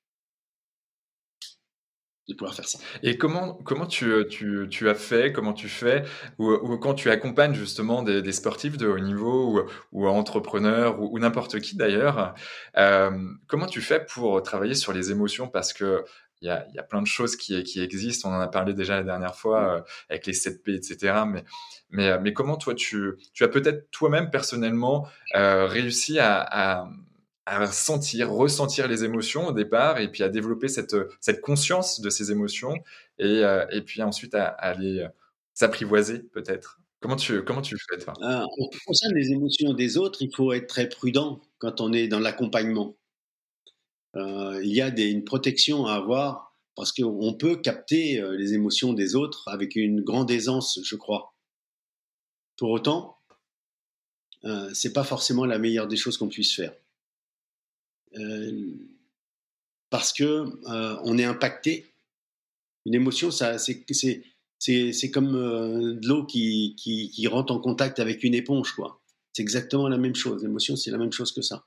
de 2.27 2.33
pouvoir 2.33 2.55
faire 2.55 2.67
ça. 2.67 2.79
Et 3.03 3.17
comment, 3.17 3.53
comment 3.63 3.85
tu, 3.85 4.11
tu, 4.29 4.67
tu 4.69 4.89
as 4.89 4.95
fait, 4.95 5.31
comment 5.31 5.53
tu 5.53 5.69
fais, 5.69 6.03
ou, 6.37 6.51
ou 6.51 6.77
quand 6.77 6.93
tu 6.93 7.09
accompagnes 7.09 7.53
justement 7.53 8.03
des, 8.03 8.21
des, 8.21 8.31
sportifs 8.33 8.77
de 8.77 8.87
haut 8.87 8.99
niveau 8.99 9.59
ou, 9.59 9.61
ou 9.93 10.07
entrepreneurs 10.07 10.99
ou, 10.99 11.15
ou 11.15 11.19
n'importe 11.19 11.59
qui 11.59 11.77
d'ailleurs, 11.77 12.35
euh, 12.77 13.11
comment 13.47 13.65
tu 13.65 13.81
fais 13.81 14.03
pour 14.03 14.41
travailler 14.43 14.75
sur 14.75 14.93
les 14.93 15.11
émotions? 15.11 15.47
Parce 15.47 15.73
que 15.73 16.03
il 16.41 16.47
y 16.47 16.51
a, 16.51 16.67
y 16.73 16.77
a, 16.77 16.83
plein 16.83 17.01
de 17.01 17.07
choses 17.07 17.35
qui, 17.35 17.63
qui, 17.63 17.81
existent. 17.81 18.29
On 18.29 18.33
en 18.33 18.39
a 18.39 18.47
parlé 18.47 18.73
déjà 18.73 18.97
la 18.97 19.03
dernière 19.03 19.35
fois 19.35 19.77
euh, 19.77 19.81
avec 20.09 20.27
les 20.27 20.33
7P, 20.33 20.75
etc. 20.75 21.23
Mais, 21.25 21.43
mais, 21.89 22.19
mais 22.19 22.33
comment 22.33 22.57
toi, 22.57 22.75
tu, 22.75 23.15
tu 23.33 23.43
as 23.43 23.47
peut-être 23.47 23.89
toi-même 23.89 24.29
personnellement 24.29 25.07
euh, 25.35 25.65
réussi 25.65 26.19
à, 26.19 26.41
à, 26.41 26.89
à 27.47 27.71
sentir, 27.71 28.29
ressentir 28.29 28.87
les 28.87 29.05
émotions 29.05 29.47
au 29.47 29.51
départ, 29.53 29.99
et 29.99 30.11
puis 30.11 30.21
à 30.23 30.29
développer 30.29 30.67
cette, 30.67 30.95
cette 31.21 31.39
conscience 31.41 32.01
de 32.01 32.09
ces 32.09 32.31
émotions, 32.31 32.73
et, 33.19 33.43
euh, 33.43 33.65
et 33.71 33.81
puis 33.81 34.01
ensuite 34.03 34.35
à, 34.35 34.73
les 34.73 34.99
euh, 34.99 35.07
s'apprivoiser 35.53 36.19
peut-être. 36.19 36.79
Comment 36.99 37.15
tu, 37.15 37.43
comment 37.43 37.61
tu 37.61 37.77
fais 37.89 37.97
toi? 37.99 38.13
Ah, 38.21 38.43
En 38.43 38.71
ce 38.71 38.77
qui 38.77 38.85
concerne 38.85 39.13
les 39.15 39.31
émotions 39.31 39.73
des 39.73 39.97
autres, 39.97 40.21
il 40.21 40.35
faut 40.35 40.51
être 40.51 40.67
très 40.67 40.89
prudent 40.89 41.41
quand 41.57 41.79
on 41.79 41.93
est 41.93 42.07
dans 42.07 42.19
l'accompagnement. 42.19 42.97
Euh, 44.15 44.59
il 44.63 44.73
y 44.73 44.81
a 44.81 44.89
une 44.89 45.23
protection 45.23 45.85
à 45.85 45.93
avoir 45.93 46.55
parce 46.75 46.91
qu'on 46.91 47.33
peut 47.33 47.55
capter 47.55 48.21
les 48.37 48.53
émotions 48.53 48.93
des 48.93 49.15
autres 49.15 49.47
avec 49.47 49.75
une 49.75 50.01
grande 50.01 50.29
aisance, 50.29 50.79
je 50.83 50.95
crois. 50.95 51.33
pour 52.55 52.69
autant, 52.69 53.17
euh, 54.45 54.69
c'est 54.73 54.93
pas 54.93 55.03
forcément 55.03 55.45
la 55.45 55.59
meilleure 55.59 55.87
des 55.87 55.97
choses 55.97 56.17
qu'on 56.17 56.27
puisse 56.27 56.53
faire. 56.53 56.73
Euh, 58.15 58.73
parce 59.89 60.13
que 60.13 60.23
euh, 60.23 60.97
on 61.03 61.17
est 61.17 61.23
impacté. 61.23 61.85
Une 62.85 62.95
émotion, 62.95 63.31
c'est, 63.31 63.57
c'est, 64.59 65.11
comme 65.11 65.35
euh, 65.35 65.93
de 65.93 66.07
l'eau 66.07 66.25
qui, 66.25 67.27
rentre 67.29 67.53
en 67.53 67.59
contact 67.59 67.99
avec 67.99 68.23
une 68.23 68.33
éponge, 68.33 68.73
quoi. 68.73 69.01
C'est 69.33 69.43
exactement 69.43 69.87
la 69.87 69.97
même 69.97 70.15
chose. 70.15 70.41
L'émotion, 70.41 70.75
c'est 70.75 70.91
la 70.91 70.97
même 70.97 71.11
chose 71.11 71.31
que 71.31 71.41
ça. 71.41 71.65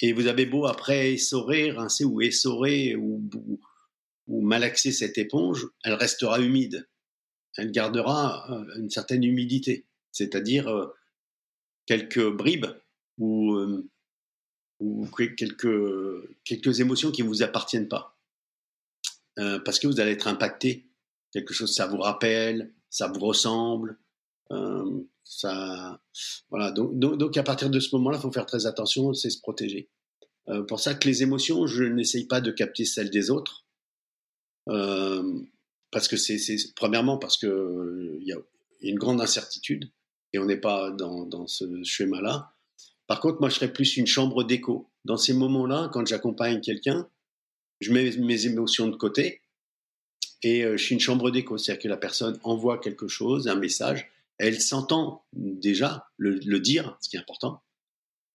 Et 0.00 0.12
vous 0.12 0.26
avez 0.26 0.46
beau 0.46 0.66
après 0.66 1.14
essorer, 1.14 1.70
rincer 1.70 2.04
ou 2.04 2.20
essorer 2.20 2.96
ou, 2.96 3.22
ou, 4.26 4.40
malaxer 4.40 4.92
cette 4.92 5.18
éponge, 5.18 5.66
elle 5.84 5.94
restera 5.94 6.40
humide. 6.40 6.88
Elle 7.56 7.70
gardera 7.70 8.46
une 8.76 8.90
certaine 8.90 9.24
humidité, 9.24 9.86
c'est-à-dire 10.12 10.90
quelques 11.86 12.28
bribes 12.30 12.66
ou, 13.18 13.58
ou 14.80 15.06
quelques, 15.06 15.68
quelques 16.44 16.80
émotions 16.80 17.10
qui 17.10 17.22
ne 17.22 17.28
vous 17.28 17.42
appartiennent 17.42 17.88
pas. 17.88 18.16
Euh, 19.38 19.58
parce 19.58 19.78
que 19.78 19.86
vous 19.86 20.00
allez 20.00 20.12
être 20.12 20.28
impacté. 20.28 20.88
Quelque 21.32 21.52
chose, 21.52 21.74
ça 21.74 21.86
vous 21.86 21.98
rappelle, 21.98 22.72
ça 22.88 23.08
vous 23.08 23.20
ressemble. 23.20 23.98
Euh, 24.52 25.02
ça, 25.24 26.00
voilà. 26.50 26.70
Donc, 26.70 26.98
donc, 26.98 27.36
à 27.36 27.42
partir 27.42 27.68
de 27.68 27.80
ce 27.80 27.94
moment-là, 27.96 28.18
il 28.18 28.22
faut 28.22 28.32
faire 28.32 28.46
très 28.46 28.66
attention, 28.66 29.12
c'est 29.12 29.30
se 29.30 29.40
protéger. 29.40 29.90
Euh, 30.48 30.62
pour 30.62 30.80
ça 30.80 30.94
que 30.94 31.06
les 31.08 31.22
émotions, 31.22 31.66
je 31.66 31.84
n'essaye 31.84 32.26
pas 32.26 32.40
de 32.40 32.50
capter 32.50 32.84
celles 32.84 33.10
des 33.10 33.30
autres. 33.30 33.66
Parce 35.92 36.08
que 36.08 36.16
c'est, 36.16 36.56
premièrement 36.74 37.18
parce 37.18 37.38
que 37.38 38.18
il 38.20 38.26
y 38.26 38.32
a 38.32 38.38
une 38.80 38.98
grande 38.98 39.20
incertitude 39.20 39.90
et 40.32 40.38
on 40.38 40.44
n'est 40.44 40.60
pas 40.60 40.90
dans, 40.90 41.24
dans 41.24 41.46
ce 41.46 41.82
schéma-là. 41.84 42.55
Par 43.06 43.20
contre, 43.20 43.40
moi, 43.40 43.48
je 43.48 43.56
serais 43.56 43.72
plus 43.72 43.96
une 43.96 44.06
chambre 44.06 44.44
d'écho. 44.44 44.90
Dans 45.04 45.16
ces 45.16 45.32
moments-là, 45.32 45.90
quand 45.92 46.04
j'accompagne 46.06 46.60
quelqu'un, 46.60 47.08
je 47.80 47.92
mets 47.92 48.16
mes 48.16 48.46
émotions 48.46 48.88
de 48.88 48.96
côté 48.96 49.42
et 50.42 50.64
euh, 50.64 50.76
je 50.76 50.84
suis 50.84 50.94
une 50.94 51.00
chambre 51.00 51.30
d'écho. 51.30 51.58
C'est-à-dire 51.58 51.82
que 51.82 51.88
la 51.88 51.96
personne 51.96 52.38
envoie 52.42 52.78
quelque 52.78 53.08
chose, 53.08 53.48
un 53.48 53.54
message, 53.54 54.10
elle 54.38 54.60
s'entend 54.60 55.24
déjà 55.32 56.08
le, 56.16 56.58
dire, 56.58 56.96
ce 57.00 57.08
qui 57.08 57.16
est 57.16 57.20
important. 57.20 57.62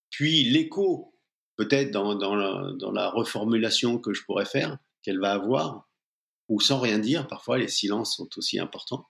Puis 0.09 0.43
l'écho, 0.43 1.15
peut-être 1.57 1.91
dans, 1.91 2.15
dans, 2.15 2.35
la, 2.35 2.71
dans 2.73 2.91
la 2.91 3.09
reformulation 3.09 3.99
que 3.99 4.13
je 4.13 4.23
pourrais 4.23 4.45
faire, 4.45 4.77
qu'elle 5.03 5.19
va 5.19 5.33
avoir, 5.33 5.89
ou 6.49 6.59
sans 6.59 6.79
rien 6.79 6.99
dire, 6.99 7.27
parfois 7.27 7.57
les 7.57 7.67
silences 7.67 8.15
sont 8.15 8.29
aussi 8.37 8.59
importants, 8.59 9.07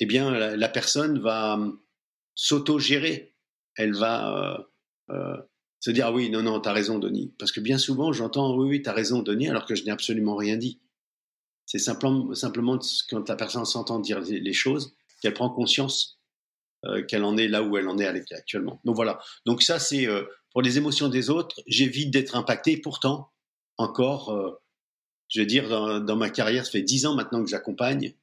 eh 0.00 0.06
bien 0.06 0.30
la, 0.30 0.56
la 0.56 0.68
personne 0.68 1.20
va 1.20 1.54
hum, 1.54 1.80
s'auto-gérer. 2.34 3.33
Elle 3.76 3.94
va 3.94 4.58
euh, 4.58 4.58
euh, 5.10 5.36
se 5.80 5.90
dire 5.90 6.06
ah 6.06 6.12
oui, 6.12 6.30
non, 6.30 6.42
non, 6.42 6.60
t'as 6.60 6.72
raison, 6.72 6.98
Denis. 6.98 7.34
Parce 7.38 7.52
que 7.52 7.60
bien 7.60 7.78
souvent, 7.78 8.12
j'entends 8.12 8.56
oui, 8.56 8.68
oui, 8.68 8.82
t'as 8.82 8.92
raison, 8.92 9.22
Denis, 9.22 9.48
alors 9.48 9.66
que 9.66 9.74
je 9.74 9.84
n'ai 9.84 9.90
absolument 9.90 10.36
rien 10.36 10.56
dit. 10.56 10.80
C'est 11.66 11.78
simplement, 11.78 12.34
simplement 12.34 12.78
quand 13.08 13.28
la 13.28 13.36
personne 13.36 13.64
s'entend 13.64 13.98
dire 13.98 14.20
les 14.20 14.52
choses, 14.52 14.96
qu'elle 15.22 15.34
prend 15.34 15.48
conscience 15.48 16.20
euh, 16.84 17.02
qu'elle 17.02 17.24
en 17.24 17.36
est 17.38 17.48
là 17.48 17.62
où 17.62 17.78
elle 17.78 17.88
en 17.88 17.98
est 17.98 18.06
actuellement. 18.32 18.80
Donc 18.84 18.96
voilà. 18.96 19.18
Donc 19.46 19.62
ça, 19.62 19.78
c'est 19.78 20.06
pour 20.52 20.62
les 20.62 20.76
émotions 20.76 21.08
des 21.08 21.30
autres, 21.30 21.62
j'évite 21.66 22.10
d'être 22.10 22.36
impacté. 22.36 22.76
Pourtant, 22.76 23.32
encore, 23.78 24.60
je 25.28 25.40
veux 25.40 25.46
dire, 25.46 25.68
dans, 25.68 26.00
dans, 26.00 26.16
ma 26.16 26.30
carrière, 26.30 26.66
ça 26.66 26.72
fait 26.72 26.82
dix 26.82 27.06
ans 27.06 27.14
maintenant 27.14 27.42
que 27.42 27.48
j'accompagne, 27.48 28.14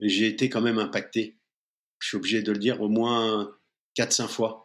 j'ai 0.00 0.26
été 0.26 0.48
quand 0.48 0.62
même 0.62 0.78
impacté. 0.78 1.38
Je 1.98 2.08
suis 2.08 2.16
obligé 2.16 2.42
de 2.42 2.52
le 2.52 2.58
dire 2.58 2.80
au 2.80 2.88
moins 2.88 3.50
quatre, 3.94 4.12
cinq 4.12 4.28
fois. 4.28 4.63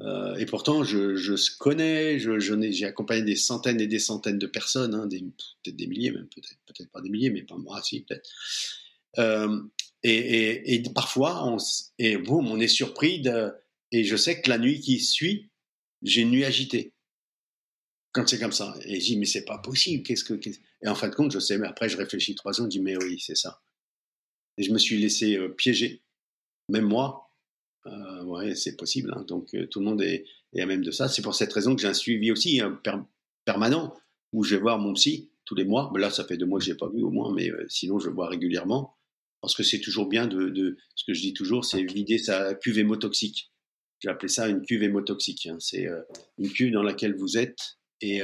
Euh, 0.00 0.36
et 0.36 0.44
pourtant, 0.44 0.84
je, 0.84 1.16
je 1.16 1.34
connais, 1.58 2.18
j'ai 2.18 2.84
accompagné 2.84 3.22
des 3.22 3.36
centaines 3.36 3.80
et 3.80 3.86
des 3.86 3.98
centaines 3.98 4.38
de 4.38 4.46
personnes, 4.46 4.94
hein, 4.94 5.08
peut-être 5.08 5.76
des 5.76 5.86
milliers 5.86 6.10
même, 6.10 6.28
peut-être, 6.28 6.90
pas 6.90 7.00
des 7.00 7.08
milliers, 7.08 7.30
mais 7.30 7.42
pas 7.42 7.56
moi, 7.56 7.82
si 7.82 8.02
peut-être. 8.02 8.28
Euh, 9.18 9.62
et, 10.02 10.82
parfois, 10.94 11.46
on, 11.46 11.56
et 11.98 12.16
boum, 12.18 12.48
on 12.48 12.60
est 12.60 12.68
surpris 12.68 13.20
de, 13.20 13.52
et 13.90 14.04
je 14.04 14.16
sais 14.16 14.40
que 14.40 14.50
la 14.50 14.58
nuit 14.58 14.80
qui 14.80 15.00
suit, 15.00 15.50
j'ai 16.02 16.22
une 16.22 16.30
nuit 16.30 16.44
agitée. 16.44 16.92
Quand 18.12 18.26
c'est 18.26 18.38
comme 18.38 18.52
ça. 18.52 18.74
Et 18.84 19.00
je 19.00 19.06
dis, 19.06 19.18
mais 19.18 19.26
c'est 19.26 19.44
pas 19.44 19.58
possible. 19.58 20.02
Qu'est-ce 20.02 20.24
que, 20.24 20.34
qu 20.34 20.50
et 20.82 20.88
en 20.88 20.94
fin 20.94 21.08
de 21.08 21.14
compte, 21.14 21.32
je 21.32 21.38
sais, 21.38 21.58
mais 21.58 21.66
après, 21.66 21.88
je 21.88 21.96
réfléchis 21.96 22.34
trois 22.34 22.60
ans, 22.60 22.64
je 22.64 22.70
dis, 22.70 22.80
mais 22.80 22.96
oui, 22.96 23.18
c'est 23.18 23.34
ça. 23.34 23.62
Et 24.58 24.62
je 24.62 24.72
me 24.72 24.78
suis 24.78 24.98
laissé 24.98 25.36
euh, 25.36 25.48
piéger. 25.48 26.02
Même 26.68 26.86
moi, 26.86 27.25
euh, 27.86 28.24
ouais, 28.24 28.54
c'est 28.54 28.76
possible. 28.76 29.12
Hein. 29.16 29.24
Donc, 29.26 29.54
euh, 29.54 29.66
tout 29.66 29.80
le 29.80 29.86
monde 29.86 30.02
est, 30.02 30.24
est, 30.52 30.60
à 30.60 30.66
même 30.66 30.82
de 30.82 30.90
ça. 30.90 31.08
C'est 31.08 31.22
pour 31.22 31.34
cette 31.34 31.52
raison 31.52 31.74
que 31.74 31.82
j'ai 31.82 31.88
un 31.88 31.94
suivi 31.94 32.30
aussi 32.30 32.60
hein, 32.60 32.78
per, 32.82 32.96
permanent 33.44 33.94
où 34.32 34.44
je 34.44 34.54
vais 34.54 34.60
voir 34.60 34.78
mon 34.78 34.92
psy 34.94 35.30
tous 35.44 35.54
les 35.54 35.64
mois. 35.64 35.90
Mais 35.94 36.00
là, 36.00 36.10
ça 36.10 36.24
fait 36.24 36.36
deux 36.36 36.46
mois 36.46 36.58
que 36.58 36.64
je 36.64 36.70
l'ai 36.70 36.76
pas 36.76 36.88
vu 36.88 37.02
au 37.02 37.10
moins, 37.10 37.32
mais 37.32 37.50
euh, 37.50 37.66
sinon, 37.68 37.98
je 37.98 38.08
le 38.08 38.14
vois 38.14 38.28
régulièrement. 38.28 38.96
Parce 39.40 39.54
que 39.54 39.62
c'est 39.62 39.80
toujours 39.80 40.08
bien 40.08 40.26
de, 40.26 40.48
de, 40.48 40.76
ce 40.94 41.04
que 41.04 41.14
je 41.14 41.20
dis 41.20 41.34
toujours, 41.34 41.64
c'est 41.64 41.82
vider 41.82 42.18
sa 42.18 42.54
cuve 42.54 42.78
hémotoxique. 42.78 43.52
J'ai 44.00 44.08
appelé 44.08 44.28
ça 44.28 44.48
une 44.48 44.62
cuve 44.62 44.82
hémotoxique. 44.82 45.46
Hein. 45.46 45.56
C'est 45.60 45.86
euh, 45.86 46.02
une 46.38 46.50
cuve 46.50 46.72
dans 46.72 46.82
laquelle 46.82 47.14
vous 47.14 47.38
êtes 47.38 47.78
et 48.02 48.20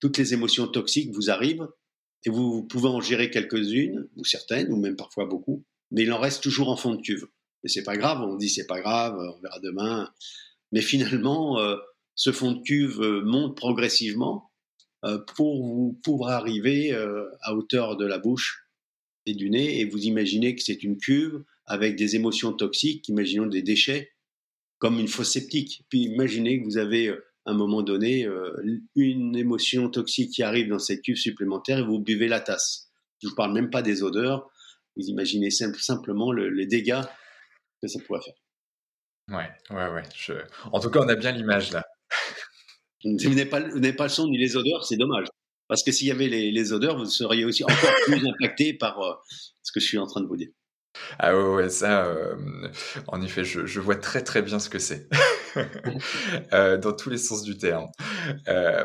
toutes 0.00 0.16
les 0.16 0.32
émotions 0.32 0.66
toxiques 0.66 1.10
vous 1.12 1.30
arrivent 1.30 1.68
et 2.24 2.30
vous, 2.30 2.52
vous 2.52 2.62
pouvez 2.62 2.88
en 2.88 3.02
gérer 3.02 3.30
quelques-unes, 3.30 4.08
ou 4.16 4.24
certaines, 4.24 4.72
ou 4.72 4.76
même 4.76 4.96
parfois 4.96 5.26
beaucoup, 5.26 5.64
mais 5.90 6.02
il 6.02 6.12
en 6.12 6.18
reste 6.18 6.42
toujours 6.42 6.70
en 6.70 6.76
fond 6.76 6.94
de 6.94 7.02
cuve. 7.02 7.26
Et 7.64 7.68
c'est 7.68 7.82
pas 7.82 7.96
grave, 7.96 8.20
on 8.20 8.36
dit 8.36 8.50
c'est 8.50 8.66
pas 8.66 8.80
grave, 8.80 9.16
on 9.18 9.40
verra 9.40 9.58
demain. 9.60 10.10
Mais 10.70 10.82
finalement, 10.82 11.58
euh, 11.60 11.76
ce 12.14 12.30
fond 12.30 12.52
de 12.52 12.62
cuve 12.62 13.00
euh, 13.00 13.22
monte 13.22 13.56
progressivement 13.56 14.50
euh, 15.04 15.18
pour 15.36 15.64
vous 15.64 16.24
arriver 16.24 16.92
à 17.42 17.54
hauteur 17.54 17.96
de 17.96 18.06
la 18.06 18.18
bouche 18.18 18.66
et 19.26 19.34
du 19.34 19.50
nez. 19.50 19.80
Et 19.80 19.84
vous 19.84 20.04
imaginez 20.04 20.54
que 20.54 20.62
c'est 20.62 20.82
une 20.82 20.98
cuve 20.98 21.42
avec 21.66 21.96
des 21.96 22.16
émotions 22.16 22.52
toxiques, 22.52 23.08
imaginons 23.08 23.46
des 23.46 23.62
déchets, 23.62 24.12
comme 24.78 24.98
une 24.98 25.08
fosse 25.08 25.32
septique. 25.32 25.84
Puis 25.88 26.00
imaginez 26.02 26.60
que 26.60 26.64
vous 26.64 26.76
avez 26.76 27.08
à 27.08 27.50
un 27.50 27.54
moment 27.54 27.82
donné 27.82 28.26
une 28.96 29.36
émotion 29.36 29.88
toxique 29.88 30.32
qui 30.32 30.42
arrive 30.42 30.68
dans 30.68 30.78
cette 30.78 31.02
cuve 31.02 31.16
supplémentaire 31.16 31.78
et 31.78 31.84
vous 31.84 31.98
buvez 31.98 32.28
la 32.28 32.40
tasse. 32.40 32.90
Je 33.22 33.28
vous 33.28 33.34
parle 33.34 33.54
même 33.54 33.70
pas 33.70 33.82
des 33.82 34.02
odeurs. 34.02 34.50
Vous 34.96 35.06
imaginez 35.06 35.50
simple, 35.50 35.78
simplement 35.78 36.32
le, 36.32 36.50
les 36.50 36.66
dégâts 36.66 37.02
que 37.84 37.88
ça 37.88 38.00
pourrait 38.06 38.20
faire. 38.22 38.34
Ouais, 39.30 39.50
ouais, 39.70 39.94
ouais. 39.94 40.02
Je... 40.14 40.34
En 40.72 40.80
tout 40.80 40.90
cas, 40.90 41.00
on 41.00 41.08
a 41.08 41.14
bien 41.14 41.32
l'image 41.32 41.72
là. 41.72 41.84
vous 43.04 43.10
n'avez 43.12 43.46
pas, 43.46 43.60
pas, 43.60 44.04
le 44.04 44.08
son 44.08 44.28
ni 44.28 44.38
les 44.38 44.56
odeurs, 44.56 44.84
c'est 44.84 44.96
dommage. 44.96 45.26
Parce 45.68 45.82
que 45.82 45.92
s'il 45.92 46.08
y 46.08 46.10
avait 46.10 46.28
les, 46.28 46.50
les, 46.50 46.72
odeurs, 46.72 46.98
vous 46.98 47.06
seriez 47.06 47.44
aussi 47.44 47.64
encore 47.64 47.74
plus 48.06 48.26
impacté 48.26 48.74
par 48.74 49.00
euh, 49.00 49.14
ce 49.62 49.72
que 49.72 49.80
je 49.80 49.86
suis 49.86 49.98
en 49.98 50.06
train 50.06 50.20
de 50.20 50.26
vous 50.26 50.36
dire. 50.36 50.48
Ah 51.18 51.36
ouais, 51.36 51.54
ouais 51.54 51.70
ça, 51.70 52.04
euh, 52.06 52.36
en 53.08 53.20
effet, 53.22 53.44
je, 53.44 53.66
je, 53.66 53.80
vois 53.80 53.96
très 53.96 54.22
très 54.22 54.42
bien 54.42 54.58
ce 54.58 54.68
que 54.68 54.78
c'est, 54.78 55.08
euh, 56.52 56.76
dans 56.76 56.92
tous 56.92 57.10
les 57.10 57.18
sens 57.18 57.42
du 57.42 57.56
terme. 57.56 57.88
Euh, 58.48 58.84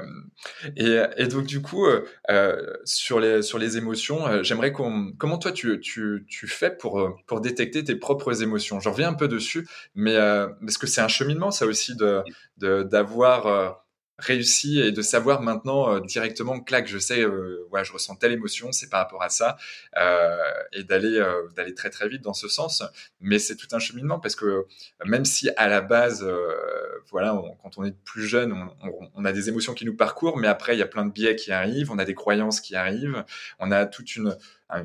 et, 0.75 1.27
donc 1.27 1.45
du 1.45 1.61
coup, 1.61 1.85
euh, 1.85 2.73
sur 2.85 3.19
les 3.19 3.41
sur 3.41 3.57
les 3.57 3.77
émotions, 3.77 4.43
j'aimerais 4.43 4.71
qu'on, 4.71 5.11
comment 5.17 5.37
toi 5.37 5.51
tu, 5.51 5.79
tu, 5.79 6.25
tu 6.27 6.47
fais 6.47 6.71
pour 6.71 7.19
pour 7.27 7.41
détecter 7.41 7.83
tes 7.83 7.95
propres 7.95 8.41
émotions? 8.41 8.79
J'en 8.79 8.91
reviens 8.91 9.09
un 9.09 9.13
peu 9.13 9.27
dessus, 9.27 9.67
mais 9.95 10.15
parce 10.61 10.77
que 10.77 10.87
c'est 10.87 11.01
un 11.01 11.07
cheminement, 11.07 11.51
ça 11.51 11.65
aussi 11.65 11.95
de 11.95 12.23
d'avoir 12.57 13.83
réussi 14.19 14.79
et 14.79 14.91
de 14.91 15.01
savoir 15.01 15.41
maintenant 15.41 15.93
euh, 15.93 15.99
directement, 16.01 16.59
clac, 16.59 16.87
je 16.87 16.97
sais, 16.97 17.21
euh, 17.21 17.67
je 17.83 17.93
ressens 17.93 18.15
telle 18.15 18.33
émotion, 18.33 18.71
c'est 18.71 18.89
par 18.89 18.99
rapport 18.99 19.23
à 19.23 19.29
ça, 19.29 19.57
euh, 19.97 20.37
et 20.73 20.83
d'aller 20.83 21.17
euh, 21.17 21.47
d'aller 21.55 21.73
très 21.73 21.89
très 21.89 22.07
vite 22.07 22.21
dans 22.21 22.33
ce 22.33 22.47
sens. 22.47 22.83
Mais 23.21 23.39
c'est 23.39 23.55
tout 23.55 23.67
un 23.71 23.79
cheminement 23.79 24.19
parce 24.19 24.35
que 24.35 24.65
même 25.05 25.25
si 25.25 25.49
à 25.57 25.67
la 25.67 25.81
base, 25.81 26.27
voilà, 27.11 27.41
quand 27.63 27.77
on 27.77 27.83
est 27.85 27.95
plus 28.03 28.27
jeune, 28.27 28.53
on, 29.15 29.25
a 29.25 29.31
des 29.31 29.49
émotions 29.49 29.73
qui 29.73 29.85
nous 29.85 29.95
parcourent, 29.95 30.37
mais 30.37 30.47
après 30.47 30.75
il 30.75 30.79
y 30.79 30.83
a 30.83 30.87
plein 30.87 31.05
de 31.05 31.11
biais 31.11 31.35
qui 31.35 31.51
arrivent, 31.51 31.91
on 31.91 31.99
a 31.99 32.05
des 32.05 32.15
croyances 32.15 32.61
qui 32.61 32.75
arrivent, 32.75 33.23
on 33.59 33.71
a 33.71 33.85
toute 33.85 34.15
une, 34.15 34.37
un, 34.69 34.83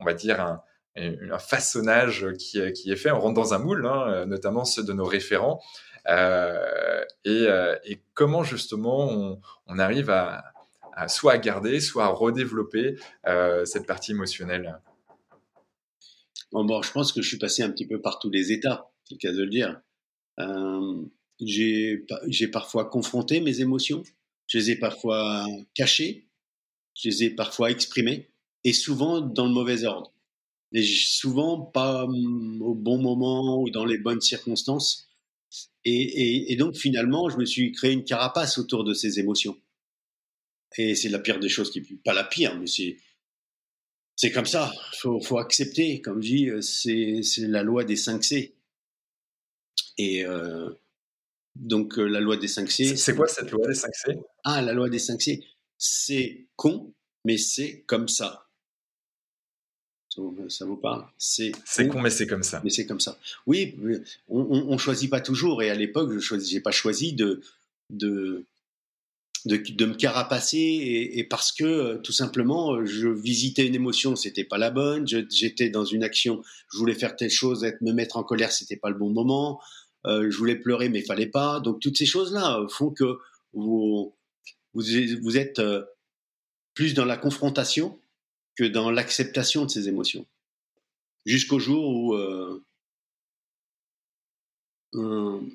on 0.00 0.04
va 0.04 0.14
dire 0.14 0.40
un 0.40 1.38
façonnage 1.38 2.26
qui, 2.38 2.72
qui 2.72 2.90
est 2.90 2.96
fait, 2.96 3.10
on 3.10 3.20
rentre 3.20 3.34
dans 3.34 3.54
un 3.54 3.58
moule, 3.58 3.86
hein, 3.86 4.26
notamment 4.26 4.64
ceux 4.64 4.82
de 4.82 4.92
nos 4.92 5.04
référents, 5.04 5.60
et, 6.08 6.12
euh, 7.26 7.76
et, 7.84 8.00
comment 8.14 8.44
justement 8.44 9.40
on, 9.66 9.78
arrive 9.78 10.10
à, 10.10 10.44
soit 11.08 11.38
garder, 11.38 11.80
soit 11.80 12.04
à 12.04 12.08
redévelopper 12.08 12.96
euh, 13.26 13.64
cette 13.64 13.86
partie 13.86 14.12
émotionnelle? 14.12 14.80
Bon, 16.52 16.80
je 16.82 16.92
pense 16.92 17.12
que 17.12 17.20
je 17.20 17.28
suis 17.28 17.38
passé 17.38 17.62
un 17.62 17.70
petit 17.70 17.86
peu 17.86 18.00
par 18.00 18.18
tous 18.18 18.30
les 18.30 18.52
états, 18.52 18.90
c'est 19.04 19.14
le 19.14 19.18
cas 19.18 19.32
de 19.32 19.42
le 19.42 19.50
dire. 19.50 19.80
Euh, 20.38 21.02
j'ai 21.40 22.48
parfois 22.52 22.86
confronté 22.86 23.40
mes 23.40 23.60
émotions, 23.60 24.02
je 24.46 24.58
les 24.58 24.70
ai 24.70 24.76
parfois 24.76 25.44
cachées, 25.74 26.28
je 26.94 27.08
les 27.08 27.24
ai 27.24 27.30
parfois 27.30 27.70
exprimées, 27.70 28.30
et 28.64 28.72
souvent 28.72 29.20
dans 29.20 29.46
le 29.46 29.52
mauvais 29.52 29.84
ordre. 29.84 30.12
et 30.72 30.82
souvent 30.82 31.60
pas 31.60 32.06
mm, 32.06 32.62
au 32.62 32.74
bon 32.74 32.98
moment 32.98 33.60
ou 33.60 33.70
dans 33.70 33.84
les 33.84 33.98
bonnes 33.98 34.20
circonstances. 34.20 35.05
Et, 35.84 36.52
et, 36.52 36.56
donc 36.56 36.76
finalement, 36.76 37.28
je 37.28 37.36
me 37.36 37.44
suis 37.44 37.72
créé 37.72 37.92
une 37.92 38.04
carapace 38.04 38.58
autour 38.58 38.84
de 38.84 38.92
ces 38.92 39.20
émotions. 39.20 39.56
Et 40.76 40.94
c'est 40.94 41.08
la 41.08 41.20
pire 41.20 41.38
des 41.38 41.48
choses 41.48 41.70
qui, 41.70 41.80
pas 41.80 42.12
la 42.12 42.24
pire, 42.24 42.58
mais 42.58 42.66
c'est 42.66 42.98
c'est 44.16 44.32
comme 44.32 44.46
ça. 44.46 44.72
Faut, 44.98 45.20
faut 45.20 45.38
accepter. 45.38 46.00
Comme 46.00 46.22
je 46.22 46.28
dis, 46.28 46.50
c'est 46.62 47.22
c'est 47.22 47.46
la 47.46 47.62
loi 47.62 47.84
des 47.84 47.96
5 47.96 48.24
C. 48.24 48.56
Et 49.98 50.24
euh, 50.24 50.70
donc 51.54 51.96
la 51.96 52.20
loi 52.20 52.36
des 52.36 52.48
5 52.48 52.70
C. 52.70 52.96
C'est 52.96 53.14
quoi 53.14 53.28
cette 53.28 53.50
loi 53.50 53.66
des 53.66 53.74
5 53.74 53.94
C? 53.94 54.18
Ah, 54.44 54.62
la 54.62 54.72
loi 54.72 54.88
des 54.88 54.98
5 54.98 55.20
C. 55.20 55.44
C'est 55.78 56.48
con, 56.56 56.94
mais 57.24 57.38
c'est 57.38 57.82
comme 57.82 58.08
ça. 58.08 58.45
Ça 60.48 60.64
vous 60.64 60.76
parle 60.76 61.04
C'est 61.18 61.52
con, 61.88 62.00
mais 62.00 62.10
c'est 62.10 62.26
comme 62.26 62.42
ça. 62.42 62.60
Mais 62.64 62.70
c'est 62.70 62.86
comme 62.86 63.00
ça. 63.00 63.18
Oui, 63.46 63.76
on 64.28 64.72
ne 64.72 64.78
choisit 64.78 65.10
pas 65.10 65.20
toujours. 65.20 65.62
Et 65.62 65.70
à 65.70 65.74
l'époque, 65.74 66.18
je 66.18 66.34
n'ai 66.34 66.60
pas 66.60 66.70
choisi 66.70 67.12
de, 67.12 67.40
de, 67.90 68.44
de, 69.44 69.86
me 69.86 69.94
carapacer. 69.94 71.10
Et, 71.14 71.24
parce 71.24 71.52
que, 71.52 71.96
tout 71.98 72.12
simplement, 72.12 72.84
je 72.84 73.08
visitais 73.08 73.66
une 73.66 73.74
émotion, 73.74 74.16
c'était 74.16 74.44
pas 74.44 74.58
la 74.58 74.70
bonne. 74.70 75.06
J'étais 75.06 75.70
dans 75.70 75.84
une 75.84 76.02
action, 76.02 76.42
je 76.72 76.78
voulais 76.78 76.94
faire 76.94 77.16
telle 77.16 77.30
chose, 77.30 77.64
être, 77.64 77.80
me 77.82 77.92
mettre 77.92 78.16
en 78.16 78.22
colère, 78.22 78.52
c'était 78.52 78.76
pas 78.76 78.90
le 78.90 78.96
bon 78.96 79.10
moment. 79.10 79.60
Euh, 80.06 80.30
je 80.30 80.36
voulais 80.36 80.56
pleurer, 80.56 80.88
mais 80.88 81.00
il 81.00 81.06
fallait 81.06 81.26
pas. 81.26 81.60
Donc, 81.60 81.80
toutes 81.80 81.98
ces 81.98 82.06
choses-là 82.06 82.64
font 82.68 82.90
que 82.90 83.18
vous, 83.52 84.14
vous, 84.74 84.82
vous 85.22 85.36
êtes 85.36 85.58
euh, 85.58 85.82
plus 86.74 86.94
dans 86.94 87.04
la 87.04 87.16
confrontation 87.16 87.98
que 88.56 88.64
dans 88.64 88.90
l'acceptation 88.90 89.64
de 89.64 89.70
ses 89.70 89.88
émotions. 89.88 90.26
Jusqu'au 91.24 91.58
jour 91.58 91.88
où, 91.88 92.14
euh, 92.14 92.62
je 94.92 94.98
ne 94.98 95.50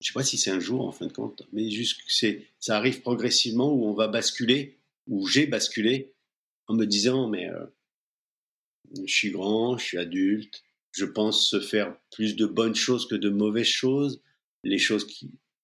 sais 0.00 0.12
pas 0.12 0.22
si 0.22 0.38
c'est 0.38 0.50
un 0.50 0.60
jour 0.60 0.86
en 0.86 0.92
fin 0.92 1.06
de 1.06 1.12
compte, 1.12 1.42
mais 1.52 1.68
ça 2.58 2.76
arrive 2.76 3.00
progressivement 3.00 3.72
où 3.72 3.86
on 3.86 3.94
va 3.94 4.08
basculer, 4.08 4.78
où 5.06 5.26
j'ai 5.26 5.46
basculé 5.46 6.12
en 6.68 6.74
me 6.74 6.84
disant 6.84 7.28
mais 7.28 7.48
euh, 7.48 7.66
je 9.04 9.12
suis 9.12 9.30
grand, 9.30 9.76
je 9.78 9.84
suis 9.84 9.98
adulte, 9.98 10.62
je 10.92 11.04
pense 11.04 11.48
se 11.48 11.60
faire 11.60 11.96
plus 12.10 12.36
de 12.36 12.46
bonnes 12.46 12.74
choses 12.74 13.06
que 13.06 13.14
de 13.14 13.28
mauvaises 13.28 13.66
choses. 13.66 14.22
Les 14.64 14.78
choses 14.78 15.06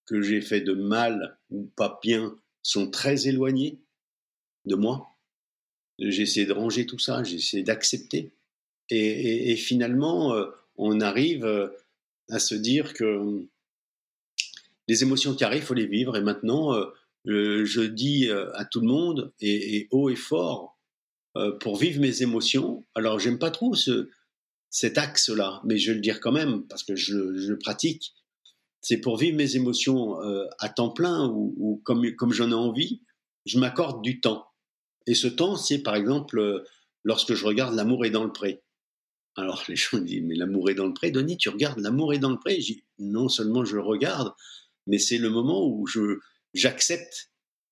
que 0.06 0.20
j'ai 0.20 0.40
fait 0.40 0.60
de 0.60 0.74
mal 0.74 1.38
ou 1.50 1.64
pas 1.76 1.98
bien 2.02 2.36
sont 2.62 2.90
très 2.90 3.28
éloignées 3.28 3.80
de 4.66 4.74
moi. 4.74 5.11
J'essaie 5.98 6.46
de 6.46 6.52
ranger 6.52 6.86
tout 6.86 6.98
ça, 6.98 7.22
j'essaie 7.22 7.62
d'accepter. 7.62 8.32
Et, 8.90 9.56
finalement, 9.56 10.34
euh, 10.34 10.46
on 10.76 11.00
arrive 11.00 11.44
euh, 11.44 11.68
à 12.28 12.38
se 12.38 12.54
dire 12.54 12.92
que 12.92 13.04
hum, 13.04 13.48
les 14.88 15.02
émotions 15.02 15.34
qui 15.34 15.44
arrivent, 15.44 15.62
il 15.62 15.66
faut 15.66 15.74
les 15.74 15.86
vivre. 15.86 16.16
Et 16.16 16.20
maintenant, 16.20 16.74
euh, 16.74 17.64
je 17.64 17.82
dis 17.82 18.28
à 18.30 18.64
tout 18.64 18.80
le 18.80 18.88
monde, 18.88 19.32
et, 19.40 19.88
haut 19.92 20.10
et 20.10 20.16
fort, 20.16 20.76
pour 21.60 21.76
vivre 21.76 22.00
mes 22.00 22.22
émotions. 22.22 22.84
Alors, 22.94 23.18
j'aime 23.20 23.38
pas 23.38 23.50
trop 23.50 23.74
ce, 23.74 24.10
cet 24.70 24.98
axe-là, 24.98 25.62
mais 25.64 25.78
je 25.78 25.92
vais 25.92 25.94
le 25.94 26.00
dire 26.00 26.20
quand 26.20 26.32
même, 26.32 26.66
parce 26.66 26.82
que 26.82 26.96
je, 26.96 27.16
le 27.16 27.58
pratique. 27.58 28.12
C'est 28.80 28.98
pour 28.98 29.16
vivre 29.16 29.36
mes 29.36 29.54
émotions 29.54 30.16
à 30.58 30.68
temps 30.68 30.90
plein 30.90 31.28
ou, 31.28 31.54
ou 31.56 31.80
comme, 31.84 32.12
comme 32.16 32.32
j'en 32.32 32.50
ai 32.50 32.54
envie, 32.54 33.00
je 33.46 33.60
m'accorde 33.60 34.02
du 34.02 34.20
temps. 34.20 34.51
Et 35.06 35.14
ce 35.14 35.28
temps, 35.28 35.56
c'est 35.56 35.82
par 35.82 35.94
exemple 35.94 36.38
euh, 36.38 36.64
lorsque 37.04 37.34
je 37.34 37.44
regarde 37.44 37.74
L'amour 37.74 38.04
est 38.04 38.10
dans 38.10 38.24
le 38.24 38.32
pré. 38.32 38.62
Alors 39.36 39.64
les 39.68 39.76
gens 39.76 39.98
disent, 39.98 40.22
mais 40.22 40.34
l'amour 40.34 40.70
est 40.70 40.74
dans 40.74 40.86
le 40.86 40.94
pré, 40.94 41.10
Denis, 41.10 41.36
tu 41.36 41.48
regardes 41.48 41.78
L'amour 41.80 42.12
est 42.12 42.18
dans 42.18 42.30
le 42.30 42.38
pré? 42.38 42.58
Non 42.98 43.28
seulement 43.28 43.64
je 43.64 43.78
regarde, 43.78 44.32
mais 44.86 44.98
c'est 44.98 45.18
le 45.18 45.30
moment 45.30 45.66
où 45.66 45.86
je, 45.86 46.18
j'accepte 46.54 47.30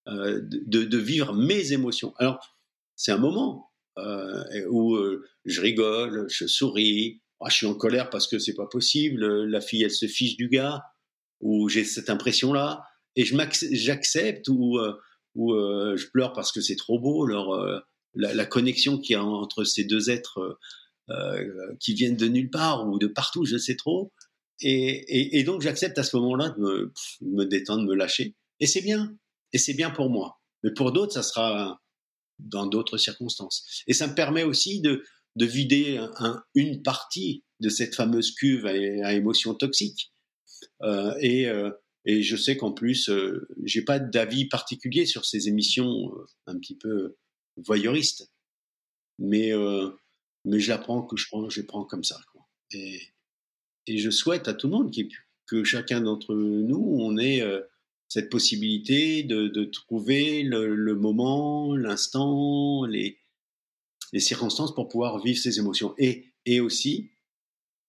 euh, 0.09 0.41
de, 0.43 0.99
vivre 0.99 1.35
mes 1.35 1.73
émotions. 1.73 2.15
Alors, 2.17 2.57
c'est 2.97 3.13
un 3.13 3.19
moment 3.19 3.71
euh, 3.99 4.43
où 4.69 4.97
je 5.45 5.61
rigole, 5.61 6.27
je 6.29 6.47
souris, 6.47 7.21
ah, 7.41 7.49
je 7.51 7.57
suis 7.57 7.67
en 7.67 7.75
colère 7.75 8.11
parce 8.11 8.27
que 8.27 8.39
c'est 8.39 8.55
pas 8.55 8.67
possible, 8.67 9.45
la 9.45 9.61
fille 9.61 9.83
elle 9.83 9.91
se 9.91 10.07
fiche 10.07 10.37
du 10.37 10.49
gars, 10.49 10.83
ou 11.41 11.69
j'ai 11.69 11.85
cette 11.85 12.11
impression-là, 12.11 12.83
et 13.17 13.25
je 13.25 13.37
j'accepte, 13.73 14.49
ou 14.49 14.79
où 15.35 15.55
euh, 15.55 15.97
je 15.97 16.09
pleure 16.09 16.33
parce 16.33 16.53
que 16.53 16.61
c'est 16.61 16.77
trop 16.77 16.99
beau, 16.99 17.27
leur, 17.27 17.51
euh, 17.51 17.81
la, 18.15 18.47
connexion 18.47 18.99
qu'il 18.99 19.15
y 19.15 19.17
a 19.17 19.25
entre 19.25 19.65
ces 19.65 19.85
deux 19.85 20.11
êtres 20.11 20.59
euh, 21.11 21.75
qui 21.81 21.95
viennent 21.95 22.17
de 22.17 22.27
nulle 22.27 22.51
part 22.51 22.89
ou 22.89 22.99
de 22.99 23.07
partout, 23.07 23.45
je 23.45 23.57
sais 23.57 23.77
trop. 23.77 24.13
Et, 24.63 25.39
et, 25.39 25.43
donc 25.45 25.63
j'accepte 25.63 25.97
à 25.99 26.03
ce 26.03 26.17
moment-là 26.17 26.51
de 26.51 26.61
me, 26.61 26.93
me, 27.23 27.45
détendre, 27.45 27.83
de 27.83 27.87
me 27.87 27.95
lâcher. 27.95 28.35
Et 28.59 28.67
c'est 28.67 28.83
bien. 28.83 29.17
Et 29.53 29.59
c'est 29.59 29.73
bien 29.73 29.91
pour 29.91 30.11
moi. 30.11 30.39
Mais 30.63 30.71
pour 30.73 30.93
d'autres, 30.93 31.15
ça 31.15 31.23
sera 31.23 31.81
dans 32.39 32.67
d'autres 32.67 32.99
circonstances. 32.99 33.83
Et 33.87 33.95
ça 33.95 34.07
me 34.07 34.15
permet 34.15 34.43
aussi 34.43 34.81
de, 34.83 35.03
de 35.37 35.47
vider 35.47 35.99
un, 36.19 36.43
une 36.55 36.83
partie 36.83 37.45
de 37.61 37.69
cette 37.69 37.95
fameuse 37.95 38.35
cuve 38.35 38.67
à, 38.67 39.15
émotions 39.15 39.55
toxiques. 39.55 40.13
Euh, 40.83 41.15
et, 41.21 41.49
et 42.05 42.23
je 42.23 42.37
sais 42.37 42.57
qu'en 42.57 42.73
plus, 42.73 43.09
euh, 43.09 43.47
j'ai 43.65 43.83
pas 43.83 43.99
d'avis 43.99 44.47
particulier 44.47 45.05
sur 45.05 45.25
ces 45.27 45.49
émissions 45.49 46.13
euh, 46.15 46.27
un 46.47 46.59
petit 46.59 46.77
peu 46.77 47.17
voyeuristes. 47.57 48.33
Mais, 49.19 49.53
euh, 49.53 49.91
mais 50.45 50.61
j'apprends 50.61 51.03
que 51.03 51.17
je 51.17 51.29
prends, 51.29 51.49
je 51.51 51.61
prends 51.61 51.85
comme 51.85 52.05
ça. 52.05 52.19
Et, 52.73 53.01
je 53.87 54.11
souhaite 54.11 54.47
à 54.47 54.55
tout 54.55 54.69
le 54.69 54.73
monde 54.73 54.95
que 55.47 55.65
chacun 55.65 56.01
d'entre 56.01 56.35
nous, 56.35 56.97
on 57.01 57.19
ait 57.19 57.43
euh, 57.43 57.61
cette 58.09 58.31
possibilité 58.31 59.25
de, 59.25 59.65
trouver 59.65 60.43
le, 60.45 60.95
moment, 60.95 61.75
l'instant, 61.75 62.85
les, 62.85 63.19
circonstances 64.17 64.75
pour 64.75 64.89
pouvoir 64.89 65.23
vivre 65.23 65.39
ses 65.39 65.59
émotions. 65.59 65.95
Et, 65.99 66.33
et 66.47 66.61
aussi 66.61 67.11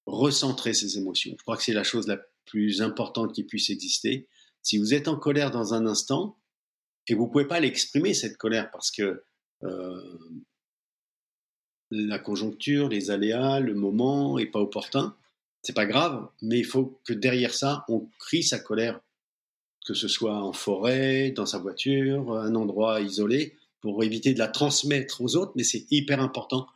recentrer 0.06 0.74
ses 0.74 0.98
émotions. 0.98 1.36
Je 1.38 1.44
crois 1.44 1.56
que 1.56 1.64
c'est 1.64 1.74
la 1.74 1.84
chose 1.84 2.08
la 2.08 2.20
plus 2.46 2.82
importante 2.82 3.34
qui 3.34 3.44
puisse 3.44 3.70
exister. 3.70 4.28
Si 4.62 4.78
vous 4.78 4.94
êtes 4.94 5.08
en 5.08 5.16
colère 5.16 5.52
dans 5.52 5.74
un 5.74 5.86
instant, 5.86 6.38
et 7.08 7.16
vous 7.16 7.26
ne 7.26 7.32
pouvez 7.32 7.48
pas 7.48 7.60
l'exprimer, 7.60 8.14
cette 8.14 8.38
colère, 8.38 8.70
parce 8.72 8.92
que 8.92 9.24
euh, 9.64 10.18
la 11.90 12.20
conjoncture, 12.20 12.90
les 12.90 13.12
aléas, 13.12 13.60
le 13.60 13.74
moment 13.74 14.38
n'est 14.38 14.46
pas 14.46 14.60
opportun, 14.60 15.16
c'est 15.62 15.76
pas 15.76 15.86
grave, 15.86 16.28
mais 16.42 16.60
il 16.60 16.66
faut 16.66 17.00
que 17.04 17.14
derrière 17.14 17.54
ça, 17.54 17.86
on 17.88 18.08
crie 18.20 18.44
sa 18.44 18.60
colère, 18.60 19.00
que 19.86 19.94
ce 19.94 20.08
soit 20.08 20.42
en 20.42 20.54
forêt, 20.54 21.32
dans 21.32 21.46
sa 21.46 21.60
voiture, 21.60 22.38
un 22.38 22.56
endroit 22.56 23.02
isolé, 23.02 23.56
pour 23.82 24.04
éviter 24.04 24.34
de 24.34 24.40
la 24.40 24.48
transmettre 24.48 25.22
aux 25.22 25.36
autres, 25.36 25.54
mais 25.56 25.64
c'est 25.64 25.86
hyper 25.92 26.22
important 26.22 26.68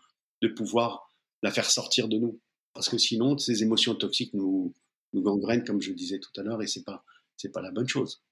de 0.42 0.48
pouvoir 0.48 1.12
la 1.44 1.52
faire 1.52 1.70
sortir 1.70 2.08
de 2.08 2.18
nous. 2.18 2.40
Parce 2.74 2.90
que 2.90 2.98
sinon, 2.98 3.38
ces 3.38 3.64
émotions 3.64 3.96
toxiques 3.96 4.34
nous, 4.34 4.74
nous 5.16 5.24
gangrène, 5.24 5.64
comme 5.64 5.82
je 5.82 5.92
disais 5.92 6.20
tout 6.20 6.40
à 6.40 6.44
l'heure, 6.44 6.62
et 6.62 6.68
c'est 6.68 6.84
pas 6.84 7.04
c'est 7.38 7.52
pas 7.52 7.62
la 7.62 7.72
bonne 7.72 7.88
chose. 7.88 8.24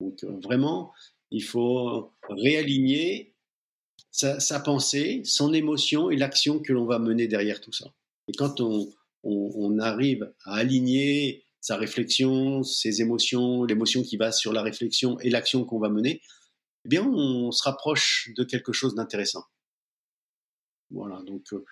Donc 0.00 0.24
euh, 0.24 0.40
vraiment, 0.42 0.92
il 1.30 1.44
faut 1.44 2.12
réaligner 2.28 3.34
sa, 4.10 4.60
pensée, 4.60 5.22
son 5.24 5.52
émotion 5.52 6.10
et 6.10 6.16
l'action 6.16 6.58
que 6.58 6.72
l'on 6.72 6.86
va 6.86 6.98
mener 6.98 7.28
derrière 7.28 7.60
tout 7.60 7.72
ça. 7.72 7.94
Et 8.28 8.32
quand 8.32 8.60
on, 8.60 8.92
on, 9.22 9.78
arrive 9.78 10.32
à 10.44 10.56
aligner 10.56 11.44
sa 11.60 11.76
réflexion, 11.76 12.62
ses 12.62 13.02
émotions, 13.02 13.64
l'émotion 13.64 14.02
qui 14.02 14.16
va 14.16 14.32
sur 14.32 14.52
la 14.52 14.62
réflexion 14.62 15.18
et 15.20 15.30
l'action 15.30 15.64
qu'on 15.64 15.78
va 15.78 15.90
mener, 15.90 16.20
eh 16.84 16.88
bien, 16.88 17.04
on 17.06 17.52
se 17.52 17.62
rapproche 17.62 18.30
de 18.36 18.44
quelque 18.44 18.72
chose 18.72 18.94
d'intéressant. 18.94 19.44
Voilà, 20.90 21.22
donc, 21.22 21.52
euh, 21.52 21.64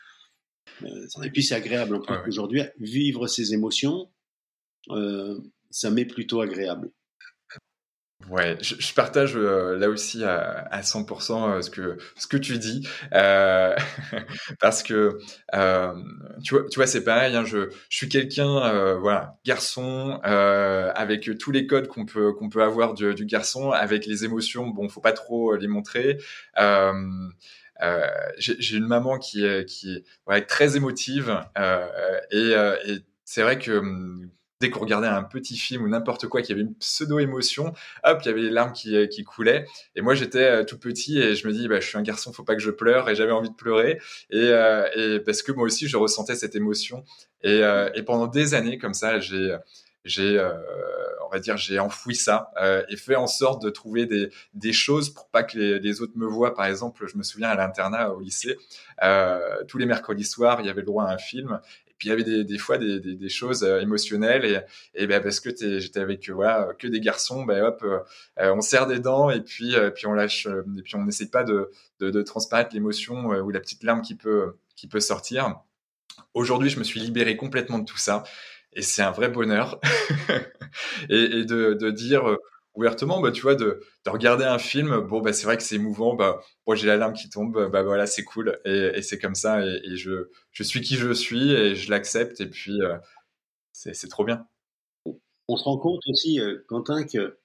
euh, 0.83 1.23
et 1.25 1.31
puis 1.31 1.43
c'est 1.43 1.55
agréable. 1.55 2.01
Aujourd'hui, 2.27 2.63
vivre 2.79 3.27
ses 3.27 3.55
émotions, 3.55 4.11
ça 5.71 5.91
m'est 5.91 6.05
plutôt 6.05 6.41
agréable. 6.41 6.91
Ouais, 8.29 8.59
je, 8.61 8.93
partage 8.95 9.37
euh, 9.37 9.79
là 9.79 9.89
aussi 9.89 10.25
à, 10.25 10.67
à 10.71 10.83
100% 10.83 11.51
euh, 11.51 11.63
ce 11.63 11.71
que 11.71 11.97
ce 12.17 12.27
que 12.27 12.37
tu 12.37 12.59
dis 12.59 12.87
euh, 13.15 13.75
parce 14.61 14.83
que 14.83 15.19
tu 16.43 16.55
vois 16.75 16.87
c'est 16.87 17.05
pareil 17.05 17.37
hein, 17.37 17.45
je 17.45 17.71
suis 17.89 18.09
quelqu'un 18.09 18.97
voilà 18.99 19.39
garçon 19.47 20.21
avec 20.25 21.31
tous 21.39 21.53
les 21.53 21.67
codes 21.67 21.87
qu'on 21.87 22.05
peut 22.05 22.33
qu'on 22.33 22.49
peut 22.51 22.63
avoir 22.63 22.93
du, 22.93 23.25
garçon 23.25 23.71
avec 23.71 24.05
les 24.05 24.25
émotions 24.25 24.67
bon 24.67 24.89
faut 24.89 25.01
pas 25.01 25.13
trop 25.13 25.55
les 25.55 25.69
montrer 25.69 26.19
j'ai 28.37 28.77
une 28.77 28.89
maman 28.89 29.19
qui 29.19 29.45
est 29.45 29.65
qui 29.65 30.05
ouais, 30.27 30.45
très 30.45 30.77
émotive 30.77 31.41
et, 32.33 32.51
et 32.85 32.99
c'est 33.25 33.43
vrai 33.43 33.59
que 33.59 33.79
hum, 33.79 34.29
dès 34.61 34.71
qu'on 34.71 34.81
regardait 34.81 35.07
un 35.07 35.23
petit 35.23 35.57
film 35.57 35.83
ou 35.83 35.89
n'importe 35.89 36.27
quoi 36.27 36.43
qui 36.43 36.53
avait 36.53 36.63
une 36.63 36.75
pseudo-émotion, 36.75 37.73
hop, 38.05 38.19
il 38.25 38.27
y 38.27 38.31
avait 38.31 38.43
les 38.43 38.51
larmes 38.51 38.73
qui, 38.73 39.09
qui 39.09 39.25
coulaient. 39.25 39.67
Et 39.95 40.01
moi, 40.01 40.15
j'étais 40.15 40.65
tout 40.65 40.79
petit 40.79 41.19
et 41.19 41.35
je 41.35 41.47
me 41.47 41.53
dis, 41.53 41.69
bah, 41.69 41.81
je 41.81 41.87
suis 41.87 41.99
un 41.99 42.03
garçon, 42.03 42.33
faut 42.33 42.45
pas 42.45 42.55
que 42.55 42.63
je 42.63 42.71
pleure. 42.71 43.09
Et 43.09 43.15
j'avais 43.15 43.33
envie 43.33 43.51
de 43.51 43.55
pleurer. 43.55 44.01
Et, 44.31 44.51
et, 44.97 45.21
parce 45.21 45.43
que 45.43 45.53
moi 45.53 45.65
aussi, 45.65 45.89
je 45.89 45.97
ressentais 45.97 46.35
cette 46.35 46.57
émotion. 46.57 47.05
Et, 47.43 47.63
pendant 48.07 48.27
des 48.27 48.55
années 48.55 48.79
comme 48.79 48.95
ça, 48.95 49.21
j'ai 49.21 49.57
j'ai 50.05 50.39
on 51.29 51.33
va 51.33 51.41
dire, 51.41 51.57
j'ai 51.57 51.79
enfoui 51.79 52.15
ça 52.15 52.51
euh, 52.61 52.83
et 52.89 52.97
fait 52.97 53.17
en 53.17 53.27
sorte 53.27 53.63
de 53.63 53.71
trouver 53.71 54.07
des, 54.07 54.73
choses 54.73 55.11
pour 55.11 55.29
pas 55.29 55.43
que 55.43 55.59
les, 55.59 56.01
autres 56.01 56.17
me 56.17 56.27
voient. 56.27 56.55
Par 56.55 56.67
exemple, 56.67 57.07
je 57.07 57.17
me 57.17 57.23
souviens 57.23 57.49
à 57.49 57.55
l'internat 57.55 58.13
au 58.13 58.21
lycée, 58.21 58.57
euh, 59.03 59.65
tous 59.67 59.79
les 59.79 59.87
mercredis 59.87 60.25
soirs, 60.25 60.61
il 60.61 60.67
y 60.67 60.71
avait 60.71 60.81
le 60.81 60.87
droit 60.87 61.05
à 61.05 61.13
un 61.13 61.19
film. 61.19 61.61
Et 61.99 62.07
puis 62.07 62.09
il 62.09 62.11
y 62.11 62.13
avait 62.13 62.25
des, 62.25 62.45
des 62.45 62.59
fois 62.59 62.79
des, 62.79 63.01
des, 63.01 63.29
choses 63.29 63.65
euh, 63.65 63.81
émotionnelles 63.81 64.45
et, 64.45 64.61
et 64.95 65.07
ben 65.07 65.23
parce 65.23 65.41
que 65.41 65.51
j'étais 65.81 66.01
avec 66.01 66.31
voilà 66.31 66.71
que 66.79 66.87
des 66.87 67.01
garçons, 67.01 67.45
ben 67.45 67.63
hop, 67.65 67.85
on 68.37 68.61
serre 68.61 68.87
des 68.87 69.01
dents 69.01 69.31
et 69.31 69.41
puis 69.41 69.75
puis 69.95 70.07
on 70.07 70.13
lâche 70.13 70.47
et 70.47 70.83
puis 70.83 70.95
on 70.95 71.05
n'essaie 71.05 71.29
pas 71.29 71.43
de, 71.43 71.71
de, 71.99 72.11
de 72.11 72.23
transparaître 72.23 72.71
l'émotion 72.73 73.27
ou 73.27 73.51
la 73.51 73.61
petite 73.61 73.83
larme 73.83 74.03
qui 74.03 74.15
peut 74.15 74.55
qui 74.77 74.87
peut 74.87 75.01
sortir. 75.01 75.57
Aujourd'hui, 76.35 76.71
je 76.71 76.79
me 76.79 76.85
suis 76.85 77.01
libéré 77.01 77.37
complètement 77.37 77.79
de 77.79 77.85
tout 77.85 77.99
ça 77.99 78.23
et 78.79 78.83
c'est 78.83 79.03
un 79.03 79.11
vrai 79.11 79.29
bonheur. 79.29 79.81
et, 81.09 81.45
de, 81.45 81.75
de, 81.75 81.91
dire 81.91 82.29
euh, 82.29 82.37
ouvertement, 82.79 83.21
bah, 83.21 83.33
tu 83.33 83.43
vois, 83.43 83.57
de, 83.57 83.81
de, 84.05 84.11
regarder 84.11 84.45
un 84.45 84.59
film, 84.59 85.01
bon, 85.01 85.21
bah, 85.21 85.33
c'est 85.33 85.45
vrai 85.45 85.57
que 85.57 85.65
c'est 85.65 85.75
émouvant, 85.75 86.15
bah, 86.15 86.41
moi 86.65 86.77
j'ai 86.77 86.87
la 86.87 86.97
larme 86.97 87.13
qui 87.13 87.29
tombe, 87.29 87.59
voilà, 87.73 88.07
c'est 88.07 88.23
cool, 88.23 88.61
et, 88.65 88.93
et 88.95 89.03
c'est 89.03 89.19
comme 89.19 89.35
ça, 89.35 89.67
et, 89.67 89.97
je, 89.97 90.29
suis 90.63 90.81
qui 90.81 90.95
je 90.95 91.13
suis, 91.13 91.51
et 91.51 91.75
je 91.75 91.91
l'accepte, 91.91 92.41
et 92.41 92.47
puis 92.47 92.81
euh, 92.81 92.97
c'est 93.73 94.09
trop 94.09 94.25
bien. 94.25 94.47
On 95.49 95.57
se 95.57 95.65
rend 95.65 95.79
compte 95.79 96.03
aussi, 96.09 96.41
euh, 96.41 96.59
Quentin, 96.69 97.05
que 97.05 97.39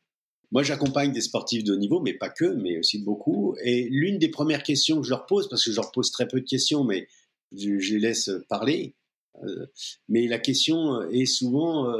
moi 0.51 0.61
j'accompagne 0.61 1.11
des 1.11 1.21
sportifs 1.21 1.63
de 1.63 1.73
haut 1.73 1.77
niveau, 1.77 1.99
mais 1.99 2.13
pas 2.13 2.29
que, 2.29 2.45
mais 2.45 2.77
aussi 2.77 3.03
beaucoup, 3.03 3.55
et 3.63 3.87
l'une 3.89 4.19
des 4.19 4.29
premières 4.29 4.61
questions 4.61 4.97
que 5.01 5.05
je 5.05 5.09
leur 5.09 5.25
pose, 5.25 5.49
parce 5.49 5.65
que 5.65 5.71
je 5.71 5.75
leur 5.77 5.91
pose 5.91 6.11
très 6.11 6.27
peu 6.27 6.41
de 6.41 6.45
questions, 6.45 6.83
mais 6.83 7.07
je, 7.51 7.93
les 7.93 7.99
laisse 7.99 8.29
parler, 8.49 8.93
euh, 9.43 9.65
mais 10.07 10.27
la 10.27 10.37
question 10.37 11.01
est 11.09 11.25
souvent, 11.25 11.91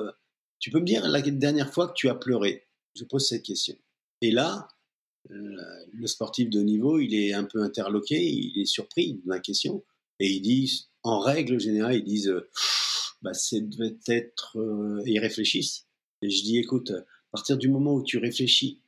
tu 0.59 0.69
peux 0.69 0.79
me 0.79 0.86
dire 0.86 1.07
la 1.07 1.21
dernière 1.21 1.73
fois 1.73 1.88
que 1.88 1.93
tu 1.93 2.09
as 2.09 2.15
pleuré? 2.15 2.67
Je 2.96 3.04
pose 3.06 3.28
cette 3.28 3.44
question. 3.44 3.76
Et 4.22 4.32
là, 4.32 4.68
euh, 5.32 5.58
le 5.91 6.08
sportif 6.08 6.50
de 6.50 6.62
niveau, 6.62 7.00
il 7.00 7.16
est 7.16 7.34
un 7.34 7.44
peu 7.44 7.62
interloqué, 7.62 8.24
il 8.24 8.60
est 8.60 8.66
surpris 8.66 9.16
de 9.26 9.30
la 9.30 9.39
question, 9.39 9.84
et 10.20 10.30
ils 10.30 10.41
disent, 10.41 10.89
en 11.04 11.20
règle 11.20 11.60
générale, 11.60 11.96
ils 11.96 12.04
disent, 12.04 12.34
bah, 13.22 13.34
c'est 13.34 13.62
devait 13.62 13.98
être, 14.08 14.58
et 15.06 15.12
ils 15.12 15.20
réfléchissent. 15.20 15.88
Et 16.22 16.30
je 16.30 16.44
dis, 16.44 16.58
écoute, 16.58 16.91
à 16.91 17.04
partir 17.32 17.58
du 17.58 17.68
moment 17.68 17.96
où 17.96 18.04
tu 18.04 18.18
réfléchis, 18.18 18.80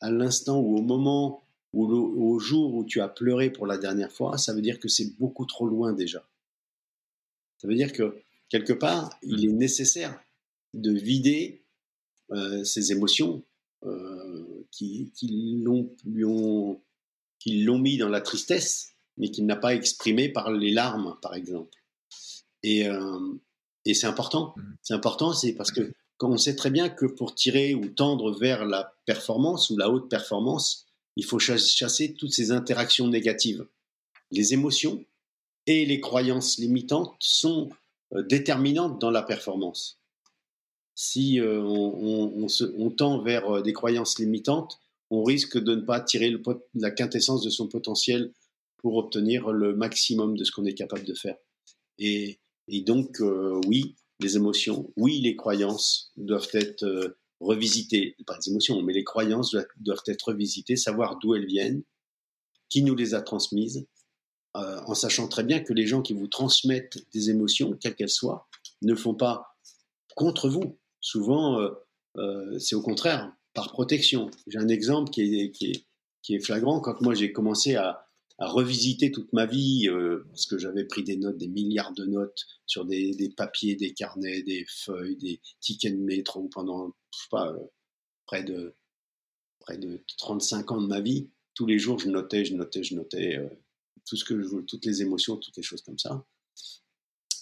à 0.00 0.10
l'instant 0.10 0.60
ou 0.60 0.76
au 0.76 0.82
moment 0.82 1.42
ou 1.72 1.84
au 1.84 2.38
jour 2.38 2.74
où 2.74 2.84
tu 2.84 3.00
as 3.00 3.08
pleuré 3.08 3.50
pour 3.50 3.66
la 3.66 3.76
dernière 3.76 4.12
fois, 4.12 4.38
ça 4.38 4.54
veut 4.54 4.62
dire 4.62 4.78
que 4.80 4.88
c'est 4.88 5.16
beaucoup 5.18 5.44
trop 5.44 5.66
loin 5.66 5.92
déjà. 5.92 6.26
Ça 7.58 7.68
veut 7.68 7.74
dire 7.74 7.92
que 7.92 8.22
quelque 8.48 8.72
part, 8.72 9.18
il 9.22 9.44
est 9.44 9.52
nécessaire 9.52 10.18
de 10.74 10.92
vider 10.92 11.65
euh, 12.32 12.64
ces 12.64 12.92
émotions 12.92 13.42
euh, 13.84 14.64
qui, 14.70 15.12
l'ont, 15.62 15.90
l'ont 16.14 17.78
mis 17.78 17.98
dans 17.98 18.08
la 18.08 18.20
tristesse, 18.20 18.92
mais 19.16 19.30
qu'il 19.30 19.46
n'a 19.46 19.56
pas 19.56 19.74
exprimé 19.74 20.28
par 20.28 20.50
les 20.50 20.72
larmes, 20.72 21.16
par 21.22 21.34
exemple. 21.34 21.70
Et, 22.62 22.88
euh, 22.88 23.34
et 23.84 23.94
c'est 23.94 24.06
important. 24.06 24.54
Mmh. 24.56 24.62
C'est 24.82 24.94
important, 24.94 25.32
c'est 25.32 25.52
parce 25.52 25.70
que 25.70 25.92
quand 26.16 26.30
on 26.30 26.38
sait 26.38 26.56
très 26.56 26.70
bien 26.70 26.88
que 26.88 27.06
pour 27.06 27.34
tirer 27.34 27.74
ou 27.74 27.88
tendre 27.88 28.32
vers 28.32 28.64
la 28.64 28.94
performance 29.04 29.70
ou 29.70 29.76
la 29.76 29.90
haute 29.90 30.08
performance, 30.08 30.86
il 31.16 31.24
faut 31.24 31.38
chasser 31.38 32.14
toutes 32.14 32.32
ces 32.32 32.50
interactions 32.50 33.08
négatives. 33.08 33.66
Les 34.30 34.52
émotions, 34.52 35.04
et 35.66 35.84
les 35.84 36.00
croyances 36.00 36.58
limitantes 36.58 37.14
sont 37.18 37.70
déterminantes 38.28 39.00
dans 39.00 39.10
la 39.10 39.22
performance. 39.22 39.98
Si 40.96 41.38
euh, 41.38 41.62
on, 41.62 42.90
tend 42.90 43.22
vers 43.22 43.48
euh, 43.48 43.62
des 43.62 43.72
croyances 43.72 44.18
limitantes, 44.18 44.80
on 45.10 45.22
risque 45.22 45.56
de 45.56 45.76
ne 45.76 45.82
pas 45.82 46.00
tirer 46.00 46.34
la 46.74 46.90
quintessence 46.90 47.44
de 47.44 47.50
son 47.50 47.68
potentiel 47.68 48.32
pour 48.78 48.96
obtenir 48.96 49.52
le 49.52 49.76
maximum 49.76 50.36
de 50.36 50.42
ce 50.42 50.50
qu'on 50.50 50.64
est 50.64 50.74
capable 50.74 51.04
de 51.04 51.14
faire. 51.14 51.36
Et, 51.98 52.40
donc, 52.68 53.20
oui, 53.66 53.94
les 54.18 54.34
émotions, 54.34 54.92
oui, 54.96 55.20
les 55.20 55.36
croyances 55.36 56.10
doivent 56.16 56.50
être 56.52 57.16
revisitées. 57.38 58.16
Pas 58.26 58.36
les 58.36 58.50
émotions, 58.50 58.82
mais 58.82 58.92
les 58.92 59.04
croyances 59.04 59.56
doivent 59.76 60.02
être 60.06 60.28
revisitées, 60.28 60.76
savoir 60.76 61.18
d'où 61.18 61.36
elles 61.36 61.46
viennent, 61.46 61.84
qui 62.68 62.82
nous 62.82 62.94
les 62.94 63.14
a 63.14 63.22
transmises, 63.22 63.86
euh, 64.56 64.80
en 64.86 64.94
sachant 64.94 65.28
très 65.28 65.44
bien 65.44 65.60
que 65.60 65.72
les 65.72 65.86
gens 65.86 66.02
qui 66.02 66.14
vous 66.14 66.28
transmettent 66.28 66.98
des 67.12 67.30
émotions, 67.30 67.76
quelles 67.80 67.94
qu'elles 67.94 68.08
soient, 68.08 68.48
ne 68.82 68.94
font 68.94 69.14
pas 69.14 69.56
contre 70.14 70.48
vous. 70.48 70.78
Souvent, 71.06 71.60
euh, 71.60 71.70
euh, 72.16 72.58
c'est 72.58 72.74
au 72.74 72.82
contraire, 72.82 73.32
par 73.54 73.70
protection. 73.70 74.28
J'ai 74.48 74.58
un 74.58 74.66
exemple 74.66 75.08
qui 75.10 75.22
est, 75.22 76.44
flagrant. 76.44 76.80
Quand 76.80 77.00
moi 77.00 77.14
j'ai 77.14 77.30
commencé 77.30 77.76
à, 77.76 78.02
revisiter 78.38 79.12
toute 79.12 79.32
ma 79.32 79.46
vie, 79.46 79.88
parce 80.28 80.46
que 80.46 80.58
j'avais 80.58 80.84
pris 80.84 81.04
des 81.04 81.16
notes, 81.16 81.38
des 81.38 81.46
milliards 81.48 81.94
de 81.94 82.04
notes 82.04 82.44
sur 82.66 82.84
des, 82.84 83.32
papiers, 83.36 83.76
des 83.76 83.94
carnets, 83.94 84.42
des 84.42 84.66
feuilles, 84.68 85.16
des 85.16 85.40
tickets 85.60 85.96
de 85.96 86.02
métro 86.02 86.48
pendant, 86.52 86.94
près 88.26 88.42
de, 88.42 88.74
près 89.60 89.78
de 89.78 90.02
35 90.18 90.72
ans 90.72 90.82
de 90.82 90.88
ma 90.88 91.00
vie. 91.00 91.30
Tous 91.54 91.66
les 91.66 91.78
jours, 91.78 92.00
je 92.00 92.08
notais, 92.08 92.44
je 92.44 92.54
notais, 92.54 92.82
je 92.82 92.96
notais 92.96 93.38
tout 94.04 94.16
ce 94.16 94.24
que 94.24 94.42
je, 94.42 94.56
toutes 94.66 94.84
les 94.84 95.02
émotions, 95.02 95.36
toutes 95.36 95.56
les 95.56 95.62
choses 95.62 95.82
comme 95.82 95.98
ça. 95.98 96.26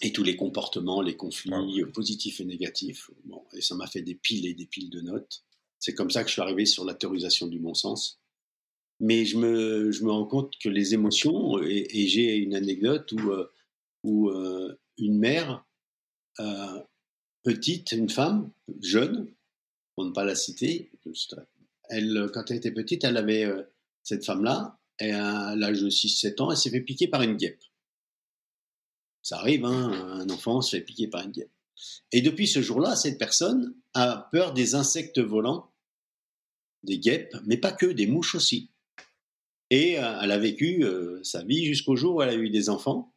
Et 0.05 0.13
tous 0.13 0.23
les 0.23 0.37
comportements, 0.37 1.01
les 1.01 1.17
conflits 1.17 1.81
euh, 1.81 1.91
positifs 1.91 2.39
et 2.39 2.45
négatifs. 2.45 3.11
Bon, 3.25 3.43
et 3.55 3.63
ça 3.63 3.75
m'a 3.75 3.87
fait 3.87 4.03
des 4.03 4.15
piles 4.15 4.47
et 4.47 4.53
des 4.53 4.67
piles 4.67 4.91
de 4.91 5.01
notes. 5.01 5.43
C'est 5.79 5.95
comme 5.95 6.11
ça 6.11 6.23
que 6.23 6.29
je 6.29 6.35
suis 6.35 6.43
arrivé 6.43 6.67
sur 6.67 6.85
la 6.85 6.93
théorisation 6.93 7.47
du 7.47 7.59
bon 7.59 7.73
sens. 7.73 8.21
Mais 9.01 9.25
je 9.25 9.39
me, 9.39 9.91
je 9.93 10.05
me 10.05 10.11
rends 10.11 10.27
compte 10.27 10.59
que 10.59 10.69
les 10.69 10.93
émotions, 10.93 11.59
et, 11.63 12.07
j'ai 12.07 12.37
une 12.37 12.55
anecdote 12.55 13.11
où, 13.13 13.31
euh, 13.31 13.51
où 14.03 14.29
euh, 14.29 14.79
une 14.99 15.19
mère, 15.19 15.65
petite, 17.43 17.93
une 17.93 18.11
femme, 18.11 18.51
jeune, 18.83 19.33
pour 19.95 20.05
ne 20.05 20.11
pas 20.11 20.25
la 20.25 20.35
citer, 20.35 20.91
elle, 21.89 22.31
quand 22.35 22.51
elle 22.51 22.59
était 22.59 22.73
petite, 22.73 23.05
elle 23.05 23.17
avait, 23.17 23.51
cette 24.03 24.25
femme-là, 24.27 24.79
et 25.01 25.13
à 25.13 25.57
l'âge 25.57 25.81
de 25.81 25.89
6-7 25.89 26.43
ans, 26.43 26.51
elle 26.51 26.57
s'est 26.59 26.71
fait 26.71 26.83
piquer 26.83 27.09
par 27.09 27.23
une 27.23 27.37
guêpe. 27.37 27.63
Ça 29.25 29.39
arrive, 29.39 29.65
hein, 29.65 30.21
un 30.21 30.29
enfant 30.29 30.61
se 30.61 30.77
fait 30.77 30.83
piquer 30.83 31.09
par 31.09 31.23
une 31.25 31.33
guêpe. 31.33 31.51
Et 32.13 32.21
depuis 32.21 32.47
ce 32.47 32.61
jour-là, 32.61 32.95
cette 32.95 33.19
personne 33.19 33.75
a 33.95 34.29
peur 34.31 34.53
des 34.53 34.75
insectes 34.75 35.19
volants, 35.19 35.73
des 36.83 36.99
guêpes, 36.99 37.35
mais 37.47 37.57
pas 37.57 37.73
que, 37.73 37.87
des 37.87 38.07
mouches 38.07 38.35
aussi. 38.35 38.71
Et 39.71 39.99
euh, 39.99 40.21
elle 40.23 40.31
a 40.31 40.39
vécu 40.39 40.85
euh, 40.85 41.25
sa 41.25 41.43
vie 41.43 41.65
jusqu'au 41.65 41.97
jour 41.97 42.17
où 42.17 42.23
elle 42.23 42.29
a 42.29 42.35
eu 42.35 42.51
des 42.51 42.69
enfants. 42.69 43.15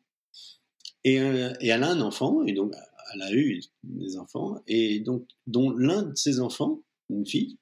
Et, 1.03 1.19
euh, 1.19 1.53
et, 1.59 1.67
elle 1.67 1.83
a 1.83 1.89
un 1.89 1.99
enfant, 1.99 2.41
et 2.45 2.53
donc 2.53 2.73
elle 3.13 3.21
a 3.21 3.33
eu 3.33 3.61
des 3.83 4.17
enfants, 4.17 4.63
et 4.65 5.01
donc 5.01 5.27
dont 5.45 5.71
l'un 5.71 6.03
de 6.03 6.15
ses 6.15 6.39
enfants, 6.39 6.81
une 7.09 7.25
fille, 7.25 7.59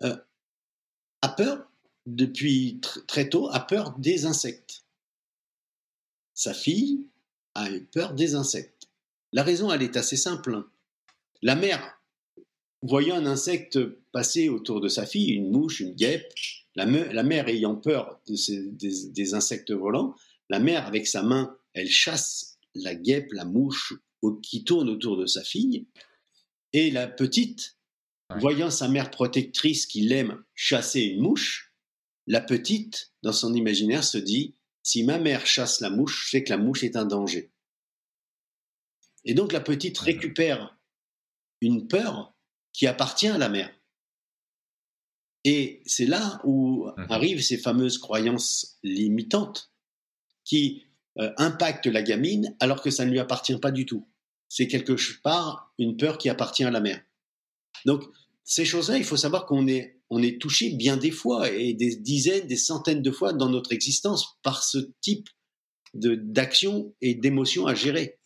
a 0.00 1.28
peur 1.28 1.68
depuis 2.06 2.80
très 3.06 3.28
tôt, 3.28 3.48
a 3.50 3.60
peur 3.60 3.96
des 3.98 4.24
insectes. 4.24 4.81
Sa 6.34 6.54
fille 6.54 7.08
a 7.54 7.70
eu 7.70 7.84
peur 7.84 8.14
des 8.14 8.34
insectes. 8.34 8.88
La 9.32 9.42
raison, 9.42 9.72
elle 9.72 9.82
est 9.82 9.96
assez 9.96 10.16
simple. 10.16 10.64
La 11.42 11.56
mère, 11.56 12.00
voyant 12.82 13.16
un 13.16 13.26
insecte 13.26 13.78
passer 14.12 14.48
autour 14.48 14.80
de 14.80 14.88
sa 14.88 15.06
fille, 15.06 15.30
une 15.30 15.50
mouche, 15.50 15.80
une 15.80 15.94
guêpe, 15.94 16.32
la, 16.74 16.86
mère 16.86 17.48
ayant 17.48 17.76
peur 17.76 18.20
des, 18.26 19.34
insectes 19.34 19.72
volants, 19.72 20.14
la 20.48 20.58
mère, 20.58 20.86
avec 20.86 21.06
sa 21.06 21.22
main, 21.22 21.56
elle 21.74 21.90
chasse 21.90 22.58
la 22.74 22.94
guêpe, 22.94 23.32
la 23.32 23.44
mouche 23.44 23.94
qui 24.42 24.64
tourne 24.64 24.88
autour 24.88 25.16
de 25.16 25.26
sa 25.26 25.42
fille. 25.42 25.86
Et 26.72 26.90
la 26.90 27.06
petite, 27.06 27.76
voyant 28.38 28.70
sa 28.70 28.88
mère 28.88 29.10
protectrice 29.10 29.86
qui 29.86 30.02
l'aime 30.02 30.42
chasser 30.54 31.00
une 31.00 31.20
mouche, 31.20 31.72
la 32.26 32.40
petite, 32.40 33.12
dans 33.22 33.32
son 33.32 33.54
imaginaire, 33.54 34.04
se 34.04 34.18
dit 34.18 34.54
si 34.82 35.04
ma 35.04 35.18
mère 35.18 35.46
chasse 35.46 35.80
la 35.80 35.90
mouche, 35.90 36.28
c'est 36.30 36.44
que 36.44 36.50
la 36.50 36.58
mouche 36.58 36.84
est 36.84 36.96
un 36.96 37.04
danger. 37.04 37.50
Et 39.24 39.34
donc 39.34 39.52
la 39.52 39.60
petite 39.60 40.00
mmh 40.00 40.04
récupère 40.04 40.78
une 41.60 41.86
peur 41.86 42.34
qui 42.72 42.86
appartient 42.86 43.28
à 43.28 43.38
la 43.38 43.48
mère. 43.48 43.72
Et 45.44 45.82
c'est 45.86 46.06
là 46.06 46.40
où 46.44 46.86
mmh 46.96 47.06
arrivent 47.10 47.42
ces 47.42 47.58
fameuses 47.58 47.98
croyances 47.98 48.78
limitantes 48.82 49.72
qui 50.44 50.84
euh, 51.18 51.32
impactent 51.36 51.86
la 51.86 52.02
gamine 52.02 52.56
alors 52.58 52.82
que 52.82 52.90
ça 52.90 53.04
ne 53.04 53.10
lui 53.10 53.20
appartient 53.20 53.58
pas 53.58 53.70
du 53.70 53.86
tout. 53.86 54.08
c'est 54.48 54.66
quelque 54.66 54.96
part 55.22 55.72
une 55.78 55.96
peur 55.96 56.18
qui 56.18 56.28
appartient 56.28 56.64
à 56.64 56.70
la 56.70 56.80
mère. 56.80 57.02
Donc, 57.86 58.02
ces 58.44 58.64
choses-là, 58.66 58.98
il 58.98 59.04
faut 59.04 59.16
savoir 59.16 59.46
qu'on 59.46 59.66
est, 59.66 60.01
on 60.14 60.22
est 60.22 60.38
touché 60.38 60.68
bien 60.68 60.98
des 60.98 61.10
fois, 61.10 61.50
et 61.50 61.72
des 61.72 61.96
dizaines, 61.96 62.46
des 62.46 62.58
centaines 62.58 63.00
de 63.00 63.10
fois 63.10 63.32
dans 63.32 63.48
notre 63.48 63.72
existence 63.72 64.36
par 64.42 64.62
ce 64.62 64.76
type 65.00 65.26
d'action 65.94 66.94
et 67.00 67.14
d'émotion 67.14 67.66
à 67.66 67.74
gérer. 67.74 68.18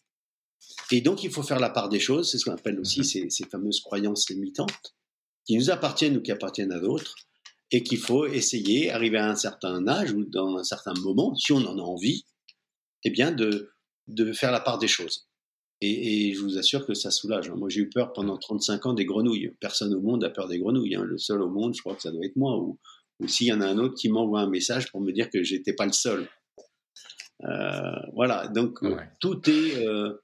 Et 0.91 1.01
donc, 1.01 1.23
il 1.23 1.31
faut 1.31 1.45
faire 1.45 1.61
la 1.61 1.71
part 1.71 1.89
des 1.89 2.01
choses, 2.01 2.29
c'est 2.29 2.39
ce 2.39 2.45
qu'on 2.45 2.57
appelle 2.57 2.81
aussi 2.81 3.01
mhm. 3.01 3.31
ces, 3.31 3.45
fameuses 3.45 3.79
croyances 3.79 4.29
limitantes, 4.29 4.97
qui 5.45 5.57
nous 5.57 5.71
appartiennent 5.71 6.17
ou 6.17 6.23
qui 6.23 6.33
appartiennent 6.33 6.73
à 6.73 6.81
d'autres, 6.81 7.15
et 7.71 7.85
qu'il 7.85 7.99
faut 7.99 8.27
essayer, 8.27 8.91
arriver 8.91 9.19
à 9.19 9.31
un 9.31 9.37
certain 9.37 9.87
âge 9.87 10.11
ou 10.11 10.25
dans 10.25 10.57
un 10.57 10.65
certain 10.65 10.95
moment, 10.95 11.37
si 11.37 11.53
on 11.53 11.65
en 11.65 11.79
a 11.79 11.83
envie, 11.83 12.25
eh 13.05 13.11
bien, 13.11 13.31
de, 13.31 13.71
de 14.09 14.33
faire 14.33 14.51
la 14.51 14.61
part 14.61 14.79
des 14.79 14.89
choses. 14.89 15.29
Et, 15.83 16.33
je 16.35 16.41
vous 16.41 16.59
assure 16.59 16.87
que 16.87 16.95
ça 16.95 17.11
soulage. 17.11 17.51
Hein. 17.51 17.55
Moi, 17.57 17.69
j'ai 17.69 17.81
eu 17.81 17.89
peur 17.89 18.13
pendant 18.13 18.39
35 18.39 18.87
ans 18.87 18.95
des 18.95 19.05
grenouilles. 19.05 19.53
Personne 19.61 19.95
au 19.95 20.01
monde 20.01 20.25
a 20.25 20.31
peur 20.31 20.49
des 20.49 20.59
grenouilles. 20.59 20.95
Hein. 20.95 21.05
Le 21.05 21.19
seul 21.19 21.43
au 21.43 21.51
monde, 21.51 21.75
je 21.75 21.81
crois 21.81 21.95
que 21.95 22.03
ça 22.03 22.11
doit 22.11 22.25
être 22.25 22.37
moi. 22.37 22.57
Ou, 22.59 22.79
ou 23.21 23.29
s'il 23.29 23.47
y 23.49 23.53
en 23.53 23.61
a 23.61 23.67
un 23.67 23.79
autre 23.79 23.95
qui 23.95 24.09
m'envoie 24.09 24.41
un 24.41 24.49
message 24.49 24.91
pour 24.91 25.01
me 25.01 25.13
dire 25.13 25.31
que 25.31 25.43
j'étais 25.43 25.75
pas 25.75 25.87
le 25.87 25.93
seul. 25.93 26.29
Euh, 27.45 28.01
voilà. 28.15 28.49
Donc, 28.49 28.79
tout 29.21 29.51
est, 29.51 29.87
euh, 29.87 30.15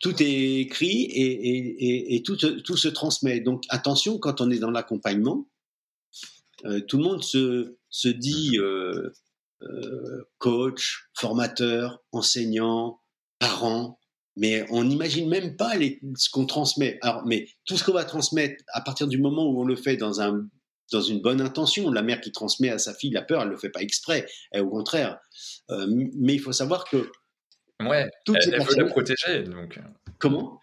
tout 0.00 0.22
est 0.22 0.60
écrit 0.60 1.02
et, 1.02 2.14
et, 2.14 2.22
tout, 2.22 2.36
tout, 2.36 2.76
se 2.76 2.88
transmet. 2.88 3.40
Donc, 3.40 3.64
attention, 3.68 4.18
quand 4.18 4.40
on 4.40 4.50
est 4.50 4.58
dans 4.58 4.70
l'accompagnement, 4.70 5.46
euh, 6.64 6.80
tout 6.80 6.96
le 6.96 7.04
monde 7.04 7.22
se, 7.22 7.76
se 7.90 8.08
dit 8.08 8.58
coach, 10.38 11.10
formateur, 11.14 12.02
enseignant, 12.12 13.00
parent 13.38 13.97
mais 14.38 14.64
on 14.70 14.84
n'imagine 14.84 15.28
même 15.28 15.56
pas 15.56 15.74
les, 15.76 16.00
ce 16.16 16.30
qu'on 16.30 16.46
transmet. 16.46 16.98
Alors, 17.02 17.26
mais 17.26 17.48
tout 17.66 17.76
ce 17.76 17.84
qu'on 17.84 17.92
va 17.92 18.04
transmettre 18.04 18.62
à 18.72 18.80
partir 18.80 19.08
du 19.08 19.18
moment 19.18 19.44
où 19.44 19.60
on 19.60 19.64
le 19.64 19.76
fait 19.76 19.96
dans 19.96 20.20
un 20.20 20.46
dans 20.90 21.02
une 21.02 21.20
bonne 21.20 21.42
intention, 21.42 21.90
la 21.90 22.00
mère 22.00 22.20
qui 22.20 22.32
transmet 22.32 22.70
à 22.70 22.78
sa 22.78 22.94
fille 22.94 23.10
la 23.10 23.20
peur, 23.20 23.42
elle 23.42 23.48
le 23.48 23.58
fait 23.58 23.68
pas 23.68 23.80
exprès, 23.80 24.26
et 24.54 24.60
au 24.60 24.70
contraire. 24.70 25.18
Euh, 25.70 25.86
mais 26.16 26.34
il 26.34 26.38
faut 26.38 26.52
savoir 26.52 26.84
que 26.84 27.10
ouais, 27.82 28.08
toutes 28.24 28.38
elle, 28.46 28.62
veut 28.62 28.76
la 28.76 28.86
protéger, 28.86 29.42
donc. 29.42 29.78
Comment? 30.18 30.60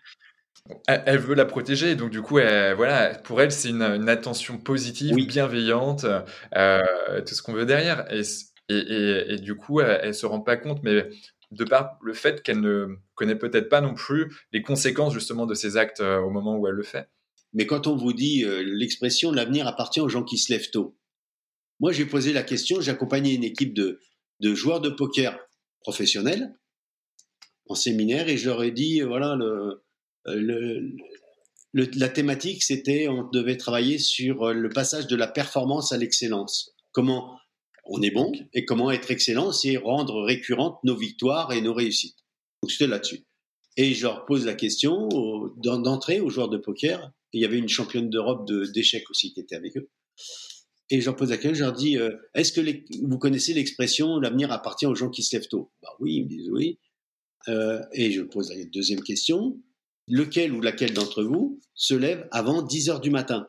Elle, 0.87 1.19
veut 1.19 1.35
la 1.35 1.45
protéger, 1.45 1.95
donc 1.95 2.09
du 2.09 2.23
coup, 2.23 2.35
voilà, 2.35 3.13
pour 3.23 3.39
elle, 3.39 3.51
c'est 3.51 3.69
une, 3.69 4.09
attention 4.09 4.57
positive, 4.57 5.15
bienveillante, 5.15 6.07
euh, 6.55 6.81
tout 7.21 7.35
ce 7.35 7.43
qu'on 7.43 7.53
veut 7.53 7.67
derrière. 7.67 8.11
Et, 8.11 8.21
et, 8.69 9.33
et, 9.33 9.37
du 9.37 9.53
coup, 9.53 9.79
elle, 9.81 9.99
elle 10.01 10.15
se 10.15 10.25
rend 10.25 10.39
pas 10.39 10.57
compte, 10.57 10.81
mais 10.81 11.07
de 11.51 11.63
par 11.63 11.97
le 12.01 12.13
fait 12.13 12.41
qu'elle 12.43 12.61
ne 12.61 12.87
connaît 13.15 13.37
peut-être 13.37 13.69
pas 13.69 13.81
non 13.81 13.93
plus 13.93 14.33
les 14.51 14.61
conséquences 14.61 15.13
justement 15.13 15.45
de 15.45 15.53
ses 15.53 15.77
actes 15.77 16.01
euh, 16.01 16.19
au 16.19 16.29
moment 16.29 16.57
où 16.57 16.67
elle 16.67 16.75
le 16.75 16.83
fait. 16.83 17.09
Mais 17.53 17.65
quand 17.65 17.87
on 17.87 17.95
vous 17.95 18.13
dit 18.13 18.43
euh, 18.43 18.63
l'expression 18.65 19.31
l'avenir 19.31 19.67
appartient 19.67 20.01
aux 20.01 20.09
gens 20.09 20.23
qui 20.23 20.37
se 20.37 20.51
lèvent 20.51 20.69
tôt, 20.71 20.97
moi 21.79 21.91
j'ai 21.91 22.05
posé 22.05 22.33
la 22.33 22.43
question, 22.43 22.81
j'ai 22.81 22.91
accompagné 22.91 23.33
une 23.33 23.43
équipe 23.43 23.73
de, 23.73 23.99
joueurs 24.41 24.81
de 24.81 24.89
poker 24.89 25.39
professionnels 25.81 26.53
en 27.67 27.75
séminaire 27.75 28.29
et 28.29 28.37
je 28.37 28.49
leur 28.49 28.63
ai 28.63 28.71
dit 28.71 29.01
euh, 29.01 29.07
voilà 29.07 29.37
la 31.73 32.09
thématique 32.09 32.63
c'était 32.63 33.07
on 33.07 33.29
devait 33.29 33.57
travailler 33.57 33.97
sur 33.97 34.53
le 34.53 34.69
passage 34.69 35.07
de 35.07 35.15
la 35.15 35.27
performance 35.27 35.91
à 35.91 35.97
l'excellence. 35.97 36.75
Comment 36.91 37.37
on 37.85 38.01
est 38.01 38.11
bon, 38.11 38.31
et 38.53 38.65
comment 38.65 38.91
être 38.91 39.11
excellent, 39.11 39.51
c'est 39.51 39.77
rendre 39.77 40.23
récurrentes 40.23 40.79
nos 40.83 40.95
victoires 40.95 41.53
et 41.53 41.61
nos 41.61 41.73
réussites. 41.73 42.17
Donc 42.61 42.71
c'était 42.71 42.87
là-dessus. 42.87 43.25
Et 43.77 43.93
je 43.93 44.03
leur 44.03 44.25
pose 44.25 44.45
la 44.45 44.53
question 44.53 45.09
d'entrée 45.57 46.19
aux 46.19 46.29
joueurs 46.29 46.49
de 46.49 46.57
poker. 46.57 47.11
il 47.33 47.41
y 47.41 47.45
avait 47.45 47.57
une 47.57 47.69
championne 47.69 48.09
d'Europe 48.09 48.49
d'échecs 48.73 49.09
aussi 49.09 49.33
qui 49.33 49.41
était 49.41 49.55
avec 49.55 49.77
eux. 49.77 49.89
Et 50.89 51.01
je 51.01 51.05
leur 51.05 51.15
pose 51.15 51.31
la 51.31 51.37
question, 51.37 51.53
je 51.53 51.63
leur 51.63 51.73
dis, 51.73 51.97
euh, 51.97 52.15
est-ce 52.35 52.51
que 52.51 52.61
vous 53.03 53.17
connaissez 53.17 53.53
l'expression 53.53 54.19
l'avenir 54.19 54.51
appartient 54.51 54.85
aux 54.85 54.95
gens 54.95 55.09
qui 55.09 55.23
se 55.23 55.35
lèvent 55.35 55.47
tôt? 55.47 55.71
Bah 55.81 55.89
oui, 55.99 56.15
ils 56.15 56.23
me 56.23 56.29
disent 56.29 56.49
oui. 56.49 56.79
Euh, 57.47 57.81
et 57.91 58.11
je 58.11 58.21
pose 58.21 58.51
la 58.51 58.63
deuxième 58.65 59.01
question, 59.01 59.59
lequel 60.07 60.53
ou 60.53 60.61
laquelle 60.61 60.93
d'entre 60.93 61.23
vous 61.23 61.59
se 61.73 61.95
lève 61.95 62.27
avant 62.31 62.61
10 62.61 62.89
heures 62.89 62.99
du 62.99 63.09
matin? 63.09 63.47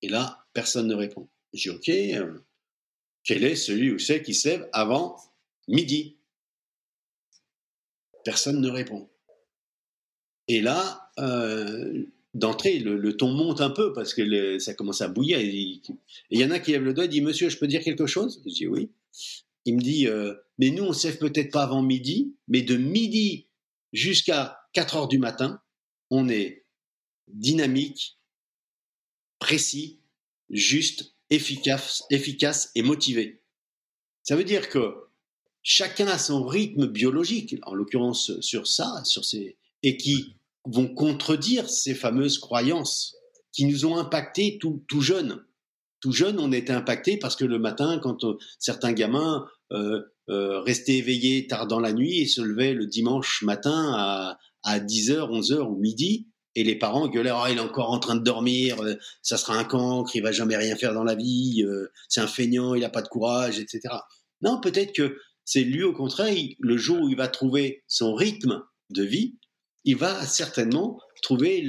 Et 0.00 0.08
là, 0.08 0.46
personne 0.52 0.86
ne 0.86 0.94
répond. 0.94 1.28
Je 1.52 1.70
dis, 1.70 1.70
OK, 1.70 1.88
euh, 1.88 2.38
quel 3.24 3.44
est 3.44 3.56
celui 3.56 3.92
ou 3.92 3.98
celle 3.98 4.22
qui 4.22 4.34
se 4.34 4.48
lève 4.48 4.68
avant 4.72 5.16
midi? 5.68 6.16
Personne 8.24 8.60
ne 8.60 8.70
répond. 8.70 9.08
Et 10.48 10.60
là, 10.60 11.10
euh, 11.18 12.04
d'entrée, 12.34 12.78
le, 12.78 13.16
ton 13.16 13.32
monte 13.32 13.60
un 13.60 13.70
peu 13.70 13.92
parce 13.92 14.14
que 14.14 14.58
ça 14.58 14.74
commence 14.74 15.00
à 15.00 15.08
bouillir. 15.08 15.38
Et 15.38 15.80
il 16.30 16.40
y 16.40 16.44
en 16.44 16.50
a 16.50 16.58
qui 16.58 16.72
lève 16.72 16.84
le 16.84 16.94
doigt 16.94 17.04
et 17.04 17.08
dit 17.08 17.20
Monsieur, 17.20 17.48
je 17.48 17.58
peux 17.58 17.66
dire 17.66 17.82
quelque 17.82 18.06
chose? 18.06 18.42
Je 18.46 18.52
dis 18.52 18.66
Oui. 18.66 18.90
Il 19.64 19.76
me 19.76 19.80
dit 19.80 20.08
euh, 20.08 20.34
Mais 20.58 20.70
nous, 20.70 20.84
on 20.84 20.90
ne 20.90 21.16
peut-être 21.16 21.52
pas 21.52 21.62
avant 21.62 21.82
midi, 21.82 22.34
mais 22.48 22.62
de 22.62 22.76
midi 22.76 23.48
jusqu'à 23.92 24.60
4 24.72 24.96
heures 24.96 25.08
du 25.08 25.18
matin, 25.18 25.60
on 26.10 26.28
est 26.28 26.64
dynamique, 27.28 28.18
précis, 29.38 30.00
juste 30.50 31.14
efficace, 31.32 32.04
efficace 32.10 32.70
et 32.74 32.82
motivé. 32.82 33.42
Ça 34.22 34.36
veut 34.36 34.44
dire 34.44 34.68
que 34.68 34.94
chacun 35.62 36.06
a 36.06 36.18
son 36.18 36.44
rythme 36.44 36.86
biologique, 36.86 37.56
en 37.62 37.74
l'occurrence 37.74 38.38
sur 38.40 38.66
ça, 38.66 39.02
sur 39.04 39.24
ces, 39.24 39.56
et 39.82 39.96
qui 39.96 40.36
vont 40.66 40.88
contredire 40.88 41.68
ces 41.68 41.94
fameuses 41.94 42.38
croyances 42.38 43.16
qui 43.52 43.64
nous 43.64 43.86
ont 43.86 43.96
impactés 43.96 44.58
tout, 44.60 44.84
tout 44.86 45.00
jeune. 45.00 45.44
Tout 46.00 46.12
jeune, 46.12 46.38
on 46.38 46.52
était 46.52 46.72
impacté 46.72 47.16
parce 47.16 47.36
que 47.36 47.44
le 47.44 47.58
matin, 47.58 47.98
quand 47.98 48.24
euh, 48.24 48.36
certains 48.58 48.92
gamins 48.92 49.46
euh, 49.72 50.02
euh, 50.28 50.60
restaient 50.60 50.96
éveillés 50.96 51.46
tard 51.46 51.66
dans 51.66 51.80
la 51.80 51.92
nuit 51.92 52.20
et 52.20 52.26
se 52.26 52.42
levaient 52.42 52.74
le 52.74 52.86
dimanche 52.86 53.42
matin 53.42 53.92
à, 53.94 54.38
à 54.64 54.80
10h, 54.80 55.30
11h 55.30 55.60
ou 55.60 55.76
midi, 55.76 56.28
et 56.54 56.64
les 56.64 56.76
parents 56.76 57.08
gueulaient 57.08 57.32
oh, 57.32 57.44
il 57.48 57.58
est 57.58 57.60
encore 57.60 57.90
en 57.90 57.98
train 57.98 58.16
de 58.16 58.22
dormir, 58.22 58.82
euh, 58.82 58.94
ça 59.22 59.36
sera 59.36 59.56
un 59.56 59.64
cancre, 59.64 60.14
il 60.14 60.22
va 60.22 60.32
jamais 60.32 60.56
rien 60.56 60.76
faire 60.76 60.94
dans 60.94 61.04
la 61.04 61.14
vie, 61.14 61.62
euh, 61.64 61.90
c'est 62.08 62.20
un 62.20 62.26
feignant, 62.26 62.74
il 62.74 62.80
n'a 62.80 62.90
pas 62.90 63.02
de 63.02 63.08
courage, 63.08 63.58
etc. 63.58 63.80
Non, 64.40 64.60
peut-être 64.60 64.92
que 64.92 65.18
c'est 65.44 65.64
lui 65.64 65.82
au 65.82 65.92
contraire, 65.92 66.36
le 66.58 66.76
jour 66.76 67.00
où 67.02 67.08
il 67.08 67.16
va 67.16 67.28
trouver 67.28 67.82
son 67.86 68.14
rythme 68.14 68.62
de 68.90 69.02
vie, 69.02 69.38
il 69.84 69.96
va 69.96 70.24
certainement 70.26 71.00
trouver 71.22 71.62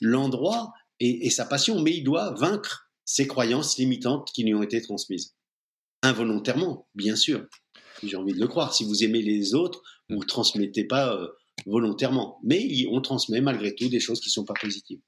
l'endroit 0.00 0.72
et, 1.00 1.26
et 1.26 1.30
sa 1.30 1.44
passion, 1.44 1.80
mais 1.80 1.92
il 1.92 2.04
doit 2.04 2.34
vaincre 2.34 2.90
ses 3.04 3.26
croyances 3.26 3.78
limitantes 3.78 4.30
qui 4.34 4.44
lui 4.44 4.54
ont 4.54 4.62
été 4.62 4.80
transmises. 4.82 5.34
Involontairement, 6.02 6.88
bien 6.94 7.16
sûr. 7.16 7.46
J'ai 8.02 8.16
envie 8.16 8.34
de 8.34 8.40
le 8.40 8.48
croire. 8.48 8.74
Si 8.74 8.84
vous 8.84 9.04
aimez 9.04 9.22
les 9.22 9.54
autres, 9.54 9.82
vous 10.10 10.18
ne 10.18 10.24
transmettez 10.24 10.84
pas 10.84 11.14
euh, 11.14 11.28
volontairement. 11.66 12.38
Mais 12.42 12.68
on 12.90 13.00
transmet 13.00 13.40
malgré 13.40 13.74
tout 13.74 13.88
des 13.88 14.00
choses 14.00 14.20
qui 14.20 14.28
ne 14.28 14.32
sont 14.32 14.44
pas 14.44 14.54
positives. 14.60 15.00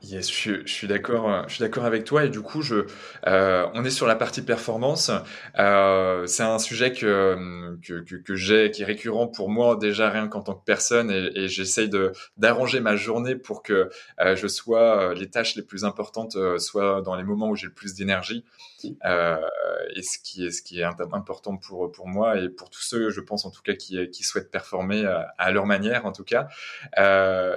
Yes, 0.00 0.30
je, 0.30 0.64
suis 0.64 0.86
d'accord. 0.86 1.28
Euh, 1.28 1.42
je 1.48 1.54
suis 1.54 1.60
d'accord 1.60 1.84
avec 1.84 2.04
toi 2.04 2.24
et 2.24 2.28
du 2.28 2.40
coup, 2.40 2.62
je, 2.62 2.86
euh, 3.26 3.66
on 3.74 3.84
est 3.84 3.90
sur 3.90 4.06
la 4.06 4.14
partie 4.14 4.42
performance. 4.42 5.10
Euh, 5.58 6.24
c'est 6.26 6.44
un 6.44 6.60
sujet 6.60 6.92
que 6.92 7.76
que, 7.82 8.04
que, 8.04 8.34
j'ai, 8.36 8.70
qui 8.70 8.82
est 8.82 8.84
récurrent 8.84 9.26
pour 9.26 9.50
moi 9.50 9.74
déjà 9.74 10.08
rien 10.08 10.28
qu'en 10.28 10.40
tant 10.42 10.54
que 10.54 10.64
personne 10.64 11.10
et, 11.10 11.32
et 11.34 11.48
j'essaye 11.48 11.88
de 11.88 12.12
d'arranger 12.36 12.78
ma 12.78 12.94
journée 12.94 13.34
pour 13.34 13.64
que 13.64 13.90
je 14.18 14.46
sois 14.46 15.14
les 15.14 15.30
tâches 15.30 15.56
les 15.56 15.62
plus 15.62 15.84
importantes 15.84 16.36
soient 16.58 17.02
dans 17.02 17.16
les 17.16 17.24
moments 17.24 17.48
où 17.48 17.56
j'ai 17.56 17.66
le 17.66 17.72
plus 17.72 17.94
d'énergie. 17.94 18.44
et 18.84 20.02
ce 20.02 20.18
qui 20.22 20.46
est 20.46 20.50
ce 20.52 20.62
qui 20.62 20.80
est 20.80 20.84
important 20.84 21.56
pour 21.56 21.90
pour 21.90 22.06
moi 22.06 22.38
et 22.38 22.48
pour 22.48 22.70
tous 22.70 22.82
ceux, 22.82 23.10
je 23.10 23.20
pense 23.20 23.44
en 23.44 23.50
tout 23.50 23.62
cas 23.62 23.74
qui 23.74 24.08
qui 24.10 24.22
souhaitent 24.22 24.50
performer 24.50 25.04
à 25.38 25.50
leur 25.50 25.66
manière 25.66 26.06
en 26.06 26.12
tout 26.12 26.24
cas, 26.24 26.48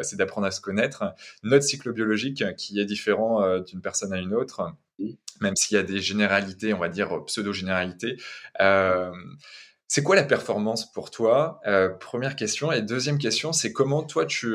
c'est 0.01 0.15
d'apprendre 0.17 0.47
à 0.47 0.51
se 0.51 0.61
connaître. 0.61 1.13
Notre 1.43 1.65
cycle 1.65 1.91
biologique 1.93 2.30
qui 2.33 2.79
est 2.79 2.85
différent 2.85 3.43
euh, 3.43 3.59
d'une 3.59 3.81
personne 3.81 4.13
à 4.13 4.17
une 4.17 4.33
autre, 4.33 4.73
même 5.39 5.55
s'il 5.55 5.75
y 5.75 5.79
a 5.79 5.83
des 5.83 5.99
généralités, 5.99 6.73
on 6.73 6.79
va 6.79 6.89
dire 6.89 7.25
pseudo-généralités. 7.25 8.17
Euh, 8.59 9.11
c'est 9.87 10.03
quoi 10.03 10.15
la 10.15 10.23
performance 10.23 10.91
pour 10.91 11.11
toi? 11.11 11.59
Euh, 11.67 11.89
Première 11.89 12.35
question. 12.35 12.71
Et 12.71 12.81
deuxième 12.81 13.17
question, 13.17 13.51
c'est 13.51 13.73
comment 13.73 14.03
toi 14.03 14.25
tu, 14.25 14.53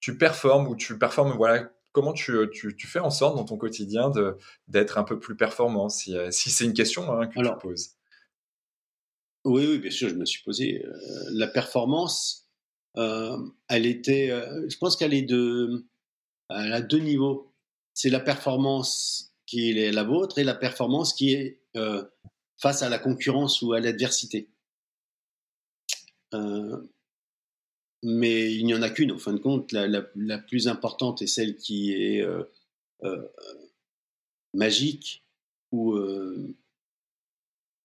tu 0.00 0.16
performes 0.16 0.68
ou 0.68 0.76
tu 0.76 0.98
performes, 0.98 1.32
voilà, 1.36 1.70
comment 1.92 2.12
tu, 2.12 2.36
tu, 2.52 2.76
tu 2.76 2.86
fais 2.86 3.00
en 3.00 3.10
sorte 3.10 3.36
dans 3.36 3.44
ton 3.44 3.56
quotidien 3.56 4.10
d'être 4.68 4.98
un 4.98 5.04
peu 5.04 5.18
plus 5.18 5.36
performant 5.36 5.88
Si, 5.88 6.16
si 6.30 6.50
c'est 6.50 6.64
une 6.64 6.74
question 6.74 7.12
hein, 7.12 7.26
que 7.26 7.40
tu 7.40 7.58
poses. 7.60 7.90
Oui, 9.44 9.66
oui, 9.68 9.78
bien 9.78 9.90
sûr, 9.90 10.08
je 10.08 10.14
me 10.14 10.24
suis 10.24 10.42
posé. 10.42 10.84
la 11.30 11.48
performance, 11.48 12.48
elle 12.94 13.86
était, 13.86 14.28
je 14.68 14.76
pense 14.78 14.96
qu'elle 14.96 15.14
est 15.14 15.22
de, 15.22 15.86
elle 16.50 16.72
a 16.72 16.80
deux 16.80 16.98
niveaux. 16.98 17.52
C'est 17.94 18.10
la 18.10 18.20
performance 18.20 19.34
qui 19.46 19.70
est 19.70 19.92
la 19.92 20.04
vôtre 20.04 20.38
et 20.38 20.44
la 20.44 20.54
performance 20.54 21.12
qui 21.12 21.32
est 21.34 21.60
euh, 21.76 22.04
face 22.58 22.82
à 22.82 22.88
la 22.88 22.98
concurrence 22.98 23.62
ou 23.62 23.72
à 23.72 23.80
l'adversité. 23.80 24.48
Euh, 26.34 26.76
mais 28.02 28.54
il 28.54 28.64
n'y 28.64 28.74
en 28.74 28.82
a 28.82 28.90
qu'une 28.90 29.12
en 29.12 29.18
fin 29.18 29.32
de 29.32 29.38
compte. 29.38 29.72
La, 29.72 30.38
plus 30.38 30.68
importante 30.68 31.22
est 31.22 31.26
celle 31.26 31.56
qui 31.56 31.92
est 31.92 32.22
euh, 32.22 32.44
euh, 33.02 33.28
magique 34.54 35.24
ou, 35.72 35.94
euh, 35.94 36.54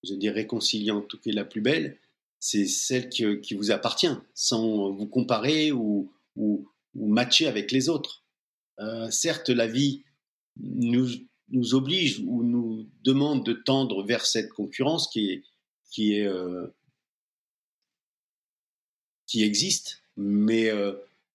je 0.04 0.14
dirais, 0.14 0.42
réconciliante, 0.42 1.20
qui 1.22 1.30
est 1.30 1.34
la 1.34 1.46
plus 1.46 1.62
belle. 1.62 1.98
C'est 2.40 2.66
celle 2.66 3.10
qui, 3.10 3.54
vous 3.56 3.72
appartient, 3.72 4.14
sans 4.34 4.92
vous 4.92 5.08
comparer 5.08 5.72
ou, 5.72 6.12
matcher 6.94 7.48
avec 7.48 7.72
les 7.72 7.90
autres. 7.90 8.23
Certes, 9.10 9.50
la 9.50 9.68
vie 9.68 10.04
nous, 10.58 11.08
nous, 11.50 11.76
oblige 11.76 12.20
ou 12.26 12.44
nous 12.44 12.88
demande 13.04 13.46
de 13.46 13.54
tendre 13.54 14.04
vers 14.04 14.26
cette 14.26 14.50
concurrence 14.50 15.08
qui 15.08 15.32
est, 15.32 15.44
qui 15.92 16.22
qui 19.34 19.44
existe, 19.44 20.04
mais 20.16 20.70
euh, 20.70 20.94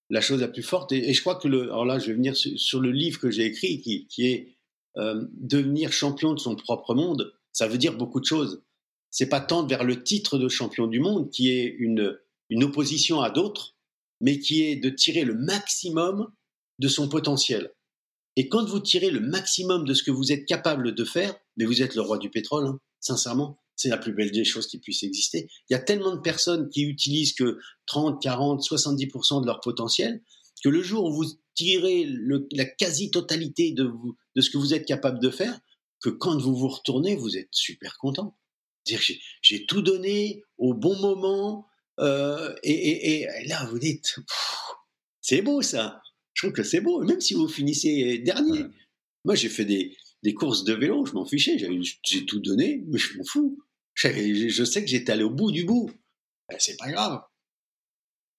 la 0.08 0.20
chose 0.20 0.40
la 0.40 0.46
plus 0.46 0.62
forte, 0.62 0.92
et, 0.92 1.12
je 1.12 1.20
crois 1.20 1.34
que 1.34 1.48
le, 1.48 1.62
alors 1.62 1.84
là 1.84 1.98
je 1.98 2.06
vais 2.06 2.14
venir 2.14 2.36
sur, 2.36 2.80
le 2.80 2.92
livre 2.92 3.18
que 3.18 3.28
j'ai 3.28 3.44
écrit, 3.44 3.80
qui, 3.80 4.06
qui 4.06 4.28
est 4.28 4.54
euh, 4.98 5.24
devenir 5.32 5.92
champion 5.92 6.32
de 6.32 6.38
son 6.38 6.54
propre 6.54 6.94
monde, 6.94 7.34
ça 7.52 7.66
veut 7.66 7.76
dire 7.76 7.96
beaucoup 7.96 8.20
de 8.20 8.24
choses. 8.24 8.62
C'est 9.10 9.28
pas 9.28 9.40
tant 9.40 9.66
vers 9.66 9.82
le 9.82 10.04
titre 10.04 10.38
de 10.38 10.48
champion 10.48 10.86
du 10.86 11.00
monde, 11.00 11.30
qui 11.30 11.50
est 11.50 11.64
une, 11.64 12.16
une 12.50 12.62
opposition 12.62 13.20
à 13.20 13.30
d'autres, 13.30 13.74
mais 14.20 14.38
qui 14.38 14.62
est 14.62 14.76
de 14.76 14.90
tirer 14.90 15.24
le 15.24 15.34
maximum 15.34 16.30
de 16.78 16.88
son 16.88 17.08
potentiel. 17.08 17.72
Et 18.36 18.48
quand 18.48 18.68
vous 18.68 18.80
tirez 18.80 19.10
le 19.10 19.20
maximum 19.20 19.84
de 19.84 19.94
ce 19.94 20.02
que 20.02 20.10
vous 20.10 20.32
êtes 20.32 20.46
capable 20.46 20.94
de 20.94 21.04
faire, 21.04 21.34
mais 21.56 21.64
vous 21.64 21.82
êtes 21.82 21.94
le 21.94 22.02
roi 22.02 22.18
du 22.18 22.30
pétrole, 22.30 22.66
hein, 22.66 22.78
sincèrement 23.00 23.58
c'est 23.78 23.88
la 23.88 23.96
plus 23.96 24.12
belle 24.12 24.32
des 24.32 24.44
choses 24.44 24.66
qui 24.66 24.78
puissent 24.78 25.04
exister. 25.04 25.48
Il 25.70 25.72
y 25.72 25.76
a 25.76 25.78
tellement 25.78 26.14
de 26.14 26.20
personnes 26.20 26.68
qui 26.68 26.82
utilisent 26.82 27.32
que 27.32 27.58
30, 27.86 28.20
40, 28.20 28.60
70% 28.60 29.40
de 29.40 29.46
leur 29.46 29.60
potentiel 29.60 30.20
que 30.62 30.68
le 30.68 30.82
jour 30.82 31.04
où 31.04 31.14
vous 31.14 31.26
tirez 31.54 32.06
la 32.50 32.64
quasi-totalité 32.64 33.72
de, 33.72 33.92
ce 34.40 34.50
que 34.50 34.58
vous 34.58 34.74
êtes 34.74 34.84
capable 34.84 35.20
de 35.20 35.30
faire, 35.30 35.58
que 36.00 36.10
quand 36.10 36.36
vous 36.40 36.56
vous 36.56 36.68
retournez, 36.68 37.14
vous 37.14 37.36
êtes 37.36 37.48
super 37.52 37.96
content. 37.98 38.36
J'ai 39.42 39.66
tout 39.66 39.82
donné 39.82 40.42
au 40.56 40.74
bon 40.74 40.98
moment, 40.98 41.66
euh, 42.00 42.54
et, 42.62 43.26
là 43.46 43.64
vous 43.66 43.78
dites, 43.78 44.16
c'est 45.20 45.42
beau 45.42 45.62
ça. 45.62 46.00
Je 46.38 46.46
trouve 46.46 46.54
que 46.54 46.62
c'est 46.62 46.80
beau, 46.80 47.02
même 47.02 47.20
si 47.20 47.34
vous 47.34 47.48
finissez 47.48 48.18
dernier. 48.18 48.66
Moi 49.24 49.34
j'ai 49.34 49.48
fait 49.48 49.64
des, 49.64 49.96
des 50.22 50.34
courses 50.34 50.62
de 50.62 50.72
vélo, 50.72 51.04
je 51.04 51.14
m'en 51.14 51.24
fichais, 51.24 51.58
j'ai 51.58 52.26
tout 52.26 52.38
donné, 52.38 52.84
mais 52.86 52.96
je 52.96 53.18
m'en 53.18 53.24
fous. 53.24 53.58
Je, 53.94 54.64
sais 54.64 54.84
que 54.84 54.88
j'étais 54.88 55.10
allé 55.10 55.24
au 55.24 55.30
bout 55.30 55.50
du 55.50 55.64
bout. 55.64 55.90
Ben, 56.48 56.54
c'est 56.60 56.76
pas 56.76 56.92
grave. 56.92 57.22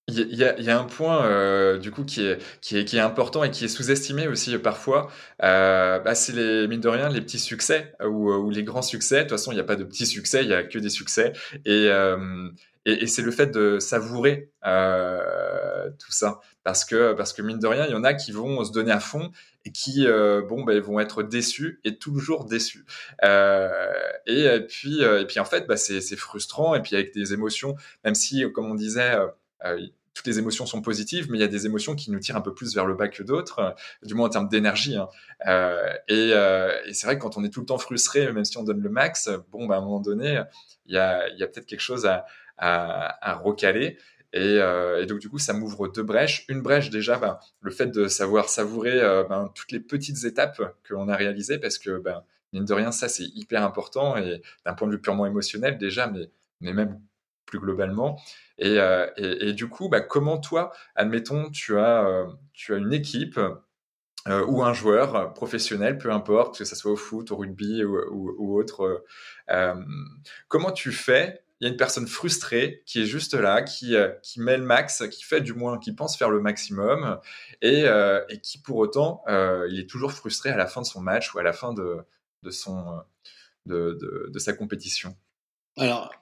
Il 0.08 0.34
y, 0.34 0.44
a, 0.46 0.80
un 0.80 0.86
point 0.86 1.26
euh, 1.26 1.78
du 1.78 1.92
coup 1.92 2.06
qui 2.06 2.22
est, 2.22 2.40
qui, 2.62 2.78
est, 2.78 2.86
qui 2.86 2.96
est 2.96 3.02
important 3.02 3.44
et 3.44 3.52
qui 3.52 3.66
est 3.66 3.68
sous-estimé 3.68 4.30
aussi 4.30 4.56
euh, 4.56 4.60
parfois. 4.60 5.12
Euh, 5.44 6.00
bah, 6.00 6.16
c'est 6.16 6.32
les 6.32 6.70
mine 6.70 6.80
de 6.80 6.88
rien 6.88 7.10
les 7.10 7.20
petits 7.20 7.38
succès 7.38 7.94
ou, 8.02 8.32
ou 8.32 8.50
les 8.50 8.64
grands 8.64 8.82
succès. 8.82 9.18
De 9.18 9.22
toute 9.24 9.32
façon, 9.32 9.52
il 9.52 9.56
n'y 9.56 9.62
a 9.62 9.66
pas 9.66 9.76
de 9.76 9.84
petits 9.84 10.08
succès, 10.08 10.44
il 10.44 10.50
y 10.50 10.54
a 10.54 10.64
que 10.64 10.80
des 10.80 10.90
succès. 10.90 11.34
Et, 11.66 11.90
et, 12.92 13.08
c'est 13.08 13.22
le 13.22 13.32
fait 13.32 13.48
de 13.48 13.80
savourer 13.80 14.52
tout 14.64 16.12
ça 16.12 16.40
parce 16.64 16.86
que 16.86 17.14
parce 17.14 17.34
que 17.34 17.42
mine 17.42 17.60
de 17.60 17.68
rien, 17.68 17.86
il 17.86 17.92
y 17.92 17.96
en 17.96 18.04
a 18.04 18.14
qui 18.14 18.32
vont 18.32 18.64
se 18.64 18.72
donner 18.72 18.92
à 18.92 19.00
fond 19.00 19.32
et 19.66 19.72
qui 19.72 20.08
euh, 20.08 20.42
bon 20.42 20.64
ben 20.64 20.80
vont 20.80 21.00
être 21.00 21.24
déçus 21.24 21.80
et 21.84 21.98
toujours 21.98 22.46
déçus 22.46 22.86
euh, 23.24 23.70
et, 24.26 24.60
puis 24.68 25.04
euh, 25.04 25.22
et 25.22 25.26
puis 25.26 25.40
en 25.40 25.46
fait 25.46 25.68
bah, 25.68 25.78
c'est 25.78 26.16
frustrant 26.16 26.76
et 26.76 26.82
puis 26.82 26.96
avec 26.96 27.14
des 27.14 27.34
émotions 27.34 27.76
même 28.04 28.16
si 28.16 28.44
comme 28.54 28.66
on 28.66 28.76
disait 28.76 29.16
toutes 30.16 30.28
les 30.28 30.40
émotions 30.40 30.66
sont 30.66 30.82
positives, 30.82 31.32
mais 31.32 31.38
il 31.38 31.42
y 31.42 31.46
a 31.46 31.48
des 31.48 31.66
émotions 31.66 31.96
qui 31.96 32.12
nous 32.12 32.20
tirent 32.20 32.36
un 32.36 32.42
peu 32.42 32.54
plus 32.54 32.76
vers 32.76 32.86
le 32.86 32.94
bas 32.94 33.08
que 33.08 33.24
d'autres, 33.24 33.74
du 34.04 34.16
moins 34.16 34.28
en 34.28 34.30
termes 34.30 34.50
d'énergie. 34.50 34.98
Hein. 34.98 35.08
et, 36.10 36.34
c'est 36.92 37.06
vrai 37.06 37.18
que 37.18 37.22
quand 37.22 37.38
on 37.38 37.44
est 37.46 37.50
tout 37.50 37.62
le 37.62 37.66
temps 37.66 37.78
frustré, 37.78 38.30
même 38.34 38.44
si 38.44 38.58
on 38.58 38.64
donne 38.64 38.82
le 38.82 38.90
max, 38.90 39.30
bon, 39.50 39.66
bah, 39.66 39.76
à 39.76 39.78
un 39.78 39.82
moment 39.82 40.02
donné, 40.02 40.42
il 40.88 40.96
y 40.96 40.98
a, 40.98 41.30
y 41.30 41.44
a 41.44 41.48
peut-être 41.48 41.68
quelque 41.68 41.80
chose 41.80 42.06
à, 42.06 42.26
à, 42.60 43.34
recaler. 43.44 43.98
Euh, 44.36 45.02
et, 45.02 45.06
donc 45.06 45.20
du 45.20 45.30
coup, 45.30 45.40
ça 45.40 45.54
m'ouvre 45.54 45.88
deux 45.88 46.04
brèches. 46.04 46.46
Une 46.50 46.62
brèche 46.62 46.90
déjà, 46.90 47.18
ben, 47.18 47.40
le 47.62 47.72
fait 47.72 47.88
de 47.88 48.08
savoir 48.08 48.50
savourer 48.50 49.00
euh, 49.02 49.24
ben, 49.24 49.52
toutes 49.56 49.72
les 49.72 49.80
petites 49.80 50.24
étapes 50.26 50.62
que 50.84 50.94
l'on 50.94 51.08
a 51.08 51.16
réalisées, 51.16 51.58
parce 51.58 51.78
que 51.78 52.00
ben, 52.00 52.24
mine 52.54 52.66
de 52.66 52.74
rien, 52.74 52.92
ça 52.92 53.10
c'est 53.10 53.26
hyper 53.26 53.64
important 53.64 54.18
et 54.18 54.42
d'un 54.66 54.74
point 54.74 54.88
de 54.88 54.94
vue 54.94 55.02
purement 55.02 55.26
émotionnel 55.26 55.78
déjà, 55.78 56.08
mais, 56.08 56.30
mais 56.62 56.74
même 56.74 57.00
plus 57.46 57.60
globalement. 57.60 58.22
Et, 58.60 58.80
euh, 58.80 59.54
du 59.54 59.68
coup, 59.68 59.90
comment 60.08 60.38
toi, 60.38 60.72
admettons, 60.96 61.50
tu 61.50 61.78
as, 61.80 62.28
tu 62.54 62.74
as 62.74 62.78
une 62.78 62.94
équipe 62.94 63.40
ou 64.28 64.62
un 64.62 64.74
joueur 64.74 65.34
professionnel, 65.34 65.98
peu 65.98 66.12
importe, 66.12 66.60
que 66.60 66.66
ce 66.66 66.76
soit 66.76 66.92
au 66.92 66.98
foot, 66.98 67.32
au 67.32 67.38
rugby 67.38 67.84
ou 67.84 68.60
autre, 68.60 69.04
comment 70.48 70.72
tu 70.72 70.92
fais 70.92 71.42
il 71.60 71.66
y 71.66 71.68
a 71.68 71.72
une 71.72 71.78
personne 71.78 72.08
frustrée 72.08 72.84
qui 72.86 73.02
est 73.02 73.06
juste 73.06 73.34
là, 73.34 73.62
qui, 73.62 73.96
euh, 73.96 74.10
qui 74.24 74.40
met 74.40 74.58
le 74.58 74.64
max, 74.64 75.04
qui 75.10 75.24
fait 75.24 75.42
du 75.42 75.54
moins, 75.54 75.78
qui 75.78 75.92
pense 75.92 76.18
faire 76.18 76.30
le 76.30 76.40
maximum, 76.40 77.20
et, 77.62 77.84
euh, 77.84 78.24
et 78.30 78.40
qui 78.40 78.60
pour 78.60 78.78
autant, 78.78 79.24
euh, 79.28 79.68
il 79.70 79.80
est 79.80 79.90
toujours 79.90 80.14
frustré 80.14 80.50
à 80.50 80.56
la 80.56 80.68
fin 80.68 80.82
de 80.82 80.86
son 80.86 81.02
match 81.02 81.34
ou 81.34 81.40
à 81.40 81.44
la 81.44 81.52
fin 81.52 81.74
de, 81.74 81.98
de, 82.44 82.52
son, 82.52 83.02
de, 83.66 83.98
de, 84.32 84.40
sa 84.40 84.54
compétition. 84.54 85.18
Alors, 85.76 86.14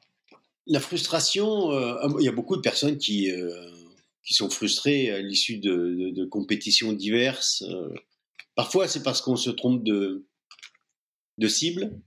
la 0.66 0.80
frustration, 0.80 1.72
il 2.20 2.26
y 2.26 2.28
a 2.28 2.32
beaucoup 2.32 2.56
de 2.56 2.62
personnes 2.62 2.98
qui, 2.98 3.32
qui 4.24 4.34
sont 4.34 4.50
frustrées 4.50 5.12
à 5.12 5.20
l'issue 5.20 5.60
de, 5.60 6.12
de, 6.16 6.26
compétitions 6.26 6.94
diverses. 6.94 7.64
parfois, 8.56 8.88
c'est 8.88 9.04
parce 9.04 9.22
qu'on 9.22 9.38
se 9.38 9.52
trompe 9.52 9.84
de, 9.84 10.26
de 11.38 11.48
cible. 11.48 12.02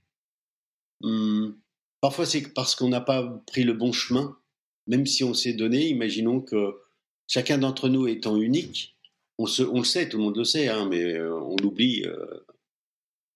Hum, 1.02 1.56
Parfois, 2.00 2.26
c'est 2.26 2.52
parce 2.54 2.74
qu'on 2.74 2.88
n'a 2.88 3.00
pas 3.00 3.22
pris 3.46 3.62
le 3.62 3.74
bon 3.74 3.92
chemin, 3.92 4.36
même 4.86 5.06
si 5.06 5.24
on 5.24 5.34
s'est 5.34 5.52
donné. 5.52 5.88
Imaginons 5.88 6.40
que 6.40 6.76
chacun 7.26 7.58
d'entre 7.58 7.88
nous 7.88 8.08
étant 8.08 8.36
unique, 8.36 8.96
on, 9.38 9.44
le 9.44 9.84
sait, 9.84 10.08
tout 10.08 10.18
le 10.18 10.24
monde 10.24 10.36
le 10.36 10.44
sait, 10.44 10.68
hein, 10.68 10.86
mais 10.90 11.02
euh, 11.14 11.34
on 11.34 11.56
l'oublie 11.56 12.04
euh, 12.04 12.44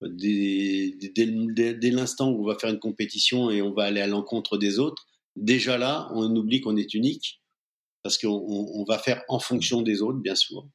dès, 0.02 1.90
l'instant 1.90 2.30
où 2.30 2.42
on 2.42 2.46
va 2.46 2.58
faire 2.58 2.70
une 2.70 2.78
compétition 2.78 3.50
et 3.50 3.62
on 3.62 3.72
va 3.72 3.84
aller 3.84 4.00
à 4.00 4.06
l'encontre 4.06 4.58
des 4.58 4.78
autres. 4.78 5.06
Déjà 5.36 5.78
là, 5.78 6.10
on 6.12 6.34
oublie 6.36 6.60
qu'on 6.60 6.76
est 6.76 6.92
unique 6.94 7.40
parce 8.02 8.18
qu'on 8.18 8.28
on 8.28 8.84
va 8.84 8.98
faire 8.98 9.22
en 9.28 9.38
fonction 9.38 9.80
des 9.80 10.02
autres, 10.02 10.18
bien 10.18 10.34
sûr. 10.34 10.66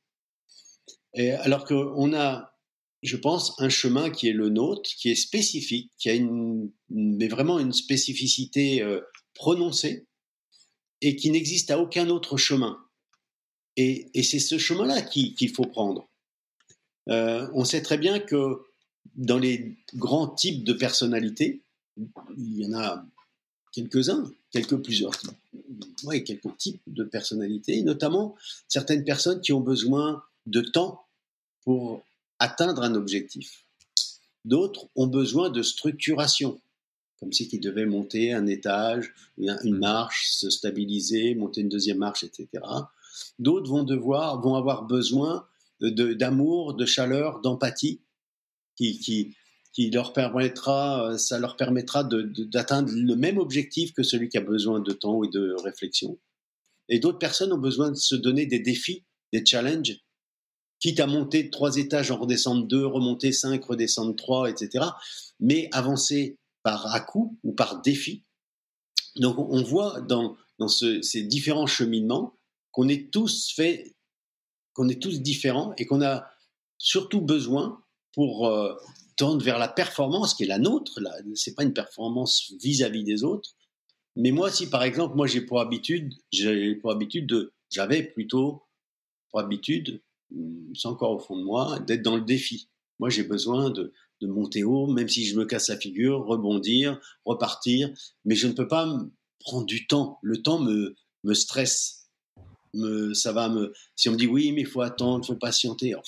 Et 1.14 1.32
alors 1.32 1.64
qu'on 1.64 2.14
a 2.14 2.49
je 3.02 3.18
pense, 3.18 3.54
un 3.60 3.70
chemin 3.70 4.10
qui 4.10 4.28
est 4.28 4.34
le 4.34 4.50
nôtre, 4.50 4.90
qui 4.98 5.10
est 5.10 5.16
spécifique, 5.16 5.92
qui 5.98 6.10
a 6.10 6.14
une, 6.14 6.72
mais 6.90 7.28
vraiment 7.28 7.60
une 7.60 7.74
spécificité 7.74 8.82
euh, 8.82 9.02
prononcée 9.34 10.06
et 11.02 11.16
qui 11.16 11.32
n'existe 11.32 11.72
à 11.72 11.80
aucun 11.80 12.10
autre 12.10 12.38
chemin. 12.38 12.78
Et, 13.78 14.10
c'est 14.24 14.40
ce 14.40 14.58
chemin-là 14.58 15.02
qu'il 15.02 15.50
faut 15.56 15.64
prendre. 15.64 16.10
Euh, 17.08 17.48
on 17.54 17.64
sait 17.64 17.82
très 17.82 17.98
bien 17.98 18.20
que 18.20 18.60
dans 19.16 19.38
les 19.38 19.78
grands 19.96 20.28
types 20.28 20.66
de 20.66 20.74
personnalités, 20.74 21.62
il 22.38 22.60
y 22.60 22.66
en 22.68 22.74
a 22.74 23.06
quelques-uns, 23.72 24.30
quelques 24.52 24.78
plusieurs, 24.84 25.14
ouais, 26.04 26.24
quelques 26.24 26.58
types 26.58 26.82
de 26.88 27.06
personnalités, 27.06 27.82
notamment 27.84 28.36
certaines 28.68 29.06
personnes 29.06 29.40
qui 29.40 29.54
ont 29.54 29.62
besoin 29.62 30.22
de 30.46 30.60
temps 30.60 31.06
pour 31.64 32.04
atteindre 32.40 32.82
un 32.82 32.96
objectif. 32.96 33.66
D'autres 34.46 34.88
ont 34.96 35.08
besoin 35.08 35.50
de 35.50 35.62
structuration, 35.62 36.60
comme 37.20 37.34
si 37.34 37.48
ils 37.52 37.60
devaient 37.60 37.86
monter 37.86 38.34
un 38.34 38.48
étage, 38.48 39.14
une 39.38 39.78
marche, 39.78 40.30
se 40.32 40.50
stabiliser, 40.50 41.36
monter 41.36 41.62
une 41.62 41.70
deuxième 41.70 41.98
marche, 41.98 42.24
etc. 42.24 42.48
D'autres 43.38 43.70
vont 43.70 43.84
devoir, 43.84 44.42
vont 44.42 44.56
avoir 44.56 44.84
besoin 44.84 45.46
d'amour, 45.82 46.74
de, 46.74 46.86
chaleur, 46.86 47.42
d'empathie, 47.42 48.02
qui, 48.76 49.00
qui, 49.00 49.36
qui, 49.74 49.92
leur 49.92 50.14
permettra, 50.14 51.18
ça 51.18 51.40
leur 51.40 51.58
permettra 51.58 52.04
d'atteindre 52.04 52.92
le 52.94 53.16
même 53.16 53.38
objectif 53.38 53.94
que 53.94 54.04
celui 54.04 54.30
qui 54.30 54.38
a 54.38 54.42
besoin 54.42 54.80
de 54.80 54.92
temps 54.94 55.24
et 55.24 55.30
de 55.30 55.54
réflexion. 55.62 56.18
Et 56.88 57.00
d'autres 57.00 57.20
personnes 57.20 57.54
ont 57.54 57.60
besoin 57.60 57.92
de 57.92 57.96
se 57.96 58.16
donner 58.16 58.46
des 58.46 58.60
défis, 58.60 59.04
des 59.32 59.46
challenges, 59.46 60.00
quitte 60.80 61.00
à 61.00 61.08
monter 61.08 61.50
trois 61.50 61.78
étages, 61.78 62.12
en 62.12 62.18
redescendre 62.18 62.66
deux, 62.66 62.86
remonter 62.86 63.32
cinq, 63.32 63.64
redescendre 63.66 64.16
trois, 64.16 64.50
etc. 64.50 64.86
Mais 65.40 65.70
avancer 65.72 66.38
par 66.64 66.94
à-coup 66.94 67.38
ou 67.44 67.54
par 67.54 67.82
défi. 67.82 68.24
Donc 69.16 69.38
on 69.38 69.64
voit 69.64 70.02
dans, 70.02 70.38
ces 70.68 71.24
différents 71.24 71.68
cheminements 71.68 72.36
qu'on 72.72 72.88
est 72.88 73.12
tous 73.12 73.54
différents 75.22 75.74
et 75.78 75.86
qu'on 75.86 76.02
a 76.02 76.28
surtout 76.78 77.22
besoin 77.22 77.82
pour 78.14 78.48
euh, 78.48 78.76
tendre 79.18 79.44
vers 79.44 79.60
la 79.60 79.68
performance 79.68 80.34
qui 80.34 80.44
est 80.44 80.48
la 80.48 80.60
nôtre. 80.60 81.00
Ce 81.36 81.50
n'est 81.50 81.56
pas 81.56 81.64
une 81.64 81.74
performance 81.74 82.54
vis-à-vis 82.62 83.04
des 83.04 83.24
autres. 83.24 83.52
Mais 84.16 84.32
moi, 84.32 84.52
si 84.52 84.70
par 84.70 84.84
exemple, 84.84 85.16
moi 85.16 85.28
j'ai 85.28 85.42
pour 85.42 85.60
habitude, 85.62 86.14
j'avais 86.32 88.04
plutôt 88.04 88.64
pour 89.30 89.40
habitude, 89.40 90.02
c'est 90.76 90.88
encore 90.88 91.12
au 91.12 91.20
fond 91.20 91.38
de 91.38 91.44
moi, 91.44 91.80
d'être 91.80 92.02
dans 92.02 92.16
le 92.16 92.24
défi. 92.24 92.70
Moi, 93.00 93.10
j'ai 93.10 93.24
besoin 93.24 93.70
de, 93.70 93.94
de 94.22 94.28
monter 94.28 94.64
haut, 94.64 94.88
même 94.88 95.08
si 95.08 95.26
je 95.26 95.38
me 95.38 95.46
casse 95.46 95.70
la 95.70 95.78
figure, 95.78 96.26
rebondir, 96.26 97.00
repartir, 97.26 97.90
mais 98.26 98.36
je 98.36 98.48
ne 98.48 98.54
peux 98.54 98.68
pas 98.68 98.88
prendre 99.40 99.66
du 99.66 99.88
temps. 99.88 100.20
Le 100.22 100.42
temps 100.42 100.60
me, 100.60 100.96
me 101.24 101.34
stresse. 101.34 102.10
Me, 102.74 103.14
ça 103.14 103.32
va 103.32 103.50
me. 103.50 103.74
Si 103.96 104.10
on 104.10 104.14
me 104.14 104.18
dit 104.18 104.28
oui, 104.28 104.52
mais 104.52 104.62
il 104.62 104.68
faut 104.68 104.82
attendre, 104.82 105.26
il 105.26 105.28
faut 105.28 105.40
patienter, 105.40 105.96
oh, 105.96 106.02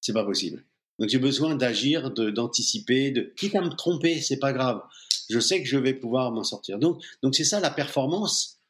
c'est 0.00 0.14
pas 0.14 0.24
possible. 0.24 0.64
Donc 0.98 1.10
j'ai 1.10 1.18
besoin 1.18 1.54
d'agir, 1.54 2.10
d'anticiper, 2.10 3.10
de, 3.10 3.32
quitte 3.36 3.54
à 3.54 3.60
me 3.60 3.68
tromper, 3.68 4.20
c'est 4.20 4.38
pas 4.38 4.52
grave. 4.52 4.82
Je 5.28 5.38
sais 5.38 5.62
que 5.62 5.68
je 5.68 5.76
vais 5.76 5.92
pouvoir 5.92 6.32
m'en 6.32 6.44
sortir. 6.44 6.78
Donc 6.78 7.04
donc 7.22 7.34
c'est 7.34 7.44
ça 7.44 7.60
la 7.60 7.70
performance, 7.70 8.60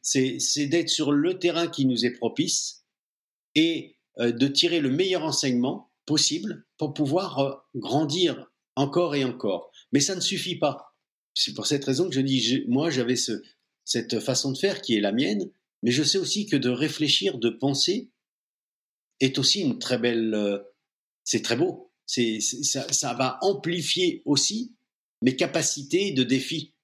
c'est 0.00 0.66
d'être 0.66 0.88
sur 0.88 1.12
le 1.12 1.38
terrain 1.38 1.66
qui 1.66 1.86
nous 1.86 2.06
est 2.06 2.12
propice 2.12 2.75
et 3.56 3.96
euh, 4.18 4.30
de 4.30 4.46
tirer 4.46 4.78
le 4.78 4.90
meilleur 4.90 5.24
enseignement 5.24 5.90
possible 6.04 6.64
pour 6.78 6.94
pouvoir 6.94 7.38
euh, 7.40 7.54
grandir 7.74 8.52
encore 8.76 9.16
et 9.16 9.24
encore. 9.24 9.72
Mais 9.92 10.00
ça 10.00 10.14
ne 10.14 10.20
suffit 10.20 10.56
pas. 10.56 10.94
C'est 11.34 11.54
pour 11.54 11.66
cette 11.66 11.84
raison 11.84 12.08
que 12.08 12.14
je 12.14 12.20
dis, 12.20 12.64
moi 12.68 12.90
j'avais 12.90 13.16
ce, 13.16 13.42
cette 13.84 14.20
façon 14.20 14.52
de 14.52 14.58
faire 14.58 14.80
qui 14.80 14.94
est 14.94 15.00
la 15.00 15.12
mienne, 15.12 15.50
mais 15.82 15.90
je 15.90 16.02
sais 16.02 16.18
aussi 16.18 16.46
que 16.46 16.56
de 16.56 16.68
réfléchir, 16.68 17.38
de 17.38 17.50
penser, 17.50 18.10
est 19.20 19.38
aussi 19.38 19.60
une 19.60 19.78
très 19.78 19.98
belle... 19.98 20.34
Euh, 20.34 20.58
c'est 21.24 21.42
très 21.42 21.56
beau. 21.56 21.90
C'est, 22.06 22.40
ça, 22.40 22.90
ça, 22.92 23.14
va 23.14 23.38
amplifier 23.42 24.22
aussi 24.26 24.76
mes 25.22 25.34
capacités 25.34 26.12
de 26.12 26.22
défi. 26.22 26.74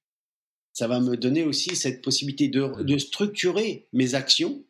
Ça 0.73 0.89
va 0.89 0.99
me 0.99 1.17
donner 1.17 1.45
aussi 1.45 1.77
cette 1.77 2.03
possibilité 2.03 2.49
de, 2.49 2.83
de 2.83 2.99
structurer 2.99 3.87
mes 3.93 4.15
actions, 4.15 4.65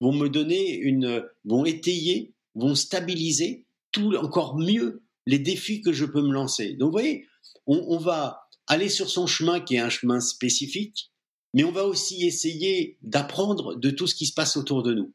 vont 0.00 0.12
me 0.12 0.28
donner 0.28 0.76
une, 0.76 1.24
vont 1.44 1.64
étayer, 1.64 2.34
vont 2.54 2.74
stabiliser 2.74 3.66
tout 3.92 4.14
encore 4.16 4.56
mieux 4.56 5.02
les 5.26 5.38
défis 5.38 5.82
que 5.82 5.92
je 5.92 6.04
peux 6.04 6.22
me 6.22 6.32
lancer. 6.32 6.74
Donc, 6.74 6.88
vous 6.88 6.92
voyez, 6.92 7.26
on, 7.66 7.98
va 7.98 8.48
aller 8.66 8.88
sur 8.88 9.10
son 9.10 9.26
chemin 9.26 9.60
qui 9.60 9.76
est 9.76 9.80
un 9.80 9.90
chemin 9.90 10.20
spécifique, 10.20 11.10
mais 11.52 11.64
on 11.64 11.72
va 11.72 11.84
aussi 11.84 12.26
essayer 12.26 12.96
d'apprendre 13.02 13.74
de 13.74 13.90
tout 13.90 14.06
ce 14.06 14.14
qui 14.14 14.26
se 14.26 14.32
passe 14.32 14.56
autour 14.56 14.82
de 14.82 14.94
nous. 14.94 15.12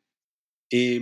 Et, 0.71 1.01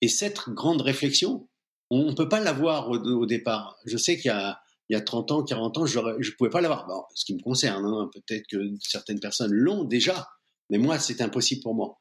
et 0.00 0.08
cette 0.08 0.48
grande 0.48 0.82
réflexion, 0.82 1.48
on 1.90 2.06
ne 2.06 2.14
peut 2.14 2.28
pas 2.28 2.40
l'avoir 2.40 2.88
au, 2.88 3.26
départ. 3.26 3.76
Je 3.84 3.96
sais 3.96 4.16
qu'il 4.16 4.26
y 4.26 4.30
a, 4.30 4.58
il 4.88 4.94
y 4.94 4.96
a 4.96 5.00
30 5.00 5.30
ans, 5.30 5.44
40 5.44 5.78
ans, 5.78 5.86
je 5.86 5.98
ne 5.98 6.36
pouvais 6.36 6.50
pas 6.50 6.60
l'avoir. 6.60 6.88
Ce 7.14 7.24
qui 7.24 7.34
me 7.34 7.42
concerne, 7.42 7.84
hein, 7.84 8.10
peut-être 8.12 8.46
que 8.48 8.58
certaines 8.80 9.20
personnes 9.20 9.52
l'ont 9.52 9.84
déjà, 9.84 10.26
mais 10.70 10.78
moi, 10.78 10.98
c'est 10.98 11.20
impossible 11.20 11.62
pour 11.62 11.74
moi. 11.74 12.00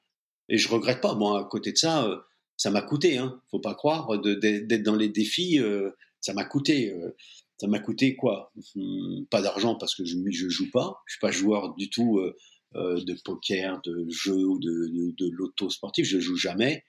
Et 0.52 0.58
je 0.58 0.68
regrette 0.68 1.00
pas. 1.02 1.16
Moi, 1.16 1.40
à 1.40 1.44
côté 1.46 1.72
de 1.72 1.78
ça, 1.78 2.06
euh, 2.06 2.18
ça 2.58 2.70
m'a 2.70 2.82
coûté. 2.82 3.18
Hein. 3.18 3.42
Faut 3.50 3.62
pas 3.62 3.74
croire 3.74 4.20
d'être 4.20 4.84
dans 4.84 4.98
les 4.98 5.08
défis. 5.08 5.60
Euh, 5.60 5.90
ça 6.20 6.34
m'a 6.34 6.44
coûté. 6.44 6.92
Euh, 6.92 7.16
ça 7.58 7.68
m'a 7.68 7.80
coûté 7.80 8.16
quoi? 8.16 8.52
Hmm, 8.76 9.24
Pas 9.30 9.42
d'argent 9.42 9.76
parce 9.76 9.96
que 9.96 10.04
je 10.04 10.18
je 10.30 10.50
joue 10.50 10.70
pas. 10.70 11.02
Je 11.08 11.14
suis 11.14 11.20
pas 11.22 11.32
joueur 11.32 11.74
du 11.76 11.90
tout 11.90 12.20
de 12.74 13.22
poker, 13.24 13.82
de 13.84 14.06
jeu 14.10 14.46
ou 14.46 14.60
de, 14.60 15.14
de, 15.18 15.30
l'auto 15.30 15.70
sportif. 15.70 16.06
Je 16.06 16.20
joue 16.20 16.36
jamais 16.36 16.84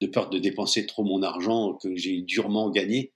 de 0.00 0.06
peur 0.06 0.30
de 0.30 0.38
dépenser 0.38 0.86
trop 0.86 1.04
mon 1.04 1.22
argent 1.22 1.74
que 1.74 1.94
j'ai 1.94 2.22
durement 2.22 2.70
gagné, 2.70 3.12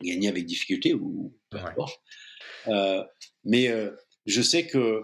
gagné 0.00 0.28
avec 0.28 0.46
difficulté 0.46 0.94
ou 0.94 1.36
peu 1.50 1.58
importe. 1.58 2.00
mais 3.44 3.70
je 4.24 4.42
sais 4.42 4.66
que 4.66 5.02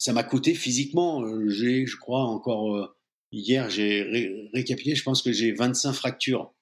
ça 0.00 0.12
m'a 0.12 0.24
coûté 0.24 0.54
physiquement. 0.54 1.22
J'ai, 1.48 1.86
je 1.86 1.96
crois, 1.96 2.24
encore 2.24 2.96
Hier, 3.32 3.70
j'ai 3.70 4.48
récapitulé, 4.52 4.96
je 4.96 5.04
pense 5.04 5.22
que 5.22 5.30
j'ai 5.30 5.52
25 5.52 5.92
fractures. 5.92 6.52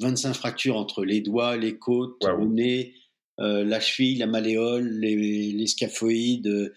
25 0.00 0.34
fractures 0.34 0.76
entre 0.76 1.04
les 1.04 1.20
doigts, 1.20 1.56
les 1.56 1.78
côtes, 1.78 2.24
le 2.24 2.46
nez, 2.46 2.94
euh, 3.38 3.62
la 3.64 3.78
cheville, 3.78 4.18
la 4.18 4.26
malléole, 4.26 4.88
les, 4.88 5.52
les 5.52 5.66
scaphoïdes, 5.68 6.72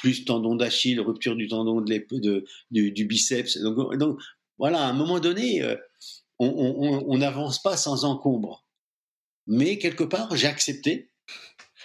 plus 0.00 0.24
tendon 0.24 0.56
d'Achille, 0.56 0.98
rupture 1.00 1.36
du 1.36 1.46
tendon 1.46 1.80
de, 1.80 2.06
de 2.18 2.44
du, 2.72 2.90
du, 2.90 3.04
biceps. 3.04 3.58
Donc, 3.58 3.96
donc, 3.96 4.18
voilà, 4.58 4.84
à 4.84 4.88
un 4.88 4.92
moment 4.92 5.20
donné, 5.20 5.62
euh, 5.62 5.76
on 6.40 7.16
n'avance 7.18 7.62
pas 7.62 7.76
sans 7.76 8.04
encombre. 8.04 8.66
Mais 9.46 9.78
quelque 9.78 10.02
part, 10.02 10.34
j'ai 10.34 10.48
accepté 10.48 11.12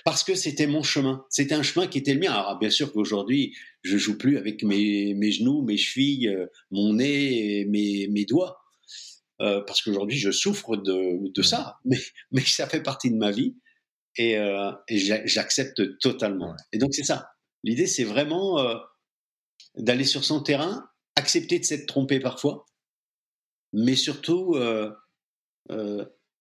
parce 0.03 0.23
que 0.23 0.35
c'était 0.35 0.67
mon 0.67 0.83
chemin. 0.83 1.25
C'était 1.29 1.55
un 1.55 1.63
chemin 1.63 1.87
qui 1.87 1.97
était 1.97 2.13
le 2.13 2.19
mien. 2.19 2.31
Alors 2.31 2.57
bien 2.59 2.69
sûr 2.69 2.91
qu'aujourd'hui, 2.91 3.55
je 3.83 3.97
joue 3.97 4.17
plus 4.17 4.37
avec 4.37 4.63
mes, 4.63 5.13
mes, 5.13 5.31
genoux, 5.31 5.63
mes 5.63 5.77
chevilles, 5.77 6.27
euh, 6.27 6.47
mon 6.71 6.93
nez, 6.93 7.59
et 7.59 7.65
mes, 7.65 8.07
mes 8.07 8.25
doigts, 8.25 8.61
euh, 9.41 9.61
parce 9.61 9.81
qu'aujourd'hui 9.81 10.17
je 10.17 10.29
souffre 10.31 10.77
de, 10.77 11.31
de, 11.33 11.41
ça. 11.41 11.77
Mais, 11.85 11.97
mais 12.31 12.41
ça 12.41 12.67
fait 12.67 12.83
partie 12.83 13.09
de 13.09 13.17
ma 13.17 13.31
vie 13.31 13.55
et, 14.17 14.37
euh, 14.37 14.71
et 14.87 14.97
j'accepte 14.97 15.97
totalement. 15.99 16.55
Et 16.71 16.77
donc 16.77 16.93
c'est 16.93 17.03
ça. 17.03 17.31
L'idée, 17.63 17.87
c'est 17.87 18.03
vraiment 18.03 18.59
euh, 18.59 18.75
d'aller 19.75 20.03
sur 20.03 20.23
son 20.23 20.41
terrain, 20.41 20.89
accepter 21.15 21.59
de 21.59 21.63
s'être 21.63 21.85
trompé 21.85 22.19
parfois, 22.19 22.65
mais 23.73 23.95
surtout 23.95 24.55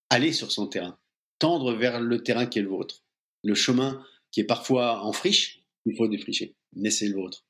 aller 0.09 0.33
sur 0.33 0.51
son 0.51 0.67
terrain, 0.67 0.99
tendre 1.39 1.75
vers 1.75 2.01
le 2.01 2.23
terrain 2.23 2.47
qui 2.47 2.59
est 2.59 2.63
le 2.63 2.69
vôtre 2.69 3.05
le 3.43 3.55
chemin 3.55 4.03
qui 4.31 4.41
est 4.41 4.45
parfois 4.45 5.03
en 5.05 5.13
friche, 5.13 5.63
il 5.87 5.97
faut 5.97 6.09
défricher. 6.09 6.55
Mais 6.77 6.91
c'est 6.91 7.09
le 7.09 7.15
vôtre. 7.15 7.45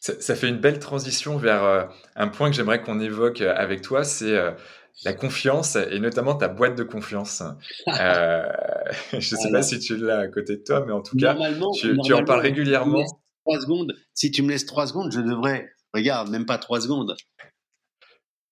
Ça, 0.00 0.34
fait 0.34 0.48
une 0.48 0.58
belle 0.58 0.78
transition 0.78 1.36
vers 1.36 1.62
euh, 1.62 1.84
un 2.16 2.28
point 2.28 2.50
que 2.50 2.56
j'aimerais 2.56 2.82
qu'on 2.82 3.00
évoque 3.00 3.42
euh, 3.42 3.54
avec 3.54 3.82
toi, 3.82 4.02
c'est 4.02 4.34
euh, 4.34 4.52
la 5.04 5.12
confiance 5.12 5.76
et 5.76 5.98
notamment 5.98 6.34
ta 6.34 6.48
boîte 6.48 6.76
de 6.76 6.84
confiance. 6.84 7.42
je 7.86 9.16
ne 9.16 9.20
sais 9.20 9.50
pas 9.50 9.62
si 9.62 9.78
tu 9.78 9.96
l'as 9.96 10.20
à 10.20 10.28
côté 10.28 10.56
de 10.56 10.62
toi, 10.62 10.84
mais 10.86 10.92
en 10.92 11.02
tout 11.02 11.16
cas, 11.16 11.36
tu, 11.74 12.14
en 12.14 12.24
parles 12.24 12.40
régulièrement. 12.40 13.04
Trois 13.44 13.60
secondes. 13.60 13.94
Si 14.14 14.30
tu 14.30 14.42
me 14.42 14.50
laisses 14.50 14.66
trois 14.66 14.86
secondes, 14.86 15.12
je 15.12 15.20
devrais. 15.20 15.70
Regarde, 15.92 16.30
même 16.30 16.46
pas 16.46 16.58
trois 16.58 16.80
secondes. 16.80 17.14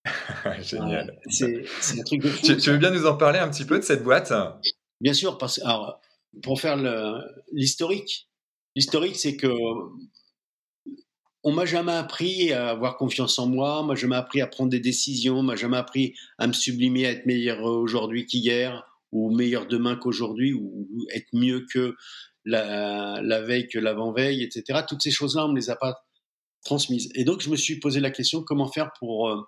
Génial. 0.60 1.18
c'est 1.28 1.64
un 1.98 2.02
truc 2.04 2.20
de 2.22 2.28
fou. 2.28 2.46
Tu, 2.46 2.56
tu, 2.56 2.70
veux 2.70 2.78
bien 2.78 2.90
nous 2.90 3.06
en 3.06 3.16
parler 3.16 3.38
un 3.38 3.48
petit 3.48 3.64
peu 3.64 3.78
de 3.78 3.84
cette 3.84 4.02
boîte? 4.02 4.32
Bien 5.00 5.14
sûr, 5.14 5.38
parce 5.38 5.58
que 5.58 5.64
pour 6.42 6.60
faire 6.60 6.76
l'historique. 7.52 8.28
L'historique, 8.74 9.16
c'est 9.16 9.36
que 9.36 9.52
on 11.44 11.52
m'a 11.52 11.64
jamais 11.66 11.92
appris 11.92 12.52
à 12.52 12.70
avoir 12.70 12.96
confiance 12.96 13.38
en 13.38 13.48
moi, 13.48 13.82
m'a 13.82 13.96
jamais 13.96 14.16
appris 14.16 14.40
à 14.40 14.46
prendre 14.46 14.70
des 14.70 14.80
décisions, 14.80 15.42
m'a 15.42 15.56
jamais 15.56 15.76
appris 15.76 16.14
à 16.38 16.46
me 16.46 16.52
sublimer, 16.52 17.06
à 17.06 17.10
être 17.10 17.26
meilleur 17.26 17.64
aujourd'hui 17.64 18.26
qu'hier, 18.26 18.84
ou 19.10 19.34
meilleur 19.34 19.66
demain 19.66 19.96
qu'aujourd'hui, 19.96 20.52
ou 20.52 20.86
être 21.12 21.28
mieux 21.32 21.66
que 21.72 21.96
la, 22.44 23.20
la 23.22 23.40
veille 23.40 23.68
que 23.68 23.78
l'avant-veille, 23.78 24.42
etc. 24.42 24.80
Toutes 24.88 25.02
ces 25.02 25.10
choses-là, 25.10 25.44
on 25.44 25.48
ne 25.48 25.54
me 25.54 25.58
les 25.58 25.70
a 25.70 25.76
pas 25.76 26.06
transmises. 26.64 27.10
Et 27.14 27.24
donc, 27.24 27.40
je 27.40 27.50
me 27.50 27.56
suis 27.56 27.80
posé 27.80 28.00
la 28.00 28.10
question, 28.10 28.42
comment 28.42 28.70
faire 28.70 28.92
pour 28.98 29.28
euh, 29.28 29.42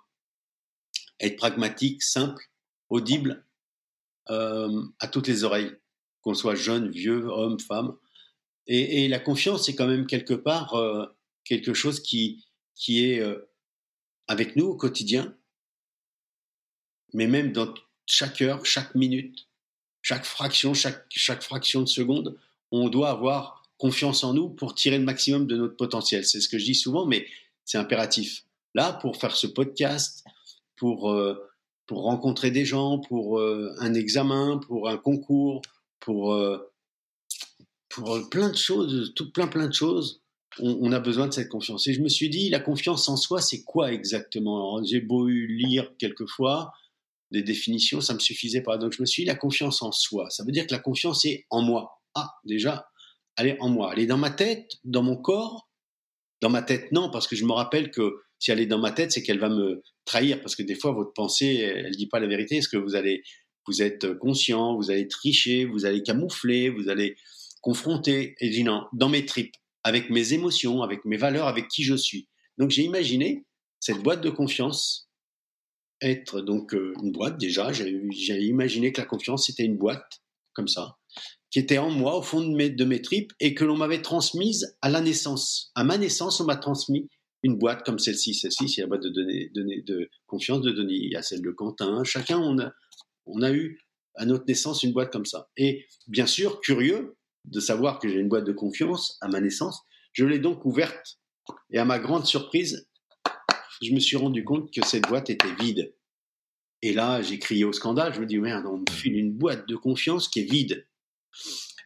être 1.19 1.37
pragmatique, 1.37 2.03
simple, 2.03 2.43
audible 2.89 3.45
euh, 4.29 4.83
à 4.99 5.07
toutes 5.07 5.27
les 5.27 5.43
oreilles 5.43 5.71
qu'on 6.25 6.33
soit 6.33 6.55
jeune, 6.55 6.89
vieux, 6.89 7.27
homme, 7.27 7.59
femme. 7.59 7.95
Et, 8.67 9.07
la 9.07 9.19
confiance, 9.19 9.67
c'est 9.67 9.75
quand 9.75 9.87
même 9.87 10.07
quelque 10.07 10.33
part 10.33 10.73
euh, 10.73 11.05
quelque 11.43 11.75
chose 11.75 11.99
qui, 11.99 12.43
qui 12.73 13.05
est 13.05 13.19
euh, 13.19 13.47
avec 14.27 14.55
nous 14.55 14.65
au 14.65 14.75
quotidien, 14.75 15.37
mais 17.13 17.27
même 17.27 17.51
dans 17.51 17.71
chaque 18.07 18.41
heure, 18.41 18.65
chaque 18.65 18.95
minute, 18.95 19.47
chaque 20.01 20.25
fraction, 20.25 20.73
chaque, 20.73 21.05
chaque 21.11 21.43
fraction 21.43 21.81
de 21.81 21.85
seconde, 21.85 22.35
on 22.71 22.89
doit 22.89 23.11
avoir 23.11 23.61
confiance 23.77 24.23
en 24.23 24.33
nous 24.33 24.49
pour 24.49 24.73
tirer 24.73 24.97
le 24.97 25.03
maximum 25.03 25.45
de 25.45 25.55
notre 25.55 25.77
potentiel. 25.77 26.25
C'est 26.25 26.41
ce 26.41 26.49
que 26.49 26.57
je 26.57 26.65
dis 26.65 26.75
souvent, 26.75 27.05
mais 27.05 27.27
c'est 27.65 27.77
impératif. 27.77 28.45
Là, 28.73 28.93
pour 28.93 29.17
faire 29.17 29.35
ce 29.35 29.45
podcast, 29.45 30.23
pour, 30.75 31.11
euh, 31.11 31.35
pour 31.85 32.01
rencontrer 32.01 32.49
des 32.49 32.65
gens, 32.65 32.97
pour 32.97 33.39
un 33.39 33.93
examen, 33.93 34.57
pour 34.57 34.89
un 34.89 34.97
concours, 34.97 35.61
pour, 35.99 36.33
euh, 36.33 36.57
pour 37.89 38.29
plein 38.29 38.49
de 38.49 38.57
choses, 38.57 39.13
tout 39.15 39.31
plein 39.31 39.47
plein 39.47 39.67
de 39.67 39.73
choses, 39.73 40.21
on, 40.59 40.91
a 40.91 40.99
besoin 40.99 41.27
de 41.27 41.33
cette 41.33 41.49
confiance. 41.49 41.87
Et 41.87 41.93
je 41.93 42.01
me 42.01 42.07
suis 42.07 42.29
dit, 42.29 42.49
la 42.49 42.59
confiance 42.59 43.09
en 43.09 43.17
soi, 43.17 43.41
c'est 43.41 43.63
quoi 43.63 43.91
exactement? 43.91 44.81
J'ai 44.83 45.01
beau 45.01 45.27
lire 45.27 45.91
quelquefois 45.97 46.71
des 47.31 47.43
définitions, 47.43 48.01
ça 48.01 48.13
me 48.13 48.19
suffisait 48.19 48.61
pas. 48.61 48.77
Donc 48.77 48.93
je 48.93 49.01
me 49.01 49.05
suis 49.05 49.23
dit, 49.23 49.27
la 49.27 49.35
confiance 49.35 49.81
en 49.81 49.91
soi, 49.91 50.29
ça 50.29 50.43
veut 50.43 50.51
dire 50.51 50.65
que 50.65 50.73
la 50.73 50.79
confiance 50.79 51.25
est 51.25 51.45
en 51.49 51.61
moi. 51.61 52.01
Ah, 52.13 52.35
déjà, 52.45 52.87
elle 53.37 53.47
est 53.47 53.59
en 53.59 53.69
moi. 53.69 53.91
Elle 53.93 54.03
est 54.03 54.05
dans 54.05 54.17
ma 54.17 54.31
tête, 54.31 54.71
dans 54.83 55.03
mon 55.03 55.17
corps? 55.17 55.69
Dans 56.41 56.49
ma 56.49 56.61
tête, 56.61 56.91
non, 56.91 57.09
parce 57.09 57.27
que 57.27 57.35
je 57.35 57.45
me 57.45 57.53
rappelle 57.53 57.91
que 57.91 58.21
si 58.39 58.51
elle 58.51 58.59
est 58.59 58.65
dans 58.65 58.79
ma 58.79 58.91
tête, 58.91 59.11
c'est 59.11 59.23
qu'elle 59.23 59.39
va 59.39 59.49
me 59.49 59.81
trahir, 60.03 60.41
parce 60.41 60.55
que 60.55 60.63
des 60.63 60.75
fois, 60.75 60.91
votre 60.91 61.13
pensée, 61.13 61.55
elle 61.55 61.87
ne 61.87 61.95
dit 61.95 62.07
pas 62.07 62.19
la 62.19 62.27
vérité. 62.27 62.57
Est-ce 62.57 62.69
que 62.69 62.77
vous 62.77 62.95
allez 62.95 63.23
vous 63.67 63.81
êtes 63.81 64.17
conscient, 64.17 64.75
vous 64.75 64.91
allez 64.91 65.07
tricher, 65.07 65.65
vous 65.65 65.85
allez 65.85 66.03
camoufler, 66.03 66.69
vous 66.69 66.89
allez 66.89 67.15
confronter. 67.61 68.35
Et 68.39 68.51
je 68.51 68.57
dis 68.57 68.63
non, 68.63 68.85
dans 68.93 69.09
mes 69.09 69.25
tripes, 69.25 69.55
avec 69.83 70.09
mes 70.09 70.33
émotions, 70.33 70.81
avec 70.81 71.05
mes 71.05 71.17
valeurs, 71.17 71.47
avec 71.47 71.67
qui 71.67 71.83
je 71.83 71.95
suis. 71.95 72.27
Donc 72.57 72.71
j'ai 72.71 72.83
imaginé 72.83 73.45
cette 73.79 74.01
boîte 74.01 74.21
de 74.21 74.29
confiance 74.29 75.05
être 76.01 76.41
donc 76.41 76.73
euh, 76.73 76.93
une 77.01 77.11
boîte 77.11 77.37
déjà. 77.37 77.71
J'ai 77.71 78.41
imaginé 78.41 78.91
que 78.91 79.01
la 79.01 79.07
confiance 79.07 79.47
c'était 79.47 79.63
une 79.63 79.77
boîte 79.77 80.21
comme 80.53 80.67
ça, 80.67 80.97
qui 81.51 81.59
était 81.59 81.77
en 81.77 81.89
moi, 81.89 82.17
au 82.17 82.21
fond 82.21 82.41
de 82.41 82.85
mes, 82.85 83.01
tripes, 83.01 83.33
et 83.39 83.53
que 83.53 83.65
l'on 83.65 83.75
m'avait 83.75 84.01
transmise 84.01 84.77
à 84.81 84.89
la 84.89 85.01
naissance. 85.01 85.71
À 85.75 85.83
ma 85.83 85.97
naissance, 85.97 86.39
on 86.39 86.45
m'a 86.45 86.55
transmis 86.55 87.09
une 87.43 87.57
boîte 87.57 87.83
comme 87.83 87.99
celle-ci. 87.99 88.33
Celle-ci, 88.33 88.69
c'est 88.69 88.81
la 88.81 88.87
boîte 88.87 89.03
de 89.03 89.81
de 89.81 90.09
confiance 90.27 90.61
de 90.61 90.71
Denis. 90.71 90.99
Il 91.03 91.11
y 91.11 91.15
a 91.15 91.21
celle 91.21 91.41
de 91.41 91.51
Quentin. 91.51 92.03
Chacun, 92.03 92.39
on 92.39 92.57
a, 92.59 92.71
on 93.25 93.41
a 93.41 93.51
eu 93.51 93.79
à 94.15 94.25
notre 94.25 94.45
naissance 94.47 94.83
une 94.83 94.93
boîte 94.93 95.11
comme 95.11 95.25
ça. 95.25 95.49
Et 95.57 95.87
bien 96.07 96.25
sûr, 96.25 96.61
curieux 96.61 97.17
de 97.45 97.59
savoir 97.59 97.99
que 97.99 98.07
j'ai 98.07 98.19
une 98.19 98.29
boîte 98.29 98.45
de 98.45 98.53
confiance 98.53 99.17
à 99.21 99.27
ma 99.27 99.41
naissance, 99.41 99.81
je 100.13 100.25
l'ai 100.25 100.39
donc 100.39 100.65
ouverte. 100.65 101.19
Et 101.69 101.77
à 101.77 101.85
ma 101.85 101.99
grande 101.99 102.25
surprise, 102.25 102.87
je 103.81 103.91
me 103.93 103.99
suis 103.99 104.17
rendu 104.17 104.43
compte 104.43 104.73
que 104.73 104.85
cette 104.85 105.07
boîte 105.07 105.29
était 105.29 105.53
vide. 105.59 105.93
Et 106.81 106.93
là, 106.93 107.21
j'ai 107.21 107.39
crié 107.39 107.65
au 107.65 107.73
scandale. 107.73 108.13
Je 108.13 108.21
me 108.21 108.25
dis, 108.25 108.37
merde, 108.37 108.65
on 108.65 108.77
me 108.77 108.91
file 108.91 109.17
une 109.17 109.33
boîte 109.33 109.67
de 109.67 109.75
confiance 109.75 110.27
qui 110.27 110.41
est 110.41 110.49
vide. 110.49 110.87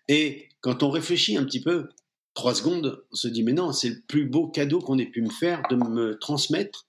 Et 0.08 0.50
quand 0.62 0.84
on 0.84 0.90
réfléchit 0.90 1.38
un 1.38 1.46
petit 1.46 1.62
peu, 1.62 1.90
trois 2.34 2.56
secondes, 2.56 3.06
on 3.12 3.16
se 3.16 3.28
dit, 3.28 3.44
mais 3.44 3.54
non, 3.54 3.72
c'est 3.72 3.90
le 3.90 4.02
plus 4.08 4.26
beau 4.26 4.50
cadeau 4.50 4.80
qu'on 4.80 4.98
ait 4.98 5.10
pu 5.10 5.22
me 5.22 5.30
faire 5.30 5.62
de 5.70 5.76
me 5.76 6.18
transmettre 6.20 6.88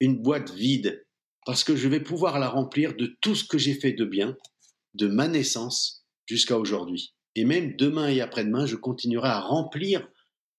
une 0.00 0.20
boîte 0.22 0.50
vide. 0.50 1.06
Parce 1.44 1.64
que 1.64 1.76
je 1.76 1.88
vais 1.88 2.00
pouvoir 2.00 2.38
la 2.38 2.48
remplir 2.48 2.94
de 2.96 3.16
tout 3.20 3.34
ce 3.34 3.44
que 3.44 3.58
j'ai 3.58 3.74
fait 3.74 3.92
de 3.92 4.04
bien, 4.04 4.36
de 4.94 5.06
ma 5.06 5.28
naissance 5.28 6.04
jusqu'à 6.26 6.58
aujourd'hui. 6.58 7.14
Et 7.34 7.44
même 7.44 7.76
demain 7.76 8.08
et 8.08 8.20
après-demain, 8.20 8.66
je 8.66 8.76
continuerai 8.76 9.28
à 9.28 9.40
remplir 9.40 10.08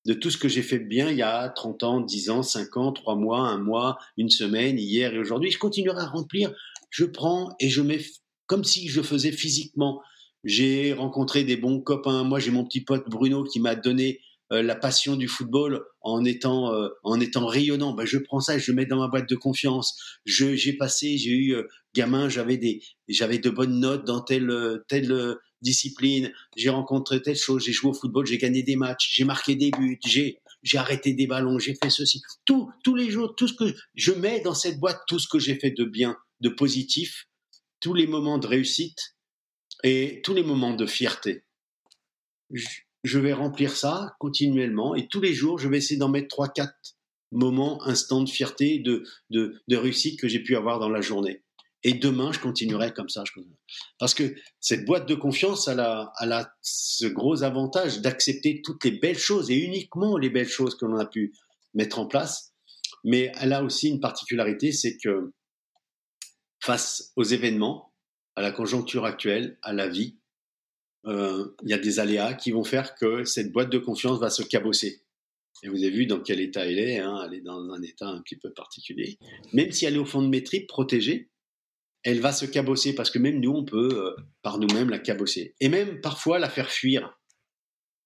de 0.06 0.14
tout 0.14 0.30
ce 0.30 0.38
que 0.38 0.48
j'ai 0.48 0.62
fait 0.62 0.80
de 0.80 0.86
bien 0.86 1.10
il 1.10 1.18
y 1.18 1.24
a 1.24 1.50
30 1.50 1.84
ans, 1.84 2.02
10 2.02 2.30
ans, 2.30 2.44
5 2.44 2.78
ans, 2.78 2.92
3 2.92 3.16
mois, 3.16 3.40
un 3.40 3.58
mois, 3.58 3.98
une 4.18 4.30
semaine, 4.30 4.78
hier 4.78 5.14
et 5.14 5.20
aujourd'hui. 5.20 5.52
Je 5.52 5.58
continuerai 5.58 6.02
à 6.02 6.06
remplir. 6.06 6.54
Je 6.92 7.06
prends 7.06 7.56
et 7.60 7.70
je 7.70 7.82
mets 7.82 8.02
comme 8.46 8.64
si 8.64 8.88
je 8.88 9.02
faisais 9.02 9.32
physiquement. 9.32 10.02
J'ai 10.44 10.94
rencontré 10.94 11.44
des 11.44 11.58
bons 11.58 11.82
copains. 11.82 12.24
Moi, 12.24 12.40
j'ai 12.40 12.52
mon 12.52 12.64
petit 12.64 12.82
pote 12.82 13.10
Bruno 13.10 13.44
qui 13.44 13.60
m'a 13.60 13.74
donné 13.74 14.22
la 14.52 14.76
passion 14.76 15.16
du 15.16 15.28
football 15.28 15.84
en 16.02 16.24
étant 16.24 16.74
euh, 16.74 16.90
en 17.04 17.20
étant 17.20 17.48
rayonnant. 17.48 17.94
Ben, 17.94 18.06
je 18.06 18.18
prends 18.18 18.40
ça 18.40 18.58
je 18.58 18.72
le 18.72 18.76
mets 18.76 18.86
dans 18.86 19.00
ma 19.00 19.08
boîte 19.08 19.30
de 19.30 19.36
confiance. 19.36 20.00
J'ai 20.26 20.74
passé, 20.74 21.18
j'ai 21.18 21.32
eu 21.32 21.56
euh, 21.56 21.64
gamin, 21.94 22.30
j'avais 22.30 22.58
des 22.58 22.82
j'avais 23.08 23.40
de 23.40 23.50
bonnes 23.50 23.80
notes 23.80 24.06
dans 24.06 24.22
telle 24.22 24.52
telle 24.88 25.38
discipline. 25.62 26.32
J'ai 26.56 26.70
rencontré 26.70 27.22
telle 27.22 27.36
chose. 27.36 27.64
J'ai 27.66 27.74
joué 27.74 27.90
au 27.90 27.94
football, 27.94 28.26
j'ai 28.26 28.38
gagné 28.38 28.64
des 28.64 28.76
matchs, 28.76 29.16
j'ai 29.16 29.24
marqué 29.24 29.56
des 29.56 29.72
buts, 29.72 30.00
j'ai 30.06 30.40
j'ai 30.64 30.78
arrêté 30.78 31.14
des 31.14 31.28
ballons, 31.28 31.60
j'ai 31.60 31.76
fait 31.82 31.90
ceci. 31.90 32.22
Tout 32.46 32.72
tous 32.84 32.96
les 32.96 33.10
jours, 33.10 33.36
tout 33.36 33.48
ce 33.48 33.54
que 33.54 33.74
je 33.96 34.12
mets 34.12 34.42
dans 34.42 34.56
cette 34.56 34.80
boîte, 34.80 35.02
tout 35.08 35.20
ce 35.20 35.28
que 35.28 35.40
j'ai 35.40 35.56
fait 35.56 35.72
de 35.72 35.86
bien, 35.86 36.18
de 36.42 36.50
positif, 36.50 37.28
tous 37.80 37.94
les 37.94 38.08
moments 38.08 38.38
de 38.38 38.48
réussite 38.48 39.16
et 39.84 40.22
tous 40.24 40.34
les 40.34 40.44
moments 40.44 40.74
de 40.76 40.86
fierté. 40.86 41.44
Je, 43.06 43.20
vais 43.20 43.34
remplir 43.34 43.76
ça 43.76 44.16
continuellement 44.20 44.96
et 44.96 45.08
tous 45.08 45.22
les 45.22 45.34
jours, 45.34 45.60
je 45.60 45.68
vais 45.68 45.78
essayer 45.78 45.98
d'en 45.98 46.10
mettre 46.10 46.28
trois, 46.28 46.50
quatre 46.50 46.76
moments, 47.32 47.84
instants 47.84 48.22
de 48.22 48.30
fierté, 48.30 48.80
de, 48.80 49.04
de, 49.30 49.76
réussite 49.76 50.20
que 50.20 50.28
j'ai 50.28 50.40
pu 50.40 50.56
avoir 50.56 50.80
dans 50.80 50.90
la 50.90 51.02
journée. 51.02 51.44
Et 51.84 51.94
demain, 51.94 52.32
je 52.32 52.40
continuerai 52.40 52.94
comme 52.94 53.10
ça. 53.10 53.24
Parce 54.00 54.16
que 54.16 54.36
cette 54.60 54.86
boîte 54.86 55.08
de 55.08 55.14
confiance, 55.14 55.68
a, 55.68 56.12
elle 56.20 56.32
a 56.32 56.52
ce 56.62 57.06
gros 57.06 57.44
avantage 57.44 58.02
d'accepter 58.02 58.62
toutes 58.64 58.84
les 58.86 58.92
belles 58.92 59.20
choses 59.20 59.52
et 59.52 59.58
uniquement 59.58 60.18
les 60.18 60.32
belles 60.32 60.48
choses 60.48 60.76
que 60.76 60.86
l'on 60.86 60.98
a 60.98 61.06
pu 61.06 61.34
mettre 61.76 62.00
en 62.00 62.08
place. 62.08 62.54
Mais 63.04 63.32
elle 63.40 63.54
a 63.54 63.64
aussi 63.64 63.90
une 63.90 64.00
particularité, 64.00 64.72
c'est 64.72 64.98
que 64.98 65.32
face 66.60 67.12
aux 67.16 67.24
événements, 67.24 67.94
à 68.36 68.42
la 68.42 68.52
conjoncture 68.52 69.06
actuelle, 69.06 69.58
à 69.62 69.72
la 69.72 69.88
vie, 69.88 70.18
il 71.08 71.70
y 71.70 71.74
a 71.74 71.78
des 71.78 72.00
aléas 72.00 72.34
qui 72.34 72.52
vont 72.52 72.64
faire 72.64 72.96
que 72.96 73.24
cette 73.26 73.52
boîte 73.52 73.72
de 73.72 73.78
confiance 73.78 74.20
va 74.20 74.30
se 74.30 74.44
cabosser. 74.44 75.02
Et 75.64 75.70
vous 75.70 75.78
avez 75.78 75.92
vu 75.92 76.06
dans 76.06 76.20
quel 76.20 76.42
état 76.42 76.66
elle 76.66 76.80
est, 76.80 77.00
hein, 77.00 77.24
elle 77.26 77.38
est 77.38 77.42
dans 77.42 77.72
un 77.72 77.82
état 77.82 78.08
un 78.08 78.22
petit 78.22 78.36
peu 78.36 78.52
particulier. 78.52 79.18
Même 79.54 79.72
si 79.72 79.86
elle 79.86 79.96
est 79.96 80.00
au 80.00 80.06
fond 80.06 80.22
de 80.22 80.28
mes 80.28 80.44
tripes, 80.44 80.68
protégée, 80.68 81.30
elle 82.04 82.20
va 82.20 82.32
se 82.32 82.46
cabosser 82.46 82.94
parce 82.94 83.10
que 83.10 83.20
même 83.20 83.40
nous, 83.40 83.52
on 83.52 83.66
peut 83.66 83.90
euh, 83.94 84.16
par 84.44 84.60
nous-mêmes 84.60 84.90
la 84.90 85.00
cabosser. 85.00 85.56
Et 85.60 85.70
même 85.70 86.02
parfois 86.02 86.40
la 86.40 86.50
faire 86.50 86.70
fuir. 86.70 87.18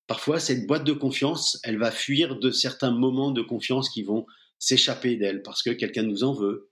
Parfois, 0.08 0.40
cette 0.40 0.66
boîte 0.68 0.86
de 0.86 0.94
confiance, 0.94 1.60
elle 1.64 1.78
va 1.78 1.92
fuir 1.92 2.40
de 2.40 2.50
certains 2.50 2.92
moments 2.92 3.32
de 3.32 3.42
confiance 3.42 3.90
qui 3.90 4.04
vont 4.04 4.26
s'échapper 4.58 5.18
d'elle 5.18 5.42
parce 5.42 5.62
que 5.62 5.72
quelqu'un 5.72 6.04
nous 6.04 6.24
en 6.24 6.34
veut. 6.34 6.72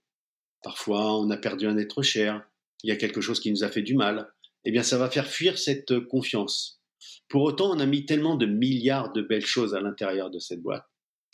Parfois, 0.62 1.18
on 1.20 1.30
a 1.30 1.36
perdu 1.36 1.66
un 1.66 1.76
être 1.76 2.02
cher, 2.02 2.42
il 2.82 2.88
y 2.88 2.92
a 2.92 2.96
quelque 2.96 3.20
chose 3.20 3.40
qui 3.40 3.50
nous 3.50 3.62
a 3.62 3.68
fait 3.68 3.82
du 3.82 3.94
mal, 3.94 4.32
eh 4.68 4.72
bien 4.72 4.82
ça 4.82 4.98
va 4.98 5.08
faire 5.08 5.26
fuir 5.26 5.58
cette 5.58 5.98
confiance. 6.00 6.82
Pour 7.28 7.42
autant, 7.42 7.74
on 7.74 7.80
a 7.80 7.86
mis 7.86 8.04
tellement 8.06 8.36
de 8.36 8.46
milliards 8.46 9.12
de 9.12 9.22
belles 9.22 9.46
choses 9.46 9.74
à 9.74 9.80
l'intérieur 9.80 10.30
de 10.30 10.38
cette 10.38 10.60
boîte 10.60 10.84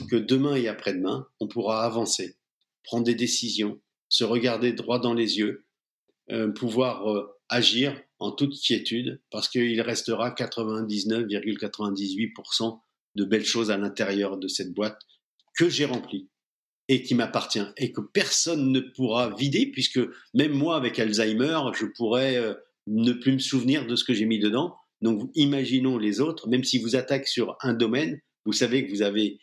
que 0.08 0.16
demain 0.16 0.56
et 0.56 0.66
après-demain, 0.68 1.28
on 1.40 1.48
pourra 1.48 1.84
avancer, 1.84 2.36
prendre 2.84 3.04
des 3.04 3.14
décisions, 3.14 3.80
se 4.08 4.24
regarder 4.24 4.72
droit 4.72 4.98
dans 5.00 5.12
les 5.14 5.38
yeux, 5.38 5.66
euh, 6.30 6.52
pouvoir 6.52 7.10
euh, 7.10 7.28
agir 7.48 8.00
en 8.18 8.30
toute 8.30 8.54
quiétude, 8.54 9.20
parce 9.30 9.48
qu'il 9.48 9.80
restera 9.80 10.30
99,98% 10.30 12.80
de 13.16 13.24
belles 13.24 13.44
choses 13.44 13.70
à 13.70 13.76
l'intérieur 13.76 14.38
de 14.38 14.48
cette 14.48 14.72
boîte 14.72 14.98
que 15.56 15.68
j'ai 15.68 15.84
remplie 15.84 16.28
et 16.88 17.02
qui 17.02 17.14
m'appartient 17.14 17.66
et 17.76 17.92
que 17.92 18.00
personne 18.00 18.72
ne 18.72 18.80
pourra 18.80 19.32
vider 19.34 19.66
puisque 19.66 20.00
même 20.34 20.52
moi 20.52 20.76
avec 20.76 20.98
Alzheimer, 20.98 21.60
je 21.74 21.86
pourrais 21.86 22.36
euh, 22.36 22.54
ne 22.86 23.12
plus 23.12 23.32
me 23.32 23.38
souvenir 23.38 23.86
de 23.86 23.96
ce 23.96 24.04
que 24.04 24.14
j'ai 24.14 24.26
mis 24.26 24.38
dedans. 24.38 24.76
Donc 25.00 25.30
imaginons 25.34 25.98
les 25.98 26.20
autres, 26.20 26.48
même 26.48 26.64
si 26.64 26.78
vous 26.78 26.96
attaquez 26.96 27.26
sur 27.26 27.56
un 27.60 27.74
domaine, 27.74 28.20
vous 28.44 28.52
savez 28.52 28.86
que 28.86 28.90
vous 28.90 29.02
avez 29.02 29.38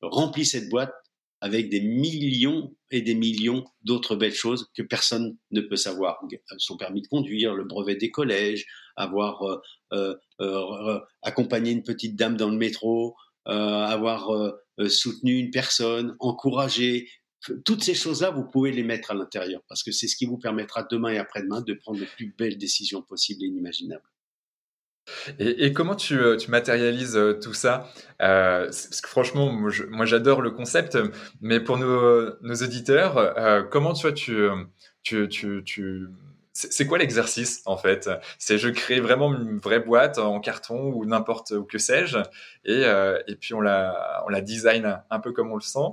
rempli 0.00 0.44
cette 0.44 0.68
boîte 0.68 0.92
avec 1.40 1.68
des 1.68 1.80
millions 1.80 2.74
et 2.90 3.02
des 3.02 3.14
millions 3.14 3.64
d'autres 3.82 4.16
belles 4.16 4.34
choses 4.34 4.70
que 4.74 4.82
personne 4.82 5.36
ne 5.50 5.60
peut 5.60 5.76
savoir. 5.76 6.18
Son 6.58 6.76
permis 6.76 7.02
de 7.02 7.08
conduire, 7.08 7.54
le 7.54 7.64
brevet 7.64 7.96
des 7.96 8.10
collèges, 8.10 8.66
avoir 8.96 9.42
euh, 9.92 10.14
euh, 10.40 11.00
accompagné 11.22 11.72
une 11.72 11.82
petite 11.82 12.16
dame 12.16 12.36
dans 12.36 12.50
le 12.50 12.56
métro, 12.56 13.14
avoir 13.44 14.34
euh, 14.34 14.88
soutenu 14.88 15.38
une 15.38 15.50
personne, 15.50 16.16
encouragé. 16.20 17.08
Toutes 17.64 17.84
ces 17.84 17.94
choses-là, 17.94 18.30
vous 18.30 18.44
pouvez 18.44 18.72
les 18.72 18.82
mettre 18.82 19.10
à 19.10 19.14
l'intérieur 19.14 19.62
parce 19.68 19.82
que 19.82 19.92
c'est 19.92 20.08
ce 20.08 20.16
qui 20.16 20.26
vous 20.26 20.38
permettra 20.38 20.82
demain 20.90 21.10
et 21.10 21.18
après-demain 21.18 21.60
de 21.60 21.74
prendre 21.74 22.00
les 22.00 22.06
plus 22.06 22.34
belles 22.36 22.58
décisions 22.58 23.02
possibles 23.02 23.44
et 23.44 23.46
inimaginables. 23.46 24.02
Et, 25.38 25.72
comment 25.72 25.94
tu, 25.94 26.18
euh, 26.18 26.36
matérialises 26.48 27.16
euh, 27.16 27.34
tout 27.34 27.54
ça? 27.54 27.88
Parce 28.18 29.00
que 29.00 29.08
franchement, 29.08 29.52
moi 29.52 30.04
j'adore 30.04 30.42
le 30.42 30.50
concept, 30.50 30.98
mais 31.40 31.60
pour 31.60 31.78
nos, 31.78 32.32
auditeurs, 32.42 33.68
comment 33.70 33.92
tu 33.92 34.02
vois, 34.02 34.12
tu, 34.12 35.28
tu 35.28 36.08
c'est 36.56 36.86
quoi 36.86 36.98
l'exercice 36.98 37.62
en 37.66 37.76
fait? 37.76 38.08
C'est 38.38 38.58
je 38.58 38.68
crée 38.68 39.00
vraiment 39.00 39.32
une 39.34 39.58
vraie 39.58 39.80
boîte 39.80 40.18
en 40.18 40.40
carton 40.40 40.92
ou 40.94 41.04
n'importe 41.04 41.50
où 41.50 41.64
que 41.64 41.78
sais-je, 41.78 42.18
et, 42.64 42.84
euh, 42.84 43.20
et, 43.28 43.36
puis 43.36 43.54
on 43.54 43.60
la, 43.60 44.24
on 44.26 44.30
la 44.30 44.40
design 44.40 45.02
un 45.10 45.20
peu 45.20 45.32
comme 45.32 45.52
on 45.52 45.56
le 45.56 45.60
sent. 45.60 45.88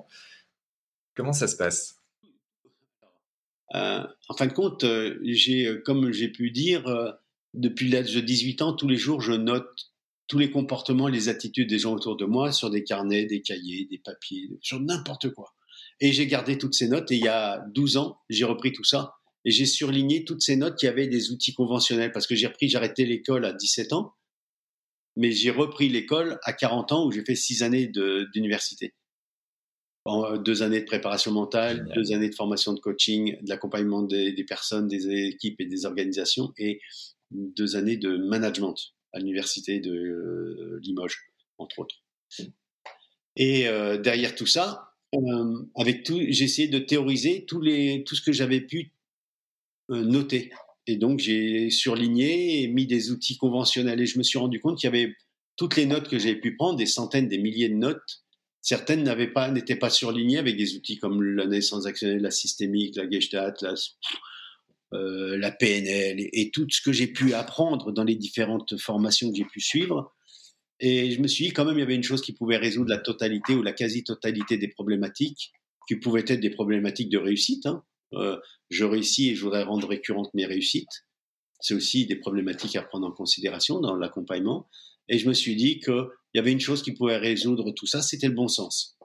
Comment 1.15 1.33
ça 1.33 1.47
se 1.47 1.55
passe? 1.55 2.01
Euh, 3.75 4.03
En 4.29 4.35
fin 4.35 4.47
de 4.47 4.53
compte, 4.53 4.83
euh, 4.83 5.19
j'ai, 5.23 5.81
comme 5.85 6.11
j'ai 6.11 6.29
pu 6.29 6.51
dire, 6.51 6.85
depuis 7.53 7.89
l'âge 7.89 8.13
de 8.13 8.21
18 8.21 8.61
ans, 8.61 8.73
tous 8.73 8.87
les 8.87 8.97
jours, 8.97 9.21
je 9.21 9.33
note 9.33 9.93
tous 10.27 10.39
les 10.39 10.49
comportements, 10.49 11.07
les 11.07 11.29
attitudes 11.29 11.69
des 11.69 11.79
gens 11.79 11.93
autour 11.93 12.15
de 12.17 12.25
moi 12.25 12.51
sur 12.51 12.69
des 12.69 12.83
carnets, 12.83 13.25
des 13.25 13.41
cahiers, 13.41 13.85
des 13.89 13.99
papiers, 13.99 14.49
sur 14.61 14.79
n'importe 14.79 15.29
quoi. 15.29 15.53
Et 15.99 16.11
j'ai 16.11 16.27
gardé 16.27 16.57
toutes 16.57 16.73
ces 16.73 16.87
notes 16.87 17.11
et 17.11 17.15
il 17.15 17.23
y 17.23 17.27
a 17.27 17.63
12 17.73 17.97
ans, 17.97 18.17
j'ai 18.29 18.45
repris 18.45 18.71
tout 18.71 18.83
ça 18.83 19.15
et 19.45 19.51
j'ai 19.51 19.65
surligné 19.65 20.23
toutes 20.23 20.41
ces 20.41 20.55
notes 20.55 20.77
qui 20.77 20.87
avaient 20.87 21.07
des 21.07 21.31
outils 21.31 21.53
conventionnels 21.53 22.11
parce 22.11 22.25
que 22.25 22.35
j'ai 22.35 22.47
repris, 22.47 22.69
j'ai 22.69 22.77
arrêté 22.77 23.05
l'école 23.05 23.45
à 23.45 23.53
17 23.53 23.93
ans, 23.93 24.15
mais 25.15 25.31
j'ai 25.31 25.51
repris 25.51 25.89
l'école 25.89 26.39
à 26.43 26.53
40 26.53 26.91
ans 26.93 27.05
où 27.05 27.11
j'ai 27.11 27.23
fait 27.23 27.35
six 27.35 27.61
années 27.61 27.91
d'université. 28.33 28.95
Euh, 30.05 30.37
deux 30.37 30.63
années 30.63 30.81
de 30.81 30.85
préparation 30.85 31.31
mentale, 31.31 31.89
deux 31.95 32.11
années 32.11 32.29
de 32.29 32.35
formation 32.35 32.73
de 32.73 32.79
coaching, 32.79 33.37
de 33.41 33.49
l'accompagnement 33.49 34.01
des, 34.01 34.33
des, 34.33 34.43
personnes, 34.43 34.87
des 34.87 35.09
équipes 35.09 35.61
et 35.61 35.65
des 35.65 35.85
organisations, 35.85 36.51
et 36.57 36.81
deux 37.31 37.75
années 37.75 37.97
de 37.97 38.17
management 38.17 38.75
à 39.13 39.19
l'université 39.19 39.79
de 39.79 39.91
euh, 39.91 40.79
Limoges, 40.83 41.31
entre 41.57 41.79
autres. 41.79 41.95
Et 43.35 43.67
euh, 43.67 43.97
derrière 43.97 44.35
tout 44.35 44.45
ça, 44.45 44.93
euh, 45.13 45.65
avec 45.75 46.03
tout, 46.03 46.19
j'ai 46.27 46.43
essayé 46.43 46.67
de 46.67 46.79
théoriser 46.79 47.45
tous 47.45 47.61
les, 47.61 48.03
tout 48.03 48.15
ce 48.15 48.21
que 48.21 48.31
j'avais 48.31 48.61
pu 48.61 48.91
noté. 49.89 50.51
Et 50.87 50.97
donc 50.97 51.19
j'ai 51.19 51.69
surligné 51.69 52.63
et 52.63 52.67
mis 52.67 52.87
des 52.87 53.11
outils 53.11 53.37
conventionnels 53.37 54.01
et 54.01 54.05
je 54.05 54.17
me 54.17 54.23
suis 54.23 54.39
rendu 54.39 54.59
compte 54.59 54.77
qu'il 54.77 54.87
y 54.87 54.93
avait 54.93 55.13
toutes 55.55 55.75
les 55.75 55.85
notes 55.85 56.09
que 56.09 56.17
j'avais 56.17 56.39
pu 56.39 56.55
prendre, 56.55 56.77
des 56.77 56.85
centaines, 56.85 57.27
des 57.27 57.37
milliers 57.37 57.69
de 57.69 57.75
notes, 57.75 58.22
certaines 58.63 59.03
n'avaient 59.03 59.31
pas, 59.31 59.51
n'étaient 59.51 59.75
pas 59.75 59.91
surlignées 59.91 60.39
avec 60.39 60.57
des 60.57 60.75
outils 60.75 60.97
comme 60.97 61.21
la 61.21 61.45
naissance 61.45 61.85
actionnelle, 61.85 62.21
la 62.21 62.31
systémique, 62.31 62.95
la 62.95 63.07
gestalt, 63.07 63.61
la, 63.61 63.75
euh, 64.93 65.37
la 65.37 65.51
PNL 65.51 66.29
et, 66.31 66.49
tout 66.49 66.65
ce 66.69 66.81
que 66.81 66.93
j'ai 66.93 67.07
pu 67.07 67.33
apprendre 67.33 67.91
dans 67.91 68.05
les 68.05 68.15
différentes 68.15 68.77
formations 68.77 69.29
que 69.29 69.37
j'ai 69.37 69.45
pu 69.45 69.59
suivre. 69.59 70.15
Et 70.79 71.11
je 71.11 71.21
me 71.21 71.27
suis 71.27 71.45
dit 71.45 71.51
quand 71.51 71.65
même 71.65 71.77
il 71.77 71.81
y 71.81 71.83
avait 71.83 71.95
une 71.95 72.03
chose 72.03 72.21
qui 72.21 72.31
pouvait 72.31 72.57
résoudre 72.57 72.89
la 72.89 72.99
totalité 72.99 73.53
ou 73.53 73.61
la 73.61 73.73
quasi-totalité 73.73 74.57
des 74.57 74.69
problématiques, 74.69 75.51
qui 75.87 75.97
pouvaient 75.97 76.23
être 76.25 76.39
des 76.39 76.49
problématiques 76.49 77.09
de 77.09 77.17
réussite. 77.17 77.65
Hein. 77.65 77.83
Euh, 78.13 78.39
je 78.69 78.85
réussis 78.85 79.31
et 79.31 79.35
je 79.35 79.43
voudrais 79.43 79.63
rendre 79.63 79.87
récurrentes 79.89 80.33
mes 80.33 80.45
réussites. 80.45 81.05
C'est 81.59 81.73
aussi 81.73 82.05
des 82.05 82.15
problématiques 82.15 82.77
à 82.77 82.81
prendre 82.81 83.07
en 83.07 83.11
considération 83.11 83.81
dans 83.81 83.95
l'accompagnement. 83.95 84.69
Et 85.09 85.17
je 85.17 85.27
me 85.27 85.33
suis 85.33 85.57
dit 85.57 85.79
qu'il 86.33 86.39
y 86.39 86.41
avait 86.41 86.51
une 86.51 86.59
chose 86.59 86.81
qui 86.81 86.93
pouvait 86.93 87.17
résoudre 87.17 87.71
tout 87.71 87.85
ça, 87.85 88.01
c'était 88.01 88.27
le 88.27 88.33
bon 88.33 88.47
sens. 88.47 88.97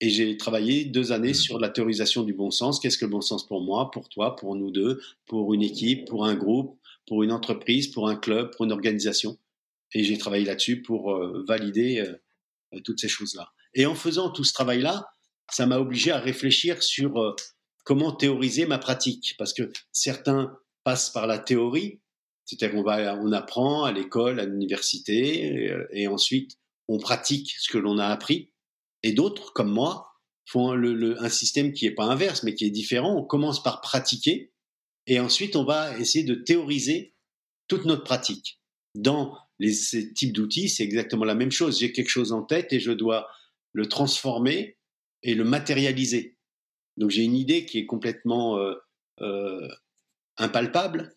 Et 0.00 0.08
j'ai 0.08 0.38
travaillé 0.38 0.86
deux 0.86 1.12
années 1.12 1.32
mmh. 1.32 1.34
sur 1.34 1.58
la 1.58 1.68
théorisation 1.68 2.22
du 2.22 2.32
bon 2.32 2.50
sens. 2.50 2.80
Qu'est-ce 2.80 2.96
que 2.96 3.04
le 3.04 3.10
bon 3.10 3.20
sens 3.20 3.46
pour 3.46 3.60
moi, 3.60 3.90
pour 3.90 4.08
toi, 4.08 4.34
pour 4.34 4.56
nous 4.56 4.70
deux, 4.70 4.98
pour 5.26 5.52
une 5.52 5.62
équipe, 5.62 6.08
pour 6.08 6.24
un 6.24 6.34
groupe, 6.34 6.78
pour 7.06 7.22
une 7.22 7.32
entreprise, 7.32 7.88
pour 7.88 8.08
un 8.08 8.16
club, 8.16 8.50
pour 8.56 8.64
une 8.64 8.72
organisation? 8.72 9.36
Et 9.92 10.02
j'ai 10.02 10.16
travaillé 10.16 10.46
là-dessus 10.46 10.80
pour 10.80 11.12
euh, 11.12 11.44
valider 11.46 11.98
euh, 11.98 12.14
euh, 12.74 12.80
toutes 12.82 12.98
ces 12.98 13.08
choses-là. 13.08 13.52
Et 13.74 13.84
en 13.84 13.94
faisant 13.94 14.30
tout 14.30 14.44
ce 14.44 14.54
travail-là, 14.54 15.06
ça 15.50 15.66
m'a 15.66 15.78
obligé 15.78 16.12
à 16.12 16.18
réfléchir 16.18 16.82
sur 16.82 17.36
comment 17.84 18.12
théoriser 18.12 18.66
ma 18.66 18.78
pratique. 18.78 19.34
Parce 19.36 19.52
que 19.52 19.70
certains 19.92 20.56
passent 20.82 21.10
par 21.10 21.26
la 21.26 21.38
théorie, 21.38 22.00
c'est-à-dire 22.50 22.82
qu'on 22.82 23.28
on 23.28 23.32
apprend 23.32 23.84
à 23.84 23.92
l'école, 23.92 24.40
à 24.40 24.44
l'université, 24.44 25.70
et, 25.92 26.08
ensuite 26.08 26.58
on 26.88 26.98
pratique 26.98 27.54
ce 27.58 27.70
que 27.70 27.78
l'on 27.78 27.98
a 27.98 28.06
appris. 28.06 28.50
Et 29.04 29.12
d'autres, 29.12 29.52
comme 29.52 29.70
moi, 29.70 30.08
font 30.44 30.72
un 30.72 31.28
système 31.28 31.72
qui 31.72 31.84
n'est 31.84 31.94
pas 31.94 32.06
inverse, 32.06 32.42
mais 32.42 32.54
qui 32.54 32.64
est 32.64 32.70
différent. 32.70 33.16
On 33.16 33.22
commence 33.22 33.62
par 33.62 33.80
pratiquer, 33.80 34.52
et 35.06 35.20
ensuite 35.20 35.54
on 35.54 35.64
va 35.64 35.96
essayer 35.98 36.24
de 36.24 36.34
théoriser 36.34 37.14
toute 37.68 37.84
notre 37.84 38.02
pratique. 38.02 38.60
Dans 38.96 39.38
les, 39.60 39.72
ces 39.72 40.12
types 40.12 40.32
d'outils, 40.32 40.68
c'est 40.68 40.82
exactement 40.82 41.24
la 41.24 41.36
même 41.36 41.52
chose. 41.52 41.78
J'ai 41.78 41.92
quelque 41.92 42.08
chose 42.08 42.32
en 42.32 42.42
tête 42.42 42.72
et 42.72 42.80
je 42.80 42.90
dois 42.90 43.28
le 43.72 43.86
transformer 43.86 44.76
et 45.22 45.34
le 45.34 45.44
matérialiser. 45.44 46.36
Donc 46.96 47.10
j'ai 47.10 47.22
une 47.22 47.36
idée 47.36 47.64
qui 47.64 47.78
est 47.78 47.86
complètement 47.86 48.58
euh, 48.58 48.74
euh, 49.20 49.68
impalpable, 50.38 51.14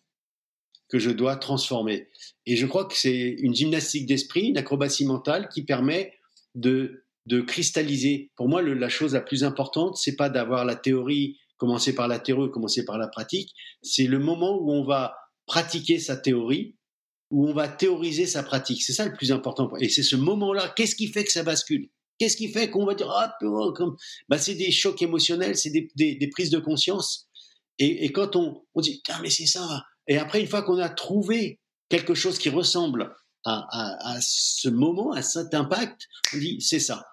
que 0.94 1.00
je 1.00 1.10
dois 1.10 1.34
transformer. 1.34 2.06
Et 2.46 2.54
je 2.54 2.66
crois 2.66 2.84
que 2.84 2.96
c'est 2.96 3.34
une 3.40 3.52
gymnastique 3.52 4.06
d'esprit, 4.06 4.50
une 4.50 4.58
acrobatie 4.58 5.04
mentale 5.04 5.48
qui 5.52 5.64
permet 5.64 6.12
de, 6.54 7.02
de 7.26 7.40
cristalliser. 7.40 8.30
Pour 8.36 8.48
moi, 8.48 8.62
la 8.62 8.88
chose 8.88 9.12
la 9.12 9.20
plus 9.20 9.42
importante, 9.42 9.96
c'est 9.96 10.14
pas 10.14 10.28
d'avoir 10.28 10.64
la 10.64 10.76
théorie, 10.76 11.36
commencer 11.56 11.96
par 11.96 12.06
la 12.06 12.20
théorie, 12.20 12.52
commencer 12.52 12.84
par 12.84 12.96
la 12.96 13.08
pratique. 13.08 13.56
C'est 13.82 14.06
le 14.06 14.20
moment 14.20 14.56
où 14.62 14.70
on 14.70 14.84
va 14.84 15.16
pratiquer 15.46 15.98
sa 15.98 16.16
théorie, 16.16 16.76
où 17.32 17.48
on 17.48 17.52
va 17.52 17.66
théoriser 17.66 18.26
sa 18.26 18.44
pratique. 18.44 18.84
C'est 18.84 18.92
ça 18.92 19.04
le 19.04 19.14
plus 19.14 19.32
important. 19.32 19.72
Et 19.80 19.88
c'est 19.88 20.04
ce 20.04 20.14
moment-là. 20.14 20.72
Qu'est-ce 20.76 20.94
qui 20.94 21.08
fait 21.08 21.24
que 21.24 21.32
ça 21.32 21.42
bascule? 21.42 21.90
Qu'est-ce 22.20 22.36
qui 22.36 22.52
fait 22.52 22.70
qu'on 22.70 22.86
va 22.86 22.94
dire 22.94 23.10
ah, 23.10 23.36
bah, 24.28 24.38
c'est 24.38 24.54
des 24.54 24.70
chocs 24.70 25.02
émotionnels, 25.02 25.56
c'est 25.56 25.70
des, 25.70 25.90
des, 25.96 26.28
prises 26.28 26.50
de 26.50 26.60
conscience. 26.60 27.28
Et, 27.80 28.04
et 28.04 28.12
quand 28.12 28.36
on, 28.36 28.62
on 28.76 28.80
dit 28.80 29.02
mais 29.20 29.30
c'est 29.30 29.46
ça, 29.46 29.82
et 30.06 30.18
après, 30.18 30.40
une 30.40 30.46
fois 30.46 30.62
qu'on 30.62 30.78
a 30.78 30.88
trouvé 30.88 31.60
quelque 31.88 32.14
chose 32.14 32.38
qui 32.38 32.50
ressemble 32.50 33.14
à, 33.44 34.18
ce 34.22 34.68
moment, 34.68 35.12
à 35.12 35.22
cet 35.22 35.52
impact, 35.52 36.08
on 36.34 36.38
dit 36.38 36.60
c'est 36.60 36.80
ça. 36.80 37.06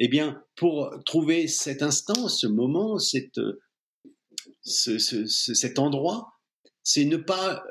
Eh 0.00 0.08
bien, 0.08 0.42
pour 0.56 0.90
trouver 1.06 1.48
cet 1.48 1.82
instant, 1.82 2.28
ce 2.28 2.46
moment, 2.46 2.98
cette, 2.98 3.40
cet 4.62 5.78
endroit, 5.78 6.32
c'est 6.82 7.04
ne 7.04 7.16
pas, 7.16 7.64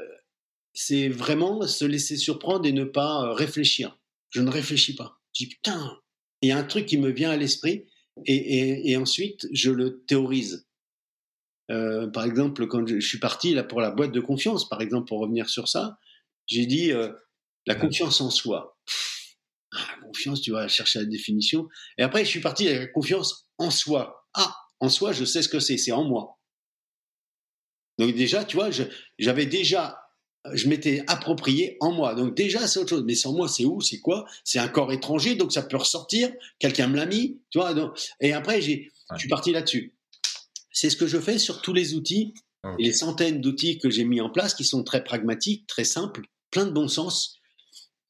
c'est 0.74 1.10
vraiment 1.10 1.68
se 1.68 1.86
laisser 1.86 2.18
surprendre 2.18 2.66
et 2.66 2.72
ne 2.72 2.86
pas 2.86 3.34
réfléchir. 3.34 3.98
Je 4.30 4.42
ne 4.42 4.50
réfléchis 4.50 4.96
pas. 4.96 5.20
Je 5.34 5.46
dis 5.46 5.50
putain, 5.50 5.98
il 6.42 6.50
y 6.50 6.52
a 6.52 6.58
un 6.58 6.64
truc 6.64 6.86
qui 6.86 6.98
me 6.98 7.10
vient 7.10 7.32
à 7.32 7.38
l'esprit 7.38 7.86
et, 8.26 8.92
et 8.92 8.98
ensuite 8.98 9.48
je 9.52 9.72
le 9.72 10.04
théorise. 10.06 10.66
Euh, 11.70 12.08
par 12.08 12.26
exemple, 12.26 12.68
quand 12.68 12.86
je, 12.88 13.00
suis 13.00 13.20
parti 13.20 13.54
là 13.54 13.64
pour 13.64 13.82
la 13.82 13.92
boîte 13.92 14.12
de 14.12 14.20
confiance, 14.20 14.68
par 14.70 14.82
exemple, 14.82 15.08
pour 15.08 15.20
revenir 15.20 15.50
sur 15.50 15.68
ça, 15.68 15.98
j'ai 16.48 16.66
dit 16.66 16.92
euh, 16.92 17.12
la 17.66 17.76
confiance 17.76 18.22
en 18.22 18.30
soi. 18.30 18.78
Ah, 19.74 19.86
confiance, 20.02 20.42
tu 20.42 20.52
vas 20.52 20.68
chercher 20.68 21.00
la 21.00 21.06
définition. 21.06 21.68
Et 21.98 22.04
après, 22.04 22.24
je 22.24 22.30
suis 22.30 22.40
parti 22.40 22.68
avec 22.68 22.80
la 22.80 22.88
confiance 22.88 23.50
en 23.58 23.70
soi. 23.70 24.26
Ah, 24.34 24.56
en 24.80 24.90
soi, 24.90 25.12
je 25.12 25.26
sais 25.26 25.42
ce 25.42 25.50
que 25.50 25.60
c'est, 25.60 25.78
c'est 25.78 25.92
en 25.92 26.06
moi. 26.06 26.40
Donc 27.98 28.16
déjà, 28.16 28.46
tu 28.46 28.56
vois, 28.56 28.70
j'avais 29.20 29.46
déjà, 29.46 30.00
je 30.54 30.70
m'étais 30.70 31.04
approprié 31.08 31.78
en 31.82 31.92
moi. 31.92 32.16
Donc 32.16 32.36
déjà, 32.36 32.66
c'est 32.68 32.80
autre 32.80 32.92
chose. 32.92 33.04
Mais 33.06 33.16
sans 33.16 33.34
moi, 33.34 33.50
c'est 33.50 33.66
où 33.66 33.82
C'est 33.82 34.00
quoi? 34.00 34.26
C'est 34.44 34.60
un 34.60 34.68
corps 34.68 34.94
étranger, 34.94 35.36
donc 35.36 35.52
ça 35.52 35.64
peut 35.64 35.78
ressortir. 35.78 36.32
Quelqu'un 36.60 36.88
me 36.88 36.96
l'a 36.96 37.08
mis, 37.08 37.42
tu 37.50 37.60
vois. 37.60 37.74
et 38.22 38.34
après, 38.34 38.62
j'ai, 38.62 38.92
je 39.14 39.18
suis 39.18 39.30
parti 39.30 39.52
là-dessus. 39.52 39.97
C'est 40.80 40.92
ce 40.92 40.96
que 40.96 41.08
je 41.08 41.18
fais 41.18 41.40
sur 41.40 41.64
tous 41.64 41.74
les 41.74 41.96
outils 41.96 42.36
et 42.78 42.84
les 42.84 42.94
centaines 42.94 43.42
d'outils 43.42 43.80
que 43.80 43.90
j'ai 43.90 44.04
mis 44.04 44.22
en 44.22 44.30
place 44.30 44.54
qui 44.54 44.64
sont 44.64 44.84
très 44.84 45.04
pragmatiques, 45.04 45.66
très 45.66 45.84
simples, 45.84 46.22
plein 46.52 46.68
de 46.68 46.72
bon 46.72 46.88
sens, 46.88 47.40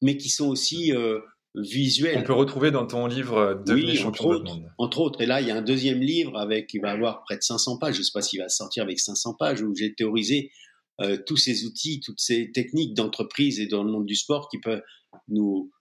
mais 0.02 0.18
qui 0.18 0.28
sont 0.28 0.48
aussi 0.48 0.92
euh, 0.92 1.18
visuels. 1.54 2.18
On 2.18 2.24
peut 2.24 2.34
retrouver 2.34 2.70
dans 2.70 2.86
ton 2.86 3.06
livre 3.06 3.38
euh, 3.38 3.54
Devenir 3.54 3.94
champion 3.94 4.34
du 4.34 4.42
monde. 4.42 4.70
Entre 4.76 5.00
autres. 5.00 5.22
Et 5.22 5.26
là, 5.26 5.40
il 5.40 5.46
y 5.46 5.50
a 5.50 5.56
un 5.56 5.62
deuxième 5.62 6.00
livre 6.00 6.36
avec, 6.36 6.66
qui 6.66 6.78
va 6.78 6.90
avoir 6.90 7.22
près 7.22 7.38
de 7.38 7.42
500 7.42 7.78
pages. 7.78 7.94
Je 7.94 8.00
ne 8.00 8.04
sais 8.04 8.12
pas 8.12 8.20
s'il 8.20 8.38
va 8.38 8.50
sortir 8.50 8.82
avec 8.82 9.00
500 9.00 9.36
pages 9.38 9.62
où 9.62 9.74
j'ai 9.74 9.94
théorisé 9.94 10.52
euh, 11.00 11.16
tous 11.26 11.38
ces 11.38 11.64
outils, 11.64 12.00
toutes 12.00 12.20
ces 12.20 12.52
techniques 12.52 12.92
d'entreprise 12.92 13.60
et 13.60 13.66
dans 13.66 13.82
le 13.82 13.90
monde 13.90 14.04
du 14.04 14.14
sport 14.14 14.50
qui 14.50 14.58
peuvent 14.60 14.82
nous, 15.28 15.72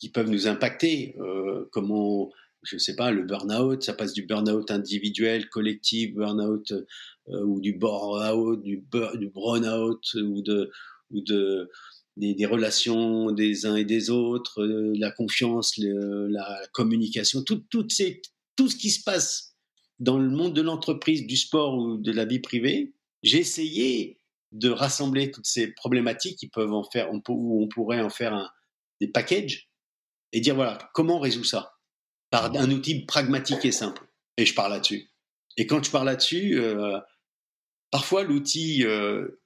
qui 0.00 0.10
peuvent 0.10 0.30
nous 0.30 0.48
impacter. 0.48 1.14
comment 1.70 2.32
je 2.62 2.76
ne 2.76 2.78
sais 2.78 2.96
pas, 2.96 3.10
le 3.10 3.24
burn-out, 3.24 3.82
ça 3.82 3.92
passe 3.92 4.12
du 4.12 4.22
burn-out 4.22 4.70
individuel, 4.70 5.48
collectif, 5.48 6.14
burn-out 6.14 6.72
euh, 7.28 7.44
ou 7.44 7.60
du 7.60 7.72
burn-out, 7.72 8.62
du, 8.62 8.84
du 9.14 9.28
burn-out 9.28 10.14
ou 10.14 10.42
de, 10.42 10.70
ou 11.10 11.20
de 11.20 11.70
des, 12.16 12.46
relations 12.46 13.30
des 13.30 13.66
uns 13.66 13.76
et 13.76 13.84
des 13.84 14.10
autres, 14.10 14.62
euh, 14.62 14.92
la 14.96 15.10
confiance, 15.10 15.74
la 15.78 16.60
communication, 16.72 17.42
tout, 17.42 17.64
tout, 17.70 17.88
ce 17.88 18.76
qui 18.76 18.90
se 18.90 19.02
passe 19.04 19.54
dans 20.00 20.18
le 20.18 20.28
monde 20.28 20.54
de 20.54 20.62
l'entreprise, 20.62 21.26
du 21.26 21.36
sport 21.36 21.76
ou 21.78 21.96
de 21.96 22.12
la 22.12 22.24
vie 22.24 22.40
privée. 22.40 22.92
J'ai 23.22 23.38
essayé 23.38 24.18
de 24.52 24.70
rassembler 24.70 25.30
toutes 25.30 25.46
ces 25.46 25.68
problématiques 25.72 26.38
qui 26.38 26.48
peuvent 26.48 26.72
en 26.72 26.84
faire, 26.84 27.10
où 27.12 27.62
on 27.62 27.68
pourrait 27.68 28.00
en 28.00 28.10
faire 28.10 28.34
un, 28.34 28.50
des 29.00 29.08
packages 29.08 29.68
et 30.32 30.40
dire 30.40 30.54
voilà 30.54 30.78
comment 30.94 31.16
on 31.16 31.20
résout 31.20 31.44
ça? 31.44 31.77
Par 32.30 32.54
un 32.54 32.70
outil 32.70 33.04
pragmatique 33.04 33.64
et 33.64 33.72
simple. 33.72 34.06
Et 34.36 34.46
je 34.46 34.54
parle 34.54 34.72
là-dessus. 34.72 35.10
Et 35.56 35.66
quand 35.66 35.82
je 35.82 35.90
parle 35.90 36.06
là-dessus, 36.06 36.60
euh, 36.60 36.98
parfois 37.90 38.22
l'outil 38.22 38.84
euh, 38.84 39.40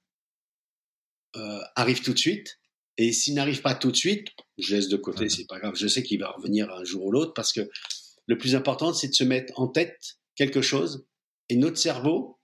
euh, 1.35 1.59
arrive 1.75 2.01
tout 2.01 2.13
de 2.13 2.19
suite. 2.19 2.59
Et 2.97 3.11
s'il 3.11 3.33
n'arrive 3.33 3.61
pas 3.61 3.73
tout 3.73 3.89
de 3.89 3.95
suite, 3.95 4.27
je 4.59 4.75
laisse 4.75 4.87
de 4.87 4.97
côté, 4.97 5.27
c'est 5.29 5.47
pas 5.47 5.59
grave. 5.59 5.73
Je 5.75 5.87
sais 5.87 6.03
qu'il 6.03 6.19
va 6.19 6.29
revenir 6.29 6.71
un 6.71 6.83
jour 6.83 7.05
ou 7.05 7.11
l'autre 7.11 7.33
parce 7.33 7.51
que 7.51 7.67
le 8.27 8.37
plus 8.37 8.55
important, 8.55 8.93
c'est 8.93 9.07
de 9.07 9.13
se 9.15 9.23
mettre 9.23 9.59
en 9.59 9.67
tête 9.67 10.19
quelque 10.35 10.61
chose 10.61 11.07
et 11.49 11.55
notre 11.55 11.77
cerveau 11.77 12.39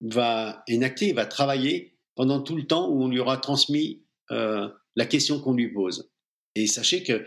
va 0.00 0.62
énacter, 0.66 1.12
va 1.12 1.26
travailler 1.26 1.98
pendant 2.14 2.40
tout 2.40 2.56
le 2.56 2.66
temps 2.66 2.88
où 2.88 3.02
on 3.02 3.08
lui 3.08 3.20
aura 3.20 3.36
transmis 3.36 4.02
la 4.30 5.06
question 5.06 5.40
qu'on 5.40 5.52
lui 5.52 5.70
pose. 5.70 6.10
Et 6.54 6.66
sachez 6.66 7.02
que 7.02 7.26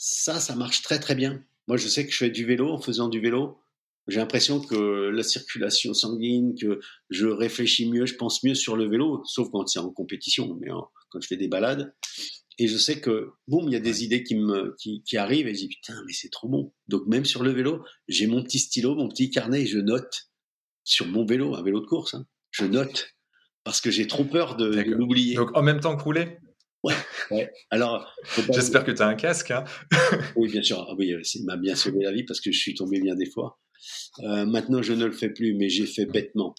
ça, 0.00 0.40
ça 0.40 0.56
marche 0.56 0.80
très 0.80 0.98
très 0.98 1.14
bien. 1.14 1.44
Moi, 1.68 1.76
je 1.76 1.86
sais 1.86 2.06
que 2.06 2.12
je 2.12 2.16
fais 2.16 2.30
du 2.30 2.46
vélo. 2.46 2.70
En 2.70 2.80
faisant 2.80 3.08
du 3.08 3.20
vélo, 3.20 3.60
j'ai 4.08 4.18
l'impression 4.18 4.58
que 4.58 5.10
la 5.10 5.22
circulation 5.22 5.92
sanguine, 5.92 6.54
que 6.58 6.80
je 7.10 7.26
réfléchis 7.26 7.88
mieux, 7.88 8.06
je 8.06 8.14
pense 8.14 8.42
mieux 8.42 8.54
sur 8.54 8.76
le 8.76 8.88
vélo, 8.88 9.22
sauf 9.26 9.50
quand 9.52 9.66
c'est 9.66 9.78
en 9.78 9.90
compétition, 9.90 10.56
mais 10.58 10.68
quand 11.10 11.20
je 11.20 11.26
fais 11.26 11.36
des 11.36 11.48
balades. 11.48 11.94
Et 12.58 12.66
je 12.66 12.78
sais 12.78 13.00
que, 13.00 13.30
boum, 13.46 13.68
il 13.68 13.72
y 13.72 13.76
a 13.76 13.80
des 13.80 14.02
idées 14.02 14.22
qui, 14.22 14.36
me, 14.36 14.74
qui, 14.78 15.16
arrivent 15.18 15.46
et 15.46 15.54
je 15.54 15.60
dis, 15.60 15.68
putain, 15.68 16.02
mais 16.06 16.14
c'est 16.14 16.30
trop 16.30 16.48
bon. 16.48 16.72
Donc 16.88 17.06
même 17.06 17.26
sur 17.26 17.42
le 17.42 17.50
vélo, 17.50 17.84
j'ai 18.08 18.26
mon 18.26 18.42
petit 18.42 18.58
stylo, 18.58 18.94
mon 18.94 19.08
petit 19.08 19.30
carnet 19.30 19.62
et 19.62 19.66
je 19.66 19.78
note 19.78 20.30
sur 20.82 21.06
mon 21.06 21.26
vélo, 21.26 21.54
un 21.54 21.62
vélo 21.62 21.80
de 21.80 21.86
course, 21.86 22.14
hein. 22.14 22.26
je 22.50 22.64
note 22.64 23.10
parce 23.64 23.82
que 23.82 23.90
j'ai 23.90 24.06
trop 24.06 24.24
peur 24.24 24.56
de, 24.56 24.70
de 24.70 24.94
l'oublier. 24.94 25.34
Donc 25.34 25.54
en 25.54 25.62
même 25.62 25.80
temps 25.80 25.96
que 25.96 26.02
rouler? 26.02 26.38
Ouais, 26.82 26.94
ouais. 27.30 27.52
Alors, 27.70 28.10
j'espère 28.52 28.84
que 28.84 28.90
tu 28.90 29.02
as 29.02 29.06
un 29.06 29.14
casque. 29.14 29.50
Hein 29.50 29.64
oui, 30.36 30.50
bien 30.50 30.62
sûr. 30.62 30.86
Ah 30.88 30.94
oui, 30.96 31.14
il 31.34 31.44
m'a 31.44 31.56
bien 31.56 31.74
sauvé 31.74 32.04
la 32.04 32.12
vie 32.12 32.24
parce 32.24 32.40
que 32.40 32.50
je 32.50 32.58
suis 32.58 32.74
tombé 32.74 33.00
bien 33.00 33.14
des 33.14 33.28
fois. 33.30 33.58
Euh, 34.20 34.46
maintenant, 34.46 34.82
je 34.82 34.92
ne 34.92 35.04
le 35.04 35.12
fais 35.12 35.30
plus, 35.30 35.54
mais 35.54 35.68
j'ai 35.68 35.86
fait 35.86 36.06
bêtement 36.06 36.54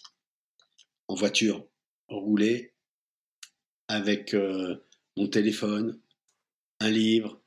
en 1.07 1.15
voiture, 1.15 1.67
rouler 2.07 2.73
avec 3.87 4.33
euh, 4.33 4.75
mon 5.17 5.27
téléphone, 5.27 5.99
un 6.79 6.89
livre 6.89 7.41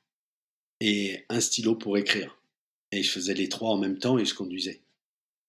et 0.81 1.25
un 1.29 1.41
stylo 1.41 1.77
pour 1.77 1.97
écrire. 1.97 2.39
Et 2.93 3.03
je 3.03 3.11
faisais 3.11 3.35
les 3.35 3.49
trois 3.49 3.71
en 3.71 3.79
même 3.79 3.99
temps 3.99 4.19
et 4.19 4.25
je 4.25 4.35
conduisais. 4.35 4.83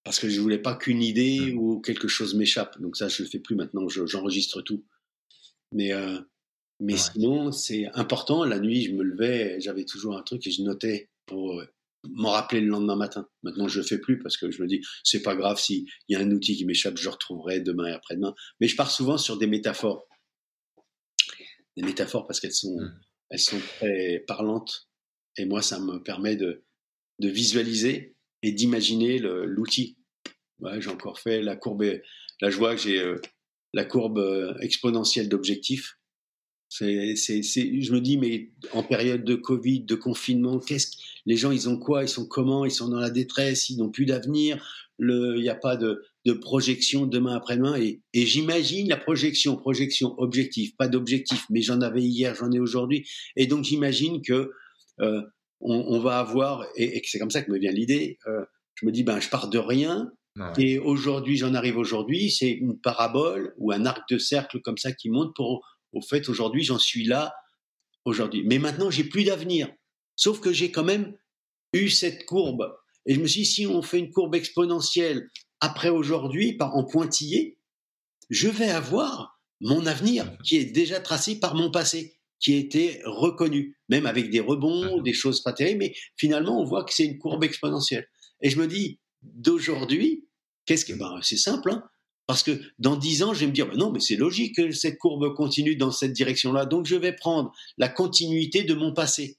Parce 0.03 0.19
que 0.19 0.29
je 0.29 0.39
voulais 0.39 0.59
pas 0.59 0.75
qu'une 0.75 1.01
idée 1.01 1.51
mmh. 1.51 1.57
ou 1.57 1.81
quelque 1.81 2.07
chose 2.07 2.35
m'échappe. 2.35 2.79
Donc 2.79 2.97
ça, 2.97 3.07
je 3.07 3.23
le 3.23 3.29
fais 3.29 3.39
plus 3.39 3.55
maintenant, 3.55 3.87
j'enregistre 3.89 4.61
tout. 4.61 4.85
Mais, 5.71 5.91
euh, 5.91 6.19
mais 6.79 6.97
sinon, 6.97 7.51
c'est 7.51 7.87
important. 7.93 8.43
La 8.43 8.59
nuit, 8.59 8.83
je 8.83 8.93
me 8.93 9.03
levais, 9.03 9.59
j'avais 9.59 9.85
toujours 9.85 10.17
un 10.17 10.23
truc 10.23 10.45
et 10.45 10.51
je 10.51 10.61
notais 10.61 11.09
pour 11.25 11.59
euh, 11.59 11.65
m'en 12.09 12.31
rappeler 12.31 12.61
le 12.61 12.67
lendemain 12.67 12.95
matin. 12.95 13.27
Maintenant, 13.43 13.67
je 13.67 13.79
le 13.79 13.85
fais 13.85 13.99
plus 13.99 14.19
parce 14.19 14.37
que 14.37 14.51
je 14.51 14.61
me 14.61 14.67
dis, 14.67 14.81
c'est 15.03 15.21
pas 15.21 15.35
grave 15.35 15.59
s'il 15.59 15.85
y 16.09 16.15
a 16.15 16.19
un 16.19 16.31
outil 16.31 16.55
qui 16.55 16.65
m'échappe, 16.65 16.97
je 16.97 17.09
retrouverai 17.09 17.61
demain 17.61 17.87
et 17.87 17.91
après-demain. 17.91 18.35
Mais 18.59 18.67
je 18.67 18.75
pars 18.75 18.91
souvent 18.91 19.17
sur 19.17 19.37
des 19.37 19.47
métaphores. 19.47 20.07
Des 21.77 21.83
métaphores 21.83 22.27
parce 22.27 22.39
qu'elles 22.39 22.53
sont, 22.53 22.79
mmh. 22.79 22.99
elles 23.31 23.39
sont 23.39 23.59
très 23.77 24.23
parlantes. 24.27 24.89
Et 25.37 25.45
moi, 25.45 25.61
ça 25.61 25.79
me 25.79 26.01
permet 26.01 26.35
de, 26.35 26.63
de 27.19 27.29
visualiser 27.29 28.15
et 28.41 28.51
d'imaginer 28.51 29.19
l'outil. 29.19 29.97
Ouais, 30.59 30.81
j'ai 30.81 30.89
encore 30.89 31.19
fait 31.19 31.41
la 31.41 31.55
courbe. 31.55 31.83
Là, 32.41 32.49
je 32.49 32.57
vois 32.57 32.75
que 32.75 32.81
j'ai 32.81 32.99
euh, 32.99 33.19
la 33.73 33.85
courbe 33.85 34.19
euh, 34.19 34.57
exponentielle 34.59 35.29
d'objectifs. 35.29 35.97
C'est, 36.67 37.15
c'est, 37.15 37.41
je 37.43 37.93
me 37.93 38.01
dis, 38.01 38.17
mais 38.17 38.49
en 38.73 38.83
période 38.83 39.23
de 39.23 39.35
Covid, 39.35 39.81
de 39.81 39.95
confinement, 39.95 40.59
qu'est-ce 40.59 40.97
les 41.25 41.37
gens, 41.37 41.51
ils 41.51 41.69
ont 41.69 41.77
quoi? 41.77 42.03
Ils 42.03 42.09
sont 42.09 42.27
comment? 42.27 42.65
Ils 42.65 42.71
sont 42.71 42.89
dans 42.89 42.99
la 42.99 43.09
détresse, 43.09 43.69
ils 43.69 43.77
n'ont 43.77 43.89
plus 43.89 44.05
d'avenir, 44.05 44.63
il 44.99 45.41
n'y 45.41 45.49
a 45.49 45.55
pas 45.55 45.75
de, 45.75 46.03
de, 46.25 46.33
projection 46.33 47.05
demain 47.05 47.35
après-demain. 47.35 47.77
Et, 47.77 48.01
et 48.13 48.25
j'imagine 48.25 48.89
la 48.89 48.97
projection, 48.97 49.55
projection, 49.55 50.13
objectif, 50.19 50.75
pas 50.77 50.87
d'objectif, 50.87 51.45
mais 51.49 51.61
j'en 51.61 51.81
avais 51.81 52.03
hier, 52.03 52.35
j'en 52.35 52.51
ai 52.51 52.59
aujourd'hui. 52.59 53.07
Et 53.35 53.47
donc 53.47 53.63
j'imagine 53.63 54.21
que 54.21 54.51
euh, 55.01 55.21
on, 55.61 55.75
on, 55.75 55.99
va 55.99 56.19
avoir, 56.19 56.65
et, 56.75 56.97
et 56.97 57.01
c'est 57.05 57.19
comme 57.19 57.31
ça 57.31 57.41
que 57.41 57.51
me 57.51 57.57
vient 57.57 57.71
l'idée, 57.71 58.19
euh, 58.27 58.45
je 58.75 58.85
me 58.85 58.91
dis, 58.91 59.03
ben, 59.03 59.19
je 59.19 59.29
pars 59.29 59.49
de 59.49 59.57
rien, 59.57 60.11
et 60.57 60.79
aujourd'hui, 60.79 61.37
j'en 61.37 61.53
arrive 61.53 61.77
aujourd'hui, 61.77 62.29
c'est 62.29 62.51
une 62.51 62.77
parabole 62.77 63.53
ou 63.57 63.71
un 63.71 63.85
arc 63.85 64.01
de 64.09 64.17
cercle 64.17 64.59
comme 64.59 64.77
ça 64.77 64.91
qui 64.91 65.09
monte 65.09 65.33
pour, 65.33 65.65
au 65.95 66.01
fait, 66.01 66.29
aujourd'hui, 66.29 66.63
j'en 66.63 66.77
suis 66.77 67.05
là, 67.05 67.33
aujourd'hui. 68.03 68.43
Mais 68.45 68.59
maintenant, 68.59 68.91
j'ai 68.91 69.05
plus 69.05 69.23
d'avenir. 69.23 69.69
Sauf 70.15 70.39
que 70.39 70.53
j'ai 70.53 70.71
quand 70.71 70.83
même 70.83 71.15
eu 71.73 71.89
cette 71.89 72.25
courbe. 72.25 72.75
Et 73.05 73.15
je 73.15 73.19
me 73.19 73.27
suis 73.27 73.41
dit, 73.41 73.47
si 73.47 73.67
on 73.67 73.81
fait 73.81 73.99
une 73.99 74.11
courbe 74.11 74.35
exponentielle 74.35 75.29
après 75.59 75.89
aujourd'hui, 75.89 76.57
en 76.59 76.83
pointillé, 76.83 77.57
je 78.29 78.49
vais 78.49 78.69
avoir 78.69 79.39
mon 79.61 79.85
avenir 79.85 80.37
qui 80.43 80.57
est 80.57 80.65
déjà 80.65 80.99
tracé 80.99 81.39
par 81.39 81.55
mon 81.55 81.71
passé, 81.71 82.17
qui 82.39 82.53
a 82.53 82.57
été 82.57 83.01
reconnu, 83.05 83.77
même 83.89 84.05
avec 84.05 84.29
des 84.29 84.39
rebonds, 84.39 84.97
mhm. 84.97 85.03
des 85.03 85.13
choses 85.13 85.41
pas 85.41 85.53
terribles, 85.53 85.79
mais 85.79 85.95
finalement, 86.17 86.59
on 86.59 86.65
voit 86.65 86.83
que 86.83 86.93
c'est 86.93 87.05
une 87.05 87.17
courbe 87.17 87.43
exponentielle. 87.43 88.07
Et 88.41 88.49
je 88.49 88.59
me 88.59 88.67
dis, 88.67 88.99
d'aujourd'hui, 89.21 90.27
qu'est-ce 90.65 90.85
que 90.85 90.93
ben, 90.93 91.19
c'est 91.21 91.37
simple, 91.37 91.71
hein 91.71 91.83
parce 92.27 92.43
que 92.43 92.59
dans 92.79 92.95
dix 92.95 93.23
ans, 93.23 93.33
je 93.33 93.41
vais 93.41 93.47
me 93.47 93.51
dire, 93.51 93.67
ben 93.67 93.77
non, 93.77 93.91
mais 93.91 93.99
c'est 93.99 94.15
logique 94.15 94.55
que 94.55 94.71
cette 94.71 94.97
courbe 94.97 95.33
continue 95.35 95.75
dans 95.75 95.91
cette 95.91 96.13
direction-là, 96.13 96.65
donc 96.65 96.85
je 96.85 96.95
vais 96.95 97.13
prendre 97.13 97.51
la 97.77 97.89
continuité 97.89 98.63
de 98.63 98.73
mon 98.73 98.93
passé. 98.93 99.37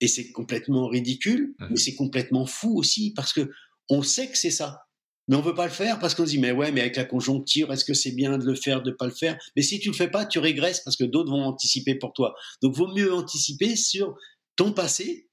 Et 0.00 0.08
c'est 0.08 0.30
complètement 0.32 0.88
ridicule, 0.88 1.54
mmh 1.58 1.66
mais 1.70 1.76
c'est 1.76 1.94
complètement 1.94 2.46
fou 2.46 2.78
aussi, 2.78 3.12
parce 3.14 3.32
que 3.32 3.50
on 3.88 4.02
sait 4.02 4.30
que 4.30 4.38
c'est 4.38 4.50
ça. 4.50 4.82
Mais 5.28 5.36
on 5.36 5.42
veut 5.42 5.54
pas 5.54 5.66
le 5.66 5.72
faire 5.72 6.00
parce 6.00 6.16
qu'on 6.16 6.24
se 6.26 6.30
dit, 6.30 6.38
mais 6.38 6.50
ouais, 6.50 6.72
mais 6.72 6.80
avec 6.80 6.96
la 6.96 7.04
conjoncture, 7.04 7.72
est-ce 7.72 7.84
que 7.84 7.94
c'est 7.94 8.10
bien 8.10 8.36
de 8.36 8.44
le 8.44 8.56
faire, 8.56 8.82
de 8.82 8.90
pas 8.90 9.06
le 9.06 9.12
faire? 9.12 9.38
Mais 9.54 9.62
si 9.62 9.78
tu 9.78 9.88
le 9.90 9.94
fais 9.94 10.10
pas, 10.10 10.26
tu 10.26 10.40
régresses 10.40 10.80
parce 10.80 10.96
que 10.96 11.04
d'autres 11.04 11.30
vont 11.30 11.44
anticiper 11.44 11.94
pour 11.94 12.12
toi. 12.12 12.34
Donc, 12.62 12.74
vaut 12.74 12.92
mieux 12.92 13.14
anticiper 13.14 13.76
sur 13.76 14.16
ton 14.56 14.72
passé 14.72 15.28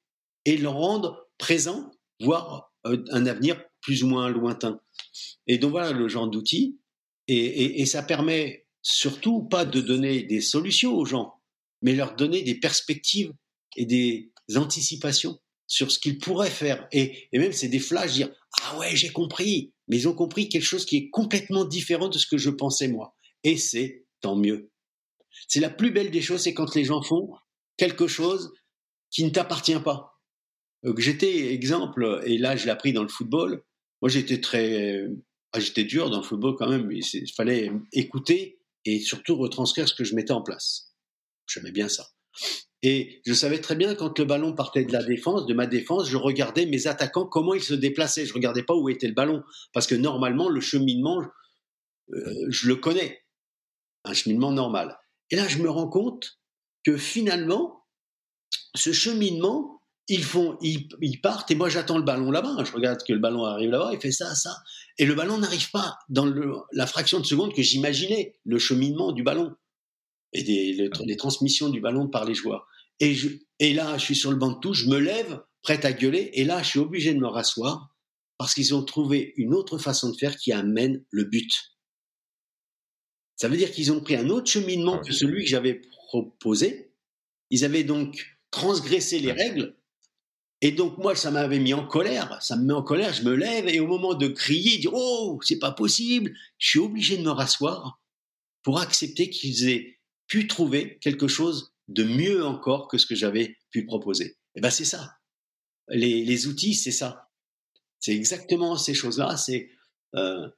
et 0.45 0.56
le 0.56 0.69
rendre 0.69 1.28
présent, 1.40 1.90
voire 2.22 2.72
euh, 2.86 3.03
un 3.11 3.26
avenir 3.26 3.60
plus 3.82 4.03
ou 4.03 4.07
moins 4.07 4.30
lointain. 4.30 4.80
Et 5.48 5.57
donc 5.57 5.72
voilà 5.72 5.91
le 5.91 6.07
genre 6.07 6.28
d'outil. 6.28 6.80
Et, 7.30 7.86
ça 7.86 8.03
permet 8.03 8.68
surtout 8.82 9.44
pas 9.44 9.65
de 9.65 9.82
donner 9.82 10.24
des 10.24 10.40
solutions 10.40 10.95
aux 10.95 11.06
gens, 11.06 11.34
mais 11.82 11.94
leur 11.94 12.15
donner 12.15 12.41
des 12.41 12.56
perspectives 12.56 13.34
et 13.76 13.86
des 13.86 14.32
anticipations 14.56 15.38
sur 15.68 15.91
ce 15.91 15.99
qu'ils 15.99 16.19
pourraient 16.19 16.49
faire. 16.49 16.88
Et, 16.94 17.28
même 17.34 17.52
c'est 17.52 17.68
des 17.68 17.80
flashs, 17.80 18.14
dire 18.14 18.30
ah 18.64 18.80
ouais 18.80 18.95
j'ai 18.95 19.10
compris, 19.10 19.74
mais 19.88 19.98
ils 19.98 20.07
ont 20.07 20.14
compris 20.14 20.48
quelque 20.48 20.64
chose 20.64 20.86
qui 20.86 20.98
est 20.98 21.10
complètement 21.10 21.65
différent 21.65 22.07
de 22.07 22.18
ce 22.18 22.28
que 22.28 22.38
je 22.38 22.49
pensais 22.49 22.88
moi. 22.88 23.14
Et 23.44 23.57
c'est 23.57 24.06
tant 24.22 24.38
mieux. 24.38 24.72
C'est 25.48 25.60
la 25.60 25.69
plus 25.69 25.91
belle 25.91 26.11
des 26.11 26.22
choses, 26.22 26.41
c'est 26.41 26.53
quand 26.53 26.76
les 26.76 26.86
gens 26.86 27.02
font 27.02 27.30
quelque 27.76 28.07
chose 28.07 28.53
qui 29.11 29.24
ne 29.24 29.30
t'appartient 29.30 29.80
pas. 29.80 30.19
J'étais 30.98 31.53
exemple, 31.53 32.22
et 32.26 32.38
là 32.38 32.56
je 32.56 32.65
l'ai 32.65 32.72
appris 32.72 32.94
dans 32.94 33.03
le 33.03 33.10
football, 33.10 33.64
moi 34.02 34.10
j'étais 34.10 34.41
très, 34.41 35.06
ah, 35.53 35.60
j'étais 35.60 35.84
dur 35.84 36.10
dans 36.10 36.18
le 36.18 36.24
football 36.24 36.56
quand 36.57 36.69
même, 36.69 36.91
il 36.91 37.34
fallait 37.36 37.72
écouter 37.94 38.60
et 38.86 38.99
surtout 38.99 39.36
retranscrire 39.36 39.88
ce 39.88 39.95
que 39.95 40.03
je 40.03 40.15
mettais 40.15 40.32
en 40.32 40.41
place. 40.41 40.94
J'aimais 41.48 41.72
bien 41.72 41.90
ça. 41.90 42.07
Et 42.84 43.22
je 43.26 43.34
savais 43.34 43.60
très 43.60 43.76
bien 43.76 43.95
quand 43.95 44.19
le 44.19 44.26
ballon 44.26 44.53
partait 44.53 44.86
de 44.86 44.94
la 44.94 45.03
défense, 45.03 45.48
de 45.48 45.53
ma 45.53 45.65
défense, 45.65 46.10
je 46.10 46.18
regardais 46.18 46.65
mes 46.65 46.88
attaquants 46.88 47.26
comment 47.26 47.53
ils 47.53 47.64
se 47.64 47.74
déplaçaient. 47.74 48.26
Je 48.26 48.34
regardais 48.34 48.64
pas 48.64 48.76
où 48.76 48.90
était 48.90 49.07
le 49.07 49.14
ballon 49.14 49.44
parce 49.74 49.88
que 49.88 49.95
normalement 49.95 50.48
le 50.48 50.61
cheminement, 50.61 51.24
euh, 52.14 52.34
je 52.49 52.68
le 52.68 52.76
connais, 52.76 53.24
un 54.03 54.14
cheminement 54.14 54.52
normal. 54.52 54.98
Et 55.32 55.36
là, 55.36 55.48
je 55.48 55.57
me 55.57 55.69
rends 55.69 55.90
compte 55.90 56.40
que 56.84 56.98
finalement, 56.98 57.84
ce 58.76 58.94
cheminement, 58.94 59.77
ils 60.09 60.23
font, 60.23 60.57
ils, 60.61 61.21
partent 61.21 61.51
et 61.51 61.55
moi 61.55 61.69
j'attends 61.69 61.97
le 61.97 62.03
ballon 62.03 62.31
là-bas. 62.31 62.63
Je 62.63 62.71
regarde 62.71 63.03
que 63.03 63.11
le 63.11 63.19
ballon 63.19 63.43
arrive 63.43 63.71
là-bas, 63.71 63.91
il 63.93 63.99
fait 63.99 64.11
ça, 64.11 64.35
ça, 64.35 64.55
et 64.97 65.05
le 65.05 65.15
ballon 65.15 65.38
n'arrive 65.38 65.69
pas 65.71 65.97
dans 66.09 66.25
la 66.71 66.88
fraction 66.88 67.19
de 67.19 67.25
seconde 67.25 67.53
que 67.53 67.61
j'imaginais 67.61 68.34
le 68.45 68.57
cheminement 68.57 69.11
du 69.11 69.23
ballon 69.23 69.53
et 70.34 70.43
des, 70.43 70.89
les, 71.05 71.17
transmissions 71.17 71.69
du 71.69 71.81
ballon 71.81 72.07
par 72.07 72.25
les 72.25 72.35
joueurs. 72.35 72.67
Et, 72.99 73.13
je, 73.13 73.29
et 73.59 73.73
là, 73.73 73.97
je 73.97 74.03
suis 74.03 74.15
sur 74.15 74.31
le 74.31 74.38
banc 74.38 74.51
de 74.51 74.59
touche, 74.59 74.84
je 74.84 74.89
me 74.89 74.97
lève, 74.97 75.41
prêt 75.61 75.85
à 75.85 75.91
gueuler, 75.91 76.31
et 76.34 76.45
là, 76.45 76.63
je 76.63 76.69
suis 76.69 76.79
obligé 76.79 77.13
de 77.13 77.19
me 77.19 77.27
rasseoir 77.27 77.93
parce 78.38 78.53
qu'ils 78.53 78.75
ont 78.75 78.84
trouvé 78.84 79.34
une 79.38 79.53
autre 79.53 79.77
façon 79.77 80.11
de 80.11 80.17
faire 80.17 80.38
qui 80.38 80.51
amène 80.51 81.03
le 81.09 81.23
but. 81.23 81.77
Ça 83.35 83.47
veut 83.47 83.57
dire 83.57 83.71
qu'ils 83.71 83.91
ont 83.91 83.99
pris 83.99 84.15
un 84.15 84.29
autre 84.29 84.49
cheminement 84.49 84.99
ah 84.99 85.05
que 85.05 85.13
celui 85.13 85.43
que 85.43 85.49
j'avais 85.49 85.81
proposé. 86.07 86.91
Ils 87.49 87.65
avaient 87.65 87.84
donc 87.84 88.38
transgressé 88.51 89.19
les 89.19 89.31
règles 89.31 89.77
et 90.61 90.71
donc 90.71 90.97
moi, 90.97 91.15
ça 91.15 91.29
m'avait 91.29 91.59
mis 91.59 91.73
en 91.73 91.85
colère, 91.85 92.41
ça 92.41 92.55
me 92.55 92.63
met 92.63 92.73
en 92.73 92.84
colère, 92.84 93.13
je 93.13 93.23
me 93.23 93.35
lève 93.35 93.67
et 93.67 93.79
au 93.79 93.88
moment 93.88 94.15
de 94.15 94.27
crier, 94.27 94.77
dire 94.77 94.93
oh 94.93 95.39
c'est 95.43 95.59
pas 95.59 95.71
possible, 95.71 96.34
je 96.57 96.69
suis 96.69 96.79
obligé 96.79 97.17
de 97.17 97.23
me 97.23 97.29
rasseoir 97.29 98.01
pour 98.63 98.79
accepter 98.79 99.29
qu'ils 99.29 99.69
aient 99.69 99.99
pu 100.27 100.47
trouver 100.47 100.97
quelque 100.99 101.27
chose 101.27 101.73
de 101.88 102.03
mieux 102.03 102.45
encore 102.45 102.88
que 102.88 102.97
ce 102.97 103.05
que 103.05 103.15
j'avais 103.15 103.57
pu 103.71 103.85
proposer. 103.85 104.25
Et 104.25 104.35
eh 104.55 104.61
ben 104.61 104.69
c'est 104.71 104.85
ça. 104.85 105.13
Les, 105.89 106.25
les 106.25 106.47
outils, 106.47 106.73
c'est 106.73 106.91
ça. 106.91 107.29
C'est 107.99 108.15
exactement 108.15 108.75
ces 108.77 108.93
choses-là. 108.93 109.38
C'est 109.38 109.69
euh, 110.15 110.49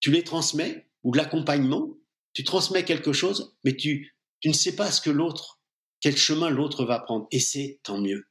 tu 0.00 0.10
les 0.10 0.24
transmets 0.24 0.88
ou 1.02 1.12
l'accompagnement. 1.12 1.98
Tu 2.32 2.44
transmets 2.44 2.84
quelque 2.84 3.12
chose, 3.12 3.56
mais 3.64 3.76
tu 3.76 4.14
tu 4.40 4.48
ne 4.48 4.54
sais 4.54 4.74
pas 4.74 4.90
ce 4.90 5.00
que 5.00 5.10
l'autre, 5.10 5.60
quel 6.00 6.16
chemin 6.16 6.50
l'autre 6.50 6.84
va 6.84 6.98
prendre. 6.98 7.28
Et 7.30 7.38
c'est 7.38 7.80
tant 7.84 8.00
mieux. 8.00 8.26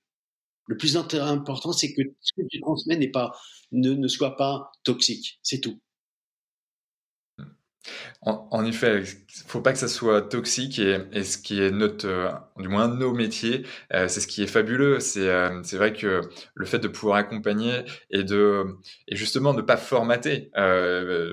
Le 0.68 0.78
plus 0.78 0.96
important, 0.96 1.74
c'est 1.74 1.94
que 1.94 2.02
ce 2.22 2.32
que 2.38 2.48
tu 2.50 2.62
transmets 2.62 2.98
pas, 3.10 3.32
ne 3.72 4.08
soit 4.08 4.38
pas 4.38 4.72
toxique. 4.84 5.40
C'est 5.44 5.60
tout. 5.60 5.80
En, 8.24 8.64
effet, 8.66 9.02
il 9.02 9.44
faut 9.48 9.62
pas 9.62 9.74
que 9.74 9.80
ça 9.80 9.88
soit 9.88 10.22
toxique 10.22 10.78
et, 10.78 11.24
ce 11.24 11.40
qui 11.40 11.60
est 11.60 11.72
notre, 11.72 12.08
euh, 12.08 12.30
du 12.60 12.68
moins 12.68 12.88
nos 12.88 13.14
métiers, 13.14 13.66
euh, 13.94 14.08
c'est 14.08 14.20
ce 14.20 14.28
qui 14.28 14.44
est 14.44 14.48
fabuleux. 14.48 15.00
C'est 15.00 15.28
euh, 15.28 15.64
c'est 15.64 15.78
vrai 15.78 15.92
que 15.92 16.22
le 16.54 16.66
fait 16.68 16.78
de 16.78 16.88
pouvoir 16.88 17.18
accompagner 17.18 17.84
et 18.12 18.24
de 18.24 18.66
et 19.08 19.16
justement 19.16 19.56
de 19.56 19.64
pas 19.64 19.78
formater, 19.78 20.52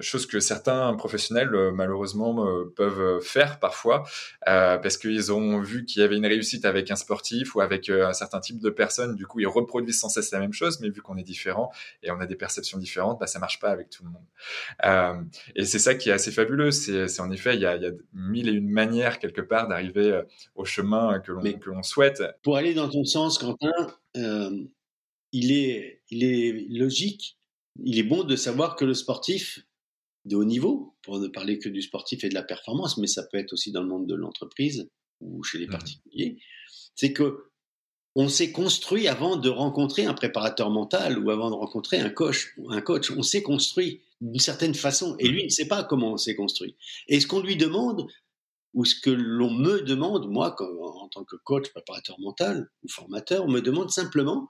chose 0.00 0.26
que 0.26 0.40
certains 0.40 0.94
professionnels 0.94 1.50
malheureusement 1.74 2.46
peuvent 2.74 3.20
faire 3.20 3.58
parfois 3.58 4.04
parce 4.46 4.96
qu'ils 4.96 5.30
ont 5.30 5.60
vu 5.60 5.84
qu'il 5.84 6.00
y 6.00 6.04
avait 6.04 6.16
une 6.16 6.26
réussite 6.26 6.64
avec 6.64 6.90
un 6.90 6.96
sportif 6.96 7.54
ou 7.54 7.60
avec 7.60 7.90
un 7.90 8.14
certain 8.14 8.40
type 8.40 8.60
de 8.60 8.70
personne. 8.70 9.14
Du 9.14 9.26
coup, 9.26 9.40
ils 9.40 9.46
reproduisent 9.46 10.00
sans 10.00 10.08
cesse 10.08 10.30
la 10.30 10.38
même 10.38 10.54
chose, 10.54 10.80
mais 10.80 10.88
vu 10.88 11.02
qu'on 11.02 11.18
est 11.18 11.22
différent 11.22 11.70
et 12.02 12.10
on 12.10 12.20
a 12.20 12.26
des 12.26 12.36
perceptions 12.36 12.78
différentes, 12.78 13.20
bah 13.20 13.26
ça 13.26 13.38
marche 13.38 13.60
pas 13.60 13.70
avec 13.70 13.90
tout 13.90 14.04
le 14.04 14.10
monde. 14.10 15.26
et 15.54 15.64
c'est 15.66 15.78
ça 15.78 15.94
qui 15.94 16.08
est 16.08 16.12
assez 16.12 16.32
fabuleux. 16.38 16.70
C'est 16.70 17.20
en 17.20 17.30
effet, 17.30 17.54
il 17.54 17.60
y, 17.60 17.66
a, 17.66 17.78
mille 18.12 18.48
et 18.48 18.52
une 18.52 18.68
manières 18.68 19.18
quelque 19.18 19.40
part 19.40 19.68
d'arriver 19.68 20.12
euh, 20.12 20.22
au 20.54 20.64
chemin 20.64 21.20
que 21.20 21.32
l'on 21.32 21.82
souhaite. 21.82 22.22
Pour 22.42 22.56
aller 22.56 22.74
dans 22.74 22.88
ton 22.88 23.04
sens, 23.04 23.38
Quentin, 23.38 23.72
euh, 24.16 24.64
il, 25.32 25.52
est, 25.52 26.02
il 26.10 26.24
est 26.24 26.66
logique, 26.70 27.38
il 27.82 27.98
est 27.98 28.04
bon 28.04 28.24
de 28.24 28.36
savoir 28.36 28.76
que 28.76 28.84
le 28.84 28.94
sportif 28.94 29.60
de 30.24 30.36
haut 30.36 30.44
niveau, 30.44 30.96
pour 31.02 31.18
ne 31.18 31.28
parler 31.28 31.58
que 31.58 31.68
du 31.68 31.82
sportif 31.82 32.24
et 32.24 32.28
de 32.28 32.34
la 32.34 32.42
performance, 32.42 32.98
mais 32.98 33.06
ça 33.06 33.24
peut 33.24 33.38
être 33.38 33.52
aussi 33.52 33.72
dans 33.72 33.82
le 33.82 33.88
monde 33.88 34.06
de 34.06 34.14
l'entreprise 34.14 34.88
ou 35.20 35.42
chez 35.42 35.58
les 35.58 35.66
mmh 35.66 35.70
particuliers, 35.70 36.38
c'est 36.94 37.12
que 37.12 37.48
on 38.14 38.28
s'est 38.28 38.50
construit 38.50 39.06
avant 39.06 39.36
de 39.36 39.48
rencontrer 39.48 40.04
un 40.04 40.14
préparateur 40.14 40.70
mental 40.70 41.18
ou 41.18 41.30
avant 41.30 41.50
de 41.50 41.54
rencontrer 41.54 42.00
un 42.00 42.10
coach. 42.10 42.52
Un 42.68 42.80
coach, 42.80 43.12
on 43.12 43.22
s'est 43.22 43.42
construit 43.42 44.02
d'une 44.20 44.40
certaine 44.40 44.74
façon, 44.74 45.16
et 45.18 45.28
lui 45.28 45.44
ne 45.44 45.48
sait 45.48 45.68
pas 45.68 45.84
comment 45.84 46.12
on 46.12 46.16
s'est 46.16 46.34
construit. 46.34 46.76
Et 47.06 47.20
ce 47.20 47.26
qu'on 47.26 47.40
lui 47.40 47.56
demande, 47.56 48.06
ou 48.74 48.84
ce 48.84 48.94
que 49.00 49.10
l'on 49.10 49.52
me 49.52 49.82
demande, 49.82 50.28
moi, 50.28 50.56
en 50.60 51.08
tant 51.08 51.24
que 51.24 51.36
coach, 51.36 51.70
préparateur 51.70 52.18
mental 52.20 52.68
ou 52.82 52.88
formateur, 52.88 53.44
on 53.44 53.50
me 53.50 53.60
demande 53.60 53.90
simplement 53.90 54.48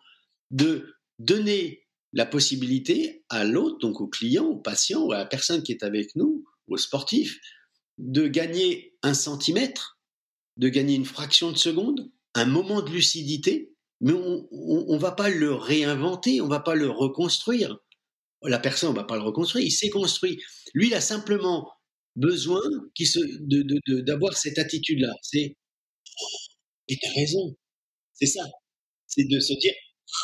de 0.50 0.94
donner 1.18 1.86
la 2.12 2.26
possibilité 2.26 3.24
à 3.28 3.44
l'autre, 3.44 3.78
donc 3.78 4.00
au 4.00 4.08
client, 4.08 4.46
au 4.46 4.56
patient 4.56 5.02
ou 5.02 5.12
à 5.12 5.18
la 5.18 5.26
personne 5.26 5.62
qui 5.62 5.72
est 5.72 5.82
avec 5.82 6.16
nous, 6.16 6.44
au 6.66 6.76
sportif, 6.76 7.38
de 7.98 8.26
gagner 8.26 8.96
un 9.02 9.14
centimètre, 9.14 9.98
de 10.56 10.68
gagner 10.68 10.94
une 10.94 11.04
fraction 11.04 11.52
de 11.52 11.58
seconde, 11.58 12.10
un 12.34 12.46
moment 12.46 12.82
de 12.82 12.90
lucidité, 12.90 13.72
mais 14.00 14.12
on 14.12 14.94
ne 14.94 14.98
va 14.98 15.12
pas 15.12 15.28
le 15.28 15.52
réinventer, 15.52 16.40
on 16.40 16.48
va 16.48 16.60
pas 16.60 16.74
le 16.74 16.88
reconstruire. 16.88 17.78
La 18.42 18.58
personne, 18.58 18.90
on 18.90 18.94
va 18.94 19.04
pas 19.04 19.16
le 19.16 19.22
reconstruire, 19.22 19.66
il 19.66 19.70
s'est 19.70 19.88
construit. 19.88 20.38
Lui, 20.74 20.88
il 20.88 20.94
a 20.94 21.00
simplement 21.00 21.68
besoin 22.16 22.60
d'avoir 24.06 24.36
cette 24.36 24.58
attitude-là. 24.58 25.12
C'est 25.22 25.56
oh, 26.22 26.38
et 26.88 26.96
t'as 27.00 27.12
raison. 27.12 27.56
C'est 28.14 28.26
ça. 28.26 28.44
C'est 29.06 29.24
de 29.28 29.40
se 29.40 29.54
dire 29.54 29.74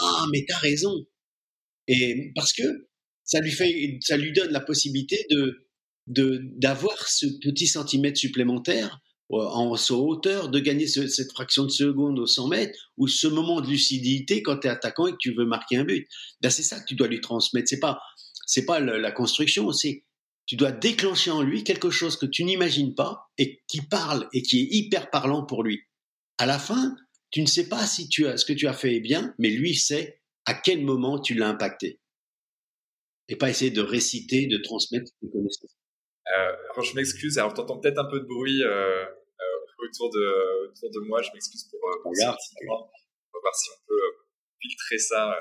ah 0.00 0.26
mais 0.32 0.44
t'as 0.46 0.58
raison. 0.58 0.94
Et 1.88 2.32
parce 2.34 2.52
que 2.52 2.88
ça 3.24 3.40
lui 3.40 3.52
fait, 3.52 3.98
ça 4.00 4.16
lui 4.16 4.32
donne 4.32 4.50
la 4.50 4.60
possibilité 4.60 5.26
de 5.30 5.60
d'avoir 6.06 7.08
ce 7.08 7.26
petit 7.42 7.66
centimètre 7.66 8.18
supplémentaire 8.18 9.00
en 9.30 9.74
saut 9.76 10.06
hauteur, 10.06 10.48
de 10.48 10.58
gagner 10.60 10.86
cette 10.86 11.32
fraction 11.32 11.64
de 11.64 11.70
seconde 11.70 12.18
au 12.18 12.26
100 12.26 12.48
mètres, 12.48 12.78
ou 12.96 13.08
ce 13.08 13.26
moment 13.26 13.60
de 13.60 13.68
lucidité 13.68 14.42
quand 14.42 14.58
tu 14.58 14.66
es 14.66 14.70
attaquant 14.70 15.06
et 15.06 15.12
que 15.12 15.18
tu 15.18 15.34
veux 15.34 15.46
marquer 15.46 15.76
un 15.76 15.84
but. 15.84 16.06
Ben 16.40 16.50
c'est 16.50 16.62
ça 16.62 16.78
que 16.78 16.86
tu 16.86 16.94
dois 16.94 17.08
lui 17.08 17.20
transmettre. 17.20 17.68
C'est 17.68 17.80
pas 17.80 18.00
c'est 18.46 18.66
pas 18.66 18.80
la 18.80 19.10
construction, 19.10 19.72
c'est 19.72 20.04
tu 20.46 20.56
dois 20.56 20.72
déclencher 20.72 21.30
en 21.30 21.42
lui 21.42 21.64
quelque 21.64 21.90
chose 21.90 22.16
que 22.16 22.26
tu 22.26 22.44
n'imagines 22.44 22.94
pas 22.94 23.30
et 23.38 23.62
qui 23.66 23.80
parle 23.80 24.28
et 24.32 24.42
qui 24.42 24.60
est 24.60 24.68
hyper 24.70 25.10
parlant 25.10 25.44
pour 25.44 25.62
lui. 25.62 25.80
À 26.36 26.46
la 26.46 26.58
fin, 26.58 26.94
tu 27.30 27.40
ne 27.40 27.46
sais 27.46 27.68
pas 27.68 27.86
si 27.86 28.08
tu 28.08 28.26
as, 28.26 28.36
ce 28.36 28.44
que 28.44 28.52
tu 28.52 28.68
as 28.68 28.74
fait 28.74 28.96
est 28.96 29.00
bien, 29.00 29.34
mais 29.38 29.48
lui 29.48 29.74
sait 29.74 30.20
à 30.44 30.54
quel 30.54 30.84
moment 30.84 31.18
tu 31.18 31.34
l'as 31.34 31.48
impacté. 31.48 31.98
Et 33.28 33.36
pas 33.36 33.48
essayer 33.48 33.70
de 33.70 33.80
réciter, 33.80 34.46
de 34.46 34.58
transmettre 34.58 35.10
tes 35.20 35.30
connaissances. 35.30 35.74
Euh, 36.32 36.56
alors 36.72 36.82
je 36.82 36.94
m'excuse, 36.94 37.38
alors 37.38 37.52
tu 37.54 37.60
entends 37.60 37.78
peut-être 37.78 37.98
un 37.98 38.08
peu 38.08 38.20
de 38.20 38.24
bruit 38.24 38.62
euh, 38.62 39.04
euh, 39.04 39.86
autour, 39.86 40.10
de, 40.10 40.68
autour 40.68 40.90
de 40.90 41.00
moi, 41.06 41.20
je 41.20 41.30
m'excuse 41.32 41.64
pour, 41.64 41.80
pour 42.02 42.16
ça. 42.16 42.36
On 42.66 42.76
va 42.76 43.40
voir 43.40 43.54
si 43.54 43.70
on 43.70 43.86
peut 43.86 44.00
filtrer 44.60 44.98
ça. 44.98 45.36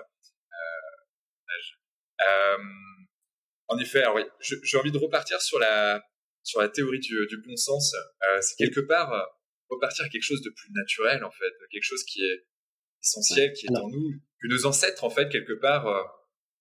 En 3.70 3.80
effet, 3.80 4.04
oui, 4.14 4.22
j'ai 4.40 4.78
envie 4.78 4.92
de 4.92 5.00
repartir 5.00 5.42
sur 5.42 5.58
la, 5.58 6.04
sur 6.44 6.62
la 6.62 6.70
théorie 6.70 7.00
du, 7.00 7.42
bon 7.48 7.56
sens. 7.56 7.94
Euh, 7.96 8.40
c'est 8.42 8.56
quelque 8.56 8.82
part 8.82 9.10
repartir 9.70 10.06
à 10.06 10.10
quelque 10.10 10.24
chose 10.24 10.44
de 10.44 10.52
plus 10.52 10.72
naturel, 10.74 11.24
en 11.24 11.32
fait, 11.32 11.52
quelque 11.72 11.84
chose 11.84 12.04
qui 12.04 12.24
est 12.24 12.46
essentiel, 13.02 13.52
qui 13.54 13.66
est 13.66 13.76
en 13.76 13.90
nous, 13.90 14.12
que 14.40 14.48
nos 14.48 14.66
ancêtres, 14.68 15.04
en 15.04 15.10
fait, 15.10 15.30
quelque 15.30 15.54
part, 15.54 15.88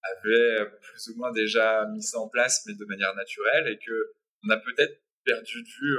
euh, 0.04 0.60
avaient 0.60 0.70
plus 0.80 1.08
ou 1.08 1.16
moins 1.16 1.32
déjà 1.32 1.86
mis 1.92 2.02
ça 2.02 2.18
en 2.18 2.28
place, 2.28 2.62
mais 2.66 2.74
de 2.74 2.84
manière 2.86 3.14
naturelle, 3.14 3.68
et 3.68 3.78
que 3.84 4.12
on 4.44 4.50
a 4.50 4.56
peut-être 4.58 5.00
perdu 5.24 5.62
de 5.62 5.68
vue 5.68 5.96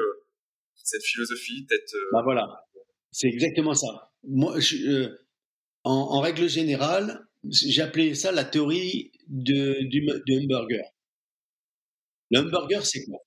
cette 0.76 1.04
philosophie, 1.04 1.66
peut-être. 1.66 1.96
Bah 2.12 2.22
voilà, 2.24 2.48
c'est 3.12 3.28
exactement 3.28 3.74
ça. 3.74 4.12
Moi, 4.24 4.58
en, 5.84 5.92
en, 5.92 6.20
règle 6.20 6.50
générale, 6.50 7.28
appelé 7.82 8.16
ça 8.16 8.32
la 8.32 8.44
théorie 8.44 9.12
de, 9.28 9.88
du, 9.88 10.06
du 10.26 10.38
hamburger. 10.38 10.84
Le 12.32 12.40
hamburger, 12.40 12.86
c'est 12.86 13.06
quoi? 13.06 13.20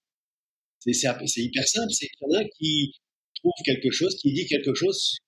C'est, 0.80 1.42
hyper 1.42 1.66
simple. 1.66 1.92
C'est 1.92 2.06
qu'il 2.06 2.28
y 2.28 2.36
en 2.36 2.40
a 2.40 2.44
qui 2.44 2.92
trouve 3.36 3.52
quelque 3.64 3.90
chose, 3.90 4.16
qui 4.16 4.32
dit 4.32 4.46
quelque 4.46 4.74
chose. 4.74 5.18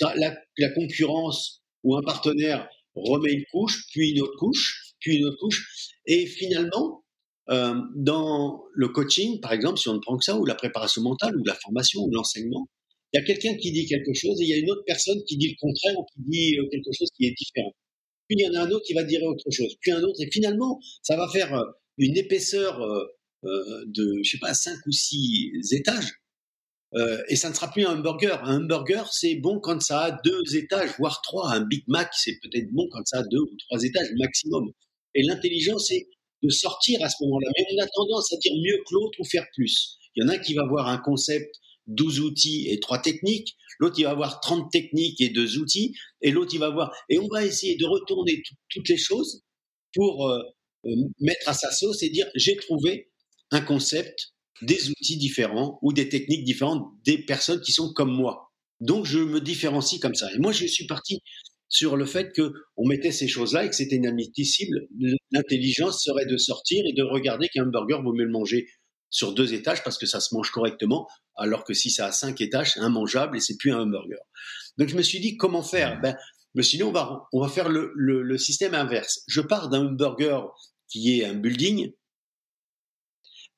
La, 0.00 0.36
la 0.58 0.70
concurrence 0.70 1.62
ou 1.82 1.96
un 1.96 2.02
partenaire 2.02 2.68
remet 2.94 3.32
une 3.32 3.44
couche, 3.52 3.86
puis 3.92 4.10
une 4.10 4.22
autre 4.22 4.36
couche, 4.38 4.85
puis 5.06 5.18
une 5.18 5.26
autre 5.26 5.38
couche. 5.38 5.92
Et 6.06 6.26
finalement, 6.26 7.04
euh, 7.48 7.74
dans 7.94 8.64
le 8.74 8.88
coaching, 8.88 9.40
par 9.40 9.52
exemple, 9.52 9.78
si 9.78 9.88
on 9.88 9.94
ne 9.94 10.00
prend 10.00 10.16
que 10.16 10.24
ça, 10.24 10.36
ou 10.36 10.44
la 10.44 10.56
préparation 10.56 11.02
mentale, 11.02 11.36
ou 11.36 11.44
la 11.44 11.54
formation, 11.54 12.02
ou 12.02 12.10
l'enseignement, 12.10 12.66
il 13.12 13.20
y 13.20 13.22
a 13.22 13.24
quelqu'un 13.24 13.54
qui 13.56 13.70
dit 13.70 13.86
quelque 13.86 14.12
chose 14.14 14.40
et 14.40 14.44
il 14.44 14.48
y 14.48 14.52
a 14.52 14.56
une 14.56 14.70
autre 14.70 14.82
personne 14.84 15.22
qui 15.28 15.36
dit 15.36 15.50
le 15.50 15.54
contraire 15.60 15.96
ou 15.96 16.04
qui 16.12 16.28
dit 16.28 16.58
euh, 16.58 16.68
quelque 16.70 16.90
chose 16.92 17.08
qui 17.16 17.26
est 17.26 17.34
différent. 17.38 17.72
Puis 18.28 18.36
il 18.40 18.44
y 18.44 18.48
en 18.48 18.60
a 18.60 18.64
un 18.64 18.70
autre 18.70 18.84
qui 18.84 18.94
va 18.94 19.04
dire 19.04 19.22
autre 19.22 19.48
chose, 19.52 19.76
puis 19.80 19.92
un 19.92 20.02
autre, 20.02 20.20
et 20.20 20.28
finalement, 20.32 20.80
ça 21.02 21.16
va 21.16 21.28
faire 21.28 21.54
euh, 21.54 21.64
une 21.98 22.16
épaisseur 22.16 22.80
de, 23.42 24.20
je 24.24 24.30
sais 24.30 24.38
pas, 24.38 24.52
cinq 24.52 24.76
ou 24.86 24.92
six 24.92 25.52
étages. 25.72 26.12
Et 27.28 27.36
ça 27.36 27.48
ne 27.48 27.54
sera 27.54 27.70
plus 27.70 27.86
un 27.86 27.96
hamburger. 27.96 28.42
Un 28.44 28.58
hamburger, 28.62 29.10
c'est 29.12 29.36
bon 29.36 29.60
quand 29.60 29.80
ça 29.80 30.00
a 30.00 30.20
deux 30.22 30.56
étages, 30.56 30.90
voire 30.98 31.22
trois. 31.22 31.52
Un 31.52 31.64
Big 31.64 31.84
Mac, 31.86 32.10
c'est 32.12 32.38
peut-être 32.42 32.70
bon 32.72 32.86
quand 32.90 33.06
ça 33.06 33.20
a 33.20 33.22
deux 33.22 33.40
ou 33.40 33.56
trois 33.68 33.82
étages 33.82 34.08
maximum. 34.18 34.72
Et 35.16 35.22
l'intelligence, 35.22 35.88
c'est 35.88 36.08
de 36.42 36.48
sortir 36.50 37.02
à 37.02 37.08
ce 37.08 37.16
moment-là. 37.24 37.50
Mais 37.56 37.64
on 37.74 37.82
a 37.82 37.86
tendance 37.88 38.32
à 38.32 38.36
dire 38.36 38.52
mieux 38.54 38.76
que 38.86 38.94
l'autre 38.94 39.18
ou 39.20 39.24
faire 39.24 39.46
plus. 39.54 39.96
Il 40.14 40.22
y 40.22 40.26
en 40.26 40.28
a 40.28 40.38
qui 40.38 40.54
va 40.54 40.62
avoir 40.62 40.88
un 40.88 40.98
concept 40.98 41.56
12 41.86 42.20
outils 42.20 42.68
et 42.68 42.80
trois 42.80 43.00
techniques. 43.00 43.56
L'autre, 43.78 43.96
il 43.98 44.04
va 44.04 44.10
avoir 44.10 44.40
30 44.40 44.70
techniques 44.70 45.20
et 45.20 45.28
deux 45.28 45.58
outils. 45.58 45.94
Et 46.22 46.30
l'autre, 46.30 46.52
il 46.54 46.58
va 46.58 46.66
avoir... 46.66 46.92
Et 47.08 47.18
on 47.18 47.28
va 47.28 47.44
essayer 47.44 47.76
de 47.76 47.84
retourner 47.84 48.42
toutes 48.70 48.88
les 48.88 48.96
choses 48.96 49.42
pour 49.94 50.28
euh, 50.28 50.42
mettre 51.20 51.48
à 51.48 51.54
sa 51.54 51.70
sauce 51.70 52.02
et 52.02 52.08
dire, 52.08 52.26
j'ai 52.34 52.56
trouvé 52.56 53.10
un 53.50 53.60
concept, 53.60 54.34
des 54.62 54.88
outils 54.88 55.18
différents 55.18 55.78
ou 55.82 55.92
des 55.92 56.08
techniques 56.08 56.44
différentes 56.44 56.86
des 57.04 57.18
personnes 57.18 57.60
qui 57.60 57.72
sont 57.72 57.92
comme 57.92 58.10
moi. 58.10 58.52
Donc 58.80 59.04
je 59.04 59.18
me 59.18 59.40
différencie 59.40 60.00
comme 60.00 60.14
ça. 60.14 60.32
Et 60.34 60.38
moi, 60.38 60.52
je 60.52 60.66
suis 60.66 60.86
parti 60.86 61.20
sur 61.68 61.96
le 61.96 62.06
fait 62.06 62.32
que 62.32 62.52
on 62.76 62.86
mettait 62.86 63.12
ces 63.12 63.28
choses-là 63.28 63.64
et 63.64 63.68
que 63.68 63.74
c'était 63.74 63.96
inadmissible. 63.96 64.86
L'intelligence 65.30 66.02
serait 66.02 66.26
de 66.26 66.36
sortir 66.36 66.84
et 66.86 66.92
de 66.92 67.02
regarder 67.02 67.48
qu'un 67.48 67.66
burger 67.66 67.98
vaut 68.02 68.12
mieux 68.12 68.24
le 68.24 68.30
manger 68.30 68.68
sur 69.10 69.32
deux 69.32 69.54
étages 69.54 69.82
parce 69.84 69.98
que 69.98 70.06
ça 70.06 70.20
se 70.20 70.34
mange 70.34 70.50
correctement, 70.50 71.08
alors 71.36 71.64
que 71.64 71.74
si 71.74 71.90
ça 71.90 72.06
a 72.06 72.12
cinq 72.12 72.40
étages, 72.40 72.72
c'est 72.72 72.80
immangeable 72.80 73.36
et 73.36 73.40
c'est 73.40 73.56
plus 73.56 73.72
un 73.72 73.80
hamburger. 73.80 74.18
Donc 74.78 74.88
je 74.88 74.96
me 74.96 75.02
suis 75.02 75.20
dit 75.20 75.36
comment 75.36 75.62
faire? 75.62 76.00
Ben, 76.00 76.16
mais 76.54 76.62
sinon 76.62 76.88
on 76.88 76.92
va 76.92 77.22
on 77.32 77.40
va 77.40 77.48
faire 77.48 77.68
le, 77.68 77.92
le, 77.94 78.22
le 78.22 78.38
système 78.38 78.74
inverse. 78.74 79.22
Je 79.26 79.40
pars 79.40 79.68
d'un 79.68 79.86
hamburger 79.86 80.48
qui 80.88 81.20
est 81.20 81.24
un 81.24 81.34
building 81.34 81.92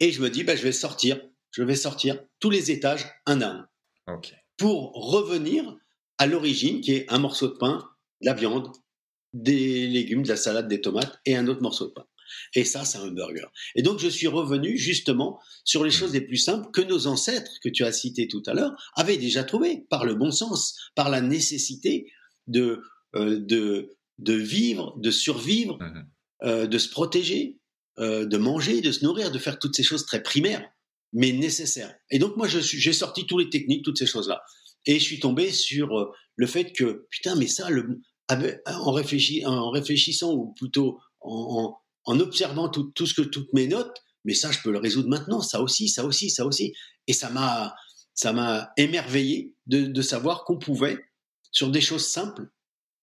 et 0.00 0.12
je 0.12 0.22
me 0.22 0.30
dis, 0.30 0.44
bah, 0.44 0.56
je 0.56 0.62
vais 0.62 0.72
sortir, 0.72 1.20
je 1.50 1.62
vais 1.62 1.74
sortir 1.74 2.22
tous 2.40 2.50
les 2.50 2.70
étages 2.70 3.06
un 3.26 3.42
à 3.42 3.48
un. 3.48 3.68
Pour 4.56 4.92
revenir 4.92 5.76
à 6.18 6.26
l'origine, 6.26 6.80
qui 6.80 6.92
est 6.92 7.12
un 7.12 7.18
morceau 7.18 7.48
de 7.48 7.56
pain, 7.58 7.88
de 8.20 8.26
la 8.26 8.34
viande, 8.34 8.70
des 9.32 9.86
légumes, 9.86 10.22
de 10.22 10.28
la 10.28 10.36
salade, 10.36 10.68
des 10.68 10.80
tomates 10.80 11.20
et 11.26 11.36
un 11.36 11.46
autre 11.48 11.62
morceau 11.62 11.86
de 11.86 11.92
pain. 11.92 12.06
Et 12.54 12.64
ça, 12.64 12.84
c'est 12.84 12.98
un 12.98 13.10
burger. 13.10 13.46
Et 13.74 13.82
donc, 13.82 13.98
je 14.00 14.08
suis 14.08 14.26
revenu 14.26 14.76
justement 14.76 15.40
sur 15.64 15.82
les 15.82 15.90
choses 15.90 16.12
les 16.12 16.20
plus 16.20 16.36
simples 16.36 16.70
que 16.72 16.82
nos 16.82 17.06
ancêtres, 17.06 17.52
que 17.62 17.70
tu 17.70 17.84
as 17.84 17.92
cités 17.92 18.28
tout 18.28 18.42
à 18.46 18.54
l'heure, 18.54 18.72
avaient 18.96 19.16
déjà 19.16 19.44
trouvées 19.44 19.86
par 19.88 20.04
le 20.04 20.14
bon 20.14 20.30
sens, 20.30 20.76
par 20.94 21.08
la 21.08 21.22
nécessité 21.22 22.12
de, 22.46 22.82
euh, 23.16 23.38
de, 23.40 23.96
de 24.18 24.34
vivre, 24.34 24.94
de 24.98 25.10
survivre, 25.10 25.78
mmh 25.80 26.04
euh, 26.44 26.68
de 26.68 26.78
se 26.78 26.88
protéger, 26.88 27.58
euh, 27.98 28.24
de 28.24 28.36
manger, 28.36 28.80
de 28.80 28.92
se 28.92 29.04
nourrir, 29.04 29.32
de 29.32 29.40
faire 29.40 29.58
toutes 29.58 29.74
ces 29.74 29.82
choses 29.82 30.06
très 30.06 30.22
primaires, 30.22 30.64
mais 31.12 31.32
nécessaires. 31.32 31.92
Et 32.12 32.20
donc 32.20 32.36
moi, 32.36 32.46
j'ai 32.46 32.92
sorti 32.92 33.26
toutes 33.26 33.40
les 33.40 33.50
techniques, 33.50 33.84
toutes 33.84 33.98
ces 33.98 34.06
choses-là. 34.06 34.40
Et 34.88 34.98
je 34.98 35.04
suis 35.04 35.20
tombé 35.20 35.52
sur 35.52 35.96
euh, 35.96 36.10
le 36.34 36.46
fait 36.46 36.72
que, 36.72 37.06
putain, 37.10 37.36
mais 37.36 37.46
ça, 37.46 37.68
le, 37.70 38.00
en, 38.66 38.90
réfléchissant, 38.92 40.32
ou 40.32 40.52
plutôt 40.54 40.98
en, 41.20 41.76
observant 42.06 42.70
tout, 42.70 43.06
ce 43.06 43.12
que 43.12 43.22
toutes 43.22 43.52
mes 43.52 43.68
notes, 43.68 44.02
mais 44.24 44.34
ça, 44.34 44.50
je 44.50 44.58
peux 44.60 44.72
le 44.72 44.78
résoudre 44.78 45.10
maintenant, 45.10 45.42
ça 45.42 45.60
aussi, 45.60 45.88
ça 45.88 46.04
aussi, 46.04 46.30
ça 46.30 46.46
aussi. 46.46 46.72
Et 47.06 47.12
ça 47.12 47.28
m'a, 47.30 47.74
ça 48.14 48.32
m'a 48.32 48.72
émerveillé 48.78 49.54
de, 49.66 50.02
savoir 50.02 50.44
qu'on 50.44 50.58
pouvait, 50.58 50.98
sur 51.52 51.70
des 51.70 51.82
choses 51.82 52.06
simples, 52.06 52.50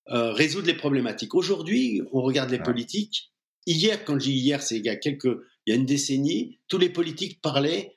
euh, 0.10 0.34
résoudre 0.34 0.68
les 0.68 0.76
problématiques. 0.76 1.36
Aujourd'hui, 1.36 2.02
on 2.12 2.22
regarde 2.22 2.50
les 2.50 2.60
politiques, 2.60 3.32
hier, 3.68 4.04
quand 4.06 4.20
je 4.20 4.26
dis 4.26 4.34
hier, 4.34 4.64
c'est 4.64 4.78
il 4.78 4.86
y 4.86 4.90
a 4.90 4.96
quelques, 4.96 5.38
il 5.66 5.72
y 5.72 5.72
a 5.74 5.76
une 5.76 5.86
décennie, 5.86 6.60
tous 6.68 6.80
les 6.80 6.90
politiques 6.90 7.42
parlaient 7.42 7.96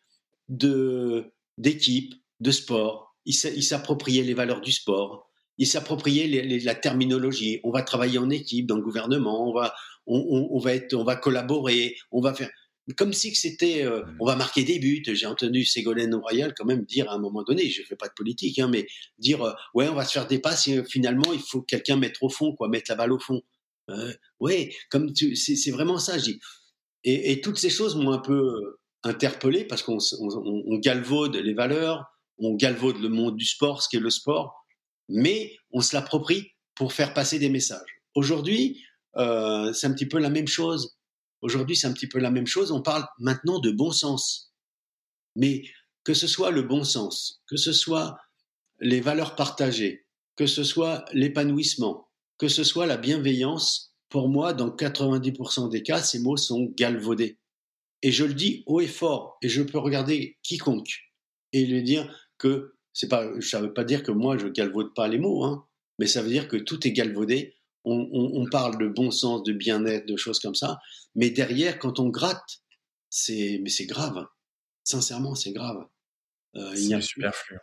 de 0.48 1.32
d'équipe, 1.56 2.14
de 2.40 2.50
sport. 2.50 3.07
Ils 3.28 3.62
s'appropriaient 3.62 4.22
les 4.22 4.34
valeurs 4.34 4.62
du 4.62 4.72
sport. 4.72 5.28
Ils 5.58 5.66
s'appropriaient 5.66 6.60
la 6.62 6.74
terminologie. 6.74 7.60
On 7.62 7.70
va 7.70 7.82
travailler 7.82 8.18
en 8.18 8.30
équipe 8.30 8.66
dans 8.66 8.76
le 8.76 8.82
gouvernement. 8.82 9.48
On 9.48 9.52
va, 9.52 9.74
on, 10.06 10.58
va 10.58 10.74
être, 10.74 10.94
on 10.94 11.04
va 11.04 11.14
collaborer. 11.14 11.96
On 12.10 12.22
va 12.22 12.32
faire. 12.32 12.48
comme 12.96 13.12
si 13.12 13.34
c'était, 13.34 13.84
euh, 13.84 14.02
mmh. 14.02 14.16
on 14.20 14.26
va 14.26 14.36
marquer 14.36 14.64
des 14.64 14.78
buts. 14.78 15.02
J'ai 15.06 15.26
entendu 15.26 15.64
Ségolène 15.64 16.14
Royal 16.14 16.54
quand 16.56 16.64
même 16.64 16.84
dire 16.84 17.10
à 17.10 17.14
un 17.14 17.18
moment 17.18 17.42
donné, 17.42 17.68
je 17.68 17.82
fais 17.82 17.96
pas 17.96 18.08
de 18.08 18.14
politique, 18.14 18.58
hein, 18.58 18.68
mais 18.72 18.86
dire, 19.18 19.42
euh, 19.42 19.52
ouais, 19.74 19.88
on 19.88 19.94
va 19.94 20.04
se 20.04 20.12
faire 20.12 20.26
des 20.26 20.38
passes 20.38 20.68
et 20.68 20.82
finalement 20.84 21.32
il 21.32 21.40
faut 21.40 21.60
quelqu'un 21.60 21.96
mettre 21.96 22.22
au 22.22 22.30
fond, 22.30 22.54
quoi, 22.54 22.68
mettre 22.68 22.90
la 22.90 22.96
balle 22.96 23.12
au 23.12 23.18
fond. 23.18 23.42
Euh, 23.90 24.12
ouais, 24.40 24.74
comme 24.90 25.12
c'est 25.34 25.70
vraiment 25.70 25.98
ça. 25.98 26.16
Et, 27.04 27.32
et 27.32 27.40
toutes 27.40 27.58
ces 27.58 27.70
choses 27.70 27.96
m'ont 27.96 28.12
un 28.12 28.18
peu 28.18 28.78
interpellé 29.02 29.64
parce 29.64 29.82
qu'on 29.82 29.98
on, 30.20 30.62
on 30.66 30.78
galvaude 30.78 31.36
les 31.36 31.54
valeurs, 31.54 32.04
on 32.38 32.54
galvaude 32.54 32.98
le 32.98 33.08
monde 33.08 33.36
du 33.36 33.44
sport, 33.44 33.82
ce 33.82 33.88
qu'est 33.88 34.00
le 34.00 34.10
sport, 34.10 34.64
mais 35.08 35.56
on 35.72 35.80
se 35.80 35.94
l'approprie 35.94 36.52
pour 36.74 36.92
faire 36.92 37.14
passer 37.14 37.38
des 37.38 37.48
messages. 37.48 38.02
Aujourd'hui, 38.14 38.82
euh, 39.16 39.72
c'est 39.72 39.86
un 39.86 39.92
petit 39.92 40.06
peu 40.06 40.18
la 40.18 40.30
même 40.30 40.46
chose. 40.46 40.96
Aujourd'hui, 41.40 41.76
c'est 41.76 41.86
un 41.86 41.92
petit 41.92 42.08
peu 42.08 42.18
la 42.18 42.30
même 42.30 42.46
chose. 42.46 42.72
On 42.72 42.82
parle 42.82 43.06
maintenant 43.18 43.58
de 43.58 43.70
bon 43.70 43.90
sens. 43.90 44.52
Mais 45.36 45.62
que 46.04 46.14
ce 46.14 46.26
soit 46.26 46.50
le 46.50 46.62
bon 46.62 46.84
sens, 46.84 47.42
que 47.46 47.56
ce 47.56 47.72
soit 47.72 48.16
les 48.80 49.00
valeurs 49.00 49.36
partagées, 49.36 50.06
que 50.36 50.46
ce 50.46 50.64
soit 50.64 51.04
l'épanouissement, 51.12 52.08
que 52.38 52.48
ce 52.48 52.64
soit 52.64 52.86
la 52.86 52.96
bienveillance, 52.96 53.94
pour 54.08 54.28
moi, 54.28 54.54
dans 54.54 54.70
90% 54.70 55.68
des 55.68 55.82
cas, 55.82 56.02
ces 56.02 56.20
mots 56.20 56.36
sont 56.36 56.72
galvaudés. 56.76 57.38
Et 58.02 58.12
je 58.12 58.24
le 58.24 58.34
dis 58.34 58.62
haut 58.66 58.80
et 58.80 58.86
fort, 58.86 59.36
et 59.42 59.48
je 59.48 59.62
peux 59.62 59.78
regarder 59.78 60.38
quiconque 60.42 61.08
et 61.52 61.66
lui 61.66 61.82
dire 61.82 62.27
que 62.38 62.74
c'est 62.92 63.08
pas, 63.08 63.28
ça 63.40 63.60
veut 63.60 63.74
pas 63.74 63.84
dire 63.84 64.02
que 64.02 64.12
moi 64.12 64.38
je 64.38 64.48
galvaude 64.48 64.94
pas 64.94 65.08
les 65.08 65.18
mots, 65.18 65.44
hein, 65.44 65.66
mais 65.98 66.06
ça 66.06 66.22
veut 66.22 66.30
dire 66.30 66.48
que 66.48 66.56
tout 66.56 66.86
est 66.86 66.92
galvaudé 66.92 67.58
on, 67.90 68.46
parle 68.50 68.78
de 68.78 68.88
bon 68.88 69.10
sens, 69.10 69.42
de 69.42 69.52
bien-être, 69.52 70.06
de 70.06 70.16
choses 70.16 70.40
comme 70.40 70.54
ça, 70.54 70.78
mais 71.14 71.30
derrière, 71.30 71.78
quand 71.78 71.98
on 71.98 72.08
gratte, 72.08 72.62
c'est 73.10 73.60
mais 73.62 73.70
c'est 73.70 73.86
grave. 73.86 74.26
Sincèrement, 74.84 75.34
c'est 75.34 75.52
grave. 75.52 75.86
Euh, 76.56 76.74
c'est 76.74 77.00
superflu. 77.00 77.58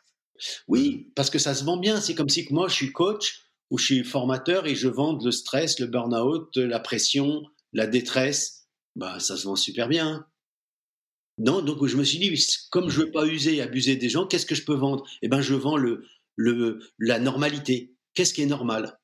Oui, 0.68 1.12
parce 1.16 1.30
que 1.30 1.40
ça 1.40 1.56
se 1.56 1.64
vend 1.64 1.78
bien. 1.78 2.02
C'est 2.02 2.16
comme 2.16 2.30
si 2.30 2.46
moi, 2.52 2.68
je 2.68 2.74
suis 2.74 2.92
coach 2.92 3.42
ou 3.70 3.78
je 3.78 3.86
suis 3.86 4.04
formateur 4.04 4.68
et 4.68 4.76
je 4.76 4.88
vends 4.88 5.18
le 5.18 5.32
stress, 5.32 5.80
le 5.80 5.88
burn-out, 5.88 6.56
la 6.58 6.80
pression, 6.80 7.44
la 7.74 7.88
détresse. 7.88 8.68
Bah, 8.96 9.20
ça 9.20 9.38
se 9.38 9.46
vend 9.46 9.56
super 9.56 9.88
bien. 9.88 10.26
Non, 11.38 11.62
donc 11.62 11.86
je 11.86 11.98
me 11.98 12.04
suis 12.04 12.18
dit, 12.18 12.34
comme 12.70 12.90
je 12.90 13.02
veux 13.02 13.12
pas 13.12 13.26
user 13.26 13.56
et 13.56 13.62
abuser 13.62 13.96
des 13.96 14.10
gens, 14.10 14.26
qu'est-ce 14.26 14.46
que 14.46 14.56
je 14.56 14.64
peux 14.64 14.76
vendre? 14.76 15.06
Eh 15.22 15.28
ben, 15.28 15.42
je 15.42 15.54
vends 15.54 15.78
le, 15.78 16.06
le, 16.36 16.80
la 16.98 17.20
normalité. 17.20 17.94
Qu'est-ce 18.14 18.34
qui 18.34 18.42
est 18.42 18.48
normal? 18.48 19.00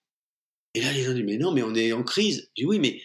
Et 0.73 0.81
là, 0.81 0.93
les 0.93 1.03
gens 1.03 1.13
disent, 1.13 1.25
mais 1.25 1.37
non, 1.37 1.51
mais 1.51 1.63
on 1.63 1.75
est 1.75 1.91
en 1.91 2.03
crise. 2.03 2.49
Je 2.55 2.63
dis, 2.63 2.65
oui, 2.65 2.79
mais 2.79 3.01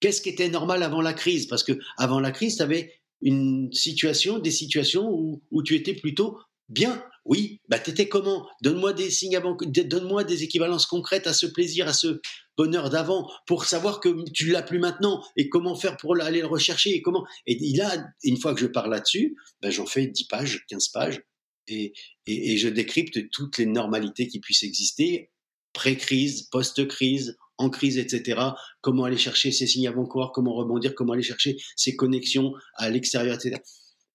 qu'est-ce 0.00 0.20
qui 0.20 0.28
était 0.28 0.48
normal 0.48 0.82
avant 0.82 1.00
la 1.00 1.12
crise? 1.12 1.46
Parce 1.46 1.62
que 1.62 1.78
avant 1.96 2.18
la 2.18 2.32
crise, 2.32 2.56
tu 2.56 2.62
avais 2.62 3.00
une 3.22 3.72
situation, 3.72 4.38
des 4.38 4.50
situations 4.50 5.08
où 5.50 5.62
tu 5.62 5.76
étais 5.76 5.94
plutôt 5.94 6.38
bien. 6.70 7.04
Oui, 7.26 7.60
bah 7.68 7.78
t'étais 7.78 8.08
comment? 8.08 8.48
Donne-moi 8.62 8.94
des 8.94 9.10
signes 9.10 9.36
avant, 9.36 9.56
donne-moi 9.60 10.24
des 10.24 10.42
équivalences 10.42 10.86
concrètes 10.86 11.26
à 11.26 11.34
ce 11.34 11.46
plaisir, 11.46 11.86
à 11.86 11.92
ce 11.92 12.20
bonheur 12.56 12.88
d'avant, 12.88 13.30
pour 13.46 13.66
savoir 13.66 14.00
que 14.00 14.24
tu 14.32 14.46
l'as 14.46 14.62
plus 14.62 14.78
maintenant 14.78 15.22
et 15.36 15.48
comment 15.48 15.74
faire 15.74 15.96
pour 15.96 16.18
aller 16.20 16.40
le 16.40 16.46
rechercher 16.46 16.90
et 16.90 17.02
comment. 17.02 17.26
Et 17.46 17.76
là, 17.76 18.04
une 18.24 18.38
fois 18.38 18.54
que 18.54 18.60
je 18.60 18.66
parle 18.66 18.90
là-dessus, 18.90 19.36
bah, 19.60 19.70
j'en 19.70 19.86
fais 19.86 20.06
10 20.06 20.24
pages, 20.24 20.64
15 20.68 20.88
pages, 20.88 21.22
et, 21.68 21.92
et, 22.26 22.52
et, 22.52 22.56
je 22.56 22.68
décrypte 22.68 23.30
toutes 23.30 23.58
les 23.58 23.66
normalités 23.66 24.26
qui 24.26 24.40
puissent 24.40 24.64
exister 24.64 25.30
pré-crise, 25.72 26.48
post-crise, 26.50 27.36
en 27.58 27.70
crise, 27.70 27.98
etc. 27.98 28.40
Comment 28.80 29.04
aller 29.04 29.18
chercher 29.18 29.52
ces 29.52 29.66
signes 29.66 29.86
avant-coureurs, 29.86 30.32
comment 30.32 30.54
rebondir, 30.54 30.94
comment 30.94 31.12
aller 31.12 31.22
chercher 31.22 31.56
ces 31.76 31.94
connexions 31.94 32.54
à 32.74 32.90
l'extérieur, 32.90 33.36
etc. 33.36 33.60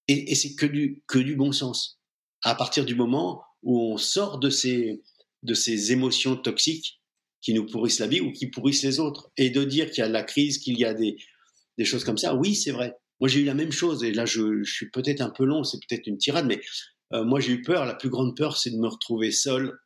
Et, 0.08 0.32
et 0.32 0.36
c'est 0.36 0.56
que 0.56 0.66
du, 0.66 1.04
que 1.08 1.20
du 1.20 1.36
bon 1.36 1.52
sens. 1.52 2.00
À 2.46 2.54
partir 2.54 2.86
du 2.86 2.94
moment 2.94 3.44
où 3.64 3.82
on 3.94 3.98
sort 3.98 4.38
de 4.38 4.52
ces, 4.52 5.02
de 5.42 5.56
ces 5.56 5.92
émotions 5.92 6.36
toxiques 6.36 7.02
qui 7.42 7.54
nous 7.56 7.66
pourrissent 7.66 8.00
la 8.00 8.06
vie 8.08 8.22
ou 8.22 8.32
qui 8.32 8.48
pourrissent 8.48 8.84
les 8.84 9.00
autres, 9.00 9.32
et 9.36 9.50
de 9.50 9.64
dire 9.64 9.90
qu'il 9.90 10.04
y 10.04 10.06
a 10.06 10.10
la 10.10 10.24
crise, 10.24 10.60
qu'il 10.60 10.78
y 10.78 10.86
a 10.86 10.94
des, 10.94 11.18
des 11.80 11.86
choses 11.86 12.04
comme 12.04 12.20
ça, 12.20 12.36
oui, 12.36 12.56
c'est 12.56 12.72
vrai. 12.72 12.96
Moi, 13.20 13.30
j'ai 13.30 13.42
eu 13.42 13.46
la 13.46 13.56
même 13.56 13.72
chose, 13.72 14.04
et 14.04 14.12
là, 14.12 14.28
je, 14.28 14.64
je 14.64 14.72
suis 14.72 14.92
peut-être 14.92 15.22
un 15.22 15.32
peu 15.32 15.44
long, 15.44 15.64
c'est 15.64 15.80
peut-être 15.88 16.06
une 16.06 16.20
tirade, 16.20 16.46
mais 16.46 16.62
euh, 17.14 17.24
moi, 17.24 17.40
j'ai 17.40 17.54
eu 17.54 17.62
peur. 17.64 17.86
La 17.86 17.96
plus 17.96 18.10
grande 18.10 18.38
peur, 18.38 18.58
c'est 18.58 18.70
de 18.70 18.78
me 18.78 18.88
retrouver 18.88 19.32
seul 19.32 19.78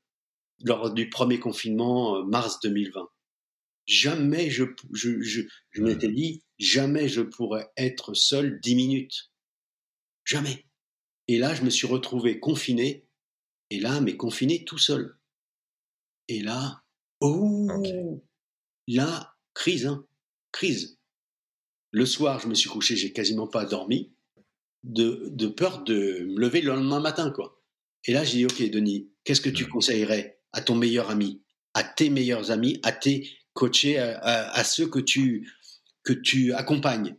lors 0.63 0.93
du 0.93 1.09
premier 1.09 1.39
confinement, 1.39 2.17
euh, 2.17 2.23
mars 2.23 2.59
2020. 2.61 3.07
Jamais 3.85 4.49
je, 4.49 4.65
je, 4.93 5.21
je, 5.21 5.41
je 5.71 5.81
m'étais 5.81 6.09
dit, 6.09 6.43
jamais 6.59 7.07
je 7.07 7.21
pourrais 7.21 7.69
être 7.77 8.13
seul 8.13 8.59
dix 8.61 8.75
minutes. 8.75 9.31
Jamais. 10.25 10.68
Et 11.29 11.37
là, 11.37 11.53
je 11.53 11.61
me 11.61 11.69
suis 11.69 11.85
retrouvé 11.85 12.39
confiné, 12.39 13.05
et 13.69 13.79
là, 13.79 14.01
mais 14.01 14.17
confiné 14.17 14.65
tout 14.65 14.79
seul. 14.79 15.15
Et 16.27 16.41
là, 16.41 16.81
oh, 17.19 17.67
là, 18.87 19.35
crise, 19.53 19.85
hein, 19.85 20.07
crise. 20.51 20.97
Le 21.91 22.07
soir, 22.07 22.39
je 22.39 22.47
me 22.47 22.55
suis 22.55 22.67
couché, 22.67 22.95
j'ai 22.95 23.13
quasiment 23.13 23.45
pas 23.45 23.65
dormi, 23.65 24.11
de, 24.81 25.27
de 25.29 25.45
peur 25.45 25.83
de 25.83 26.25
me 26.31 26.39
lever 26.39 26.61
le 26.61 26.73
lendemain 26.73 26.99
matin, 26.99 27.29
quoi. 27.29 27.61
Et 28.05 28.13
là, 28.13 28.23
j'ai 28.23 28.37
dit, 28.39 28.45
ok, 28.45 28.67
Denis, 28.71 29.11
qu'est-ce 29.23 29.41
que 29.41 29.51
tu 29.51 29.65
mmh. 29.65 29.69
conseillerais 29.69 30.41
à 30.51 30.61
ton 30.61 30.73
meilleur 30.73 31.11
ami, 31.11 31.43
à 31.75 31.83
tes 31.83 32.09
meilleurs 32.09 32.49
amis, 32.49 32.79
à 32.81 32.91
tes 32.91 33.29
coachés, 33.53 33.99
à, 33.99 34.63
ceux 34.63 34.87
que 34.87 34.97
tu, 34.97 35.47
que 36.01 36.13
tu 36.13 36.53
accompagnes? 36.53 37.17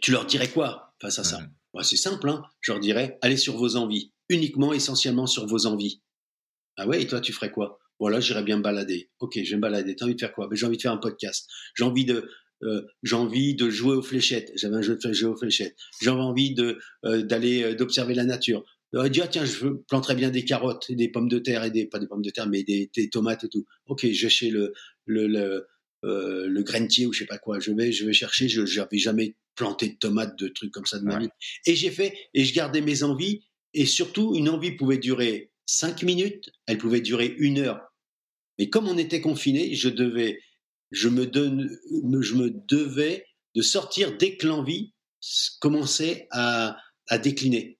Tu 0.00 0.12
leur 0.12 0.24
dirais 0.24 0.48
quoi 0.48 0.94
face 0.98 1.18
à 1.18 1.24
ça? 1.24 1.40
Mmh. 1.42 1.54
Bah, 1.74 1.82
C'est 1.82 1.96
simple, 1.96 2.28
hein 2.28 2.42
je 2.60 2.72
leur 2.72 2.80
dirais 2.80 3.18
allez 3.22 3.36
sur 3.36 3.56
vos 3.56 3.76
envies, 3.76 4.12
uniquement, 4.28 4.72
essentiellement 4.72 5.26
sur 5.26 5.46
vos 5.46 5.66
envies. 5.66 6.02
Ah 6.76 6.86
ouais, 6.86 7.02
et 7.02 7.06
toi, 7.06 7.20
tu 7.20 7.32
ferais 7.32 7.50
quoi? 7.50 7.78
Voilà, 7.98 8.20
j'irais 8.20 8.42
bien 8.42 8.56
me 8.56 8.62
balader. 8.62 9.10
Ok, 9.20 9.38
je 9.42 9.50
vais 9.50 9.56
me 9.56 9.60
balader. 9.60 9.94
T'as 9.94 10.06
envie 10.06 10.14
de 10.14 10.20
faire 10.20 10.32
quoi? 10.32 10.48
Ben, 10.48 10.56
J'ai 10.56 10.66
envie 10.66 10.76
de 10.76 10.82
faire 10.82 10.92
un 10.92 10.96
podcast. 10.96 11.48
J'ai 11.74 11.84
envie 11.84 12.04
de, 12.04 12.28
euh, 12.62 12.82
j'ai 13.02 13.16
envie 13.16 13.54
de 13.54 13.70
jouer 13.70 13.94
aux 13.94 14.02
fléchettes. 14.02 14.50
J'avais 14.56 14.76
un 14.76 14.82
jeu 14.82 14.96
de 14.96 15.12
jouer 15.12 15.30
aux 15.30 15.36
fléchettes. 15.36 15.76
J'ai 16.00 16.10
envie 16.10 16.54
de 16.54 16.78
euh, 17.04 17.22
d'aller 17.22 17.62
euh, 17.62 17.74
d'observer 17.74 18.14
la 18.14 18.24
nature 18.24 18.64
aurait 18.98 19.10
dit, 19.10 19.20
ah, 19.22 19.28
tiens, 19.28 19.44
je 19.44 19.68
planterais 19.88 20.14
bien 20.14 20.30
des 20.30 20.44
carottes 20.44 20.90
et 20.90 20.96
des 20.96 21.08
pommes 21.08 21.28
de 21.28 21.38
terre 21.38 21.64
et 21.64 21.70
des, 21.70 21.86
pas 21.86 21.98
des 21.98 22.06
pommes 22.06 22.22
de 22.22 22.30
terre, 22.30 22.48
mais 22.48 22.62
des, 22.62 22.90
tomates 23.10 23.44
et 23.44 23.48
tout. 23.48 23.64
Ok, 23.86 24.06
je 24.10 24.22
vais 24.22 24.28
chez 24.28 24.50
le, 24.50 24.74
le, 25.06 25.26
le, 25.26 25.66
le 26.02 27.06
ou 27.06 27.12
je 27.12 27.18
sais 27.18 27.26
pas 27.26 27.38
quoi. 27.38 27.58
Je 27.58 27.72
vais, 27.72 27.92
je 27.92 28.04
vais 28.04 28.12
chercher, 28.12 28.48
je, 28.48 28.60
n'avais 28.60 28.98
jamais 28.98 29.34
planté 29.54 29.88
de 29.88 29.96
tomates, 29.96 30.38
de 30.38 30.48
trucs 30.48 30.72
comme 30.72 30.86
ça 30.86 30.98
de 30.98 31.04
ma 31.04 31.18
vie. 31.18 31.28
Et 31.66 31.74
j'ai 31.74 31.90
fait, 31.90 32.16
et 32.34 32.44
je 32.44 32.54
gardais 32.54 32.80
mes 32.80 33.02
envies. 33.02 33.44
Et 33.74 33.86
surtout, 33.86 34.34
une 34.34 34.48
envie 34.48 34.72
pouvait 34.72 34.98
durer 34.98 35.50
cinq 35.66 36.02
minutes, 36.02 36.50
elle 36.66 36.78
pouvait 36.78 37.00
durer 37.00 37.34
une 37.38 37.58
heure. 37.58 37.80
Mais 38.58 38.68
comme 38.68 38.88
on 38.88 38.98
était 38.98 39.20
confiné, 39.20 39.74
je 39.74 39.88
devais, 39.88 40.40
je 40.90 41.08
me 41.08 41.26
donne, 41.26 41.70
je 42.20 42.34
me 42.34 42.50
devais 42.68 43.26
de 43.54 43.62
sortir 43.62 44.16
dès 44.16 44.36
que 44.36 44.46
l'envie 44.46 44.92
commençait 45.60 46.26
à, 46.30 46.76
à 47.08 47.18
décliner 47.18 47.78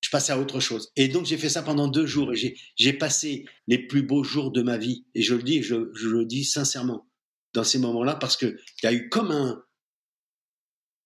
je 0.00 0.10
passais 0.10 0.32
à 0.32 0.38
autre 0.38 0.60
chose. 0.60 0.90
Et 0.96 1.08
donc 1.08 1.26
j'ai 1.26 1.36
fait 1.36 1.48
ça 1.48 1.62
pendant 1.62 1.88
deux 1.88 2.06
jours 2.06 2.32
et 2.32 2.56
j'ai 2.76 2.92
passé 2.92 3.44
les 3.66 3.78
plus 3.78 4.02
beaux 4.02 4.22
jours 4.22 4.50
de 4.50 4.62
ma 4.62 4.78
vie. 4.78 5.04
Et 5.14 5.22
je 5.22 5.34
le 5.34 5.42
dis, 5.42 5.62
je, 5.62 5.90
je 5.94 6.08
le 6.08 6.24
dis 6.24 6.44
sincèrement 6.44 7.08
dans 7.54 7.64
ces 7.64 7.78
moments-là 7.78 8.14
parce 8.14 8.36
que 8.36 8.46
il 8.46 8.84
y 8.84 8.86
a 8.86 8.92
eu 8.92 9.08
comme 9.08 9.30
un 9.30 9.62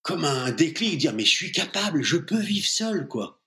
comme 0.03 0.25
un 0.25 0.51
déclic, 0.51 0.99
dire 0.99 1.15
mais 1.15 1.25
je 1.25 1.31
suis 1.31 1.53
capable, 1.53 2.03
je 2.03 2.17
peux 2.17 2.41
vivre 2.41 2.67
seul 2.67 3.09
quoi. 3.09 3.41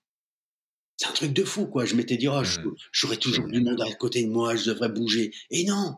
C'est 0.96 1.08
un 1.08 1.12
truc 1.12 1.32
de 1.32 1.44
fou 1.44 1.66
quoi. 1.66 1.84
Je 1.84 1.94
m'étais 1.94 2.16
dit 2.16 2.28
oh, 2.28 2.40
mmh. 2.40 2.74
j'aurais 2.92 3.18
toujours 3.18 3.46
du 3.46 3.60
monde 3.60 3.80
à 3.80 3.92
côté 3.94 4.22
de 4.24 4.30
moi, 4.30 4.56
je 4.56 4.70
devrais 4.70 4.88
bouger. 4.88 5.32
Et 5.50 5.64
non, 5.64 5.96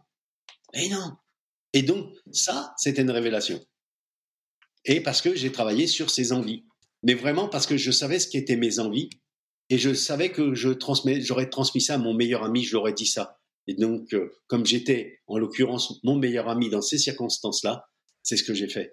et 0.74 0.88
non. 0.88 1.12
Et 1.72 1.82
donc 1.82 2.14
ça, 2.32 2.74
c'était 2.76 3.02
une 3.02 3.10
révélation. 3.10 3.64
Et 4.84 5.00
parce 5.00 5.22
que 5.22 5.34
j'ai 5.34 5.52
travaillé 5.52 5.86
sur 5.86 6.10
ces 6.10 6.32
envies. 6.32 6.64
Mais 7.02 7.14
vraiment 7.14 7.48
parce 7.48 7.66
que 7.66 7.76
je 7.76 7.90
savais 7.90 8.18
ce 8.18 8.26
qui 8.26 8.38
étaient 8.38 8.56
mes 8.56 8.78
envies 8.80 9.10
et 9.70 9.78
je 9.78 9.92
savais 9.94 10.32
que 10.32 10.54
je 10.54 10.70
transmets, 10.70 11.20
j'aurais 11.20 11.50
transmis 11.50 11.80
ça 11.80 11.94
à 11.94 11.98
mon 11.98 12.14
meilleur 12.14 12.42
ami, 12.42 12.64
je 12.64 12.74
l'aurais 12.74 12.94
dit 12.94 13.06
ça. 13.06 13.38
Et 13.66 13.74
donc, 13.74 14.14
euh, 14.14 14.32
comme 14.46 14.64
j'étais, 14.64 15.20
en 15.26 15.38
l'occurrence, 15.38 16.02
mon 16.02 16.16
meilleur 16.16 16.48
ami 16.48 16.70
dans 16.70 16.80
ces 16.80 16.96
circonstances-là, 16.96 17.86
c'est 18.22 18.38
ce 18.38 18.42
que 18.42 18.54
j'ai 18.54 18.68
fait. 18.68 18.92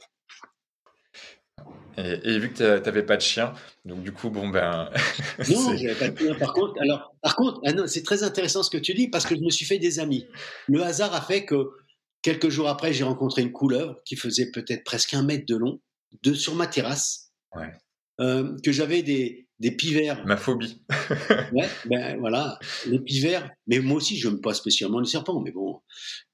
Et, 1.97 2.39
vu 2.39 2.51
que 2.51 2.57
tu 2.57 2.63
n'avais 2.63 3.03
pas 3.03 3.17
de 3.17 3.21
chien, 3.21 3.53
donc 3.85 4.03
du 4.03 4.11
coup, 4.11 4.29
bon 4.29 4.49
ben. 4.49 4.89
non, 5.49 5.77
j'avais 5.77 5.95
pas 5.95 6.09
de 6.09 6.17
chien. 6.17 6.35
Par 6.35 6.53
contre, 6.53 6.79
alors, 6.81 7.15
par 7.21 7.35
contre, 7.35 7.61
ah 7.65 7.87
c'est 7.87 8.03
très 8.03 8.23
intéressant 8.23 8.63
ce 8.63 8.69
que 8.69 8.77
tu 8.77 8.93
dis 8.93 9.07
parce 9.07 9.25
que 9.25 9.35
je 9.35 9.41
me 9.41 9.49
suis 9.49 9.65
fait 9.65 9.79
des 9.79 9.99
amis. 9.99 10.27
Le 10.67 10.83
hasard 10.83 11.13
a 11.13 11.21
fait 11.21 11.45
que 11.45 11.69
quelques 12.21 12.49
jours 12.49 12.67
après, 12.67 12.91
j'ai 12.91 13.03
rencontré 13.03 13.41
une 13.41 13.51
couleuvre 13.51 14.01
qui 14.05 14.15
faisait 14.15 14.51
peut-être 14.51 14.83
presque 14.83 15.13
un 15.13 15.23
mètre 15.23 15.45
de 15.45 15.55
long, 15.55 15.79
de 16.23 16.33
sur 16.33 16.55
ma 16.55 16.67
terrasse. 16.67 17.31
Ouais. 17.55 17.71
Euh, 18.21 18.55
que 18.63 18.71
j'avais 18.71 19.03
des, 19.03 19.45
des 19.59 19.71
pivers. 19.71 20.25
Ma 20.25 20.37
phobie. 20.37 20.81
ouais, 21.53 21.69
ben 21.85 22.17
voilà, 22.19 22.59
les 22.87 22.99
pivers. 22.99 23.49
Mais 23.67 23.79
moi 23.79 23.97
aussi, 23.97 24.17
je 24.17 24.27
n'aime 24.27 24.41
pas 24.41 24.53
spécialement 24.53 24.99
les 24.99 25.07
serpents, 25.07 25.41
mais 25.41 25.51
bon, 25.51 25.81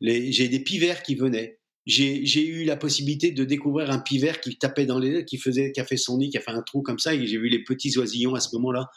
j'ai 0.01 0.47
des 0.47 0.59
pivers 0.59 1.03
qui 1.03 1.15
venaient. 1.15 1.59
J'ai 1.85 2.45
eu 2.45 2.63
la 2.63 2.77
possibilité 2.77 3.31
de 3.31 3.43
découvrir 3.43 3.89
un 3.91 3.99
pivert 3.99 4.39
qui 4.39 4.57
tapait 4.57 4.85
dans 4.85 4.99
les 4.99 5.25
qui 5.25 5.37
faisait, 5.37 5.71
qui 5.71 5.79
a 5.79 5.85
fait 5.85 5.97
son 5.97 6.17
nid, 6.17 6.29
qui 6.29 6.37
a 6.37 6.41
fait 6.41 6.51
un 6.51 6.61
trou 6.61 6.81
comme 6.81 6.99
ça, 6.99 7.13
et 7.13 7.25
j'ai 7.25 7.37
vu 7.37 7.49
les 7.49 7.63
petits 7.63 7.97
oisillons 7.97 8.35
à 8.35 8.39
ce 8.39 8.55
moment-là. 8.55 8.87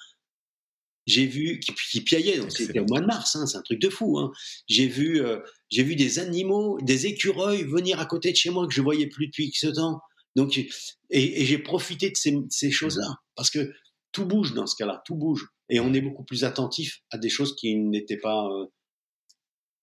J'ai 1.07 1.27
vu 1.27 1.61
qui, 1.61 1.73
qui 1.91 2.01
piaillaient, 2.01 2.39
donc 2.39 2.51
c'était 2.51 2.79
au 2.79 2.87
mois 2.87 3.01
de 3.01 3.07
mars, 3.07 3.37
hein, 3.37 3.47
c'est 3.47 3.59
un 3.59 3.63
truc 3.63 3.79
de 3.79 3.91
fou. 3.91 4.19
Hein. 4.19 4.33
J'ai 4.69 4.87
vu, 4.87 5.21
euh, 5.21 5.39
j'ai 5.71 5.83
vu 5.83 5.97
des 5.97 6.19
animaux, 6.19 6.79
des 6.83 7.07
écureuils 7.07 7.65
venir 7.65 8.01
à 8.01 8.07
côté 8.07 8.31
de 8.31 8.37
chez 8.37 8.51
moi 8.51 8.67
que 8.67 8.73
je 8.73 8.81
voyais 8.81 9.07
plus 9.07 9.27
depuis 9.27 9.53
ce 9.55 9.67
temps. 9.67 10.01
Donc, 10.35 10.57
et, 10.57 10.69
et 11.11 11.45
j'ai 11.45 11.59
profité 11.59 12.11
de 12.11 12.17
ces, 12.17 12.35
ces 12.49 12.71
choses-là 12.71 13.17
parce 13.37 13.51
que 13.51 13.73
tout 14.13 14.25
bouge 14.25 14.55
dans 14.55 14.67
ce 14.67 14.77
cas-là, 14.77 15.03
tout 15.05 15.17
bouge, 15.17 15.47
et 15.69 15.81
on 15.81 15.93
est 15.93 16.01
beaucoup 16.01 16.25
plus 16.25 16.45
attentif 16.45 17.01
à 17.11 17.19
des 17.19 17.29
choses 17.29 17.55
qui 17.55 17.77
n'étaient 17.77 18.17
pas 18.17 18.47
euh, 18.47 18.67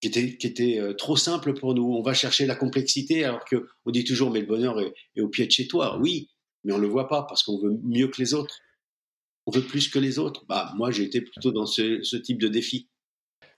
qui 0.01 0.07
était, 0.07 0.79
euh, 0.79 0.93
trop 0.93 1.15
simple 1.15 1.53
pour 1.53 1.75
nous. 1.75 1.93
On 1.93 2.01
va 2.01 2.13
chercher 2.13 2.45
la 2.45 2.55
complexité 2.55 3.23
alors 3.23 3.45
que 3.45 3.67
on 3.85 3.91
dit 3.91 4.03
toujours 4.03 4.31
mais 4.31 4.41
le 4.41 4.47
bonheur 4.47 4.79
est, 4.81 5.21
au 5.21 5.29
pied 5.29 5.45
de 5.45 5.51
chez 5.51 5.67
toi. 5.67 5.97
Oui, 5.99 6.29
mais 6.63 6.73
on 6.73 6.77
le 6.77 6.87
voit 6.87 7.07
pas 7.07 7.23
parce 7.23 7.43
qu'on 7.43 7.59
veut 7.59 7.77
mieux 7.83 8.07
que 8.07 8.19
les 8.19 8.33
autres. 8.33 8.57
On 9.45 9.51
veut 9.51 9.63
plus 9.63 9.89
que 9.89 9.99
les 9.99 10.19
autres. 10.19 10.45
Bah 10.47 10.73
moi 10.75 10.91
j'ai 10.91 11.03
été 11.03 11.21
plutôt 11.21 11.51
dans 11.51 11.65
ce 11.65 12.15
type 12.17 12.39
de 12.39 12.47
défi 12.47 12.89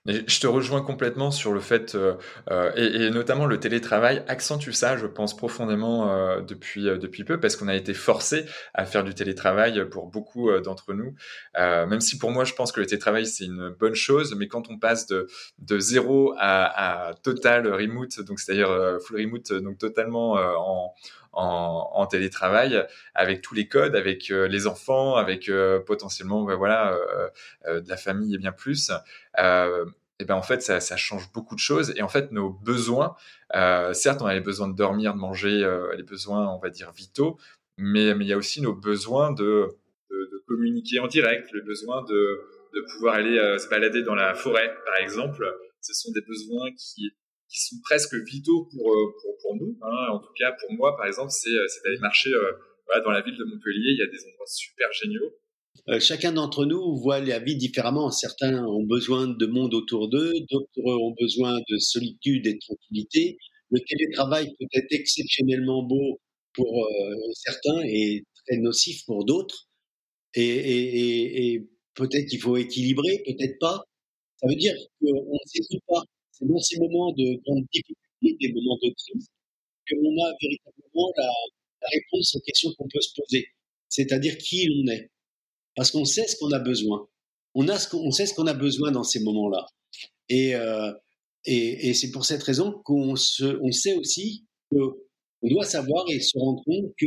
je 0.06 0.38
te 0.40 0.46
rejoins 0.46 0.82
complètement 0.82 1.30
sur 1.30 1.52
le 1.52 1.60
fait, 1.60 1.94
euh, 1.94 2.14
euh, 2.50 2.70
et, 2.76 3.06
et, 3.06 3.10
notamment 3.10 3.46
le 3.46 3.58
télétravail 3.58 4.22
accentue 4.28 4.72
ça, 4.72 4.98
je 4.98 5.06
pense 5.06 5.34
profondément 5.34 6.10
euh, 6.10 6.42
depuis 6.42 6.88
euh, 6.88 6.98
depuis 6.98 7.24
peu, 7.24 7.40
parce 7.40 7.56
qu'on 7.56 7.68
a 7.68 7.74
été 7.74 7.94
forcé 7.94 8.44
à 8.74 8.84
faire 8.84 9.02
du 9.02 9.14
télétravail 9.14 9.88
pour 9.88 10.08
beaucoup 10.08 10.50
euh, 10.50 10.60
d'entre 10.60 10.92
nous. 10.92 11.14
même 11.56 12.00
si 12.00 12.18
pour 12.18 12.30
moi, 12.32 12.44
je 12.44 12.52
pense 12.52 12.70
que 12.70 12.80
le 12.80 12.86
télétravail 12.86 13.24
c'est 13.24 13.44
une 13.46 13.70
bonne 13.70 13.94
chose, 13.94 14.34
mais 14.36 14.46
quand 14.46 14.68
on 14.68 14.78
passe 14.78 15.06
de 15.06 15.26
de 15.58 15.78
zéro 15.78 16.34
à, 16.38 17.08
à 17.08 17.14
total 17.14 17.66
remote, 17.72 18.20
donc 18.20 18.40
c'est-à-dire 18.40 18.98
full 19.00 19.20
remote, 19.20 19.52
donc 19.54 19.78
totalement 19.78 20.32
en 20.32 20.94
en, 21.36 21.90
en, 21.92 22.06
télétravail 22.06 22.86
avec 23.12 23.42
tous 23.42 23.56
les 23.56 23.66
codes, 23.66 23.96
avec 23.96 24.28
les 24.28 24.66
enfants, 24.68 25.16
avec 25.16 25.50
potentiellement 25.84 26.44
ben 26.44 26.54
voilà 26.54 26.96
de 27.66 27.88
la 27.88 27.96
famille 27.96 28.36
et 28.36 28.38
bien 28.38 28.52
plus 28.52 28.92
euh, 29.38 29.84
et 30.20 30.24
ben 30.24 30.34
en 30.36 30.42
fait 30.42 30.62
ça, 30.62 30.80
ça, 30.80 30.96
change 30.96 31.32
beaucoup 31.32 31.54
de 31.54 31.60
choses. 31.60 31.92
Et 31.96 32.02
en 32.02 32.08
fait 32.08 32.30
nos 32.32 32.50
besoins 32.50 33.16
euh, 33.54 33.92
certes 33.92 34.22
on 34.22 34.26
a 34.26 34.34
les 34.34 34.40
besoins 34.40 34.68
de 34.68 34.76
dormir 34.76 35.14
de 35.14 35.18
manger 35.18 35.64
euh, 35.64 35.94
les 35.96 36.02
besoins 36.04 36.48
on 36.48 36.58
va 36.58 36.70
dire 36.70 36.92
vitaux 36.92 37.38
mais 37.78 38.14
mais 38.14 38.24
il 38.24 38.28
y 38.28 38.32
a 38.32 38.36
aussi 38.36 38.60
nos 38.60 38.74
besoins 38.74 39.32
de, 39.32 39.68
de, 40.10 40.16
de 40.32 40.44
communiquer 40.46 41.00
en 41.00 41.08
direct 41.08 41.50
le 41.52 41.62
besoin 41.62 42.02
de, 42.04 42.40
de 42.74 42.80
pouvoir 42.92 43.14
aller 43.14 43.38
euh, 43.38 43.58
se 43.58 43.68
balader 43.68 44.02
dans 44.02 44.14
la 44.14 44.34
forêt 44.34 44.72
par 44.84 44.96
exemple. 44.96 45.44
Ce 45.80 45.92
sont 45.94 46.12
des 46.12 46.22
besoins 46.22 46.70
qui 46.78 47.10
qui 47.48 47.60
sont 47.60 47.76
presque 47.82 48.14
vitaux 48.14 48.68
pour 48.72 48.92
euh, 48.92 49.12
pour, 49.20 49.36
pour 49.42 49.56
nous 49.56 49.76
hein. 49.82 50.08
en 50.12 50.18
tout 50.20 50.32
cas 50.38 50.52
pour 50.52 50.72
moi 50.72 50.96
par 50.96 51.06
exemple 51.06 51.30
c'est 51.30 51.50
c'est 51.68 51.82
d'aller 51.84 51.98
marcher 51.98 52.30
voilà, 52.86 53.02
dans 53.02 53.10
la 53.10 53.20
ville 53.22 53.36
de 53.36 53.44
Montpellier. 53.44 53.90
Il 53.92 53.98
y 53.98 54.02
a 54.02 54.06
des 54.06 54.24
endroits 54.28 54.46
super 54.46 54.92
géniaux. 54.92 55.24
euh, 55.24 55.43
chacun 56.00 56.32
d'entre 56.32 56.64
nous 56.66 56.96
voit 56.96 57.20
la 57.20 57.38
vie 57.38 57.56
différemment. 57.56 58.10
Certains 58.10 58.64
ont 58.66 58.84
besoin 58.84 59.26
de 59.28 59.46
monde 59.46 59.74
autour 59.74 60.08
d'eux, 60.08 60.32
d'autres 60.50 60.68
ont 60.84 61.14
besoin 61.20 61.60
de 61.68 61.78
solitude 61.78 62.46
et 62.46 62.54
de 62.54 62.58
tranquillité. 62.58 63.36
Le 63.70 63.80
télétravail 63.80 64.46
peut 64.58 64.66
être 64.72 64.92
exceptionnellement 64.92 65.82
beau 65.82 66.20
pour 66.52 66.86
euh, 66.86 67.14
certains 67.34 67.82
et 67.86 68.24
très 68.46 68.56
nocif 68.58 69.04
pour 69.06 69.24
d'autres. 69.24 69.68
Et 70.34 71.62
peut-être 71.94 72.26
qu'il 72.28 72.40
faut 72.40 72.56
équilibrer, 72.56 73.22
peut-être 73.24 73.58
pas. 73.60 73.84
Ça 74.40 74.48
veut 74.48 74.56
dire 74.56 74.74
qu'on 75.00 75.06
ne 75.06 75.38
sait 75.46 75.78
pas. 75.86 76.02
C'est 76.32 76.46
dans 76.46 76.58
ces 76.58 76.78
moments 76.78 77.12
de 77.12 77.40
grande 77.46 77.64
difficulté, 77.72 78.36
des 78.40 78.52
moments 78.52 78.78
de 78.82 78.90
crise, 78.90 79.28
que 79.86 79.94
l'on 79.96 80.24
a 80.24 80.32
véritablement 80.40 81.12
la, 81.16 81.30
la 81.82 81.88
réponse 81.92 82.34
aux 82.34 82.40
questions 82.40 82.70
qu'on 82.76 82.88
peut 82.88 83.00
se 83.00 83.14
poser. 83.16 83.46
C'est-à-dire 83.88 84.36
qui 84.38 84.66
l'on 84.66 84.92
est 84.92 85.08
parce 85.76 85.90
qu'on 85.90 86.04
sait 86.04 86.26
ce 86.26 86.36
qu'on 86.36 86.52
a 86.52 86.58
besoin. 86.58 87.06
On, 87.54 87.68
a 87.68 87.78
ce 87.78 87.88
qu'on, 87.88 88.10
sait 88.10 88.26
ce 88.26 88.34
qu'on 88.34 88.46
a 88.46 88.54
besoin 88.54 88.90
dans 88.90 89.04
ces 89.04 89.20
moments-là. 89.20 89.66
Et, 90.28 90.54
euh, 90.54 90.92
c'est 91.46 92.10
pour 92.12 92.24
cette 92.24 92.42
raison 92.42 92.72
qu'on 92.84 93.16
sait 93.16 93.94
aussi 93.94 94.46
qu'on 94.70 94.94
doit 95.42 95.64
savoir 95.64 96.04
et 96.10 96.20
se 96.20 96.38
rendre 96.38 96.62
compte 96.64 96.92
que 96.98 97.06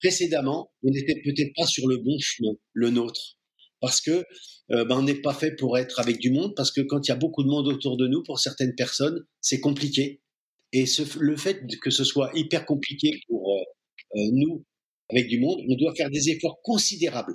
précédemment, 0.00 0.70
on 0.82 0.90
n'était 0.90 1.20
peut-être 1.24 1.52
pas 1.56 1.66
sur 1.66 1.86
le 1.86 1.98
bon 1.98 2.16
chemin, 2.18 2.52
le 2.72 2.90
nôtre. 2.90 3.36
Parce 3.80 4.00
que 4.00 4.24
euh, 4.72 4.84
ben, 4.84 4.98
on 4.98 5.02
n'est 5.02 5.20
pas 5.20 5.32
fait 5.32 5.54
pour 5.56 5.78
être 5.78 6.00
avec 6.00 6.18
du 6.18 6.30
monde, 6.30 6.54
parce 6.56 6.72
que 6.72 6.80
quand 6.80 7.06
il 7.06 7.10
y 7.10 7.12
a 7.12 7.16
beaucoup 7.16 7.42
de 7.42 7.48
monde 7.48 7.68
autour 7.68 7.96
de 7.96 8.06
nous, 8.08 8.22
pour 8.24 8.40
certaines 8.40 8.74
personnes, 8.74 9.24
c'est 9.40 9.60
compliqué. 9.60 10.20
Et 10.72 10.84
le 11.18 11.36
fait 11.36 11.64
que 11.80 11.90
ce 11.90 12.04
soit 12.04 12.30
hyper 12.34 12.66
compliqué 12.66 13.20
pour 13.28 13.52
euh 13.56 13.64
nous, 14.32 14.64
avec 15.10 15.28
du 15.28 15.38
monde, 15.38 15.60
on 15.68 15.76
doit 15.76 15.94
faire 15.94 16.10
des 16.10 16.30
efforts 16.30 16.60
considérables 16.62 17.34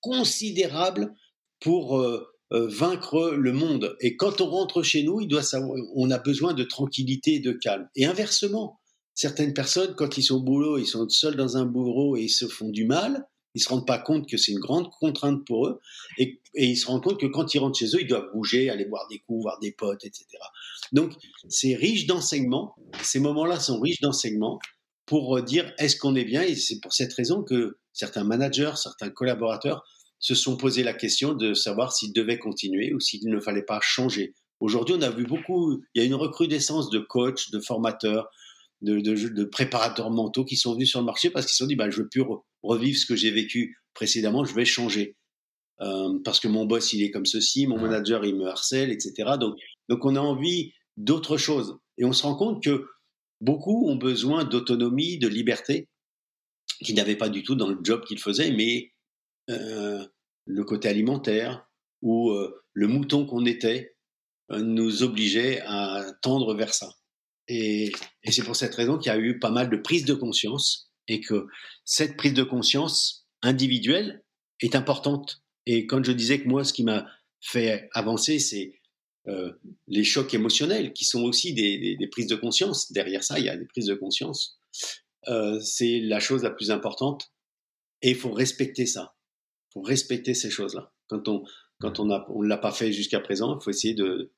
considérable 0.00 1.14
pour 1.60 1.98
euh, 1.98 2.26
euh, 2.52 2.68
vaincre 2.68 3.30
le 3.30 3.52
monde. 3.52 3.96
Et 4.00 4.16
quand 4.16 4.40
on 4.40 4.46
rentre 4.46 4.82
chez 4.82 5.02
nous, 5.02 5.20
il 5.20 5.28
doit 5.28 5.42
savoir, 5.42 5.78
on 5.94 6.10
a 6.10 6.18
besoin 6.18 6.54
de 6.54 6.62
tranquillité 6.62 7.34
et 7.34 7.40
de 7.40 7.52
calme. 7.52 7.88
Et 7.96 8.06
inversement, 8.06 8.78
certaines 9.14 9.52
personnes, 9.52 9.94
quand 9.96 10.16
ils 10.16 10.22
sont 10.22 10.36
au 10.36 10.42
boulot, 10.42 10.78
ils 10.78 10.86
sont 10.86 11.08
seuls 11.08 11.34
dans 11.34 11.56
un 11.56 11.66
bureau 11.66 12.16
et 12.16 12.22
ils 12.22 12.30
se 12.30 12.46
font 12.46 12.68
du 12.68 12.84
mal. 12.84 13.26
Ils 13.56 13.60
se 13.60 13.68
rendent 13.70 13.86
pas 13.86 13.98
compte 13.98 14.28
que 14.28 14.36
c'est 14.36 14.52
une 14.52 14.60
grande 14.60 14.90
contrainte 15.00 15.44
pour 15.46 15.66
eux, 15.66 15.80
et, 16.18 16.42
et, 16.54 16.66
ils 16.66 16.76
se 16.76 16.86
rendent 16.86 17.02
compte 17.02 17.18
que 17.18 17.24
quand 17.24 17.54
ils 17.54 17.58
rentrent 17.58 17.78
chez 17.78 17.86
eux, 17.86 18.02
ils 18.02 18.06
doivent 18.06 18.30
bouger, 18.34 18.68
aller 18.68 18.84
boire 18.84 19.08
des 19.08 19.18
coups, 19.20 19.40
voir 19.40 19.58
des 19.60 19.72
potes, 19.72 20.04
etc. 20.04 20.26
Donc, 20.92 21.14
c'est 21.48 21.74
riche 21.74 22.06
d'enseignements. 22.06 22.74
Ces 23.00 23.18
moments-là 23.18 23.58
sont 23.58 23.80
riches 23.80 24.02
d'enseignements 24.02 24.58
pour 25.06 25.42
dire 25.42 25.72
est-ce 25.78 25.96
qu'on 25.96 26.14
est 26.16 26.26
bien, 26.26 26.42
et 26.42 26.54
c'est 26.54 26.80
pour 26.80 26.92
cette 26.92 27.14
raison 27.14 27.42
que 27.42 27.78
certains 27.96 28.24
managers, 28.24 28.72
certains 28.76 29.10
collaborateurs 29.10 29.82
se 30.18 30.34
sont 30.34 30.56
posé 30.56 30.82
la 30.82 30.92
question 30.92 31.34
de 31.34 31.54
savoir 31.54 31.92
s'ils 31.92 32.12
devaient 32.12 32.38
continuer 32.38 32.94
ou 32.94 33.00
s'il 33.00 33.28
ne 33.28 33.40
fallait 33.40 33.64
pas 33.64 33.80
changer. 33.82 34.34
Aujourd'hui, 34.60 34.94
on 34.98 35.02
a 35.02 35.10
vu 35.10 35.24
beaucoup, 35.24 35.82
il 35.94 36.00
y 36.00 36.04
a 36.04 36.06
une 36.06 36.14
recrudescence 36.14 36.90
de 36.90 36.98
coachs, 36.98 37.50
de 37.50 37.60
formateurs, 37.60 38.28
de, 38.82 39.00
de, 39.00 39.44
préparateurs 39.44 40.10
mentaux 40.10 40.44
qui 40.44 40.56
sont 40.56 40.74
venus 40.74 40.90
sur 40.90 41.00
le 41.00 41.06
marché 41.06 41.30
parce 41.30 41.46
qu'ils 41.46 41.52
se 41.52 41.58
sont 41.58 41.66
dit, 41.66 41.76
bah, 41.76 41.90
je 41.90 42.02
veux 42.02 42.08
plus 42.08 42.24
revivre 42.62 42.98
ce 42.98 43.06
que 43.06 43.16
j'ai 43.16 43.30
vécu 43.30 43.78
précédemment, 43.94 44.44
je 44.44 44.54
vais 44.54 44.64
changer. 44.64 45.16
Euh, 45.80 46.18
parce 46.24 46.40
que 46.40 46.48
mon 46.48 46.64
boss, 46.64 46.92
il 46.92 47.02
est 47.02 47.10
comme 47.10 47.26
ceci, 47.26 47.66
mon 47.66 47.78
manager, 47.78 48.24
il 48.24 48.36
me 48.36 48.46
harcèle, 48.46 48.90
etc. 48.90 49.32
Donc, 49.38 49.56
donc 49.88 50.04
on 50.04 50.16
a 50.16 50.20
envie 50.20 50.72
d'autre 50.96 51.36
chose. 51.36 51.78
Et 51.98 52.04
on 52.04 52.12
se 52.12 52.22
rend 52.22 52.36
compte 52.36 52.62
que 52.62 52.86
beaucoup 53.40 53.88
ont 53.88 53.96
besoin 53.96 54.44
d'autonomie, 54.44 55.18
de 55.18 55.28
liberté, 55.28 55.88
qu'ils 56.84 56.96
n'avaient 56.96 57.16
pas 57.16 57.28
du 57.28 57.42
tout 57.42 57.54
dans 57.54 57.68
le 57.68 57.78
job 57.82 58.04
qu'ils 58.04 58.20
faisaient, 58.20 58.50
mais 58.50 58.92
euh, 59.50 60.04
le 60.44 60.64
côté 60.64 60.88
alimentaire 60.88 61.68
ou 62.02 62.30
euh, 62.30 62.62
le 62.72 62.88
mouton 62.88 63.26
qu'on 63.26 63.46
était 63.46 63.96
euh, 64.50 64.60
nous 64.60 65.02
obligeait 65.02 65.60
à 65.66 66.04
tendre 66.22 66.54
vers 66.54 66.74
ça. 66.74 66.94
Et, 67.48 67.92
c'est 68.28 68.44
pour 68.44 68.56
cette 68.56 68.74
raison 68.74 68.98
qu'il 68.98 69.10
y 69.10 69.14
a 69.14 69.18
eu 69.18 69.38
pas 69.38 69.50
mal 69.50 69.70
de 69.70 69.76
prise 69.76 70.04
de 70.04 70.14
conscience 70.14 70.90
et 71.08 71.20
que 71.20 71.46
cette 71.84 72.16
prise 72.16 72.34
de 72.34 72.42
conscience 72.42 73.26
individuelle 73.42 74.24
est 74.60 74.74
importante. 74.74 75.42
Et 75.66 75.86
quand 75.86 76.04
je 76.04 76.12
disais 76.12 76.40
que 76.40 76.48
moi, 76.48 76.64
ce 76.64 76.72
qui 76.72 76.82
m'a 76.82 77.06
fait 77.40 77.88
avancer, 77.92 78.38
c'est 78.38 78.80
les 79.88 80.04
chocs 80.04 80.32
émotionnels 80.34 80.92
qui 80.92 81.04
sont 81.04 81.22
aussi 81.22 81.52
des, 81.52 81.98
prises 82.10 82.28
de 82.28 82.36
conscience. 82.36 82.92
Derrière 82.92 83.24
ça, 83.24 83.38
il 83.38 83.44
y 83.44 83.48
a 83.48 83.56
des 83.56 83.66
prises 83.66 83.86
de 83.86 83.94
conscience. 83.94 84.58
Euh, 85.28 85.58
c'est 85.60 86.00
la 86.00 86.20
chose 86.20 86.42
la 86.42 86.50
plus 86.50 86.70
importante 86.70 87.32
et 88.02 88.10
il 88.10 88.16
faut 88.16 88.32
respecter 88.32 88.86
ça 88.86 89.16
respecter 89.82 90.34
ces 90.34 90.50
choses-là. 90.50 90.92
Quand 91.08 91.28
on 91.28 91.44
quand 91.80 92.00
on 92.00 92.10
a 92.10 92.26
on 92.30 92.42
l'a 92.42 92.58
pas 92.58 92.72
fait 92.72 92.92
jusqu'à 92.92 93.20
présent, 93.20 93.58
il 93.58 93.62
faut 93.62 93.70
essayer 93.70 93.94
de 93.94 94.32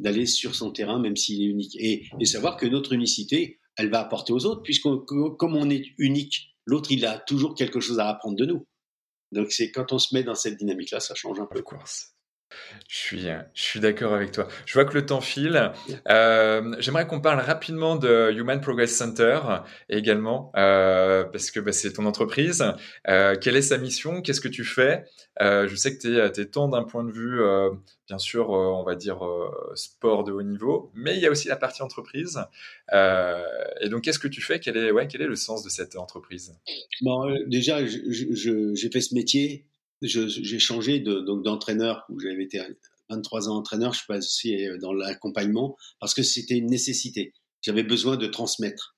d'aller 0.00 0.26
sur 0.26 0.54
son 0.54 0.72
terrain, 0.72 0.98
même 0.98 1.16
s'il 1.16 1.42
est 1.42 1.46
unique, 1.46 1.76
et, 1.78 2.06
et, 2.18 2.24
savoir 2.24 2.56
que 2.56 2.64
notre 2.64 2.94
unicité, 2.94 3.60
elle 3.76 3.90
va 3.90 4.00
apporter 4.00 4.32
aux 4.32 4.46
autres, 4.46 4.62
puisque 4.62 4.84
comme 4.84 5.56
on 5.56 5.68
est 5.68 5.84
unique, 5.98 6.54
l'autre 6.64 6.90
il 6.90 7.04
a 7.04 7.18
toujours 7.18 7.54
quelque 7.54 7.80
chose 7.80 7.98
à 7.98 8.08
apprendre 8.08 8.36
de 8.36 8.46
nous. 8.46 8.66
Donc 9.32 9.52
c'est 9.52 9.70
quand 9.70 9.92
on 9.92 9.98
se 9.98 10.14
met 10.14 10.22
dans 10.22 10.34
cette 10.34 10.56
dynamique-là, 10.56 11.00
ça 11.00 11.14
change 11.14 11.38
un 11.38 11.46
peu. 11.46 11.60
Quoi. 11.60 11.84
Je 12.88 12.96
suis, 12.96 13.22
je 13.54 13.62
suis 13.62 13.80
d'accord 13.80 14.12
avec 14.14 14.32
toi. 14.32 14.48
Je 14.66 14.74
vois 14.74 14.84
que 14.84 14.94
le 14.94 15.06
temps 15.06 15.20
file. 15.20 15.70
Euh, 16.08 16.74
J'aimerais 16.80 17.06
qu'on 17.06 17.20
parle 17.20 17.40
rapidement 17.40 17.96
de 17.96 18.32
Human 18.36 18.60
Progress 18.60 18.96
Center 18.96 19.38
également, 19.88 20.50
euh, 20.56 21.24
parce 21.24 21.50
que 21.50 21.60
bah, 21.60 21.72
c'est 21.72 21.92
ton 21.92 22.06
entreprise. 22.06 22.64
Euh, 23.08 23.36
quelle 23.40 23.56
est 23.56 23.62
sa 23.62 23.78
mission? 23.78 24.22
Qu'est-ce 24.22 24.40
que 24.40 24.48
tu 24.48 24.64
fais? 24.64 25.04
Euh, 25.40 25.68
Je 25.68 25.76
sais 25.76 25.96
que 25.96 26.00
tu 26.32 26.40
es, 26.40 26.46
tant 26.46 26.68
d'un 26.68 26.82
point 26.82 27.04
de 27.04 27.12
vue, 27.12 27.40
euh, 27.40 27.70
bien 28.08 28.18
sûr, 28.18 28.52
euh, 28.54 28.66
on 28.66 28.82
va 28.82 28.96
dire 28.96 29.20
sport 29.74 30.24
de 30.24 30.32
haut 30.32 30.42
niveau, 30.42 30.90
mais 30.94 31.14
il 31.16 31.20
y 31.20 31.26
a 31.26 31.30
aussi 31.30 31.48
la 31.48 31.56
partie 31.56 31.82
entreprise. 31.82 32.40
et 32.92 33.88
donc, 33.88 34.02
qu'est-ce 34.02 34.18
que 34.18 34.28
tu 34.28 34.40
fais? 34.42 34.58
Quel 34.58 34.76
est, 34.76 34.90
ouais, 34.90 35.06
quel 35.06 35.22
est 35.22 35.26
le 35.28 35.36
sens 35.36 35.62
de 35.62 35.68
cette 35.70 35.96
entreprise? 35.96 36.54
Bon, 37.02 37.32
Déjà, 37.46 37.78
j'ai 37.86 38.90
fait 38.90 39.00
ce 39.00 39.14
métier 39.14 39.64
j'ai 40.02 40.58
changé 40.58 41.00
donc 41.00 41.44
d'entraîneur 41.44 42.04
où 42.08 42.18
j'avais 42.20 42.44
été 42.44 42.60
23 43.10 43.48
ans 43.48 43.56
entraîneur, 43.56 43.92
je 43.92 43.98
suis 43.98 44.06
passé 44.06 44.68
dans 44.80 44.92
l'accompagnement 44.92 45.76
parce 45.98 46.14
que 46.14 46.22
c'était 46.22 46.56
une 46.56 46.70
nécessité. 46.70 47.32
j'avais 47.60 47.82
besoin 47.82 48.16
de 48.16 48.26
transmettre. 48.26 48.96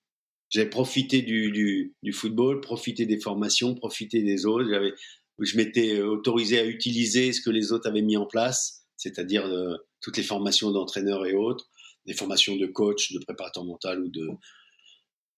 J'avais 0.50 0.68
profité 0.68 1.22
du, 1.22 1.94
football, 2.12 2.60
profité 2.60 3.06
des 3.06 3.18
formations, 3.18 3.74
profité 3.74 4.22
des 4.22 4.44
autres. 4.44 4.68
J'avais, 4.68 4.92
je 5.38 5.56
m'étais 5.56 6.00
autorisé 6.02 6.58
à 6.58 6.66
utiliser 6.66 7.32
ce 7.32 7.40
que 7.40 7.50
les 7.50 7.72
autres 7.72 7.88
avaient 7.88 8.02
mis 8.02 8.18
en 8.18 8.26
place, 8.26 8.84
c'est-à-dire 8.96 9.46
euh, 9.46 9.76
toutes 10.02 10.18
les 10.18 10.22
formations 10.22 10.70
d'entraîneurs 10.70 11.24
et 11.24 11.32
autres, 11.32 11.70
des 12.04 12.12
formations 12.12 12.56
de 12.56 12.66
coach, 12.66 13.12
de 13.12 13.18
préparateur 13.18 13.64
mental 13.64 14.02
ou 14.02 14.08
de 14.10 14.28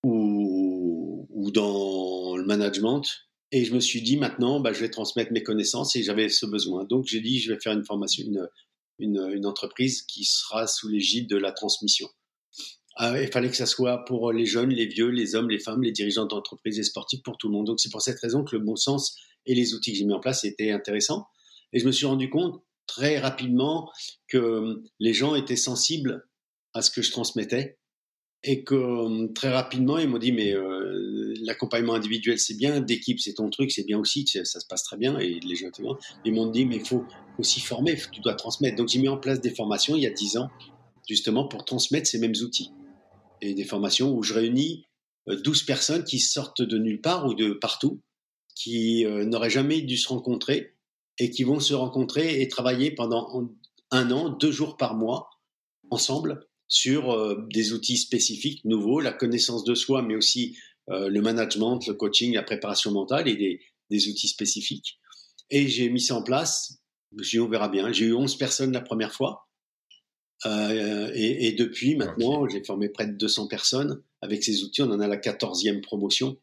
ou 0.06 1.50
dans 1.52 2.36
le 2.36 2.44
management. 2.44 3.02
Et 3.54 3.64
je 3.64 3.72
me 3.72 3.78
suis 3.78 4.02
dit 4.02 4.16
maintenant, 4.16 4.58
bah, 4.58 4.72
je 4.72 4.80
vais 4.80 4.90
transmettre 4.90 5.30
mes 5.30 5.44
connaissances 5.44 5.94
et 5.94 6.02
j'avais 6.02 6.28
ce 6.28 6.44
besoin. 6.44 6.82
Donc 6.86 7.06
j'ai 7.06 7.20
dit, 7.20 7.38
je 7.38 7.52
vais 7.52 7.60
faire 7.60 7.72
une 7.72 7.84
formation, 7.84 8.24
une, 8.98 9.46
entreprise 9.46 10.02
qui 10.02 10.24
sera 10.24 10.66
sous 10.66 10.88
l'égide 10.88 11.28
de 11.28 11.36
la 11.36 11.52
transmission. 11.52 12.08
Ah, 12.96 13.22
il 13.22 13.28
fallait 13.28 13.48
que 13.48 13.56
ça 13.56 13.66
soit 13.66 14.04
pour 14.06 14.32
les 14.32 14.44
jeunes, 14.44 14.70
les 14.70 14.86
vieux, 14.86 15.06
les 15.06 15.36
hommes, 15.36 15.50
les 15.50 15.60
femmes, 15.60 15.84
les 15.84 15.92
dirigeants 15.92 16.26
d'entreprises 16.26 16.80
et 16.80 16.82
sportifs, 16.82 17.22
pour 17.22 17.38
tout 17.38 17.46
le 17.46 17.52
monde. 17.52 17.66
Donc 17.66 17.78
c'est 17.78 17.92
pour 17.92 18.02
cette 18.02 18.18
raison 18.18 18.42
que 18.42 18.56
le 18.56 18.62
bon 18.64 18.74
sens 18.74 19.16
et 19.46 19.54
les 19.54 19.72
outils 19.72 19.92
que 19.92 19.98
j'ai 19.98 20.04
mis 20.04 20.14
en 20.14 20.20
place 20.20 20.44
étaient 20.44 20.72
intéressants. 20.72 21.28
Et 21.72 21.78
je 21.78 21.86
me 21.86 21.92
suis 21.92 22.06
rendu 22.06 22.30
compte 22.30 22.60
très 22.88 23.20
rapidement 23.20 23.88
que 24.26 24.38
hum, 24.38 24.82
les 24.98 25.14
gens 25.14 25.36
étaient 25.36 25.54
sensibles 25.54 26.26
à 26.72 26.82
ce 26.82 26.90
que 26.90 27.02
je 27.02 27.12
transmettais 27.12 27.78
et 28.42 28.64
que 28.64 28.74
hum, 28.74 29.32
très 29.32 29.50
rapidement 29.50 29.98
ils 29.98 30.08
m'ont 30.08 30.18
dit 30.18 30.32
mais 30.32 30.52
euh, 30.52 31.03
l'accompagnement 31.42 31.94
individuel 31.94 32.38
c'est 32.38 32.56
bien, 32.56 32.80
d'équipe 32.80 33.20
c'est 33.20 33.34
ton 33.34 33.50
truc, 33.50 33.70
c'est 33.70 33.84
bien 33.84 33.98
aussi, 33.98 34.26
ça 34.26 34.44
se 34.44 34.66
passe 34.66 34.84
très 34.84 34.96
bien 34.96 35.18
et 35.18 35.40
les 35.40 35.56
gens 35.56 35.68
ils 36.24 36.32
m'ont 36.32 36.50
dit 36.50 36.66
mais 36.66 36.76
il 36.76 36.84
faut 36.84 37.04
aussi 37.38 37.60
former, 37.60 37.96
tu 38.12 38.20
dois 38.20 38.34
transmettre. 38.34 38.76
Donc 38.76 38.88
j'ai 38.88 38.98
mis 38.98 39.08
en 39.08 39.18
place 39.18 39.40
des 39.40 39.50
formations 39.50 39.96
il 39.96 40.02
y 40.02 40.06
a 40.06 40.10
dix 40.10 40.36
ans 40.36 40.48
justement 41.08 41.46
pour 41.46 41.64
transmettre 41.64 42.06
ces 42.06 42.18
mêmes 42.18 42.34
outils 42.42 42.70
et 43.40 43.54
des 43.54 43.64
formations 43.64 44.14
où 44.14 44.22
je 44.22 44.34
réunis 44.34 44.86
12 45.26 45.62
euh, 45.62 45.66
personnes 45.66 46.04
qui 46.04 46.18
sortent 46.18 46.62
de 46.62 46.78
nulle 46.78 47.00
part 47.00 47.26
ou 47.26 47.34
de 47.34 47.52
partout, 47.52 48.00
qui 48.54 49.04
euh, 49.04 49.24
n'auraient 49.24 49.50
jamais 49.50 49.82
dû 49.82 49.96
se 49.96 50.08
rencontrer 50.08 50.74
et 51.18 51.30
qui 51.30 51.44
vont 51.44 51.60
se 51.60 51.74
rencontrer 51.74 52.40
et 52.40 52.48
travailler 52.48 52.90
pendant 52.90 53.48
un 53.90 54.10
an, 54.10 54.30
deux 54.30 54.50
jours 54.50 54.76
par 54.76 54.94
mois, 54.94 55.30
ensemble, 55.90 56.46
sur 56.66 57.12
euh, 57.12 57.46
des 57.52 57.72
outils 57.72 57.98
spécifiques, 57.98 58.64
nouveaux, 58.64 59.00
la 59.00 59.12
connaissance 59.12 59.64
de 59.64 59.74
soi, 59.74 60.02
mais 60.02 60.16
aussi 60.16 60.56
le 60.88 61.20
management, 61.20 61.86
le 61.86 61.94
coaching, 61.94 62.34
la 62.34 62.42
préparation 62.42 62.90
mentale 62.90 63.28
et 63.28 63.36
des, 63.36 63.60
des 63.90 64.08
outils 64.08 64.28
spécifiques. 64.28 64.98
Et 65.50 65.68
j'ai 65.68 65.88
mis 65.88 66.00
ça 66.00 66.14
en 66.14 66.22
place, 66.22 66.78
j'ai 67.20 67.40
on 67.40 67.48
verra 67.48 67.68
bien, 67.68 67.92
j'ai 67.92 68.06
eu 68.06 68.14
11 68.14 68.36
personnes 68.36 68.72
la 68.72 68.80
première 68.80 69.12
fois, 69.12 69.44
euh, 70.46 71.10
et, 71.14 71.46
et, 71.46 71.52
depuis 71.52 71.96
maintenant, 71.96 72.46
j'ai 72.48 72.62
formé 72.62 72.88
près 72.88 73.06
de 73.06 73.12
200 73.12 73.46
personnes. 73.46 74.02
Avec 74.20 74.42
ces 74.42 74.62
outils, 74.62 74.82
on 74.82 74.90
en 74.90 75.00
a 75.00 75.08
la 75.08 75.16
14e 75.16 75.80
promotion, 75.80 76.36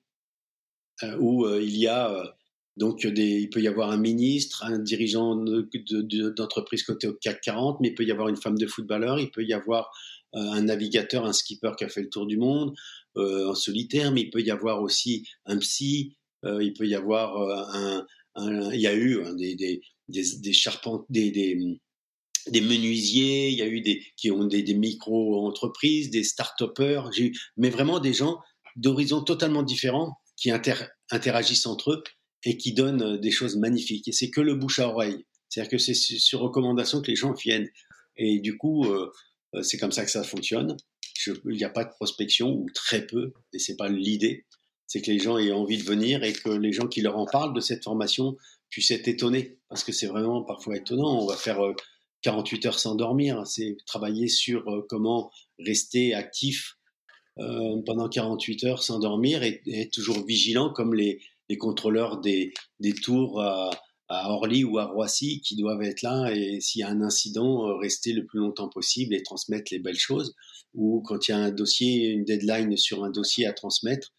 euh, 1.04 1.18
où 1.20 1.46
euh, 1.46 1.62
il 1.62 1.78
y 1.78 1.88
a 1.88 2.36
donc 2.78 3.06
des, 3.06 3.42
il 3.42 3.50
peut 3.50 3.62
y 3.62 3.68
avoir 3.68 3.92
un 3.92 3.98
ministre, 3.98 4.64
un 4.64 4.80
dirigeant 4.80 5.36
d'entreprise 5.36 6.84
côté 6.84 7.08
au 7.08 7.14
CAC 7.14 7.42
40, 7.42 7.80
mais 7.82 7.90
il 7.90 7.96
peut 7.96 8.06
y 8.06 8.12
avoir 8.12 8.30
une 8.30 8.38
femme 8.38 8.58
de 8.58 8.66
footballeur, 8.66 9.20
il 9.20 9.30
peut 9.30 9.44
y 9.44 9.54
avoir 9.54 9.92
un 10.34 10.62
navigateur, 10.62 11.26
un 11.26 11.34
skipper 11.34 11.72
qui 11.78 11.84
a 11.84 11.90
fait 11.90 12.02
le 12.02 12.10
tour 12.10 12.26
du 12.26 12.38
monde 12.38 12.74
en 13.16 13.56
solitaire, 13.56 14.12
mais 14.12 14.22
il 14.22 14.30
peut 14.30 14.42
y 14.42 14.52
avoir 14.52 14.82
aussi 14.82 15.28
un 15.46 15.58
psy, 15.58 16.16
il 16.44 16.74
peut 16.74 16.88
y 16.88 16.96
avoir 16.96 17.38
un, 17.76 18.06
un, 18.36 18.72
il 18.74 18.82
y 18.82 18.88
a 18.88 18.94
eu 18.94 19.24
hein, 19.24 19.34
des, 19.34 19.56
des, 19.56 19.82
des, 20.08 20.54
charpentes, 20.54 21.06
des, 21.10 21.32
des 22.48 22.62
menuisiers, 22.62 23.50
il 23.50 23.58
y 23.58 23.62
a 23.62 23.68
eu 23.68 23.82
des 23.82 24.04
qui 24.18 24.32
ont 24.32 24.46
des, 24.46 24.74
micro-entreprises, 24.74 26.10
des 26.10 26.24
start-upers, 26.24 27.10
mais 27.58 27.70
vraiment 27.70 28.00
des 28.00 28.14
gens 28.14 28.40
d'horizons 28.76 29.24
totalement 29.24 29.64
différents 29.64 30.16
qui 30.38 30.52
interagissent 30.52 31.66
entre 31.66 31.92
eux 31.92 32.04
et 32.46 32.58
qui 32.58 32.74
donnent 32.74 33.04
euh, 33.04 33.18
des 33.18 33.32
choses 33.32 33.58
magnifiques. 33.58 34.08
Et 34.08 34.12
c'est 34.12 34.30
que 34.30 34.42
le 34.42 34.56
bouche 34.56 34.80
à 34.80 34.88
oreille. 34.88 35.26
C'est-à-dire 35.50 35.72
que 35.72 35.78
c'est 35.78 35.94
sur 35.94 36.40
recommandation 36.40 37.02
que 37.02 37.12
les 37.12 37.16
gens 37.16 37.34
viennent. 37.34 37.70
Et 38.18 38.40
du 38.40 38.58
coup, 38.58 38.86
euh, 38.86 39.12
euh, 39.56 39.62
c'est 39.62 39.78
comme 39.78 39.92
ça 39.92 40.04
que 40.04 40.12
ça 40.12 40.24
fonctionne. 40.24 40.76
Il 41.28 41.56
n'y 41.58 41.64
a 41.64 41.70
pas 41.70 41.84
de 41.84 41.90
prospection 41.90 42.52
ou 42.52 42.68
très 42.74 43.06
peu, 43.06 43.34
et 43.54 43.60
c'est 43.60 43.78
pas 43.78 43.90
l'idée. 43.90 44.46
C'est 44.88 45.02
que 45.02 45.12
les 45.12 45.20
gens 45.20 45.38
aient 45.38 45.52
envie 45.52 45.78
de 45.78 45.84
venir 45.84 46.24
et 46.24 46.34
que 46.34 46.50
les 46.50 46.74
gens 46.74 46.88
qui 46.88 47.02
leur 47.02 47.18
en 47.18 47.26
parlent 47.26 47.54
de 47.54 47.62
cette 47.62 47.84
formation 47.84 48.36
puissent 48.70 48.92
être 48.92 49.08
étonnés, 49.08 49.58
parce 49.70 49.84
que 49.84 49.92
c'est 49.92 50.08
vraiment 50.08 50.44
parfois 50.44 50.78
étonnant. 50.78 51.22
On 51.22 51.28
va 51.28 51.36
faire 51.36 51.60
48 52.22 52.66
heures 52.66 52.80
sans 52.80 52.96
dormir, 52.96 53.46
c'est 53.46 53.78
travailler 53.86 54.28
sur 54.28 54.68
euh, 54.70 54.86
comment 54.90 55.32
rester 55.60 56.14
actif 56.14 56.76
euh, 57.40 57.82
pendant 57.86 58.10
48 58.10 58.64
heures 58.66 58.84
sans 58.84 59.00
dormir 59.00 59.44
et, 59.44 59.62
être 59.68 59.92
toujours 59.92 60.26
vigilant 60.26 60.72
comme 60.72 60.94
les, 60.94 61.22
les 61.50 61.58
contrôleurs 61.58 62.20
des, 62.20 62.54
des 62.80 62.94
tours 62.94 63.42
à, 63.42 63.72
à, 64.12 64.30
Orly 64.30 64.64
ou 64.64 64.78
à 64.78 64.86
Roissy 64.86 65.42
qui 65.42 65.56
doivent 65.56 65.82
être 65.82 66.02
là 66.02 66.32
et 66.34 66.60
s'il 66.60 66.82
y 66.82 66.84
a 66.84 66.90
un 66.90 67.02
incident, 67.02 67.68
euh, 67.68 67.76
rester 67.76 68.14
le 68.14 68.26
plus 68.26 68.40
longtemps 68.40 68.70
possible 68.70 69.16
et 69.16 69.24
transmettre 69.24 69.72
les 69.72 69.80
belles 69.80 70.00
choses. 70.00 70.36
Ou 70.74 71.02
quand 71.02 71.28
il 71.28 71.32
y 71.32 71.34
a 71.34 71.38
un 71.38 71.52
dossier, 71.52 72.10
une 72.10 72.26
deadline 72.26 72.76
sur 72.78 73.04
un 73.04 73.10
dossier 73.10 73.46
à 73.46 73.54
transmettre, 73.54 74.14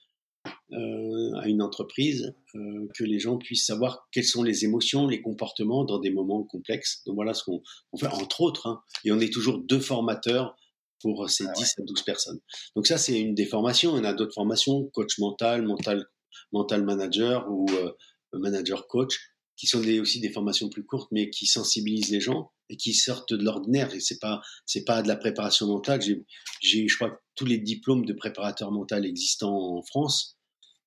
euh, 0.73 1.35
à 1.37 1.49
une 1.49 1.63
entreprise, 1.63 2.35
euh, 2.55 2.89
que 2.95 3.05
les 3.05 3.19
gens 3.19 3.39
puissent 3.39 3.67
savoir 3.67 4.09
quelles 4.11 4.25
sont 4.25 4.43
les 4.43 4.65
émotions, 4.65 5.07
les 5.07 5.23
comportements 5.23 5.85
dans 5.85 5.99
des 5.99 6.11
moments 6.11 6.43
complexes. 6.43 7.03
Donc 7.07 7.15
voilà 7.15 7.35
ce 7.35 7.45
qu'on 7.45 7.63
fait, 7.97 8.07
entre 8.07 8.41
autres. 8.41 8.67
Hein. 8.67 8.81
et 9.05 9.13
on 9.13 9.21
est 9.21 9.33
toujours 9.33 9.59
deux 9.59 9.81
formateurs 9.81 10.57
pour 11.01 11.29
ces 11.29 11.45
10 11.45 11.51
ah 11.51 11.83
à 11.83 11.85
12 11.85 12.03
personnes. 12.03 12.41
Donc 12.77 12.87
ça, 12.87 12.97
c'est 12.97 13.21
une 13.21 13.35
des 13.35 13.47
formations. 13.47 13.93
On 13.93 14.05
a 14.05 14.13
d'autres 14.13 14.35
formations, 14.35 14.85
coach 14.95 15.19
mental, 15.19 15.67
mental, 15.67 16.07
mental 16.53 16.85
manager 16.85 17.47
ou 17.51 17.67
euh, 17.73 17.93
manager 18.33 18.87
coach, 18.87 19.32
qui 19.63 19.69
sont 19.69 19.87
aussi 20.01 20.19
des 20.19 20.33
formations 20.33 20.69
plus 20.69 20.85
courtes, 20.85 21.13
mais 21.13 21.31
qui 21.31 21.47
sensibilisent 21.47 22.11
les 22.11 22.21
gens 22.21 22.51
et 22.69 22.77
qui 22.77 22.95
sortent 22.95 23.33
de 23.33 23.45
l'ordinaire. 23.45 23.95
Et 23.95 24.01
c'est 24.01 24.19
pas, 24.19 24.41
c'est 24.67 24.83
pas 24.83 25.03
de 25.03 25.07
la 25.07 25.15
préparation 25.15 25.69
mentale. 25.69 26.03
J'ai, 26.03 26.25
j'ai, 26.61 26.89
je 26.89 26.97
crois, 26.97 27.17
tous 27.37 27.47
les 27.47 27.59
diplômes 27.59 28.05
de 28.05 28.13
préparateur 28.13 28.73
mental 28.73 29.07
existants 29.07 29.57
en 29.57 29.83
France 29.83 30.37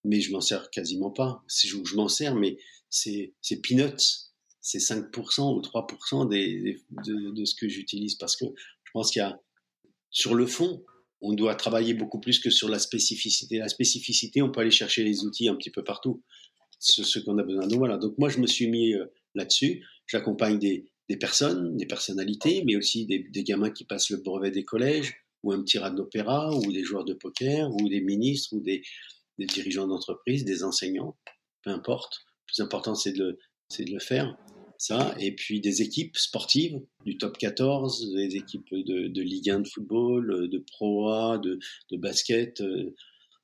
mais 0.06 0.22
je 0.22 0.32
m'en 0.32 0.42
sers 0.42 0.70
quasiment 0.70 1.12
pas. 1.12 1.44
Je, 1.48 1.78
je 1.84 1.96
m'en 1.96 2.08
sers, 2.08 2.36
mais 2.36 2.58
c'est 2.90 3.34
peanuts. 3.64 4.30
C'est 4.62 4.80
5% 4.80 5.56
ou 5.56 5.62
3% 5.62 6.30
des, 6.30 6.78
de, 7.06 7.32
de, 7.32 7.46
ce 7.46 7.56
que 7.56 7.68
j'utilise 7.68 8.16
parce 8.16 8.36
que 8.36 8.46
je 8.84 8.92
pense 8.94 9.12
qu'il 9.12 9.20
y 9.20 9.24
a, 9.24 9.40
sur 10.10 10.34
le 10.34 10.48
fond, 10.48 10.84
on 11.22 11.34
doit 11.34 11.56
travailler 11.56 11.94
beaucoup 11.94 12.20
plus 12.20 12.40
que 12.40 12.50
sur 12.50 12.70
la 12.70 12.80
spécificité. 12.80 13.58
La 13.58 13.70
spécificité, 13.70 14.42
on 14.42 14.52
peut 14.52 14.62
aller 14.62 14.72
chercher 14.72 15.04
les 15.04 15.24
outils 15.24 15.50
un 15.50 15.56
petit 15.56 15.72
peu 15.72 15.84
partout, 15.84 16.24
ce, 16.86 17.20
qu'on 17.20 17.38
a 17.38 17.44
besoin. 17.44 17.68
Donc 17.68 17.80
voilà, 17.80 17.98
donc 17.98 18.18
moi 18.18 18.30
je 18.30 18.40
me 18.40 18.48
suis 18.48 18.68
mis 18.68 18.94
euh, 18.94 19.06
là-dessus. 19.34 19.84
J'accompagne 20.07 20.60
des, 20.60 20.86
des, 21.10 21.18
personnes, 21.18 21.76
des 21.78 21.86
personnalités, 21.86 22.64
mais 22.66 22.76
aussi 22.76 23.06
des, 23.06 23.44
gamins 23.44 23.72
qui 23.72 23.86
passent 23.86 24.10
le 24.10 24.18
brevet 24.18 24.52
des 24.52 24.64
collèges, 24.64 25.16
ou 25.44 25.52
un 25.52 25.62
petit 25.62 25.78
rat 25.78 25.91
d'opéra, 25.91 26.56
ou 26.56 26.72
des 26.72 26.84
joueurs 26.84 27.06
de 27.06 27.14
poker, 27.14 27.70
ou 27.72 27.90
des 27.90 28.02
ministres, 28.02 28.53
ou 28.53 28.60
des, 28.60 28.84
des 29.38 29.45
dirigeants 29.45 29.88
d'entreprise, 29.88 30.45
des 30.45 30.64
enseignants, 30.64 31.18
peu 31.64 31.72
importe. 31.72 32.22
Le 32.28 32.53
plus 32.53 32.64
important, 32.64 32.95
c'est 32.95 33.14
de, 33.14 33.38
de 33.80 33.91
le 33.91 33.99
faire. 33.99 34.38
Ça, 34.78 35.16
et 35.20 35.34
puis 35.34 35.62
des 35.62 35.82
équipes 35.82 36.18
sportives 36.18 36.82
du 37.06 37.18
top 37.18 37.38
14, 37.38 38.14
des 38.14 38.36
équipes 38.36 38.74
de, 38.74 39.07
de 39.07 39.22
Ligue 39.22 39.49
1 39.49 39.62
de 39.62 39.68
football, 39.68 40.49
de 40.49 40.57
Pro 40.57 41.07
A, 41.07 41.38
de, 41.38 41.60
de 41.91 41.98
basket, 41.98 42.60
euh, 42.60 42.94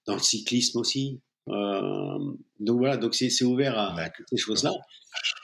dans 0.06 0.16
le 0.16 0.22
cyclisme 0.22 0.80
aussi. 0.80 1.22
Euh, 1.50 2.20
donc 2.60 2.78
voilà, 2.78 2.98
donc 2.98 3.16
c'est 3.16 3.44
ouvert 3.44 3.78
à, 3.78 3.96
ces 4.30 4.38
choses-là. 4.38 4.72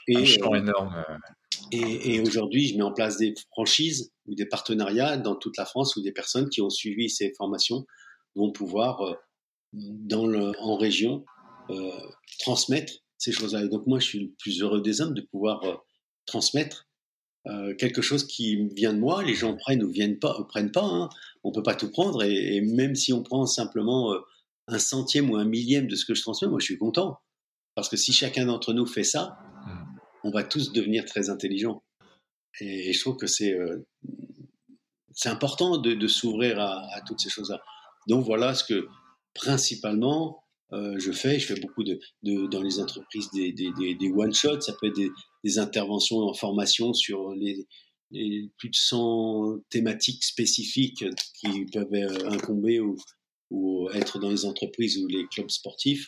Et, 0.08 0.18
Un 0.18 0.26
champ 0.26 0.54
euh, 0.54 0.58
énorme. 0.58 1.06
Et, 1.72 2.16
et 2.16 2.22
aujourd'hui, 2.22 2.68
je 2.68 2.78
mets 2.78 2.84
en 2.84 2.94
place 2.94 3.18
des 3.18 3.34
franchises 3.52 4.12
ou 4.26 4.36
des 4.36 4.46
partenariats 4.46 5.18
dans 5.18 5.36
toute 5.36 5.58
la 5.58 5.66
France 5.66 5.96
où 5.96 6.02
des 6.02 6.12
personnes 6.12 6.50
qui 6.50 6.62
ont 6.62 6.70
suivi 6.70 7.10
ces 7.10 7.34
formations 7.38 7.86
vont 8.36 8.52
pouvoir 8.52 9.18
dans 9.74 10.26
le, 10.26 10.54
en 10.60 10.78
région 10.78 11.26
euh, 11.70 11.92
transmettre 12.40 12.94
ces 13.18 13.32
choses-là. 13.32 13.64
Et 13.64 13.70
donc 13.70 13.88
moi, 13.88 14.00
je 14.00 14.06
suis 14.06 14.20
le 14.20 14.32
plus 14.40 14.62
heureux 14.62 14.82
des 14.82 15.02
hommes 15.02 15.14
de 15.14 15.22
pouvoir 15.22 15.64
euh, 15.64 15.76
transmettre 16.26 16.88
euh, 17.48 17.76
quelque 17.76 18.02
chose 18.02 18.26
qui 18.26 18.68
vient 18.74 18.94
de 18.94 19.00
moi. 19.00 19.24
Les 19.24 19.34
gens 19.34 19.56
prennent 19.56 19.84
ou 19.84 19.90
viennent 19.90 20.20
pas, 20.20 20.38
prennent 20.48 20.72
pas. 20.72 20.86
Hein. 20.86 21.10
On 21.44 21.52
peut 21.52 21.64
pas 21.64 21.76
tout 21.76 21.92
prendre. 21.92 22.24
Et, 22.24 22.62
même 22.62 22.96
si 22.96 23.12
on 23.12 23.24
prend 23.24 23.46
simplement 23.46 24.14
un 24.68 24.80
centième 24.80 25.30
ou 25.30 25.38
un 25.38 25.46
millième 25.46 25.88
de 25.88 25.96
ce 25.96 26.06
que 26.06 26.14
je 26.14 26.22
transmets, 26.22 26.48
moi, 26.48 26.60
je 26.60 26.66
suis 26.66 26.78
content. 26.78 27.20
Parce 27.76 27.90
que 27.90 27.98
si 27.98 28.12
chacun 28.12 28.46
d'entre 28.48 28.74
nous 28.74 28.86
fait 28.86 29.04
ça, 29.04 29.38
on 30.24 30.32
va 30.32 30.44
tous 30.44 30.72
devenir 30.74 31.06
très 31.06 31.30
intelligents. 31.30 31.84
Et, 32.60 32.92
je 32.92 33.00
trouve 33.00 33.18
que 33.18 33.28
c'est 33.28 33.56
c'est 35.18 35.30
important 35.30 35.78
de, 35.78 35.94
de 35.94 36.08
s'ouvrir 36.08 36.60
à, 36.60 36.86
à, 36.94 37.02
toutes 37.02 37.20
ces 37.20 37.30
choses-là. 37.30 37.60
Donc 38.08 38.24
voilà 38.26 38.54
ce 38.54 38.64
que 38.64 38.88
principalement, 39.34 40.44
euh, 40.74 40.96
je 41.00 41.12
fais, 41.12 41.40
je 41.40 41.54
fais 41.54 41.60
beaucoup 41.60 41.84
de, 41.84 42.00
de 42.24 42.48
dans 42.48 42.62
les 42.62 42.80
entreprises 42.80 43.30
des, 43.32 43.52
des, 43.52 43.72
des, 43.96 44.12
one 44.12 44.34
shots, 44.34 44.62
ça 44.62 44.74
peut 44.74 44.88
être 44.88 44.96
des, 44.96 45.10
des, 45.44 45.60
interventions 45.60 46.20
en 46.20 46.34
formation 46.34 46.94
sur 46.94 47.32
les, 47.32 47.68
les 48.12 48.52
plus 48.58 48.70
de 48.70 48.76
100 48.76 49.60
thématiques 49.70 50.24
spécifiques 50.24 51.06
qui 51.40 51.66
peuvent 51.66 51.94
incomber 52.26 52.80
ou, 52.80 52.96
ou 53.50 53.90
être 53.94 54.20
dans 54.20 54.30
les 54.30 54.46
entreprises 54.46 54.98
ou 54.98 55.08
les 55.08 55.26
clubs 55.28 55.50
sportifs. 55.50 56.08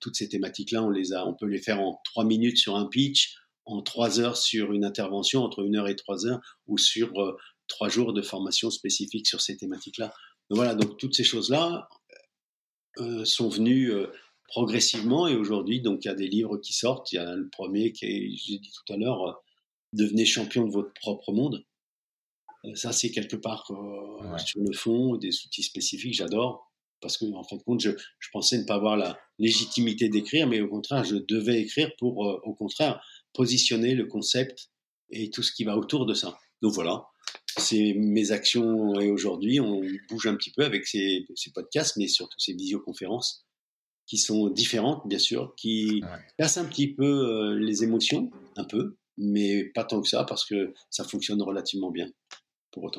toutes 0.00 0.16
ces 0.16 0.28
thématiques-là, 0.28 0.82
on 0.82 0.90
les 0.90 1.12
a, 1.12 1.26
on 1.26 1.34
peut 1.34 1.46
les 1.46 1.62
faire 1.62 1.80
en 1.80 2.00
trois 2.04 2.24
minutes 2.24 2.58
sur 2.58 2.76
un 2.76 2.86
pitch, 2.86 3.36
en 3.64 3.82
trois 3.82 4.20
heures 4.20 4.36
sur 4.36 4.72
une 4.72 4.84
intervention, 4.84 5.42
entre 5.42 5.64
une 5.64 5.76
heure 5.76 5.88
et 5.88 5.96
trois 5.96 6.26
heures, 6.26 6.40
ou 6.66 6.76
sur 6.76 7.12
trois 7.68 7.88
jours 7.88 8.12
de 8.12 8.22
formation 8.22 8.70
spécifique 8.70 9.26
sur 9.26 9.40
ces 9.40 9.56
thématiques-là. 9.56 10.12
voilà, 10.50 10.74
donc 10.74 10.98
toutes 10.98 11.14
ces 11.14 11.24
choses-là 11.24 11.88
euh, 12.98 13.24
sont 13.24 13.48
venues 13.48 13.90
euh, 13.90 14.06
progressivement 14.46 15.26
et 15.26 15.34
aujourd'hui, 15.34 15.80
donc 15.80 16.04
il 16.04 16.08
y 16.08 16.10
a 16.10 16.14
des 16.14 16.28
livres 16.28 16.58
qui 16.58 16.72
sortent. 16.72 17.10
Il 17.12 17.16
y 17.16 17.18
a 17.18 17.34
le 17.34 17.48
premier 17.48 17.92
qui 17.92 18.06
est, 18.06 18.36
j'ai 18.36 18.58
dit 18.58 18.70
tout 18.70 18.92
à 18.92 18.96
l'heure, 18.96 19.28
euh, 19.28 19.32
Devenez 19.92 20.24
champion 20.24 20.66
de 20.66 20.72
votre 20.72 20.92
propre 20.94 21.32
monde. 21.32 21.64
Ça, 22.74 22.92
c'est 22.92 23.10
quelque 23.10 23.36
part 23.36 23.66
sur 24.38 24.60
le 24.60 24.72
fond 24.72 25.16
des 25.16 25.28
outils 25.28 25.62
spécifiques. 25.62 26.14
J'adore 26.14 26.70
parce 27.00 27.18
que 27.18 27.26
en 27.34 27.44
fin 27.44 27.56
de 27.56 27.62
compte, 27.62 27.80
je, 27.80 27.90
je 28.18 28.28
pensais 28.32 28.56
ne 28.56 28.64
pas 28.64 28.76
avoir 28.76 28.96
la 28.96 29.18
légitimité 29.38 30.08
d'écrire, 30.08 30.46
mais 30.46 30.62
au 30.62 30.68
contraire, 30.68 31.04
je 31.04 31.16
devais 31.16 31.60
écrire 31.60 31.90
pour, 31.98 32.18
au 32.18 32.54
contraire, 32.54 33.04
positionner 33.34 33.94
le 33.94 34.06
concept 34.06 34.70
et 35.10 35.28
tout 35.30 35.42
ce 35.42 35.52
qui 35.52 35.64
va 35.64 35.76
autour 35.76 36.06
de 36.06 36.14
ça. 36.14 36.38
Donc 36.62 36.72
voilà, 36.72 37.06
c'est 37.58 37.94
mes 37.94 38.32
actions 38.32 38.98
et 39.00 39.10
aujourd'hui 39.10 39.60
on 39.60 39.82
bouge 40.08 40.26
un 40.26 40.36
petit 40.36 40.50
peu 40.50 40.64
avec 40.64 40.86
ces, 40.86 41.26
podcasts, 41.54 41.96
mais 41.96 42.08
surtout 42.08 42.38
ces 42.38 42.54
visioconférences 42.54 43.46
qui 44.06 44.18
sont 44.18 44.48
différentes 44.48 45.06
bien 45.06 45.18
sûr, 45.18 45.54
qui 45.56 46.02
cassent 46.38 46.58
un 46.58 46.64
petit 46.64 46.94
peu 46.94 47.04
euh, 47.04 47.58
les 47.58 47.84
émotions, 47.84 48.30
un 48.56 48.64
peu, 48.64 48.96
mais 49.16 49.64
pas 49.74 49.84
tant 49.84 50.00
que 50.00 50.08
ça 50.08 50.24
parce 50.24 50.44
que 50.44 50.74
ça 50.90 51.04
fonctionne 51.04 51.42
relativement 51.42 51.90
bien 51.90 52.10
pour. 52.80 52.90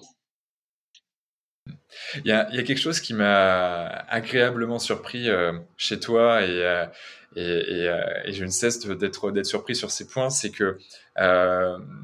Il 2.23 2.27
y, 2.27 2.31
a, 2.31 2.45
quelque 2.45 2.77
chose 2.77 2.99
qui 2.99 3.13
m'a 3.13 3.87
agréablement 4.09 4.79
surpris 4.79 5.29
euh, 5.29 5.53
chez 5.77 5.99
toi 5.99 6.43
et, 6.43 6.63
euh, 6.63 6.85
euh, 7.37 8.21
et, 8.25 8.33
je 8.33 8.43
ne 8.43 8.49
cesse 8.49 8.85
d'être 8.87 9.43
surpris 9.43 9.75
sur 9.75 9.91
ces 9.91 10.07
points, 10.07 10.29
c'est 10.29 10.51
que 10.51 10.77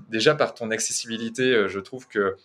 déjà 0.10 0.36
par 0.36 0.54
ton 0.54 0.72
accessibilité, 0.72 1.68
je 1.68 1.80
trouve 1.80 2.08
que 2.08 2.36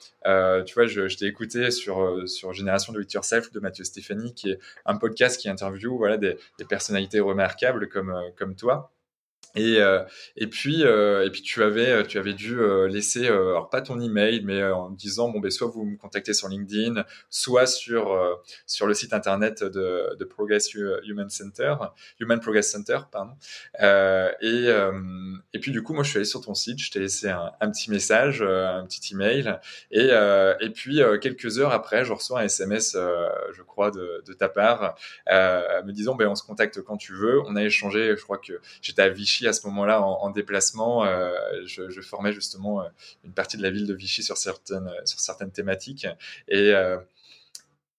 tu 0.64 0.74
vois, 0.74 0.86
je, 0.86 1.16
t'ai 1.16 1.26
écouté 1.26 1.70
sur 1.70 2.28
sur 2.28 2.52
Génération 2.52 2.92
de 2.92 3.02
It 3.02 3.12
Yourself 3.12 3.52
de 3.52 3.60
Mathieu 3.60 3.84
Stéphanie, 3.84 4.34
qui 4.34 4.50
est 4.50 4.58
un 4.84 4.96
podcast 4.96 5.40
qui 5.40 5.48
interviewe 5.48 5.96
voilà 5.96 6.16
des, 6.16 6.36
des 6.58 6.64
personnalités 6.64 7.20
remarquables 7.20 7.88
comme 7.88 8.14
comme 8.36 8.54
toi. 8.54 8.92
Et, 9.56 9.80
euh, 9.80 10.04
et 10.36 10.46
puis 10.48 10.84
euh, 10.84 11.24
et 11.24 11.30
puis 11.30 11.40
tu 11.40 11.62
avais 11.62 11.90
euh, 11.90 12.02
tu 12.02 12.18
avais 12.18 12.34
dû 12.34 12.58
laisser 12.88 13.26
alors 13.26 13.70
pas 13.70 13.80
ton 13.80 13.98
email 14.00 14.42
mais 14.44 14.62
en 14.62 14.90
disant 14.90 15.30
bon 15.30 15.40
ben 15.40 15.50
soit 15.50 15.68
vous 15.68 15.84
me 15.84 15.96
contactez 15.96 16.34
sur 16.34 16.48
LinkedIn 16.48 17.04
soit 17.30 17.66
sur 17.66 18.38
sur 18.66 18.86
le 18.86 18.92
site 18.94 19.14
internet 19.14 19.64
de, 19.64 20.14
de 20.18 20.24
Progress 20.24 20.74
Human 20.74 21.30
Center 21.30 21.74
Human 22.20 22.38
Progress 22.40 22.70
Center 22.70 22.98
pardon. 23.10 23.32
Et 24.42 24.68
et 25.54 25.58
puis 25.58 25.72
du 25.72 25.82
coup 25.82 25.94
moi 25.94 26.04
je 26.04 26.10
suis 26.10 26.18
allé 26.18 26.26
sur 26.26 26.42
ton 26.42 26.54
site 26.54 26.78
je 26.78 26.90
t'ai 26.90 27.00
laissé 27.00 27.28
un, 27.28 27.70
petit 27.70 27.90
message 27.90 28.42
un 28.42 28.84
petit 28.84 29.14
email. 29.14 29.58
Et 29.90 30.10
et 30.60 30.70
puis 30.70 31.00
quelques 31.22 31.58
heures 31.58 31.72
après 31.72 32.04
je 32.04 32.12
reçois 32.12 32.40
un 32.40 32.44
SMS 32.44 32.92
je 32.94 33.62
crois 33.62 33.90
de, 33.90 34.22
de 34.26 34.32
ta 34.34 34.50
part 34.50 34.96
me 35.26 35.92
disant 35.92 36.14
ben 36.14 36.28
on 36.28 36.34
se 36.34 36.44
contacte 36.44 36.82
quand 36.82 36.98
tu 36.98 37.14
veux. 37.14 37.40
On 37.46 37.56
a 37.56 37.64
échangé 37.64 38.14
je 38.16 38.22
crois 38.22 38.38
que 38.38 38.60
j'étais 38.82 39.02
à 39.02 39.08
Vichy 39.08 39.45
à 39.46 39.52
ce 39.52 39.66
moment-là 39.66 40.02
en, 40.02 40.30
déplacement. 40.30 41.04
Euh, 41.04 41.32
je, 41.66 42.00
formais 42.00 42.32
justement 42.32 42.82
euh, 42.82 42.88
une 43.24 43.32
partie 43.32 43.56
de 43.56 43.62
la 43.62 43.70
ville 43.70 43.86
de 43.86 43.94
Vichy 43.94 44.22
sur 44.22 44.36
certaines, 44.36 44.90
sur 45.04 45.20
certaines 45.20 45.50
thématiques. 45.50 46.06
Et, 46.48 46.72
euh, 46.72 46.98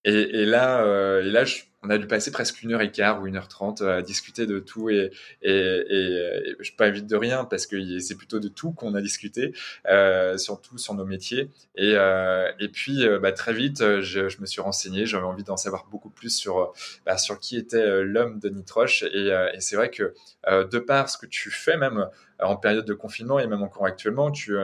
et, 0.04 0.46
là, 0.46 0.84
et 1.22 1.30
là 1.30 1.44
on 1.88 1.90
a 1.90 1.98
dû 1.98 2.08
passer 2.08 2.32
presque 2.32 2.62
une 2.62 2.74
heure 2.74 2.82
et 2.82 2.92
quart 2.92 3.22
ou 3.22 3.28
une 3.28 3.38
heure 3.38 3.48
trente 3.48 3.82
à 3.82 4.02
discuter 4.02 4.46
de 4.46 4.60
tout 4.60 4.90
et, 4.90 5.12
et, 5.42 5.52
et, 5.52 6.56
je 6.60 6.74
pas 6.74 6.90
vite 6.90 7.08
de 7.08 7.16
rien 7.16 7.46
parce 7.46 7.66
que 7.66 8.00
c'est 8.00 8.16
plutôt 8.16 8.40
de 8.40 8.50
tout 8.50 8.72
qu'on 8.72 8.94
a 8.94 9.02
discuté, 9.02 9.54
euh, 9.88 10.38
surtout 10.38 10.78
sur 10.78 10.94
nos 10.94 11.06
métiers. 11.06 11.50
Et, 11.76 11.94
euh, 11.96 12.52
et 12.60 12.68
puis 12.68 13.06
bah, 13.22 13.32
très 13.32 13.54
vite, 13.54 14.02
je, 14.02 14.42
me 14.42 14.46
suis 14.46 14.62
renseigné, 14.62 15.06
j'avais 15.06 15.26
envie 15.26 15.44
d'en 15.44 15.58
savoir 15.58 15.88
beaucoup 15.90 16.10
plus 16.10 16.36
sur 16.36 16.74
bah, 17.06 17.18
sur 17.18 17.40
qui 17.40 17.58
était 17.58 18.04
l'homme 18.04 18.40
de 18.40 18.50
Nitroche. 18.50 19.04
Et, 19.04 19.30
et 19.54 19.60
c'est 19.60 19.76
vrai 19.76 19.90
que 19.90 20.14
de 20.48 20.80
par 20.80 21.10
ce 21.10 21.18
que 21.18 21.26
tu 21.26 21.50
fais 21.50 21.78
même 21.78 22.08
en 22.40 22.58
période 22.58 22.86
de 22.86 22.94
confinement 22.94 23.40
et 23.40 23.48
même 23.48 23.64
encore 23.64 23.86
actuellement, 23.86 24.32
tu 24.32 24.58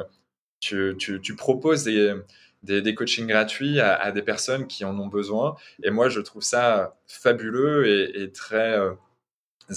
tu, 0.60 0.96
tu, 0.98 1.20
tu 1.20 1.36
proposes 1.36 1.84
des 1.84 2.16
des, 2.64 2.82
des 2.82 2.96
coachings 2.96 3.28
gratuits 3.28 3.80
à, 3.80 3.94
à, 3.94 4.12
des 4.12 4.22
personnes 4.22 4.68
qui 4.68 4.86
en 4.86 4.98
ont 5.00 5.08
besoin. 5.08 5.56
Et 5.84 5.92
moi, 5.92 6.10
je 6.10 6.22
trouve 6.22 6.44
ça 6.44 6.98
fabuleux 7.08 7.88
et, 7.88 8.24
et 8.24 8.32
très 8.32 8.78
euh, 8.80 8.94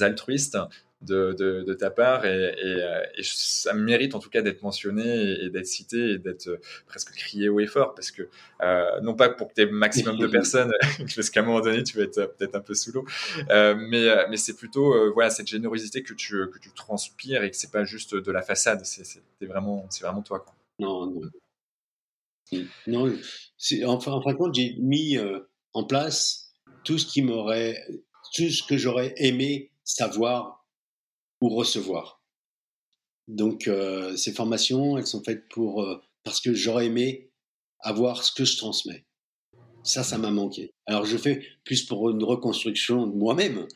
altruiste 0.01 0.57
de, 1.03 1.35
de, 1.35 1.63
de, 1.63 1.75
ta 1.75 1.91
part 1.91 2.25
et, 2.25 2.55
et, 2.57 2.83
euh, 2.83 3.03
et, 3.17 3.23
ça 3.23 3.75
mérite 3.75 4.15
en 4.15 4.19
tout 4.19 4.31
cas 4.31 4.41
d'être 4.41 4.63
mentionné 4.63 5.43
et, 5.43 5.51
d'être 5.51 5.67
cité 5.67 6.13
et 6.13 6.19
d'être 6.19 6.49
euh, 6.49 6.61
presque 6.87 7.13
crié 7.13 7.51
haut 7.51 7.61
et 7.61 7.67
fort 7.67 7.95
parce 7.95 8.11
que 8.11 8.29
euh, 8.63 9.01
non 9.03 9.15
pas 9.15 9.29
pour 9.29 9.49
que 9.49 9.55
tu 9.55 9.61
aies 9.61 9.67
maximum 9.67 10.17
de 10.17 10.27
personnes 10.39 10.73
parce 11.15 11.29
qu'à 11.29 11.41
un 11.41 11.43
moment 11.45 11.61
donné 11.61 11.83
tu 11.83 11.99
vas 11.99 12.05
être 12.05 12.35
peut-être 12.39 12.55
un 12.55 12.61
peu 12.61 12.73
sous 12.73 12.93
l'eau 12.93 13.05
euh, 13.51 13.75
mais, 13.79 14.07
mais 14.31 14.39
c'est 14.39 14.57
plutôt 14.57 15.13
voilà 15.13 15.29
cette 15.29 15.49
générosité 15.49 16.03
que 16.03 16.15
tu, 16.15 16.49
que 16.51 16.59
tu 16.59 16.71
transpires 16.71 17.43
et 17.43 17.51
que 17.51 17.57
c'est 17.57 17.71
pas 17.71 17.85
juste 17.85 18.15
de 18.15 18.33
la 18.33 18.41
façade 18.41 18.81
c'est 18.85 19.21
vraiment, 19.43 19.87
vraiment 20.01 20.23
toi 20.23 20.41
quoi. 20.41 20.55
Non, 20.79 21.11
non. 21.11 21.21
Non, 22.87 23.13
en, 23.85 24.01
fin 24.01 24.19
de 24.19 24.37
compte, 24.37 24.55
j'ai 24.55 24.77
mis 24.79 25.17
euh, 25.17 25.41
en 25.73 25.85
place 25.85 26.53
tout 26.85 26.99
ce 26.99 27.07
qui 27.07 27.23
m'aurait, 27.23 27.85
tout 28.35 28.49
ce 28.49 28.63
que 28.63 28.77
j'aurais 28.77 29.15
aimé 29.17 29.73
savoir 29.85 30.67
ou 31.41 31.49
recevoir. 31.49 32.23
Donc, 33.29 33.67
euh, 33.67 34.17
ces 34.17 34.33
formations, 34.33 34.97
elles 34.97 35.07
sont 35.07 35.23
faites 35.23 35.49
pour 35.49 35.83
euh, 35.83 36.01
parce 36.23 36.41
que 36.41 36.55
j'aurais 36.55 36.87
aimé 36.87 37.31
avoir 37.81 38.23
ce 38.23 38.33
que 38.33 38.45
je 38.45 38.57
transmets. 38.57 39.05
Ça, 39.83 40.03
ça 40.03 40.19
m'a 40.19 40.31
manqué. 40.31 40.73
Alors, 40.87 41.05
je 41.05 41.17
fais 41.17 41.45
plus 41.65 41.85
pour 41.85 42.11
une 42.11 42.23
reconstruction 42.23 43.07
de 43.07 43.17
moi-même, 43.17 43.67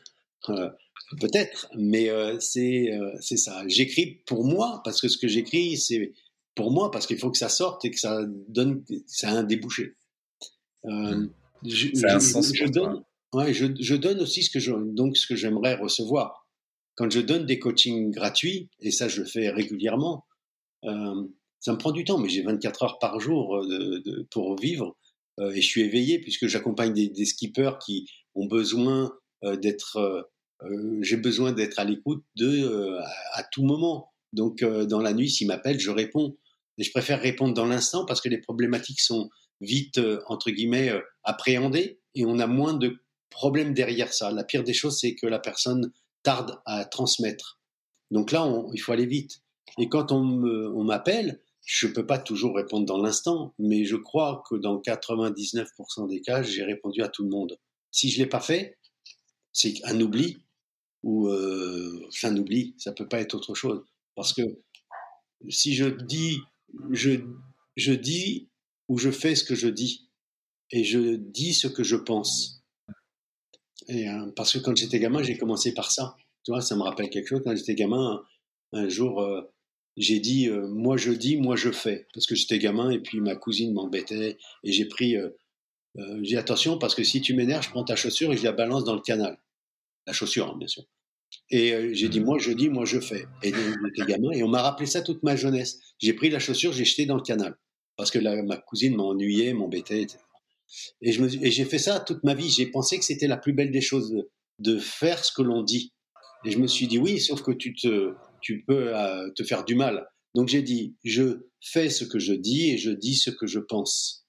peut-être, 1.19 1.69
mais 1.75 2.09
c'est 2.41 2.89
c'est 3.21 3.37
ça. 3.37 3.63
J'écris 3.67 4.21
pour 4.25 4.43
moi 4.43 4.81
parce 4.83 4.99
que 4.99 5.07
ce 5.07 5.17
que 5.17 5.29
j'écris, 5.29 5.77
c'est 5.77 6.13
pour 6.55 6.71
moi, 6.71 6.91
parce 6.91 7.07
qu'il 7.07 7.17
faut 7.17 7.31
que 7.31 7.37
ça 7.37 7.49
sorte 7.49 7.85
et 7.85 7.91
que 7.91 7.99
ça 7.99 8.21
donne, 8.47 8.83
ça 9.07 9.29
a 9.29 9.33
un 9.33 9.43
débouché. 9.43 9.95
Euh, 10.85 11.27
je, 11.63 11.87
je, 11.93 12.67
donne, 12.67 13.03
ouais, 13.33 13.53
je, 13.53 13.67
je, 13.79 13.95
donne 13.95 14.19
aussi 14.19 14.43
ce 14.43 14.49
que 14.49 14.59
je, 14.59 14.71
donc 14.71 15.17
ce 15.17 15.27
que 15.27 15.35
j'aimerais 15.35 15.75
recevoir. 15.75 16.47
Quand 16.95 17.09
je 17.09 17.19
donne 17.19 17.45
des 17.45 17.59
coachings 17.59 18.11
gratuits, 18.11 18.69
et 18.79 18.91
ça 18.91 19.07
je 19.07 19.21
le 19.21 19.27
fais 19.27 19.49
régulièrement, 19.49 20.25
euh, 20.85 21.23
ça 21.59 21.73
me 21.73 21.77
prend 21.77 21.91
du 21.91 22.03
temps, 22.03 22.17
mais 22.17 22.29
j'ai 22.29 22.41
24 22.41 22.83
heures 22.83 22.99
par 22.99 23.19
jour 23.19 23.57
euh, 23.57 23.67
de, 23.67 23.97
de, 23.99 24.27
pour 24.31 24.59
vivre 24.59 24.97
euh, 25.39 25.51
et 25.51 25.61
je 25.61 25.67
suis 25.67 25.81
éveillé 25.81 26.19
puisque 26.19 26.47
j'accompagne 26.47 26.93
des, 26.93 27.09
des, 27.09 27.25
skippers 27.25 27.77
qui 27.83 28.07
ont 28.35 28.47
besoin 28.47 29.11
d'être, 29.43 30.29
j'ai 31.01 31.17
besoin 31.17 31.51
d'être 31.51 31.79
à 31.79 31.83
l'écoute 31.83 32.23
de 32.35 32.97
à, 32.99 33.39
à, 33.39 33.43
tout 33.43 33.63
moment. 33.63 34.10
Donc 34.33 34.63
dans 34.63 35.01
la 35.01 35.13
nuit, 35.13 35.29
s'ils 35.29 35.47
m'appellent, 35.47 35.79
je 35.79 35.91
réponds. 35.91 36.37
Et 36.77 36.83
je 36.83 36.91
préfère 36.91 37.21
répondre 37.21 37.53
dans 37.53 37.65
l'instant 37.65 38.05
parce 38.05 38.21
que 38.21 38.29
les 38.29 38.39
problématiques 38.39 39.01
sont 39.01 39.29
vite, 39.61 39.99
euh, 39.99 40.21
entre 40.27 40.51
guillemets, 40.51 40.89
euh, 40.89 41.01
appréhendées 41.23 41.99
et 42.15 42.25
on 42.25 42.39
a 42.39 42.47
moins 42.47 42.73
de 42.73 42.97
problèmes 43.29 43.73
derrière 43.73 44.11
ça. 44.11 44.31
La 44.31 44.43
pire 44.43 44.63
des 44.63 44.73
choses, 44.73 44.99
c'est 44.99 45.15
que 45.15 45.27
la 45.27 45.39
personne 45.39 45.93
tarde 46.23 46.59
à 46.65 46.83
transmettre. 46.85 47.59
Donc 48.09 48.31
là, 48.31 48.51
il 48.73 48.79
faut 48.79 48.91
aller 48.91 49.05
vite. 49.05 49.41
Et 49.77 49.87
quand 49.87 50.11
on 50.11 50.83
m'appelle, 50.83 51.39
je 51.65 51.87
ne 51.87 51.93
peux 51.93 52.05
pas 52.05 52.17
toujours 52.17 52.55
répondre 52.57 52.85
dans 52.85 53.01
l'instant, 53.01 53.53
mais 53.57 53.85
je 53.85 53.95
crois 53.95 54.43
que 54.49 54.55
dans 54.55 54.81
99% 54.81 56.09
des 56.09 56.19
cas, 56.19 56.43
j'ai 56.43 56.63
répondu 56.63 57.01
à 57.01 57.07
tout 57.07 57.23
le 57.23 57.29
monde. 57.29 57.57
Si 57.89 58.09
je 58.09 58.19
ne 58.19 58.23
l'ai 58.23 58.29
pas 58.29 58.41
fait, 58.41 58.77
c'est 59.53 59.75
un 59.85 59.99
oubli 60.01 60.39
ou 61.03 61.29
euh, 61.29 62.05
un 62.23 62.35
oubli, 62.35 62.75
ça 62.77 62.91
peut 62.91 63.07
pas 63.07 63.21
être 63.21 63.35
autre 63.35 63.55
chose. 63.55 63.81
Parce 64.15 64.33
que 64.33 64.41
si 65.49 65.75
je 65.75 65.85
dis 65.85 66.37
je, 66.91 67.21
je 67.75 67.93
dis 67.93 68.49
ou 68.87 68.97
je 68.97 69.09
fais 69.09 69.35
ce 69.35 69.43
que 69.43 69.55
je 69.55 69.67
dis. 69.67 70.09
Et 70.71 70.83
je 70.83 71.15
dis 71.15 71.53
ce 71.53 71.67
que 71.67 71.83
je 71.83 71.95
pense. 71.95 72.61
Et, 73.87 74.09
euh, 74.09 74.31
parce 74.35 74.53
que 74.53 74.59
quand 74.59 74.75
j'étais 74.75 74.99
gamin, 74.99 75.23
j'ai 75.23 75.37
commencé 75.37 75.73
par 75.73 75.91
ça. 75.91 76.15
Tu 76.43 76.51
vois, 76.51 76.61
ça 76.61 76.75
me 76.75 76.81
rappelle 76.81 77.09
quelque 77.09 77.27
chose. 77.27 77.41
Quand 77.43 77.55
j'étais 77.55 77.75
gamin, 77.75 78.21
un, 78.73 78.89
jour, 78.89 79.21
euh, 79.21 79.41
j'ai 79.97 80.19
dit 80.19 80.47
euh, 80.47 80.67
moi 80.67 80.97
je 80.97 81.11
dis, 81.11 81.37
moi 81.37 81.55
je 81.55 81.71
fais. 81.71 82.07
Parce 82.13 82.25
que 82.25 82.35
j'étais 82.35 82.59
gamin 82.59 82.91
et 82.91 82.99
puis 82.99 83.19
ma 83.21 83.35
cousine 83.35 83.73
m'embêtait. 83.73 84.37
Et 84.63 84.71
j'ai 84.71 84.85
pris. 84.85 85.15
j'ai 85.95 86.21
dit 86.21 86.37
attention 86.37 86.77
parce 86.77 86.95
que 86.95 87.03
si 87.03 87.21
tu 87.21 87.33
m'énerves, 87.33 87.63
je 87.63 87.69
prends 87.69 87.83
ta 87.83 87.95
chaussure 87.95 88.33
et 88.33 88.37
je 88.37 88.43
la 88.43 88.53
balance 88.53 88.83
dans 88.83 88.95
le 88.95 89.01
canal. 89.01 89.37
La 90.05 90.13
chaussure, 90.13 90.51
hein, 90.51 90.57
bien 90.57 90.67
sûr. 90.67 90.83
Et 91.51 91.73
euh, 91.73 91.93
j'ai 91.93 92.07
dit, 92.07 92.21
moi 92.21 92.37
je 92.39 92.51
dis, 92.51 92.69
moi 92.69 92.85
je 92.85 92.99
fais. 92.99 93.25
Et 93.43 93.51
j'étais 93.53 94.09
gamin, 94.09 94.31
et 94.31 94.41
on 94.41 94.47
m'a 94.47 94.61
rappelé 94.61 94.87
ça 94.87 95.01
toute 95.01 95.21
ma 95.21 95.35
jeunesse. 95.35 95.79
J'ai 95.99 96.13
pris 96.13 96.29
la 96.29 96.39
chaussure, 96.39 96.71
j'ai 96.71 96.85
jeté 96.85 97.05
dans 97.05 97.17
le 97.17 97.21
canal. 97.21 97.57
Parce 97.97 98.09
que 98.09 98.19
ma 98.19 98.57
cousine 98.57 98.95
m'ennuyait, 98.95 99.53
m'embêtait, 99.53 100.01
etc. 100.01 100.17
Et, 101.01 101.11
je 101.11 101.23
et 101.23 101.51
j'ai 101.51 101.65
fait 101.65 101.77
ça 101.77 101.99
toute 101.99 102.23
ma 102.23 102.33
vie. 102.33 102.49
J'ai 102.49 102.67
pensé 102.67 102.97
que 102.97 103.03
c'était 103.03 103.27
la 103.27 103.35
plus 103.35 103.51
belle 103.51 103.71
des 103.71 103.81
choses, 103.81 104.15
de, 104.59 104.79
faire 104.79 105.23
ce 105.25 105.33
que 105.33 105.41
l'on 105.41 105.61
dit. 105.61 105.93
Et 106.45 106.51
je 106.51 106.57
me 106.57 106.67
suis 106.67 106.87
dit, 106.87 106.97
oui, 106.97 107.19
sauf 107.19 107.41
que 107.41 107.51
tu, 107.51 107.75
te, 107.75 108.13
tu 108.41 108.63
peux 108.65 108.95
euh, 108.95 109.29
te 109.35 109.43
faire 109.43 109.65
du 109.65 109.75
mal. 109.75 110.07
Donc 110.33 110.47
j'ai 110.47 110.61
dit, 110.61 110.95
je 111.03 111.49
fais 111.61 111.89
ce 111.89 112.05
que 112.05 112.17
je 112.17 112.33
dis 112.33 112.71
et 112.71 112.77
je 112.77 112.91
dis 112.91 113.15
ce 113.15 113.29
que 113.29 113.45
je 113.45 113.59
pense. 113.59 114.25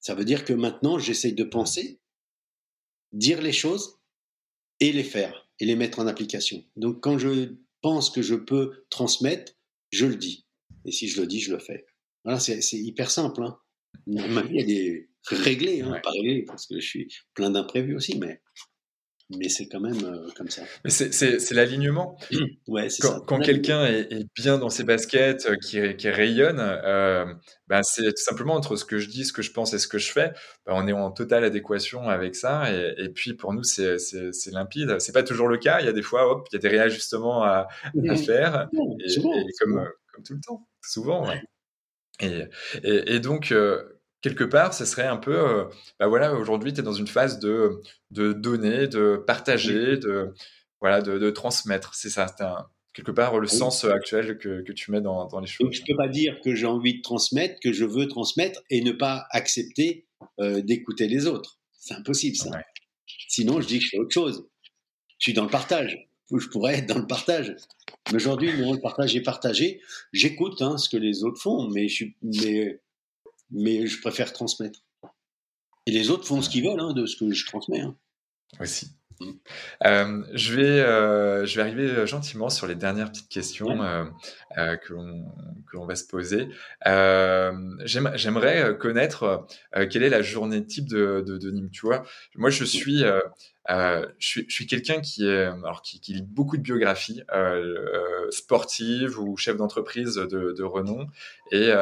Ça 0.00 0.16
veut 0.16 0.24
dire 0.24 0.44
que 0.44 0.52
maintenant, 0.52 0.98
j'essaye 0.98 1.32
de 1.32 1.44
penser, 1.44 2.00
dire 3.12 3.40
les 3.40 3.52
choses 3.52 4.00
et 4.80 4.90
les 4.90 5.04
faire 5.04 5.43
et 5.60 5.66
les 5.66 5.76
mettre 5.76 5.98
en 5.98 6.06
application. 6.06 6.64
Donc 6.76 7.02
quand 7.02 7.18
je 7.18 7.54
pense 7.80 8.10
que 8.10 8.22
je 8.22 8.34
peux 8.34 8.84
transmettre, 8.90 9.52
je 9.90 10.06
le 10.06 10.16
dis. 10.16 10.46
Et 10.84 10.92
si 10.92 11.08
je 11.08 11.20
le 11.20 11.26
dis, 11.26 11.40
je 11.40 11.52
le 11.52 11.58
fais. 11.58 11.86
Voilà, 12.24 12.40
c'est 12.40 12.60
hyper 12.72 13.10
simple. 13.10 13.42
Hein. 13.42 13.58
Ma 14.06 14.42
vie, 14.42 14.58
elle 14.58 14.70
est 14.70 15.08
réglée, 15.26 15.82
hein, 15.82 16.00
pas 16.02 16.10
réglée, 16.10 16.44
parce 16.44 16.66
que 16.66 16.80
je 16.80 16.86
suis 16.86 17.08
plein 17.34 17.50
d'imprévus 17.50 17.96
aussi, 17.96 18.18
mais 18.18 18.42
mais 19.30 19.48
c'est 19.48 19.66
quand 19.68 19.80
même 19.80 20.04
euh, 20.04 20.28
comme 20.36 20.50
ça. 20.50 20.62
C'est 20.86 21.52
l'alignement. 21.52 22.18
ouais, 22.68 22.90
c'est 22.90 23.02
quand, 23.02 23.20
Quand 23.20 23.40
quelqu'un 23.40 23.86
est, 23.86 24.26
bien 24.34 24.58
dans 24.58 24.68
ses 24.68 24.84
baskets, 24.84 25.46
euh, 25.46 25.56
qui, 25.56 25.96
qui, 25.96 26.10
rayonne, 26.10 26.60
euh, 26.60 27.24
ben 27.68 27.82
c'est 27.82 28.02
tout 28.02 28.22
simplement 28.22 28.54
entre 28.54 28.76
ce 28.76 28.84
que 28.84 28.98
je 28.98 29.08
dis, 29.08 29.24
ce 29.24 29.32
que 29.32 29.42
je 29.42 29.50
pense 29.50 29.72
et 29.72 29.78
ce 29.78 29.88
que 29.88 29.98
je 29.98 30.12
fais, 30.12 30.32
ben 30.66 30.74
on 30.74 30.86
est 30.86 30.92
en 30.92 31.10
totale 31.10 31.44
adéquation 31.44 32.08
avec 32.08 32.36
ça. 32.36 32.70
Et, 32.72 32.94
et 32.98 33.08
puis 33.08 33.34
pour 33.34 33.54
nous, 33.54 33.62
c'est 33.62 33.96
limpide. 34.52 34.96
C'est 34.98 35.12
pas 35.12 35.22
toujours 35.22 35.48
le 35.48 35.56
cas. 35.56 35.80
Il 35.80 35.86
y 35.86 35.88
a 35.88 35.92
des 35.92 36.02
fois, 36.02 36.30
hop, 36.30 36.46
il 36.52 36.56
y 36.56 36.58
a 36.58 36.60
des 36.60 36.68
réajustements 36.68 37.42
à, 37.42 37.68
à 38.08 38.16
faire. 38.16 38.68
Et, 39.00 39.20
comme, 39.58 39.88
comme 40.12 40.24
tout 40.24 40.34
le 40.34 40.40
temps, 40.40 40.68
souvent. 40.82 41.26
Ouais. 41.26 41.42
Et, 42.20 42.46
et, 42.84 43.20
donc, 43.20 43.52
quelque 44.24 44.44
part, 44.44 44.72
ce 44.72 44.86
serait 44.86 45.06
un 45.06 45.18
peu, 45.18 45.36
euh, 45.36 45.64
bah 46.00 46.06
voilà, 46.06 46.32
aujourd'hui, 46.32 46.72
tu 46.72 46.80
es 46.80 46.82
dans 46.82 46.94
une 46.94 47.06
phase 47.06 47.40
de, 47.40 47.82
de 48.10 48.32
donner, 48.32 48.88
de 48.88 49.22
partager, 49.26 49.98
de, 49.98 50.32
voilà, 50.80 51.02
de, 51.02 51.30
transmettre. 51.30 51.94
C'est 51.94 52.08
ça, 52.08 52.26
c'est 52.26 52.44
quelque 52.94 53.10
part 53.10 53.38
le 53.38 53.46
sens 53.46 53.84
actuel 53.84 54.38
que, 54.38 54.62
que, 54.62 54.72
tu 54.72 54.92
mets 54.92 55.02
dans, 55.02 55.26
dans 55.26 55.40
les 55.40 55.46
choses. 55.46 55.68
je 55.70 55.82
ne 55.82 55.86
peux 55.86 55.96
pas 55.96 56.08
dire 56.08 56.40
que 56.42 56.54
j'ai 56.54 56.64
envie 56.64 56.96
de 56.96 57.02
transmettre, 57.02 57.60
que 57.62 57.74
je 57.74 57.84
veux 57.84 58.08
transmettre 58.08 58.62
et 58.70 58.80
ne 58.80 58.92
pas 58.92 59.26
accepter 59.30 60.06
euh, 60.40 60.62
d'écouter 60.62 61.06
les 61.06 61.26
autres. 61.26 61.60
C'est 61.78 61.94
impossible, 61.94 62.36
ça. 62.36 62.50
Sinon, 63.28 63.60
je 63.60 63.66
dis 63.66 63.78
que 63.78 63.84
je 63.84 63.90
fais 63.90 63.98
autre 63.98 64.14
chose. 64.14 64.48
Je 65.18 65.24
suis 65.24 65.34
dans 65.34 65.44
le 65.44 65.50
partage. 65.50 66.08
Je 66.34 66.48
pourrais 66.48 66.78
être 66.78 66.86
dans 66.86 66.98
le 66.98 67.06
partage. 67.06 67.54
Mais 68.10 68.16
aujourd'hui, 68.16 68.50
le 68.52 68.80
partage 68.80 69.14
est 69.14 69.22
partagé. 69.22 69.82
J'écoute 70.14 70.62
hein, 70.62 70.78
ce 70.78 70.88
que 70.88 70.96
les 70.96 71.24
autres 71.24 71.42
font, 71.42 71.68
mais, 71.68 71.88
je 71.88 71.94
suis, 71.94 72.16
mais 72.22 72.80
mais 73.50 73.86
je 73.86 74.00
préfère 74.00 74.32
transmettre. 74.32 74.80
Et 75.86 75.92
les 75.92 76.10
autres 76.10 76.26
font 76.26 76.40
ce 76.40 76.48
qu'ils 76.48 76.64
veulent 76.64 76.80
hein, 76.80 76.92
de 76.92 77.06
ce 77.06 77.16
que 77.16 77.32
je 77.32 77.46
transmets. 77.46 77.80
Hein. 77.80 77.96
Aussi. 78.60 78.90
Euh, 79.84 80.22
je, 80.32 80.54
vais, 80.54 80.80
euh, 80.80 81.46
je 81.46 81.56
vais 81.56 81.62
arriver 81.62 81.88
euh, 81.88 82.06
gentiment 82.06 82.50
sur 82.50 82.66
les 82.66 82.74
dernières 82.74 83.10
petites 83.10 83.28
questions 83.28 83.78
que 84.56 84.94
l'on 85.72 85.86
va 85.86 85.94
se 85.96 86.04
poser. 86.04 86.48
J'aimerais 87.84 88.76
connaître 88.78 89.46
quelle 89.90 90.02
est 90.02 90.10
la 90.10 90.22
journée 90.22 90.64
type 90.64 90.88
de, 90.88 91.22
de, 91.26 91.50
Nîmes. 91.50 91.70
Tu 91.70 91.86
vois, 91.86 92.04
moi, 92.34 92.50
je 92.50 92.64
suis, 92.64 93.04
je 93.68 94.06
suis, 94.18 94.46
je 94.48 94.54
suis 94.54 94.66
quelqu'un 94.66 95.00
qui, 95.00 95.28
qui, 95.82 96.00
qui, 96.00 96.12
lit 96.14 96.22
beaucoup 96.22 96.56
de 96.56 96.62
biographies 96.62 97.22
sportives 98.30 99.18
ou 99.18 99.36
chefs 99.36 99.56
d'entreprise 99.56 100.16
de, 100.16 100.52
de, 100.52 100.62
renom. 100.62 101.06
Et, 101.50 101.72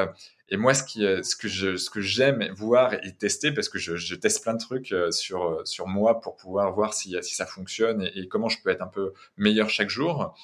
et 0.52 0.58
moi, 0.58 0.74
ce, 0.74 0.84
qui, 0.84 1.00
ce 1.00 1.34
que 1.34 1.48
je, 1.48 1.76
ce 1.76 1.88
que 1.88 2.02
j'aime 2.02 2.46
voir 2.54 2.92
et 2.92 3.16
tester, 3.16 3.52
parce 3.52 3.70
que 3.70 3.78
je, 3.78 3.96
je, 3.96 4.14
teste 4.14 4.42
plein 4.42 4.52
de 4.52 4.58
trucs 4.58 4.92
euh, 4.92 5.10
sur, 5.10 5.44
euh, 5.44 5.64
sur 5.64 5.86
moi 5.86 6.20
pour 6.20 6.36
pouvoir 6.36 6.74
voir 6.74 6.92
si, 6.92 7.16
si 7.22 7.34
ça 7.34 7.46
fonctionne 7.46 8.02
et, 8.14 8.28
comment 8.28 8.50
je 8.50 8.58
peux 8.62 8.68
être 8.68 8.82
un 8.82 8.86
peu 8.88 9.14
meilleur 9.38 9.70
chaque 9.70 9.88
jour. 9.88 10.34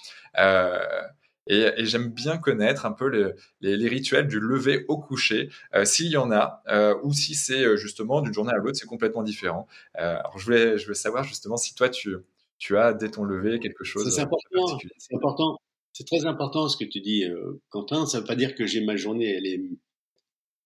Euh, 1.50 1.72
et, 1.76 1.82
et 1.82 1.86
j'aime 1.86 2.08
bien 2.08 2.38
connaître 2.38 2.86
un 2.86 2.92
peu 2.92 3.08
les, 3.08 3.32
les, 3.60 3.76
les, 3.76 3.88
rituels 3.88 4.28
du 4.28 4.40
lever 4.40 4.84
au 4.88 4.98
coucher, 4.98 5.50
euh, 5.74 5.84
s'il 5.84 6.08
y 6.08 6.16
en 6.16 6.30
a, 6.30 6.62
euh, 6.68 6.94
ou 7.02 7.12
si 7.12 7.34
c'est 7.34 7.76
justement 7.76 8.20
d'une 8.20 8.32
journée 8.32 8.52
à 8.52 8.56
l'autre, 8.56 8.76
c'est 8.78 8.86
complètement 8.86 9.22
différent. 9.22 9.66
alors 9.94 10.38
je 10.38 10.44
voulais, 10.44 10.78
je 10.78 10.84
voulais 10.84 10.94
savoir 10.94 11.24
justement 11.24 11.56
si 11.56 11.74
toi, 11.74 11.88
tu, 11.88 12.16
tu 12.58 12.76
as 12.76 12.92
dès 12.92 13.10
ton 13.10 13.24
lever 13.24 13.58
quelque 13.60 13.84
chose. 13.84 14.14
C'est 14.14 14.20
important. 14.20 14.78
C'est 14.98 15.14
important. 15.14 15.58
C'est 15.92 16.06
très 16.06 16.26
important 16.26 16.68
ce 16.68 16.76
que 16.76 16.84
tu 16.84 17.00
dis, 17.00 17.24
Quentin. 17.70 18.06
Ça 18.06 18.18
ne 18.18 18.22
veut 18.22 18.26
pas 18.26 18.36
dire 18.36 18.54
que 18.54 18.66
j'ai 18.66 18.84
ma 18.84 18.96
journée, 18.96 19.34
elle 19.36 19.46
est 19.46 19.60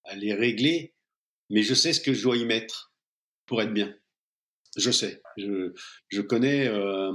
à 0.05 0.15
les 0.15 0.33
régler, 0.33 0.93
mais 1.49 1.63
je 1.63 1.73
sais 1.73 1.93
ce 1.93 2.01
que 2.01 2.13
je 2.13 2.21
dois 2.23 2.37
y 2.37 2.45
mettre 2.45 2.93
pour 3.45 3.61
être 3.61 3.73
bien. 3.73 3.95
Je 4.77 4.91
sais. 4.91 5.21
Je, 5.37 5.73
je 6.09 6.21
connais 6.21 6.67
euh, 6.67 7.11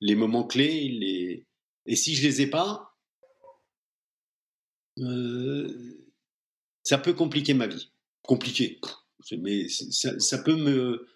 les 0.00 0.14
moments 0.14 0.44
clés, 0.44 0.88
les... 0.88 1.46
et 1.86 1.96
si 1.96 2.14
je 2.14 2.26
les 2.26 2.42
ai 2.42 2.46
pas, 2.48 2.95
euh, 4.98 6.06
ça 6.82 6.98
peut 6.98 7.14
compliquer 7.14 7.54
ma 7.54 7.66
vie. 7.66 7.90
Compliqué. 8.22 8.80
Mais 9.38 9.68
ça, 9.68 10.18
ça, 10.18 10.38
peut 10.38 10.56
me. 10.56 11.06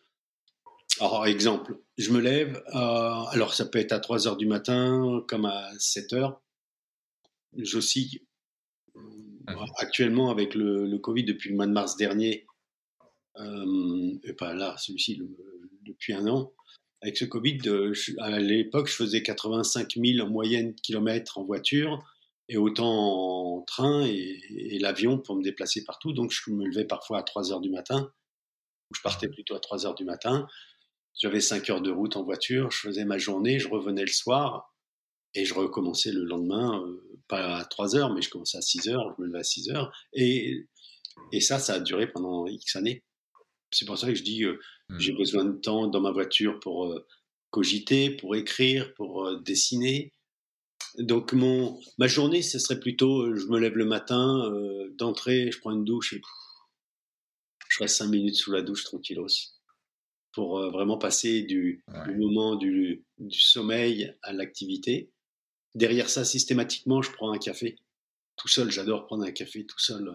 Alors, 1.01 1.27
exemple, 1.27 1.78
je 1.97 2.11
me 2.11 2.20
lève, 2.20 2.62
euh, 2.74 3.24
alors 3.31 3.55
ça 3.55 3.66
peut 3.66 3.78
être 3.78 3.93
à 3.93 4.01
3 4.01 4.27
heures 4.27 4.36
du 4.36 4.47
matin, 4.47 5.24
comme 5.28 5.44
à 5.44 5.70
7 5.78 6.12
heures. 6.12 6.40
J'oscille 7.57 8.20
Mmh. 8.94 9.55
Actuellement, 9.78 10.31
avec 10.31 10.55
le, 10.55 10.98
Covid 10.98 11.24
depuis 11.24 11.51
le 11.51 11.57
mois 11.57 11.66
de 11.66 11.73
mars 11.73 11.97
dernier, 11.97 12.47
euh, 13.39 14.12
et 14.24 14.32
pas 14.32 14.55
là, 14.55 14.77
celui-ci 14.78 15.20
depuis 15.82 16.12
un 16.12 16.27
an, 16.28 16.52
avec 17.02 17.16
ce 17.16 17.24
Covid, 17.24 17.61
euh, 17.66 17.93
à 18.19 18.39
l'époque, 18.39 18.89
je 18.89 18.94
faisais 18.94 19.23
85 19.23 19.97
000 19.97 20.27
en 20.27 20.31
moyenne 20.31 20.74
kilomètres 20.74 21.39
en 21.39 21.44
voiture 21.44 22.05
et 22.51 22.56
autant 22.56 23.59
en 23.59 23.62
train 23.62 24.05
et, 24.05 24.78
l'avion 24.81 25.18
pour 25.18 25.36
me 25.36 25.43
déplacer 25.43 25.85
partout. 25.85 26.12
Donc, 26.12 26.32
je 26.32 26.51
me 26.51 26.66
levais 26.66 26.85
parfois 26.85 27.20
à 27.20 27.22
3 27.22 27.52
heures 27.52 27.60
du 27.60 27.70
matin, 27.70 28.12
ou 28.90 28.94
je 28.94 29.01
partais 29.02 29.28
plutôt 29.28 29.55
à 29.55 29.60
3 29.60 29.86
heures 29.86 29.94
du 29.94 30.05
matin. 30.05 30.48
J'avais 31.14 31.40
5 31.40 31.70
heures 31.70 31.81
de 31.81 31.93
route 31.93 32.16
en 32.16 32.24
voiture, 32.24 32.70
je 32.72 32.78
faisais 32.78 33.05
ma 33.05 33.18
journée, 33.18 33.60
je 33.60 33.68
revenais 33.68 34.02
le 34.02 34.12
soir 34.12 34.74
et 35.35 35.44
je 35.44 35.55
recommençais 35.55 36.10
le 36.10 36.24
lendemain. 36.24 36.82
Euh, 36.85 37.20
pas 37.28 37.59
à 37.59 37.64
3 37.64 37.94
heures, 37.94 38.12
mais 38.12 38.20
je 38.20 38.31
commençais 38.31 38.59
à 38.59 38.62
6 38.62 38.89
heures, 38.89 39.14
je 39.16 39.22
me 39.22 39.28
levais 39.28 39.40
à 39.40 39.44
6 39.44 39.70
heures. 39.70 39.93
Et, 40.12 40.66
et 41.31 41.40
ça, 41.40 41.60
ça 41.60 41.74
a 41.74 41.81
duré 41.81 42.10
pendant 42.10 42.47
X 42.48 42.74
années. 42.74 43.05
C'est 43.70 43.85
pour 43.85 43.97
ça 43.97 44.09
que 44.09 44.16
je 44.16 44.24
dis, 44.24 44.44
euh, 44.44 44.59
mmh. 44.89 44.98
j'ai 44.98 45.12
besoin 45.12 45.44
de 45.44 45.56
temps 45.56 45.86
dans 45.86 46.01
ma 46.01 46.10
voiture 46.10 46.59
pour 46.59 46.86
euh, 46.86 47.06
cogiter, 47.51 48.10
pour 48.10 48.35
écrire, 48.35 48.93
pour 48.94 49.27
euh, 49.27 49.40
dessiner. 49.40 50.12
Donc 50.98 51.32
mon, 51.32 51.80
ma 51.98 52.06
journée, 52.06 52.42
ce 52.42 52.58
serait 52.58 52.80
plutôt, 52.80 53.34
je 53.34 53.46
me 53.46 53.58
lève 53.58 53.76
le 53.76 53.84
matin, 53.84 54.50
d'entrée, 54.98 55.50
je 55.52 55.58
prends 55.60 55.70
une 55.70 55.84
douche 55.84 56.14
et 56.14 56.20
je 57.68 57.78
reste 57.78 57.96
5 57.96 58.06
minutes 58.08 58.36
sous 58.36 58.50
la 58.50 58.62
douche 58.62 58.84
tranquillos 58.84 59.28
pour 60.32 60.60
vraiment 60.70 60.98
passer 60.98 61.42
du, 61.42 61.84
du 62.06 62.14
moment 62.16 62.56
du, 62.56 63.04
du 63.18 63.40
sommeil 63.40 64.14
à 64.22 64.32
l'activité. 64.32 65.10
Derrière 65.74 66.10
ça, 66.10 66.24
systématiquement, 66.24 67.02
je 67.02 67.12
prends 67.12 67.32
un 67.32 67.38
café. 67.38 67.76
Tout 68.36 68.48
seul, 68.48 68.70
j'adore 68.70 69.06
prendre 69.06 69.24
un 69.24 69.30
café 69.30 69.64
tout 69.64 69.78
seul, 69.78 70.08
euh, 70.08 70.12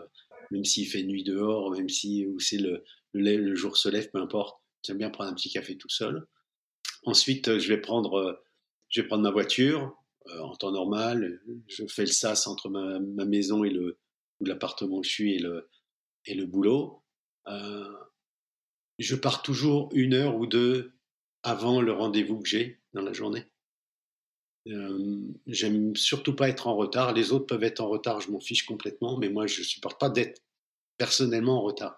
même 0.51 0.65
s'il 0.65 0.87
fait 0.87 1.03
nuit 1.03 1.23
dehors, 1.23 1.71
même 1.71 1.89
si 1.89 2.25
ou 2.25 2.39
c'est 2.39 2.57
le, 2.57 2.83
le, 3.13 3.55
jour 3.55 3.77
se 3.77 3.87
lève, 3.87 4.09
peu 4.09 4.19
importe. 4.19 4.59
J'aime 4.85 4.97
bien 4.97 5.09
prendre 5.09 5.29
un 5.31 5.33
petit 5.33 5.49
café 5.49 5.77
tout 5.77 5.89
seul. 5.89 6.25
Ensuite, 7.03 7.47
euh, 7.47 7.59
je 7.59 7.69
vais 7.69 7.79
prendre, 7.79 8.15
euh, 8.15 8.33
je 8.89 9.01
vais 9.01 9.07
prendre 9.07 9.23
ma 9.23 9.31
voiture 9.31 9.95
en 10.39 10.55
temps 10.55 10.71
normal. 10.71 11.41
Je 11.67 11.85
fais 11.87 12.03
le 12.03 12.11
sas 12.11 12.47
entre 12.47 12.69
ma, 12.69 13.25
maison 13.25 13.63
et 13.63 13.69
le 13.69 13.97
ou 14.39 14.45
l'appartement 14.45 14.97
où 14.97 15.03
je 15.03 15.09
suis 15.09 15.35
et 15.35 15.39
le 15.39 15.69
et 16.25 16.33
le 16.33 16.45
boulot. 16.45 17.03
je 18.97 19.15
pars 19.15 19.41
toujours 19.41 19.89
une 19.93 20.13
heure 20.13 20.35
ou 20.35 20.47
deux 20.47 20.93
avant 21.43 21.81
le 21.81 21.91
rendez-vous 21.91 22.39
que 22.39 22.49
j'ai 22.49 22.81
dans 22.93 23.03
la 23.03 23.13
journée. 23.13 23.45
Euh, 24.67 25.21
j'aime 25.45 25.95
surtout 25.95 26.35
pas 26.35 26.49
être 26.49 26.67
en 26.67 26.75
retard. 26.75 27.13
Les 27.13 27.31
autres 27.31 27.45
peuvent 27.45 27.63
être 27.63 27.81
en 27.81 27.87
retard, 27.87 28.21
je 28.21 28.31
m'en 28.31 28.39
fiche 28.39 28.65
complètement, 28.65 29.17
mais 29.17 29.29
moi 29.29 29.45
je 29.47 29.61
supporte 29.61 29.99
pas 29.99 30.09
d'être 30.09 30.41
personnellement 30.97 31.59
en 31.59 31.61
retard. 31.61 31.97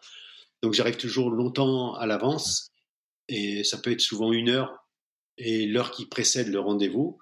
Donc 0.62 0.74
j'arrive 0.74 0.98
toujours 0.98 1.30
longtemps 1.30 1.96
à 1.96 2.06
l'avance 2.06 2.72
et 3.30 3.64
ça 3.64 3.78
peut 3.78 3.92
être 3.92 4.02
souvent 4.02 4.34
une 4.34 4.50
heure 4.50 4.86
et 5.38 5.66
l'heure 5.66 5.92
qui 5.92 6.06
précède 6.06 6.50
le 6.50 6.60
rendez-vous. 6.60 7.18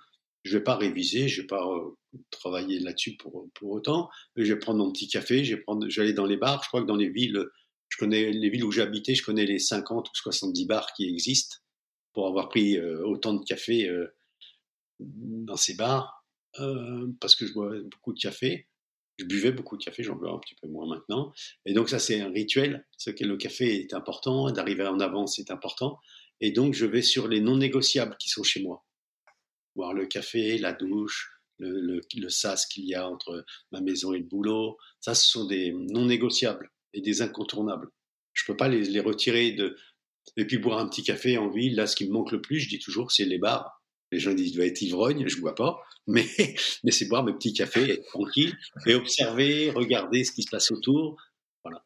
Je 0.46 0.58
vais 0.58 0.64
pas 0.64 0.78
réviser, 0.78 1.28
je 1.28 1.42
vais 1.42 1.48
pas 1.48 1.68
euh, 1.68 1.90
travailler 2.30 2.80
là-dessus 2.80 3.18
pour, 3.18 3.50
pour 3.54 3.72
autant. 3.72 4.10
Je 4.38 4.54
vais 4.54 4.60
prendre 4.60 4.80
mon 4.80 4.92
petit 4.92 5.08
café, 5.08 5.44
je 5.44 5.56
vais 5.56 5.62
prendre, 5.62 5.90
j'allais 5.90 6.14
dans 6.14 6.26
les 6.26 6.38
bars. 6.38 6.64
Je 6.64 6.70
crois 6.70 6.82
que 6.82 6.88
dans 6.88 6.96
les 6.96 7.10
villes, 7.10 7.44
je 7.90 7.98
connais 7.98 8.32
les 8.32 8.50
villes 8.50 8.64
où 8.64 8.72
j'habitais, 8.72 9.16
je 9.16 9.24
connais 9.24 9.46
les 9.46 9.60
50 9.60 10.08
ou 10.08 10.12
70 10.14 10.66
bars 10.66 10.94
qui 10.94 11.10
existent 11.10 11.58
pour 12.14 12.28
avoir 12.28 12.48
pris 12.48 12.78
euh, 12.78 13.04
autant 13.06 13.34
de 13.34 13.44
café 13.44 13.92
dans 15.00 15.58
ces 15.58 15.76
bars 15.76 16.24
parce 17.20 17.36
que 17.36 17.46
je 17.46 17.54
bois 17.54 17.74
beaucoup 17.92 18.14
de 18.14 18.20
café. 18.20 18.68
Je 19.18 19.26
buvais 19.26 19.52
beaucoup 19.52 19.78
de 19.78 19.84
café, 19.84 20.04
j'en 20.04 20.16
bois 20.16 20.34
un 20.34 20.40
petit 20.40 20.56
peu 20.56 20.68
moins 20.68 20.88
maintenant. 20.88 21.32
Et 21.66 21.74
donc 21.74 21.90
ça, 21.90 22.00
c'est 22.00 22.22
un 22.22 22.30
rituel. 22.30 22.86
Que 23.06 23.24
le 23.24 23.38
café 23.38 23.82
est 23.82 23.94
important, 23.94 24.52
d'arriver 24.52 24.86
en 24.86 25.00
avance 25.00 25.38
c'est 25.38 25.52
important. 25.52 26.00
Et 26.42 26.52
donc 26.52 26.74
je 26.74 26.86
vais 26.86 27.02
sur 27.02 27.28
les 27.28 27.40
non 27.40 27.58
négociables 27.58 28.16
qui 28.20 28.30
sont 28.30 28.44
chez 28.44 28.62
moi. 28.62 28.84
Voir 29.76 29.94
le 29.94 30.06
café, 30.06 30.58
la 30.58 30.74
douche, 30.74 31.36
le, 31.60 32.30
sas 32.30 32.66
qu'il 32.66 32.86
y 32.86 32.96
a 32.96 33.08
entre 33.08 33.46
ma 33.72 33.82
maison 33.82 34.14
et 34.14 34.20
le 34.20 34.26
boulot. 34.26 34.78
Ça, 35.00 35.16
ce 35.16 35.30
sont 35.30 35.46
des 35.46 35.72
non 35.74 36.06
négociables 36.06 36.72
et 36.94 37.02
des 37.02 37.22
incontournables. 37.22 37.90
Je 38.34 38.44
peux 38.46 38.58
pas 38.58 38.68
les, 38.68 39.00
retirer 39.00 39.52
de. 39.52 39.78
Et 40.38 40.46
puis 40.46 40.58
boire 40.58 40.80
un 40.80 40.90
petit 40.90 41.04
café 41.04 41.38
en 41.38 41.50
ville, 41.50 41.76
là, 41.76 41.88
ce 41.88 41.96
qui 41.96 42.08
me 42.08 42.12
manque 42.12 42.32
le 42.32 42.42
plus, 42.42 42.60
je 42.60 42.70
dis 42.70 42.80
toujours, 42.80 43.12
c'est 43.12 43.26
les 43.26 43.38
bars. 43.38 43.84
Les 44.12 44.20
gens 44.20 44.34
disent, 44.34 44.52
il 44.52 44.56
doit 44.56 44.66
être 44.66 44.82
ivrogne, 44.82 45.28
je 45.28 45.40
bois 45.40 45.56
pas, 45.56 45.82
mais, 46.08 46.28
mais 46.84 46.92
c'est 46.92 47.08
boire 47.08 47.24
mes 47.24 47.34
petits 47.34 47.54
cafés, 47.54 47.92
être 47.92 48.06
tranquille 48.08 48.58
et 48.86 48.96
observer, 48.96 49.72
regarder 49.72 50.24
ce 50.24 50.32
qui 50.32 50.44
se 50.44 50.50
passe 50.50 50.72
autour. 50.72 51.16
Voilà. 51.64 51.84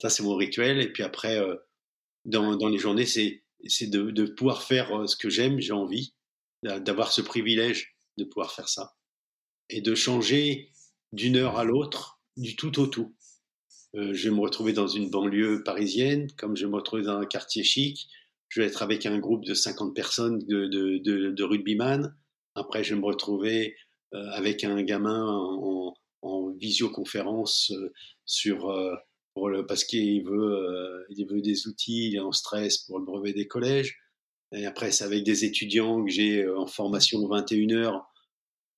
Ça, 0.00 0.10
c'est 0.10 0.22
mon 0.22 0.34
rituel. 0.34 0.80
Et 0.80 0.92
puis 0.92 1.02
après, 1.02 1.38
euh, 1.38 1.56
dans, 2.24 2.56
dans 2.56 2.68
les 2.68 2.78
journées, 2.78 3.06
c'est, 3.06 3.42
de 3.82 4.24
pouvoir 4.26 4.62
faire 4.62 4.92
euh, 4.92 5.06
ce 5.06 5.16
que 5.16 5.28
j'aime, 5.28 5.60
j'ai 5.60 5.72
envie, 5.72 6.14
d'avoir 6.64 7.12
ce 7.12 7.20
privilège 7.20 7.96
de 8.16 8.24
pouvoir 8.24 8.52
faire 8.52 8.68
ça 8.68 8.94
et 9.70 9.80
de 9.80 9.94
changer 9.94 10.70
d'une 11.12 11.36
heure 11.36 11.58
à 11.58 11.64
l'autre, 11.64 12.20
du 12.36 12.56
tout 12.56 12.80
au 12.80 12.86
tout. 12.86 13.14
Euh, 13.94 14.12
je 14.12 14.28
vais 14.28 14.34
me 14.34 14.40
retrouver 14.40 14.72
dans 14.72 14.88
une 14.88 15.10
banlieue 15.10 15.62
parisienne, 15.62 16.30
comme 16.36 16.56
je 16.56 16.64
vais 16.64 16.70
me 16.70 16.76
retrouver 16.76 17.02
dans 17.02 17.18
un 17.18 17.26
quartier 17.26 17.62
chic. 17.62 18.08
Je 18.48 18.60
vais 18.60 18.66
être 18.66 18.82
avec 18.82 19.06
un 19.06 19.18
groupe 19.18 19.44
de 19.44 19.54
50 19.54 19.94
personnes 19.94 20.38
de, 20.46 20.66
de, 20.66 21.30
de, 21.30 21.44
rugbyman. 21.44 22.14
Après, 22.54 22.84
je 22.84 22.94
vais 22.94 23.00
me 23.00 23.06
retrouver 23.06 23.76
euh, 24.14 24.28
avec 24.32 24.64
un 24.64 24.82
gamin 24.82 25.26
en, 25.26 25.94
en 26.22 26.50
visioconférence 26.52 27.72
euh, 27.72 27.92
sur, 28.24 28.72
parce 29.68 29.84
qu'il 29.84 30.24
veut, 30.24 31.04
il 31.10 31.26
veut 31.26 31.40
des 31.40 31.66
outils, 31.66 32.08
il 32.08 32.16
est 32.16 32.20
en 32.20 32.32
stress 32.32 32.78
pour 32.78 32.98
le 32.98 33.04
brevet 33.04 33.32
des 33.32 33.46
collèges. 33.46 33.96
Après, 34.66 34.92
c'est 34.92 35.04
avec 35.04 35.24
des 35.24 35.44
étudiants 35.44 36.04
que 36.04 36.10
j'ai 36.10 36.48
en 36.48 36.66
formation 36.66 37.26
21 37.26 37.70
heures 37.72 38.06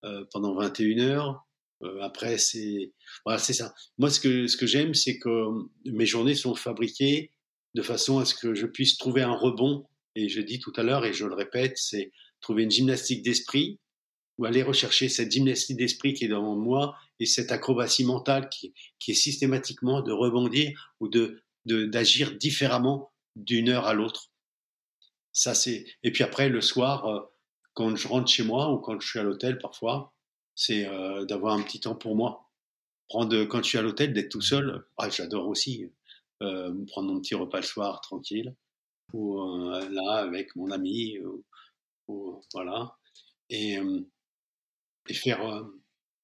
euh, 0.04 0.24
pendant 0.32 0.54
21 0.54 0.98
heures. 1.00 1.46
Euh, 1.82 2.00
après, 2.00 2.38
c'est 2.38 2.92
voilà, 3.24 3.38
c'est 3.38 3.52
ça. 3.52 3.74
Moi, 3.98 4.10
ce 4.10 4.20
que 4.20 4.46
ce 4.46 4.56
que 4.56 4.66
j'aime, 4.66 4.94
c'est 4.94 5.18
que 5.18 5.48
mes 5.84 6.06
journées 6.06 6.34
sont 6.34 6.54
fabriquées 6.54 7.32
de 7.74 7.82
façon 7.82 8.18
à 8.18 8.24
ce 8.24 8.34
que 8.34 8.54
je 8.54 8.66
puisse 8.66 8.96
trouver 8.96 9.22
un 9.22 9.34
rebond. 9.34 9.86
Et 10.14 10.28
je 10.28 10.40
dis 10.40 10.60
tout 10.60 10.72
à 10.76 10.82
l'heure, 10.82 11.04
et 11.04 11.12
je 11.12 11.26
le 11.26 11.34
répète, 11.34 11.76
c'est 11.76 12.12
trouver 12.40 12.62
une 12.62 12.70
gymnastique 12.70 13.22
d'esprit 13.22 13.80
ou 14.38 14.44
aller 14.44 14.62
rechercher 14.62 15.08
cette 15.08 15.30
gymnastique 15.30 15.76
d'esprit 15.76 16.14
qui 16.14 16.26
est 16.26 16.28
dans 16.28 16.56
moi 16.56 16.94
et 17.20 17.26
cette 17.26 17.52
acrobatie 17.52 18.04
mentale 18.04 18.48
qui, 18.48 18.74
qui 18.98 19.12
est 19.12 19.14
systématiquement 19.14 20.02
de 20.02 20.12
rebondir 20.12 20.92
ou 21.00 21.08
de 21.08 21.42
d'agir 21.64 22.36
différemment 22.36 23.12
d'une 23.34 23.70
heure 23.70 23.86
à 23.86 23.94
l'autre. 23.94 24.30
Ça 25.36 25.54
c'est 25.54 25.84
et 26.02 26.12
puis 26.12 26.24
après 26.24 26.48
le 26.48 26.62
soir 26.62 27.04
euh, 27.04 27.20
quand 27.74 27.94
je 27.94 28.08
rentre 28.08 28.28
chez 28.28 28.42
moi 28.42 28.72
ou 28.72 28.78
quand 28.78 28.98
je 28.98 29.06
suis 29.06 29.18
à 29.18 29.22
l'hôtel 29.22 29.58
parfois, 29.58 30.14
c'est 30.54 30.86
euh, 30.88 31.26
d'avoir 31.26 31.54
un 31.54 31.62
petit 31.62 31.78
temps 31.78 31.94
pour 31.94 32.16
moi. 32.16 32.50
Prendre 33.08 33.44
quand 33.44 33.58
je 33.58 33.68
suis 33.68 33.78
à 33.78 33.82
l'hôtel 33.82 34.14
d'être 34.14 34.30
tout 34.30 34.40
seul, 34.40 34.86
ah, 34.96 35.10
j'adore 35.10 35.46
aussi 35.46 35.92
euh, 36.42 36.74
prendre 36.86 37.12
mon 37.12 37.20
petit 37.20 37.34
repas 37.34 37.58
le 37.58 37.66
soir 37.66 38.00
tranquille 38.00 38.56
ou 39.12 39.38
euh, 39.38 39.86
là 39.90 40.14
avec 40.14 40.56
mon 40.56 40.70
ami 40.70 41.18
ou, 41.18 41.44
ou, 42.08 42.40
voilà 42.54 42.96
et, 43.50 43.78
euh, 43.78 44.00
et 45.06 45.14
faire 45.14 45.46
euh, 45.46 45.64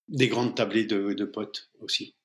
des 0.09 0.29
grandes 0.29 0.57
tablées 0.57 0.87
de, 0.87 1.13
de 1.13 1.25
potes 1.27 1.71
aussi. 1.81 2.17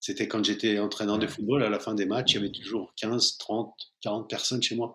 C'était 0.00 0.26
quand 0.26 0.44
j'étais 0.44 0.80
entraîneur 0.80 1.20
de 1.20 1.28
football, 1.28 1.62
à 1.62 1.70
la 1.70 1.78
fin 1.78 1.94
des 1.94 2.06
matchs, 2.06 2.32
il 2.32 2.34
y 2.34 2.38
avait 2.38 2.52
toujours 2.52 2.92
15, 2.96 3.38
30, 3.38 3.72
40 4.00 4.28
personnes 4.28 4.62
chez 4.62 4.74
moi 4.74 4.92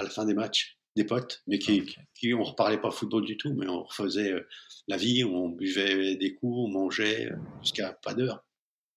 à 0.00 0.04
la 0.04 0.10
fin 0.10 0.24
des 0.24 0.34
matchs 0.34 0.78
des 0.96 1.04
potes, 1.04 1.42
mais 1.46 1.58
qui, 1.58 1.82
okay. 1.82 2.00
qui 2.14 2.34
on 2.34 2.42
reparlait 2.42 2.80
pas 2.80 2.90
football 2.90 3.24
du 3.24 3.36
tout, 3.36 3.54
mais 3.54 3.68
on 3.68 3.84
refaisait 3.84 4.32
euh, 4.32 4.48
la 4.88 4.96
vie, 4.96 5.22
on 5.24 5.48
buvait 5.48 6.16
des 6.16 6.34
coups, 6.34 6.52
on 6.56 6.68
mangeait 6.68 7.30
euh, 7.30 7.36
jusqu'à 7.62 7.92
pas 7.92 8.14
d'heure. 8.14 8.44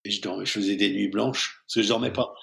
Et 0.05 0.11
je, 0.11 0.21
dormais, 0.21 0.45
je 0.45 0.51
faisais 0.51 0.75
des 0.75 0.91
nuits 0.91 1.07
blanches, 1.07 1.61
parce 1.65 1.75
que 1.75 1.81
je 1.83 1.87
dormais 1.87 2.11
pas. 2.11 2.33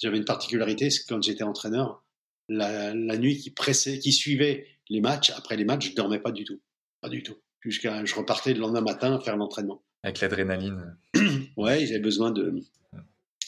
J'avais 0.00 0.16
une 0.16 0.24
particularité, 0.24 0.90
c'est 0.90 1.02
que 1.02 1.08
quand 1.08 1.22
j'étais 1.22 1.42
entraîneur, 1.42 2.04
la, 2.48 2.94
la, 2.94 3.18
nuit 3.18 3.36
qui 3.36 3.50
pressait, 3.50 3.98
qui 3.98 4.12
suivait 4.12 4.66
les 4.88 5.00
matchs, 5.00 5.30
après 5.30 5.56
les 5.56 5.64
matchs, 5.64 5.90
je 5.90 5.94
dormais 5.94 6.20
pas 6.20 6.32
du 6.32 6.44
tout. 6.44 6.60
Pas 7.00 7.08
du 7.08 7.22
tout. 7.22 7.36
Jusqu'à, 7.60 8.04
je 8.04 8.14
repartais 8.14 8.54
le 8.54 8.60
lendemain 8.60 8.80
matin 8.80 9.20
faire 9.20 9.36
l'entraînement. 9.36 9.82
Avec 10.02 10.20
l'adrénaline. 10.20 10.96
ouais, 11.56 11.86
j'avais 11.86 12.00
besoin 12.00 12.30
de, 12.30 12.62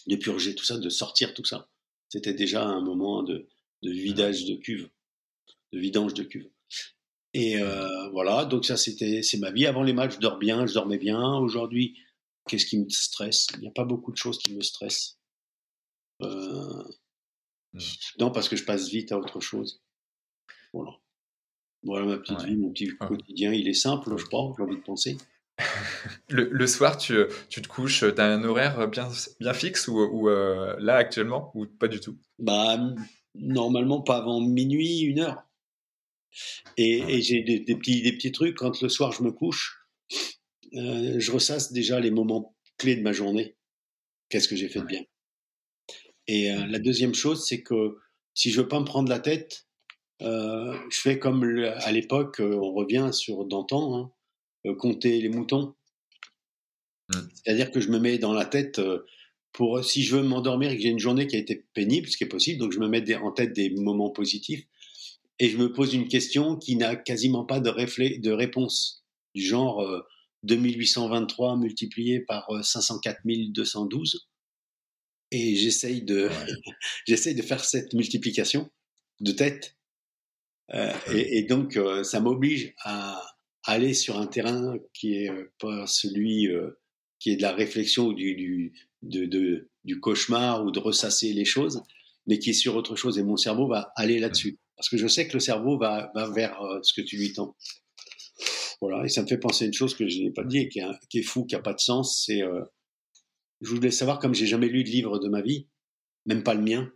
de 0.06 0.16
purger 0.16 0.54
tout 0.54 0.64
ça, 0.64 0.76
de 0.76 0.88
sortir 0.90 1.32
tout 1.32 1.44
ça. 1.44 1.68
C'était 2.10 2.34
déjà 2.34 2.62
un 2.62 2.82
moment 2.82 3.22
de, 3.22 3.48
de 3.82 3.90
vidage 3.90 4.44
de 4.46 4.56
cuve 4.56 4.88
de 5.72 5.78
vidange 5.78 6.14
de 6.14 6.22
cuve. 6.22 6.48
Et 7.34 7.58
euh, 7.58 8.08
voilà, 8.10 8.44
donc 8.44 8.64
ça 8.64 8.76
c'était 8.76 9.22
c'est 9.22 9.38
ma 9.38 9.50
vie. 9.50 9.66
Avant 9.66 9.82
les 9.82 9.94
matchs, 9.94 10.16
je 10.16 10.20
dors 10.20 10.38
bien, 10.38 10.66
je 10.66 10.74
dormais 10.74 10.98
bien. 10.98 11.36
Aujourd'hui, 11.38 11.98
qu'est-ce 12.46 12.66
qui 12.66 12.78
me 12.78 12.88
stresse? 12.90 13.46
Il 13.54 13.60
n'y 13.60 13.68
a 13.68 13.72
pas 13.72 13.84
beaucoup 13.84 14.12
de 14.12 14.16
choses 14.16 14.38
qui 14.38 14.54
me 14.54 14.60
stressent. 14.60 15.18
Euh... 16.20 16.84
Mmh. 17.72 17.80
Non, 18.20 18.30
parce 18.30 18.50
que 18.50 18.56
je 18.56 18.64
passe 18.64 18.88
vite 18.88 19.12
à 19.12 19.18
autre 19.18 19.40
chose. 19.40 19.82
Voilà. 20.74 20.92
Voilà 21.82 22.06
ma 22.06 22.18
petite 22.18 22.38
ouais. 22.40 22.48
vie, 22.48 22.56
mon 22.56 22.70
petit 22.70 22.90
ouais. 22.90 23.06
quotidien. 23.08 23.52
Il 23.52 23.66
est 23.66 23.74
simple, 23.74 24.14
je 24.16 24.24
crois, 24.26 24.52
j'ai 24.56 24.62
envie 24.62 24.76
de 24.76 24.82
penser. 24.82 25.16
le, 26.28 26.44
le, 26.50 26.66
soir, 26.66 26.98
tu, 26.98 27.16
tu 27.48 27.62
te 27.62 27.68
couches, 27.68 28.00
tu 28.00 28.20
as 28.20 28.26
un 28.26 28.44
horaire 28.44 28.88
bien, 28.88 29.08
bien 29.40 29.54
fixe 29.54 29.88
ou, 29.88 29.98
ou 29.98 30.28
euh, 30.28 30.76
là 30.80 30.96
actuellement 30.96 31.50
ou 31.54 31.66
pas 31.66 31.88
du 31.88 31.98
tout? 31.98 32.18
Bah 32.38 32.78
normalement 33.34 34.02
pas 34.02 34.18
avant 34.18 34.40
minuit, 34.40 35.00
une 35.00 35.20
heure. 35.20 35.42
Et, 36.76 36.98
et 36.98 37.22
j'ai 37.22 37.42
des, 37.42 37.60
des, 37.60 37.76
petits, 37.76 38.02
des 38.02 38.12
petits 38.12 38.32
trucs. 38.32 38.56
Quand 38.56 38.80
le 38.80 38.88
soir 38.88 39.12
je 39.12 39.22
me 39.22 39.32
couche, 39.32 39.78
euh, 40.74 41.18
je 41.18 41.32
ressasse 41.32 41.72
déjà 41.72 42.00
les 42.00 42.10
moments 42.10 42.56
clés 42.78 42.96
de 42.96 43.02
ma 43.02 43.12
journée. 43.12 43.56
Qu'est-ce 44.28 44.48
que 44.48 44.56
j'ai 44.56 44.68
fait 44.68 44.80
de 44.80 44.86
bien? 44.86 45.04
Et 46.26 46.52
euh, 46.52 46.66
la 46.66 46.78
deuxième 46.78 47.14
chose, 47.14 47.46
c'est 47.46 47.62
que 47.62 47.98
si 48.34 48.50
je 48.50 48.60
veux 48.60 48.68
pas 48.68 48.80
me 48.80 48.86
prendre 48.86 49.10
la 49.10 49.20
tête, 49.20 49.66
euh, 50.22 50.74
je 50.90 51.00
fais 51.00 51.18
comme 51.18 51.44
le, 51.44 51.70
à 51.70 51.92
l'époque, 51.92 52.40
on 52.40 52.72
revient 52.72 53.10
sur 53.12 53.44
d'antan, 53.44 54.12
hein, 54.64 54.74
compter 54.78 55.20
les 55.20 55.28
moutons. 55.28 55.74
Mmh. 57.08 57.18
C'est-à-dire 57.34 57.70
que 57.70 57.80
je 57.80 57.90
me 57.90 57.98
mets 57.98 58.18
dans 58.18 58.32
la 58.32 58.46
tête 58.46 58.80
pour 59.52 59.84
si 59.84 60.02
je 60.02 60.16
veux 60.16 60.22
m'endormir 60.22 60.70
et 60.70 60.76
que 60.76 60.82
j'ai 60.82 60.88
une 60.88 60.98
journée 60.98 61.26
qui 61.26 61.36
a 61.36 61.38
été 61.38 61.66
pénible, 61.74 62.08
ce 62.08 62.16
qui 62.16 62.24
est 62.24 62.28
possible, 62.28 62.58
donc 62.58 62.72
je 62.72 62.78
me 62.78 62.88
mets 62.88 63.02
des, 63.02 63.16
en 63.16 63.32
tête 63.32 63.52
des 63.52 63.70
moments 63.70 64.10
positifs 64.10 64.64
et 65.38 65.48
je 65.48 65.56
me 65.56 65.72
pose 65.72 65.94
une 65.94 66.08
question 66.08 66.56
qui 66.56 66.76
n'a 66.76 66.96
quasiment 66.96 67.44
pas 67.44 67.60
de, 67.60 67.70
de 68.18 68.30
réponse, 68.30 69.04
du 69.34 69.42
genre 69.42 69.80
euh, 69.82 70.00
2823 70.44 71.56
multiplié 71.56 72.20
par 72.20 72.50
euh, 72.50 72.62
504 72.62 73.20
212. 73.24 74.28
Et 75.30 75.56
j'essaye 75.56 76.02
de, 76.02 76.28
ouais. 76.28 76.46
j'essaye 77.06 77.34
de 77.34 77.42
faire 77.42 77.64
cette 77.64 77.94
multiplication 77.94 78.70
de 79.20 79.32
tête. 79.32 79.76
Euh, 80.74 80.92
et, 81.12 81.38
et, 81.38 81.42
donc, 81.42 81.76
euh, 81.76 82.02
ça 82.02 82.20
m'oblige 82.20 82.74
à 82.84 83.20
aller 83.64 83.94
sur 83.94 84.18
un 84.18 84.26
terrain 84.26 84.76
qui 84.92 85.14
est 85.14 85.30
euh, 85.30 85.52
pas 85.58 85.86
celui 85.86 86.48
qui 87.18 87.30
est 87.30 87.36
de 87.36 87.42
la 87.42 87.52
réflexion 87.52 88.08
ou 88.08 88.14
du, 88.14 88.34
du, 88.34 88.72
de, 89.02 89.26
de, 89.26 89.70
du 89.84 90.00
cauchemar 90.00 90.64
ou 90.64 90.70
de 90.70 90.78
ressasser 90.78 91.32
les 91.32 91.44
choses, 91.44 91.82
mais 92.26 92.38
qui 92.38 92.50
est 92.50 92.54
sur 92.54 92.76
autre 92.76 92.96
chose. 92.96 93.18
Et 93.18 93.22
mon 93.22 93.36
cerveau 93.36 93.66
va 93.68 93.92
aller 93.96 94.18
là-dessus. 94.18 94.58
Parce 94.76 94.88
que 94.88 94.96
je 94.96 95.06
sais 95.06 95.28
que 95.28 95.34
le 95.34 95.40
cerveau 95.40 95.78
va, 95.78 96.10
va 96.14 96.30
vers 96.30 96.60
euh, 96.62 96.80
ce 96.82 96.92
que 96.92 97.02
tu 97.02 97.16
lui 97.16 97.32
tends. 97.32 97.56
Voilà, 98.80 99.04
et 99.04 99.08
ça 99.08 99.22
me 99.22 99.28
fait 99.28 99.38
penser 99.38 99.64
à 99.64 99.66
une 99.68 99.72
chose 99.72 99.94
que 99.94 100.08
je 100.08 100.18
n'ai 100.18 100.32
pas 100.32 100.42
dit 100.42 100.58
et 100.58 100.68
qui 100.68 100.80
est, 100.80 100.86
qui 101.08 101.20
est 101.20 101.22
fou, 101.22 101.44
qui 101.44 101.54
n'a 101.54 101.62
pas 101.62 101.74
de 101.74 101.78
sens. 101.78 102.24
C'est, 102.26 102.42
euh, 102.42 102.64
je 103.60 103.70
voulais 103.70 103.92
savoir, 103.92 104.18
comme 104.18 104.34
j'ai 104.34 104.46
jamais 104.46 104.68
lu 104.68 104.82
de 104.82 104.88
livre 104.88 105.20
de 105.20 105.28
ma 105.28 105.40
vie, 105.40 105.68
même 106.26 106.42
pas 106.42 106.54
le 106.54 106.62
mien. 106.62 106.92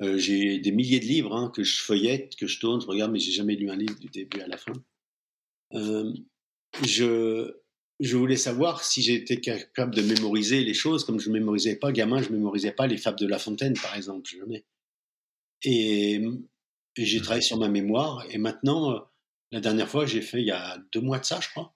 Euh, 0.00 0.16
j'ai 0.16 0.58
des 0.60 0.72
milliers 0.72 1.00
de 1.00 1.04
livres 1.04 1.34
hein, 1.34 1.50
que 1.54 1.62
je 1.62 1.82
feuillette, 1.82 2.36
que 2.36 2.46
je 2.46 2.58
tourne, 2.60 2.80
je 2.80 2.86
regarde, 2.86 3.12
mais 3.12 3.18
j'ai 3.18 3.32
jamais 3.32 3.56
lu 3.56 3.68
un 3.68 3.76
livre 3.76 3.98
du 3.98 4.06
début 4.08 4.40
à 4.40 4.46
la 4.46 4.56
fin. 4.56 4.72
Euh, 5.74 6.12
je, 6.84 7.59
je 8.00 8.16
voulais 8.16 8.36
savoir 8.36 8.82
si 8.82 9.02
j'étais 9.02 9.40
capable 9.40 9.94
de 9.94 10.02
mémoriser 10.02 10.64
les 10.64 10.74
choses 10.74 11.04
comme 11.04 11.20
je 11.20 11.28
ne 11.28 11.34
mémorisais 11.34 11.76
pas. 11.76 11.92
Gamin, 11.92 12.22
je 12.22 12.30
ne 12.30 12.36
mémorisais 12.36 12.72
pas 12.72 12.86
les 12.86 12.96
fables 12.96 13.18
de 13.18 13.26
La 13.26 13.38
Fontaine, 13.38 13.74
par 13.74 13.94
exemple, 13.94 14.28
jamais. 14.28 14.64
Et, 15.62 16.14
et 16.96 17.04
j'ai 17.04 17.18
mmh. 17.18 17.22
travaillé 17.22 17.42
sur 17.42 17.58
ma 17.58 17.68
mémoire. 17.68 18.24
Et 18.30 18.38
maintenant, 18.38 18.92
euh, 18.92 18.98
la 19.52 19.60
dernière 19.60 19.88
fois, 19.88 20.06
j'ai 20.06 20.22
fait 20.22 20.40
il 20.40 20.46
y 20.46 20.50
a 20.50 20.78
deux 20.92 21.00
mois 21.00 21.18
de 21.18 21.24
ça, 21.26 21.40
je 21.42 21.48
crois. 21.50 21.74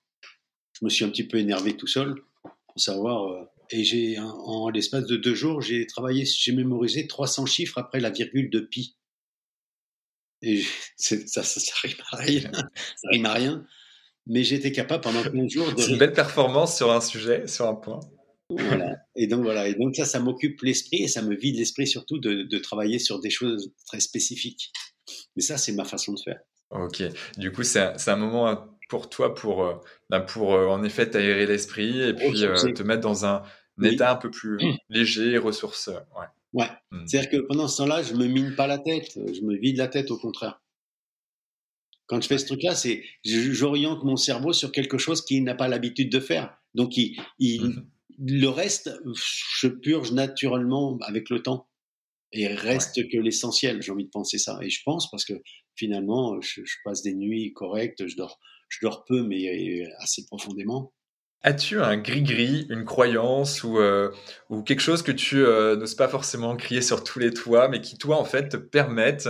Je 0.72 0.84
me 0.84 0.90
suis 0.90 1.04
un 1.04 1.10
petit 1.10 1.24
peu 1.24 1.36
énervé 1.36 1.76
tout 1.76 1.86
seul 1.86 2.14
pour 2.42 2.80
savoir. 2.80 3.30
Euh, 3.30 3.44
et 3.70 3.84
j'ai, 3.84 4.18
en, 4.18 4.30
en 4.30 4.70
l'espace 4.70 5.06
de 5.06 5.16
deux 5.16 5.34
jours, 5.34 5.60
j'ai 5.60 5.86
travaillé, 5.86 6.24
j'ai 6.24 6.52
mémorisé 6.52 7.06
300 7.06 7.44
chiffres 7.46 7.78
après 7.78 8.00
la 8.00 8.10
virgule 8.10 8.48
de 8.48 8.60
pi. 8.60 8.96
Et 10.40 10.62
ça, 10.96 11.16
ça, 11.26 11.42
ça, 11.42 11.74
rime 11.82 11.98
à 12.12 12.16
rien. 12.16 12.52
ça 12.96 13.08
rime 13.10 13.26
à 13.26 13.34
rien. 13.34 13.66
Mais 14.26 14.42
j'étais 14.42 14.72
capable 14.72 15.02
pendant 15.02 15.22
15 15.22 15.48
jours 15.48 15.72
de. 15.72 15.80
C'est 15.80 15.92
une 15.92 15.98
belle 15.98 16.12
performance 16.12 16.76
sur 16.76 16.90
un 16.90 17.00
sujet, 17.00 17.46
sur 17.46 17.66
un 17.66 17.74
point. 17.74 18.00
Voilà. 18.48 18.96
Et 19.16 19.26
donc 19.26 19.42
voilà. 19.42 19.68
Et 19.68 19.74
donc 19.74 19.94
ça, 19.96 20.04
ça 20.04 20.20
m'occupe 20.20 20.62
l'esprit 20.62 21.02
et 21.02 21.08
ça 21.08 21.22
me 21.22 21.34
vide 21.34 21.56
l'esprit 21.56 21.86
surtout 21.86 22.18
de, 22.18 22.42
de, 22.42 22.58
travailler 22.58 22.98
sur 22.98 23.20
des 23.20 23.30
choses 23.30 23.72
très 23.86 24.00
spécifiques. 24.00 24.72
Mais 25.36 25.42
ça, 25.42 25.56
c'est 25.56 25.72
ma 25.72 25.84
façon 25.84 26.12
de 26.14 26.20
faire. 26.20 26.40
Ok. 26.70 27.02
Du 27.38 27.52
coup, 27.52 27.62
c'est 27.62 27.80
un, 27.80 27.94
un, 28.06 28.16
moment 28.16 28.66
pour 28.88 29.08
toi 29.08 29.34
pour, 29.34 29.64
euh, 29.64 29.74
ben 30.10 30.20
pour 30.20 30.54
euh, 30.54 30.66
en 30.66 30.82
effet 30.82 31.08
t'aérer 31.08 31.46
l'esprit 31.46 32.00
et 32.00 32.14
puis 32.14 32.44
euh, 32.44 32.54
te 32.54 32.82
mettre 32.82 33.02
dans 33.02 33.24
un, 33.24 33.42
état 33.82 34.12
un 34.12 34.16
peu 34.16 34.30
plus 34.30 34.58
léger, 34.88 35.38
ressources. 35.38 35.88
Ouais. 35.88 36.26
Ouais. 36.52 36.68
Hmm. 36.90 37.06
C'est-à-dire 37.06 37.30
que 37.30 37.36
pendant 37.46 37.68
ce 37.68 37.78
temps-là, 37.78 38.02
je 38.02 38.14
me 38.14 38.26
mine 38.26 38.54
pas 38.54 38.66
la 38.66 38.78
tête, 38.78 39.12
je 39.14 39.40
me 39.42 39.56
vide 39.56 39.78
la 39.78 39.88
tête 39.88 40.10
au 40.10 40.18
contraire. 40.18 40.60
Quand 42.06 42.20
je 42.20 42.28
fais 42.28 42.38
ce 42.38 42.46
truc-là, 42.46 42.74
c'est 42.74 43.02
j'oriente 43.24 44.04
mon 44.04 44.16
cerveau 44.16 44.52
sur 44.52 44.72
quelque 44.72 44.98
chose 44.98 45.24
qu'il 45.24 45.42
n'a 45.44 45.54
pas 45.54 45.68
l'habitude 45.68 46.10
de 46.10 46.20
faire. 46.20 46.56
Donc, 46.74 46.96
il, 46.96 47.16
il, 47.38 47.64
hmm. 47.64 47.86
le 48.18 48.48
reste, 48.48 48.90
je 49.58 49.68
purge 49.68 50.12
naturellement 50.12 50.98
avec 51.02 51.30
le 51.30 51.42
temps. 51.42 51.68
Et 52.32 52.48
reste 52.48 53.08
que 53.10 53.16
l'essentiel. 53.16 53.80
J'ai 53.80 53.92
envie 53.92 54.06
de 54.06 54.10
penser 54.10 54.38
ça. 54.38 54.58
Et 54.60 54.68
je 54.68 54.82
pense 54.84 55.08
parce 55.10 55.24
que 55.24 55.34
finalement, 55.76 56.40
je, 56.40 56.62
je 56.64 56.76
passe 56.84 57.02
des 57.02 57.14
nuits 57.14 57.52
correctes, 57.52 58.06
je 58.08 58.16
dors, 58.16 58.40
je 58.68 58.78
dors 58.82 59.04
peu, 59.04 59.22
mais 59.22 59.86
assez 60.00 60.26
profondément. 60.26 60.92
As-tu 61.46 61.78
un 61.78 61.98
gris-gris, 61.98 62.66
une 62.70 62.86
croyance 62.86 63.62
ou, 63.64 63.78
euh, 63.78 64.10
ou 64.48 64.62
quelque 64.62 64.80
chose 64.80 65.02
que 65.02 65.12
tu 65.12 65.44
euh, 65.44 65.76
n'oses 65.76 65.94
pas 65.94 66.08
forcément 66.08 66.56
crier 66.56 66.80
sur 66.80 67.04
tous 67.04 67.18
les 67.18 67.34
toits, 67.34 67.68
mais 67.68 67.82
qui, 67.82 67.98
toi, 67.98 68.18
en 68.18 68.24
fait, 68.24 68.48
te 68.48 68.56
permettent, 68.56 69.28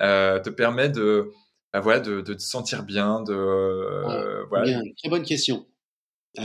euh, 0.00 0.38
te 0.38 0.48
permet 0.48 0.88
de, 0.88 1.32
bah, 1.72 1.80
voilà, 1.80 2.00
de, 2.00 2.20
de, 2.20 2.34
te 2.34 2.42
sentir 2.42 2.84
bien 2.84 3.22
de, 3.22 3.32
euh, 3.32 4.44
voilà. 4.46 4.64
bien, 4.64 4.82
Très 4.98 5.08
bonne 5.08 5.24
question. 5.24 5.66
ouais, 6.36 6.44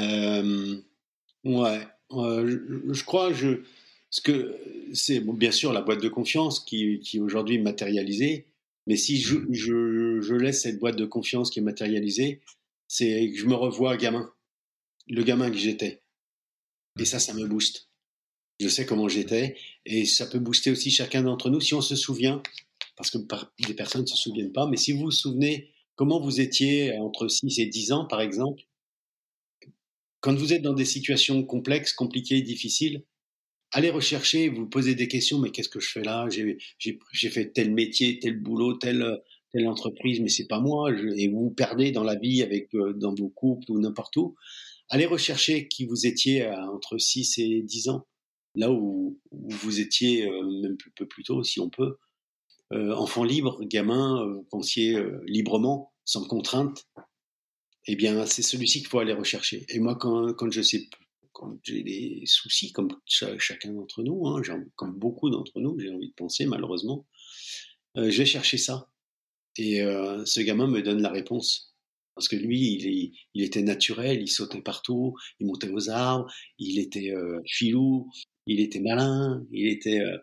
je, 2.12 2.82
je, 2.92 3.04
crois 3.04 3.34
je, 3.34 3.62
ce 4.10 4.22
que 4.22 4.56
c'est 4.94 5.20
bon, 5.20 5.34
bien 5.34 5.52
sûr 5.52 5.74
la 5.74 5.82
boîte 5.82 6.02
de 6.02 6.10
confiance 6.10 6.60
qui, 6.60 7.00
qui 7.00 7.18
est 7.18 7.22
aujourd'hui 7.22 7.58
matérialisée, 7.58 8.48
mais 8.88 8.96
si 8.96 9.20
je, 9.20 9.36
mmh. 9.36 9.48
je, 9.54 10.22
je, 10.22 10.36
laisse 10.36 10.62
cette 10.62 10.80
boîte 10.80 10.96
de 10.96 11.06
confiance 11.06 11.50
qui 11.50 11.60
est 11.60 11.64
matérialisée, 11.64 12.42
c'est 12.88 13.32
que 13.32 13.38
je 13.38 13.46
me 13.46 13.56
revois 13.56 13.98
gamin 13.98 14.32
le 15.08 15.24
gamin 15.24 15.50
que 15.50 15.58
j'étais. 15.58 16.02
Et 17.00 17.06
ça, 17.06 17.20
ça 17.20 17.34
me 17.34 17.46
booste. 17.46 17.90
Je 18.60 18.70
sais 18.70 18.86
comment 18.86 19.10
j'étais 19.10 19.58
et 19.86 20.06
ça 20.06 20.26
peut 20.26 20.40
booster 20.40 20.72
aussi 20.72 20.90
chacun 20.90 21.24
d'entre 21.24 21.50
nous 21.50 21.60
si 21.60 21.74
on 21.74 21.82
se 21.82 21.96
souvient, 21.96 22.42
parce 22.96 23.10
que 23.10 23.18
des 23.66 23.74
personnes 23.74 24.02
ne 24.02 24.08
se 24.08 24.18
souviennent 24.18 24.52
pas, 24.52 24.68
mais 24.68 24.78
si 24.78 24.94
vous 24.94 25.06
vous 25.06 25.12
souvenez 25.12 25.72
comment 25.96 26.20
vous 26.20 26.42
étiez 26.42 26.98
entre 26.98 27.28
6 27.28 27.60
et 27.60 27.66
10 27.66 27.92
ans, 27.92 28.06
par 28.06 28.22
exemple, 28.22 28.64
quand 30.22 30.36
vous 30.36 30.54
êtes 30.54 30.62
dans 30.62 30.74
des 30.74 30.86
situations 30.86 31.44
complexes, 31.44 31.94
compliquées, 31.94 32.42
difficiles, 32.42 33.04
allez 33.72 33.90
rechercher, 33.90 34.50
vous 34.50 34.68
posez 34.68 34.96
des 34.96 35.08
questions, 35.08 35.40
mais 35.40 35.52
qu'est-ce 35.52 35.70
que 35.70 35.80
je 35.80 35.90
fais 35.90 36.04
là? 36.04 36.28
J'ai 36.30 37.30
fait 37.30 37.52
tel 37.52 37.74
métier, 37.74 38.20
tel 38.20 38.40
boulot, 38.40 38.74
telle, 38.74 39.22
telle 39.52 39.68
entreprise, 39.68 40.20
mais 40.22 40.30
c'est 40.30 40.48
pas 40.48 40.60
moi. 40.60 40.92
et 40.92 41.28
vous 41.28 41.44
vous 41.44 41.52
perdez 41.52 41.92
dans 41.92 42.04
la 42.04 42.16
vie, 42.16 42.42
avec, 42.42 42.74
euh, 42.74 42.94
dans 42.94 43.14
vos 43.14 43.30
couples 43.30 43.72
ou 43.72 43.80
n'importe 43.80 44.18
où 44.18 44.36
allez 44.90 45.06
rechercher 45.06 45.68
qui 45.68 45.86
vous 45.86 46.06
étiez 46.06 46.48
entre 46.48 46.98
6 46.98 47.38
et 47.40 47.62
10 47.62 47.90
ans, 47.90 48.08
là 48.56 48.72
où, 48.72 49.20
vous 49.32 49.80
étiez 49.80 50.26
euh, 50.26 50.62
même 50.62 50.74
un 50.74 50.92
peu 50.96 51.08
plus 51.08 51.24
tôt, 51.24 51.44
si 51.44 51.60
on 51.60 51.70
peut. 51.70 51.98
Euh, 52.74 52.94
enfant 52.94 53.24
libre, 53.24 53.64
gamin, 53.64 54.22
euh, 54.22 54.34
vous 54.34 54.44
pensiez 54.44 54.98
librement, 55.26 55.94
sans 56.04 56.26
contrainte, 56.26 56.88
eh 57.88 57.96
bien, 57.96 58.26
c'est 58.26 58.42
celui-ci 58.42 58.80
qu'il 58.80 58.88
faut 58.88 59.00
aller 59.00 59.14
rechercher. 59.14 59.66
Et 59.70 59.80
moi, 59.80 59.96
quand, 59.96 60.52
je 60.52 60.62
sais, 60.62 60.90
quand 61.32 61.58
j'ai 61.64 61.84
des 61.84 62.24
soucis, 62.26 62.72
comme 62.72 62.90
chacun 63.06 63.74
d'entre 63.74 64.02
nous, 64.04 64.28
hein, 64.28 64.42
comme 64.76 64.94
beaucoup 64.98 65.30
d'entre 65.30 65.60
nous, 65.60 65.78
j'ai 65.80 65.92
envie 65.92 66.10
de 66.10 66.16
penser, 66.16 66.46
malheureusement, 66.48 67.06
je 67.96 68.18
vais 68.18 68.26
chercher 68.26 68.58
ça. 68.58 68.90
Et 69.58 69.82
ce 70.26 70.42
gamin 70.42 70.68
me 70.68 70.82
donne 70.82 71.02
la 71.02 71.12
réponse. 71.12 71.76
Parce 72.16 72.30
que 72.30 72.38
lui, 72.38 73.14
il, 73.34 73.44
était 73.44 73.62
naturel, 73.62 74.22
il 74.22 74.30
sautait 74.30 74.62
partout, 74.62 75.16
il 75.40 75.48
montait 75.48 75.70
aux 75.70 75.90
arbres, 75.90 76.32
il 76.58 76.80
était 76.80 77.12
euh, 77.12 77.42
filou, 77.46 78.10
il 78.48 78.62
était 78.62 78.80
malin, 78.80 79.46
il 79.52 79.68
était, 79.68 80.00
euh, 80.00 80.18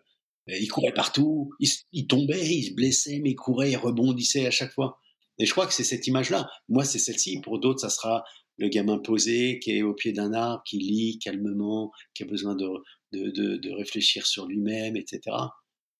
il 0.47 0.67
courait 0.67 0.93
partout, 0.93 1.51
il, 1.59 2.07
tombait, 2.07 2.45
il 2.45 2.63
se 2.63 2.73
blessait, 2.73 3.19
mais 3.23 3.31
il 3.31 3.35
courait, 3.35 3.71
il 3.71 3.77
rebondissait 3.77 4.45
à 4.45 4.51
chaque 4.51 4.73
fois. 4.73 4.99
Et 5.39 5.45
je 5.45 5.51
crois 5.51 5.65
que 5.65 5.73
c'est 5.73 5.83
cette 5.83 6.05
image-là. 6.07 6.49
Moi, 6.69 6.83
c'est 6.83 6.99
celle-ci. 6.99 7.41
Pour 7.41 7.59
d'autres, 7.59 7.79
ça 7.79 7.89
sera 7.89 8.23
le 8.57 8.67
gamin 8.67 8.99
posé 8.99 9.59
qui 9.59 9.71
est 9.71 9.81
au 9.81 9.93
pied 9.93 10.11
d'un 10.11 10.33
arbre, 10.33 10.63
qui 10.65 10.77
lit 10.77 11.19
calmement, 11.19 11.91
qui 12.13 12.23
a 12.23 12.25
besoin 12.25 12.55
de, 12.55 12.67
de, 13.11 13.57
de, 13.57 13.71
réfléchir 13.71 14.27
sur 14.27 14.45
lui-même, 14.45 14.95
etc. 14.95 15.35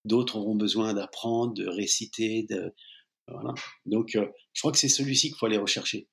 D'autres 0.06 0.36
auront 0.36 0.56
besoin 0.56 0.94
d'apprendre, 0.94 1.54
de 1.54 1.68
réciter, 1.68 2.46
de, 2.50 2.74
voilà. 3.28 3.54
Donc, 3.86 4.16
euh, 4.16 4.28
je 4.54 4.62
crois 4.62 4.72
que 4.72 4.78
c'est 4.78 4.90
celui-ci 4.90 5.30
qu'il 5.30 5.38
faut 5.38 5.46
aller 5.46 5.58
rechercher. 5.58 6.08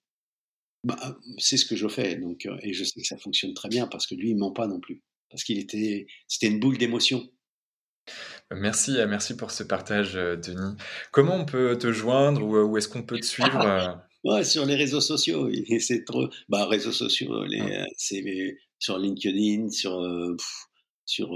Bah, 0.85 1.19
c'est 1.39 1.57
ce 1.57 1.66
que 1.66 1.77
je 1.77 1.89
fais, 1.89 2.16
donc, 2.16 2.47
euh, 2.47 2.57
et 2.62 2.73
je 2.73 2.85
sais 2.85 3.01
que 3.01 3.07
ça 3.07 3.19
fonctionne 3.19 3.52
très 3.52 3.69
bien 3.69 3.86
parce 3.86 4.07
que 4.07 4.15
lui, 4.15 4.31
il 4.31 4.36
ment 4.36 4.52
pas 4.52 4.66
non 4.66 4.81
plus, 4.81 5.02
parce 5.28 5.44
qu'il 5.44 5.59
était, 5.59 6.07
c'était 6.27 6.47
une 6.47 6.61
boule 6.61 6.78
d'émotion. 6.78 7.28
Merci, 8.52 8.98
euh, 8.98 9.06
merci 9.06 9.36
pour 9.36 9.51
ce 9.51 9.62
partage, 9.62 10.14
Denis. 10.14 10.77
Comment 11.12 11.36
on 11.36 11.44
peut 11.44 11.78
te 11.78 11.93
joindre 11.93 12.43
ou 12.43 12.56
où 12.56 12.77
est-ce 12.77 12.89
qu'on 12.89 13.02
peut 13.02 13.18
te 13.18 13.27
suivre 13.27 14.02
ouais, 14.24 14.44
sur 14.44 14.66
les 14.66 14.77
réseaux 14.77 15.01
sociaux. 15.01 15.48
C'est 15.78 16.05
trop. 16.05 16.28
Bah, 16.48 16.66
réseaux 16.66 16.93
sociaux, 16.93 17.44
les, 17.44 17.85
c'est 17.97 18.24
sur 18.78 18.98
LinkedIn, 18.98 19.70
sur 19.70 20.05
sur 21.05 21.28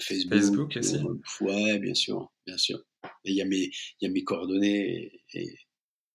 Facebook. 0.00 0.72
Facebook 0.72 0.76
aussi. 0.76 0.98
ouais, 1.40 1.78
bien 1.78 1.94
sûr, 1.94 2.32
bien 2.46 2.56
sûr 2.56 2.80
il 3.24 3.34
y, 3.34 3.42
a 3.42 3.44
mes, 3.44 3.70
y 4.00 4.06
a 4.06 4.10
mes 4.10 4.24
coordonnées 4.24 5.20
et, 5.32 5.54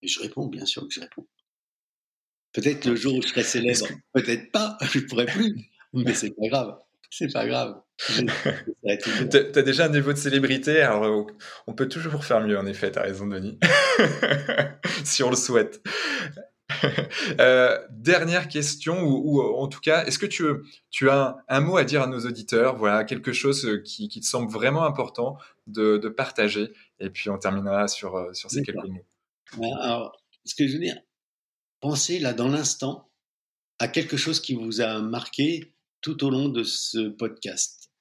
je 0.04 0.20
réponds, 0.20 0.48
bien 0.48 0.66
sûr 0.66 0.88
que 0.88 0.94
je 0.94 1.00
réponds. 1.00 1.28
Peut-être 2.54 2.86
le 2.86 2.96
jour 2.96 3.16
où 3.16 3.22
je 3.22 3.28
serai 3.28 3.44
célèbre, 3.44 3.88
peut-être 4.14 4.52
pas, 4.52 4.78
je 4.92 5.00
ne 5.00 5.06
pourrai 5.06 5.26
plus, 5.26 5.56
mais 5.94 6.14
c'est 6.14 6.32
pas 6.32 6.48
grave. 6.48 6.80
C'est 7.12 7.32
pas 7.32 7.46
grave. 7.46 7.82
tu 7.98 8.26
as 9.60 9.62
déjà 9.62 9.86
un 9.86 9.90
niveau 9.90 10.14
de 10.14 10.18
célébrité, 10.18 10.82
alors 10.82 11.04
euh, 11.04 11.26
on 11.68 11.74
peut 11.74 11.90
toujours 11.90 12.24
faire 12.24 12.40
mieux, 12.40 12.58
en 12.58 12.66
effet, 12.66 12.90
tu 12.90 13.00
as 13.00 13.04
raison, 13.04 13.28
Denis. 13.28 13.60
si 15.04 15.22
on 15.22 15.30
le 15.30 15.36
souhaite. 15.36 15.84
Euh, 17.40 17.78
dernière 17.92 18.48
question, 18.48 19.04
ou, 19.04 19.42
en 19.42 19.68
tout 19.68 19.82
cas, 19.82 20.06
est-ce 20.06 20.18
que 20.18 20.26
tu, 20.26 20.46
tu 20.90 21.10
as 21.10 21.44
un, 21.50 21.60
mot 21.60 21.76
à 21.76 21.84
dire 21.84 22.02
à 22.02 22.08
nos 22.08 22.22
auditeurs? 22.22 22.78
Voilà, 22.78 23.04
quelque 23.04 23.34
chose 23.34 23.66
euh, 23.66 23.80
qui, 23.84 24.08
te 24.10 24.26
semble 24.26 24.50
vraiment 24.50 24.86
important 24.86 25.38
de, 25.68 25.98
partager, 26.08 26.72
et 27.00 27.10
puis 27.10 27.30
on 27.30 27.38
terminera 27.38 27.90
sur, 27.90 28.34
sur 28.34 28.50
ces 28.50 28.64
quelques 28.64 28.86
mots. 28.86 29.06
Alors, 29.82 30.18
ce 30.46 30.56
que 30.56 30.66
je 30.66 30.74
veux 30.74 30.80
dire, 30.80 30.98
pensez 31.82 32.20
là 32.20 32.34
dans 32.34 32.48
l'instant 32.48 33.10
à 33.80 33.90
quelque 33.90 34.16
chose 34.16 34.40
qui 34.40 34.56
vous 34.56 34.80
a 34.80 35.02
marqué 35.02 35.74
tout 36.02 36.24
au 36.24 36.30
long 36.30 36.50
de 36.50 36.64
ce 36.64 37.10
podcast. 37.10 37.92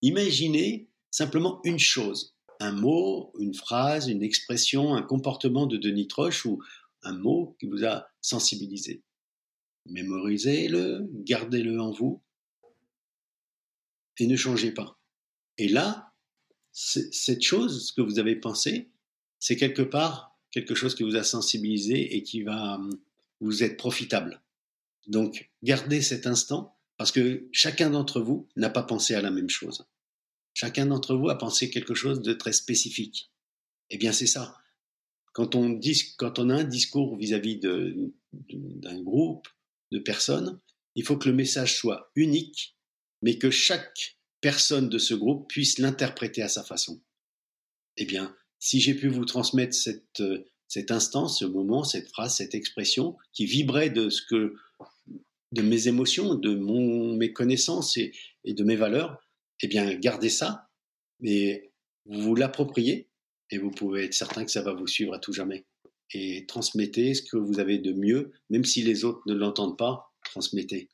Imaginez 0.00 0.88
simplement 1.10 1.60
une 1.64 1.78
chose, 1.78 2.36
un 2.60 2.72
mot, 2.72 3.32
une 3.38 3.54
phrase, 3.54 4.08
une 4.08 4.22
expression, 4.22 4.94
un 4.94 5.02
comportement 5.02 5.66
de 5.66 5.76
Denis 5.76 6.08
Troche 6.08 6.46
ou, 6.46 6.62
un 7.04 7.16
mot 7.16 7.56
qui 7.58 7.66
vous 7.66 7.84
a 7.84 8.06
sensibilisé. 8.20 9.02
Mémorisez-le, 9.86 11.08
gardez-le 11.24 11.80
en 11.80 11.90
vous 11.90 12.22
et 14.18 14.26
ne 14.26 14.36
changez 14.36 14.72
pas. 14.72 15.00
Et 15.58 15.68
là, 15.68 16.12
cette 16.70 17.42
chose, 17.42 17.88
ce 17.88 17.92
que 17.92 18.02
vous 18.02 18.18
avez 18.18 18.36
pensé, 18.36 18.90
c'est 19.40 19.56
quelque 19.56 19.82
part 19.82 20.32
quelque 20.52 20.74
chose 20.74 20.94
qui 20.94 21.02
vous 21.02 21.16
a 21.16 21.24
sensibilisé 21.24 22.14
et 22.14 22.22
qui 22.22 22.42
va 22.42 22.74
hum, 22.74 22.96
vous 23.40 23.64
être 23.64 23.76
profitable. 23.76 24.42
Donc, 25.08 25.50
gardez 25.64 26.00
cet 26.02 26.26
instant 26.26 26.78
parce 27.02 27.10
que 27.10 27.48
chacun 27.50 27.90
d'entre 27.90 28.20
vous 28.20 28.48
n'a 28.54 28.70
pas 28.70 28.84
pensé 28.84 29.16
à 29.16 29.22
la 29.22 29.32
même 29.32 29.50
chose. 29.50 29.88
Chacun 30.54 30.86
d'entre 30.86 31.16
vous 31.16 31.30
a 31.30 31.36
pensé 31.36 31.68
quelque 31.68 31.94
chose 31.94 32.22
de 32.22 32.32
très 32.32 32.52
spécifique. 32.52 33.32
Eh 33.90 33.98
bien, 33.98 34.12
c'est 34.12 34.28
ça. 34.28 34.56
Quand 35.32 35.56
on, 35.56 35.80
quand 36.16 36.38
on 36.38 36.48
a 36.48 36.54
un 36.54 36.62
discours 36.62 37.16
vis-à-vis 37.16 37.58
d'un 37.58 39.02
groupe 39.02 39.48
de 39.90 39.98
personnes, 39.98 40.60
il 40.94 41.02
faut 41.02 41.16
que 41.16 41.28
le 41.28 41.34
message 41.34 41.76
soit 41.76 42.12
unique, 42.14 42.76
mais 43.20 43.36
que 43.36 43.50
chaque 43.50 44.16
personne 44.40 44.88
de 44.88 44.98
ce 44.98 45.14
groupe 45.14 45.48
puisse 45.48 45.78
l'interpréter 45.78 46.42
à 46.42 46.48
sa 46.48 46.62
façon. 46.62 47.02
Eh 47.96 48.04
bien, 48.04 48.32
si 48.60 48.80
j'ai 48.80 48.94
pu 48.94 49.08
vous 49.08 49.24
transmettre 49.24 49.74
cette, 49.74 50.22
cet 50.68 50.92
instant, 50.92 51.26
ce 51.26 51.46
moment, 51.46 51.82
cette 51.82 52.10
phrase, 52.10 52.36
cette 52.36 52.54
expression 52.54 53.16
qui 53.32 53.44
vibrait 53.44 53.90
de 53.90 54.08
ce 54.08 54.22
que 54.22 54.54
de 55.52 55.62
mes 55.62 55.88
émotions, 55.88 56.34
de 56.34 56.54
mon, 56.54 57.14
mes 57.16 57.32
connaissances 57.32 57.96
et, 57.96 58.12
de 58.44 58.64
mes 58.64 58.76
valeurs, 58.76 59.18
eh 59.62 59.68
bien, 59.68 59.94
gardez 59.94 60.30
ça, 60.30 60.68
mais 61.20 61.70
vous 62.06 62.22
vous 62.22 62.34
l'appropriez 62.34 63.08
et 63.50 63.58
vous 63.58 63.70
pouvez 63.70 64.04
être 64.04 64.14
certain 64.14 64.44
que 64.44 64.50
ça 64.50 64.62
va 64.62 64.72
vous 64.72 64.86
suivre 64.86 65.14
à 65.14 65.18
tout 65.18 65.32
jamais. 65.32 65.66
Et 66.14 66.46
transmettez 66.46 67.14
ce 67.14 67.22
que 67.22 67.36
vous 67.36 67.60
avez 67.60 67.78
de 67.78 67.92
mieux, 67.92 68.32
même 68.50 68.64
si 68.64 68.82
les 68.82 69.04
autres 69.04 69.22
ne 69.26 69.34
l'entendent 69.34 69.78
pas, 69.78 70.12
transmettez. 70.24 70.88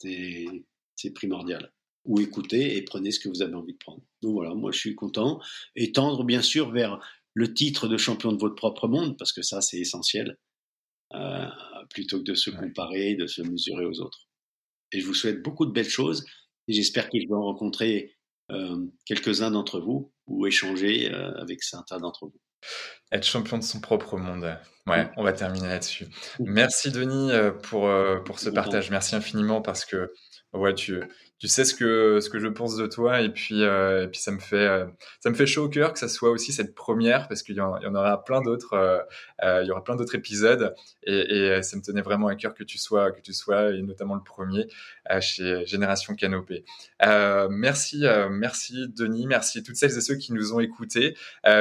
C'est 0.00 1.10
primordial. 1.14 1.72
Ou 2.04 2.20
écoutez 2.20 2.76
et 2.76 2.82
prenez 2.82 3.10
ce 3.10 3.18
que 3.18 3.28
vous 3.28 3.42
avez 3.42 3.54
envie 3.54 3.72
de 3.72 3.78
prendre. 3.78 4.02
Donc 4.22 4.34
voilà, 4.34 4.54
moi 4.54 4.72
je 4.72 4.78
suis 4.78 4.94
content. 4.94 5.40
Et 5.74 5.92
tendre 5.92 6.24
bien 6.24 6.42
sûr 6.42 6.70
vers 6.70 7.00
le 7.34 7.52
titre 7.52 7.88
de 7.88 7.96
champion 7.96 8.32
de 8.32 8.38
votre 8.38 8.54
propre 8.54 8.88
monde, 8.88 9.16
parce 9.18 9.32
que 9.32 9.42
ça 9.42 9.60
c'est 9.60 9.78
essentiel, 9.78 10.38
euh, 11.14 11.46
plutôt 11.90 12.18
que 12.18 12.24
de 12.24 12.34
se 12.34 12.50
comparer, 12.50 13.14
de 13.14 13.26
se 13.26 13.42
mesurer 13.42 13.84
aux 13.84 14.00
autres. 14.00 14.28
Et 14.92 15.00
je 15.00 15.06
vous 15.06 15.14
souhaite 15.14 15.42
beaucoup 15.42 15.66
de 15.66 15.72
belles 15.72 15.88
choses 15.88 16.24
et 16.68 16.72
j'espère 16.72 17.08
que 17.08 17.18
je 17.20 17.26
vais 17.26 17.34
rencontrer 17.34 18.16
euh, 18.50 18.76
quelques-uns 19.06 19.50
d'entre 19.50 19.80
vous 19.80 20.12
ou 20.26 20.46
échanger 20.46 21.12
euh, 21.12 21.32
avec 21.34 21.62
certains 21.62 21.98
d'entre 21.98 22.26
vous. 22.26 22.40
Être 23.12 23.26
champion 23.26 23.58
de 23.58 23.62
son 23.62 23.80
propre 23.80 24.16
monde. 24.16 24.58
Ouais, 24.86 25.10
on 25.16 25.22
va 25.22 25.32
terminer 25.32 25.68
là-dessus. 25.68 26.06
Merci 26.40 26.90
Denis 26.90 27.30
pour, 27.62 27.90
pour 28.24 28.38
ce 28.38 28.48
partage. 28.48 28.90
Merci 28.90 29.14
infiniment 29.14 29.60
parce 29.60 29.84
que 29.84 30.10
ouais, 30.54 30.74
tu, 30.74 31.00
tu 31.44 31.48
sais 31.48 31.66
ce 31.66 31.74
que 31.74 32.20
ce 32.20 32.30
que 32.30 32.38
je 32.38 32.46
pense 32.46 32.74
de 32.74 32.86
toi 32.86 33.20
et 33.20 33.28
puis 33.28 33.64
euh, 33.64 34.04
et 34.04 34.08
puis 34.08 34.18
ça 34.18 34.30
me 34.30 34.38
fait 34.38 34.56
euh, 34.56 34.86
ça 35.20 35.28
me 35.28 35.34
fait 35.34 35.44
chaud 35.44 35.64
au 35.64 35.68
cœur 35.68 35.92
que 35.92 35.98
ça 35.98 36.08
soit 36.08 36.30
aussi 36.30 36.54
cette 36.54 36.74
première 36.74 37.28
parce 37.28 37.42
qu'il 37.42 37.56
y, 37.56 37.60
en 37.60 37.94
aura 37.94 38.24
plein 38.24 38.40
d'autres 38.40 38.72
euh, 39.42 39.60
il 39.62 39.66
y 39.66 39.70
aura 39.70 39.84
plein 39.84 39.94
d'autres 39.94 40.14
épisodes 40.14 40.74
et, 41.02 41.60
ça 41.60 41.76
me 41.76 41.82
tenait 41.82 42.00
vraiment 42.00 42.28
à 42.28 42.34
cœur 42.34 42.54
que 42.54 42.64
tu 42.64 42.78
sois 42.78 43.12
que 43.12 43.20
tu 43.20 43.34
sois 43.34 43.72
et 43.72 43.82
notamment 43.82 44.14
le 44.14 44.22
premier 44.22 44.68
chez 45.20 45.66
Génération 45.66 46.14
Canopée. 46.14 46.64
merci 47.50 48.04
merci 48.30 48.88
Denis 48.88 49.26
merci 49.26 49.62
toutes 49.62 49.76
celles 49.76 49.98
et 49.98 50.00
ceux 50.00 50.16
qui 50.16 50.32
nous 50.32 50.54
ont 50.54 50.60
écoutés 50.60 51.14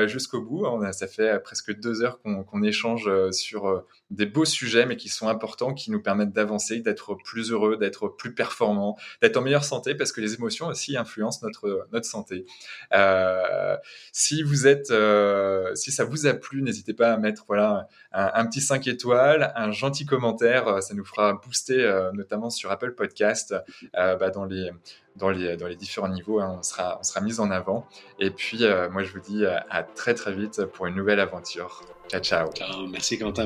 jusqu'au 0.06 0.42
bout. 0.42 0.66
Ça 0.94 1.08
fait 1.08 1.44
presque 1.44 1.78
deux 1.78 2.04
heures 2.04 2.22
qu'on 2.22 2.64
échange 2.64 3.10
sur 3.32 3.84
des 4.12 4.28
beaux 4.28 4.46
sujets 4.46 4.86
mais 4.86 4.96
qui 4.96 5.10
sont 5.10 5.28
importants 5.28 5.74
qui 5.74 5.92
nous 5.92 6.02
permettent 6.02 6.32
d'avancer 6.32 6.80
d'être 6.80 7.16
plus 7.16 7.52
heureux 7.52 7.76
d'être 7.76 8.08
plus 8.08 8.34
performant 8.34 8.98
d'être 9.22 9.36
en 9.36 9.42
meilleure 9.42 9.66
santé 9.66 9.73
parce 9.98 10.12
que 10.12 10.22
les 10.22 10.34
émotions 10.34 10.68
aussi 10.68 10.98
influencent 10.98 11.40
notre 11.44 11.88
notre 11.92 12.06
santé. 12.06 12.46
Euh, 12.94 13.78
si 14.12 14.44
vous 14.44 14.68
êtes, 14.68 14.92
euh, 14.92 15.74
si 15.76 15.92
ça 15.92 16.06
vous 16.06 16.28
a 16.28 16.34
plu, 16.34 16.62
n'hésitez 16.62 16.94
pas 16.94 17.14
à 17.14 17.18
mettre 17.18 17.46
voilà 17.48 17.88
un, 18.12 18.46
petit 18.46 18.62
5 18.62 18.88
étoiles, 18.88 19.52
un 19.56 19.72
gentil 19.72 20.06
commentaire, 20.06 20.68
euh, 20.68 20.82
ça 20.82 20.94
nous 20.94 21.06
fera 21.06 21.34
booster 21.34 22.02
notamment 22.14 22.50
sur 22.50 22.72
Apple 22.72 22.94
Podcast 22.94 23.56
bah, 23.94 24.30
dans 24.30 24.46
les 24.46 24.72
dans 25.16 25.30
les, 25.30 25.58
dans 25.58 25.68
les 25.68 25.76
différents 25.76 26.10
niveaux, 26.10 26.40
hein, 26.40 26.56
on, 26.58 26.64
sera, 26.64 26.98
on 27.00 27.04
sera 27.04 27.22
mis 27.22 27.40
en 27.40 27.52
avant. 27.52 27.88
Et 28.20 28.32
puis, 28.32 28.64
moi, 28.92 29.04
je 29.04 29.12
vous 29.12 29.20
dis 29.20 29.46
à 29.46 29.84
très, 29.84 30.16
très 30.16 30.34
vite 30.34 30.66
pour 30.66 30.88
une 30.88 30.96
nouvelle 30.96 31.20
aventure. 31.20 31.84
Ciao, 32.10 32.20
ciao. 32.20 32.52
Ciao, 32.52 32.88
merci 32.88 33.20
Quentin. 33.20 33.46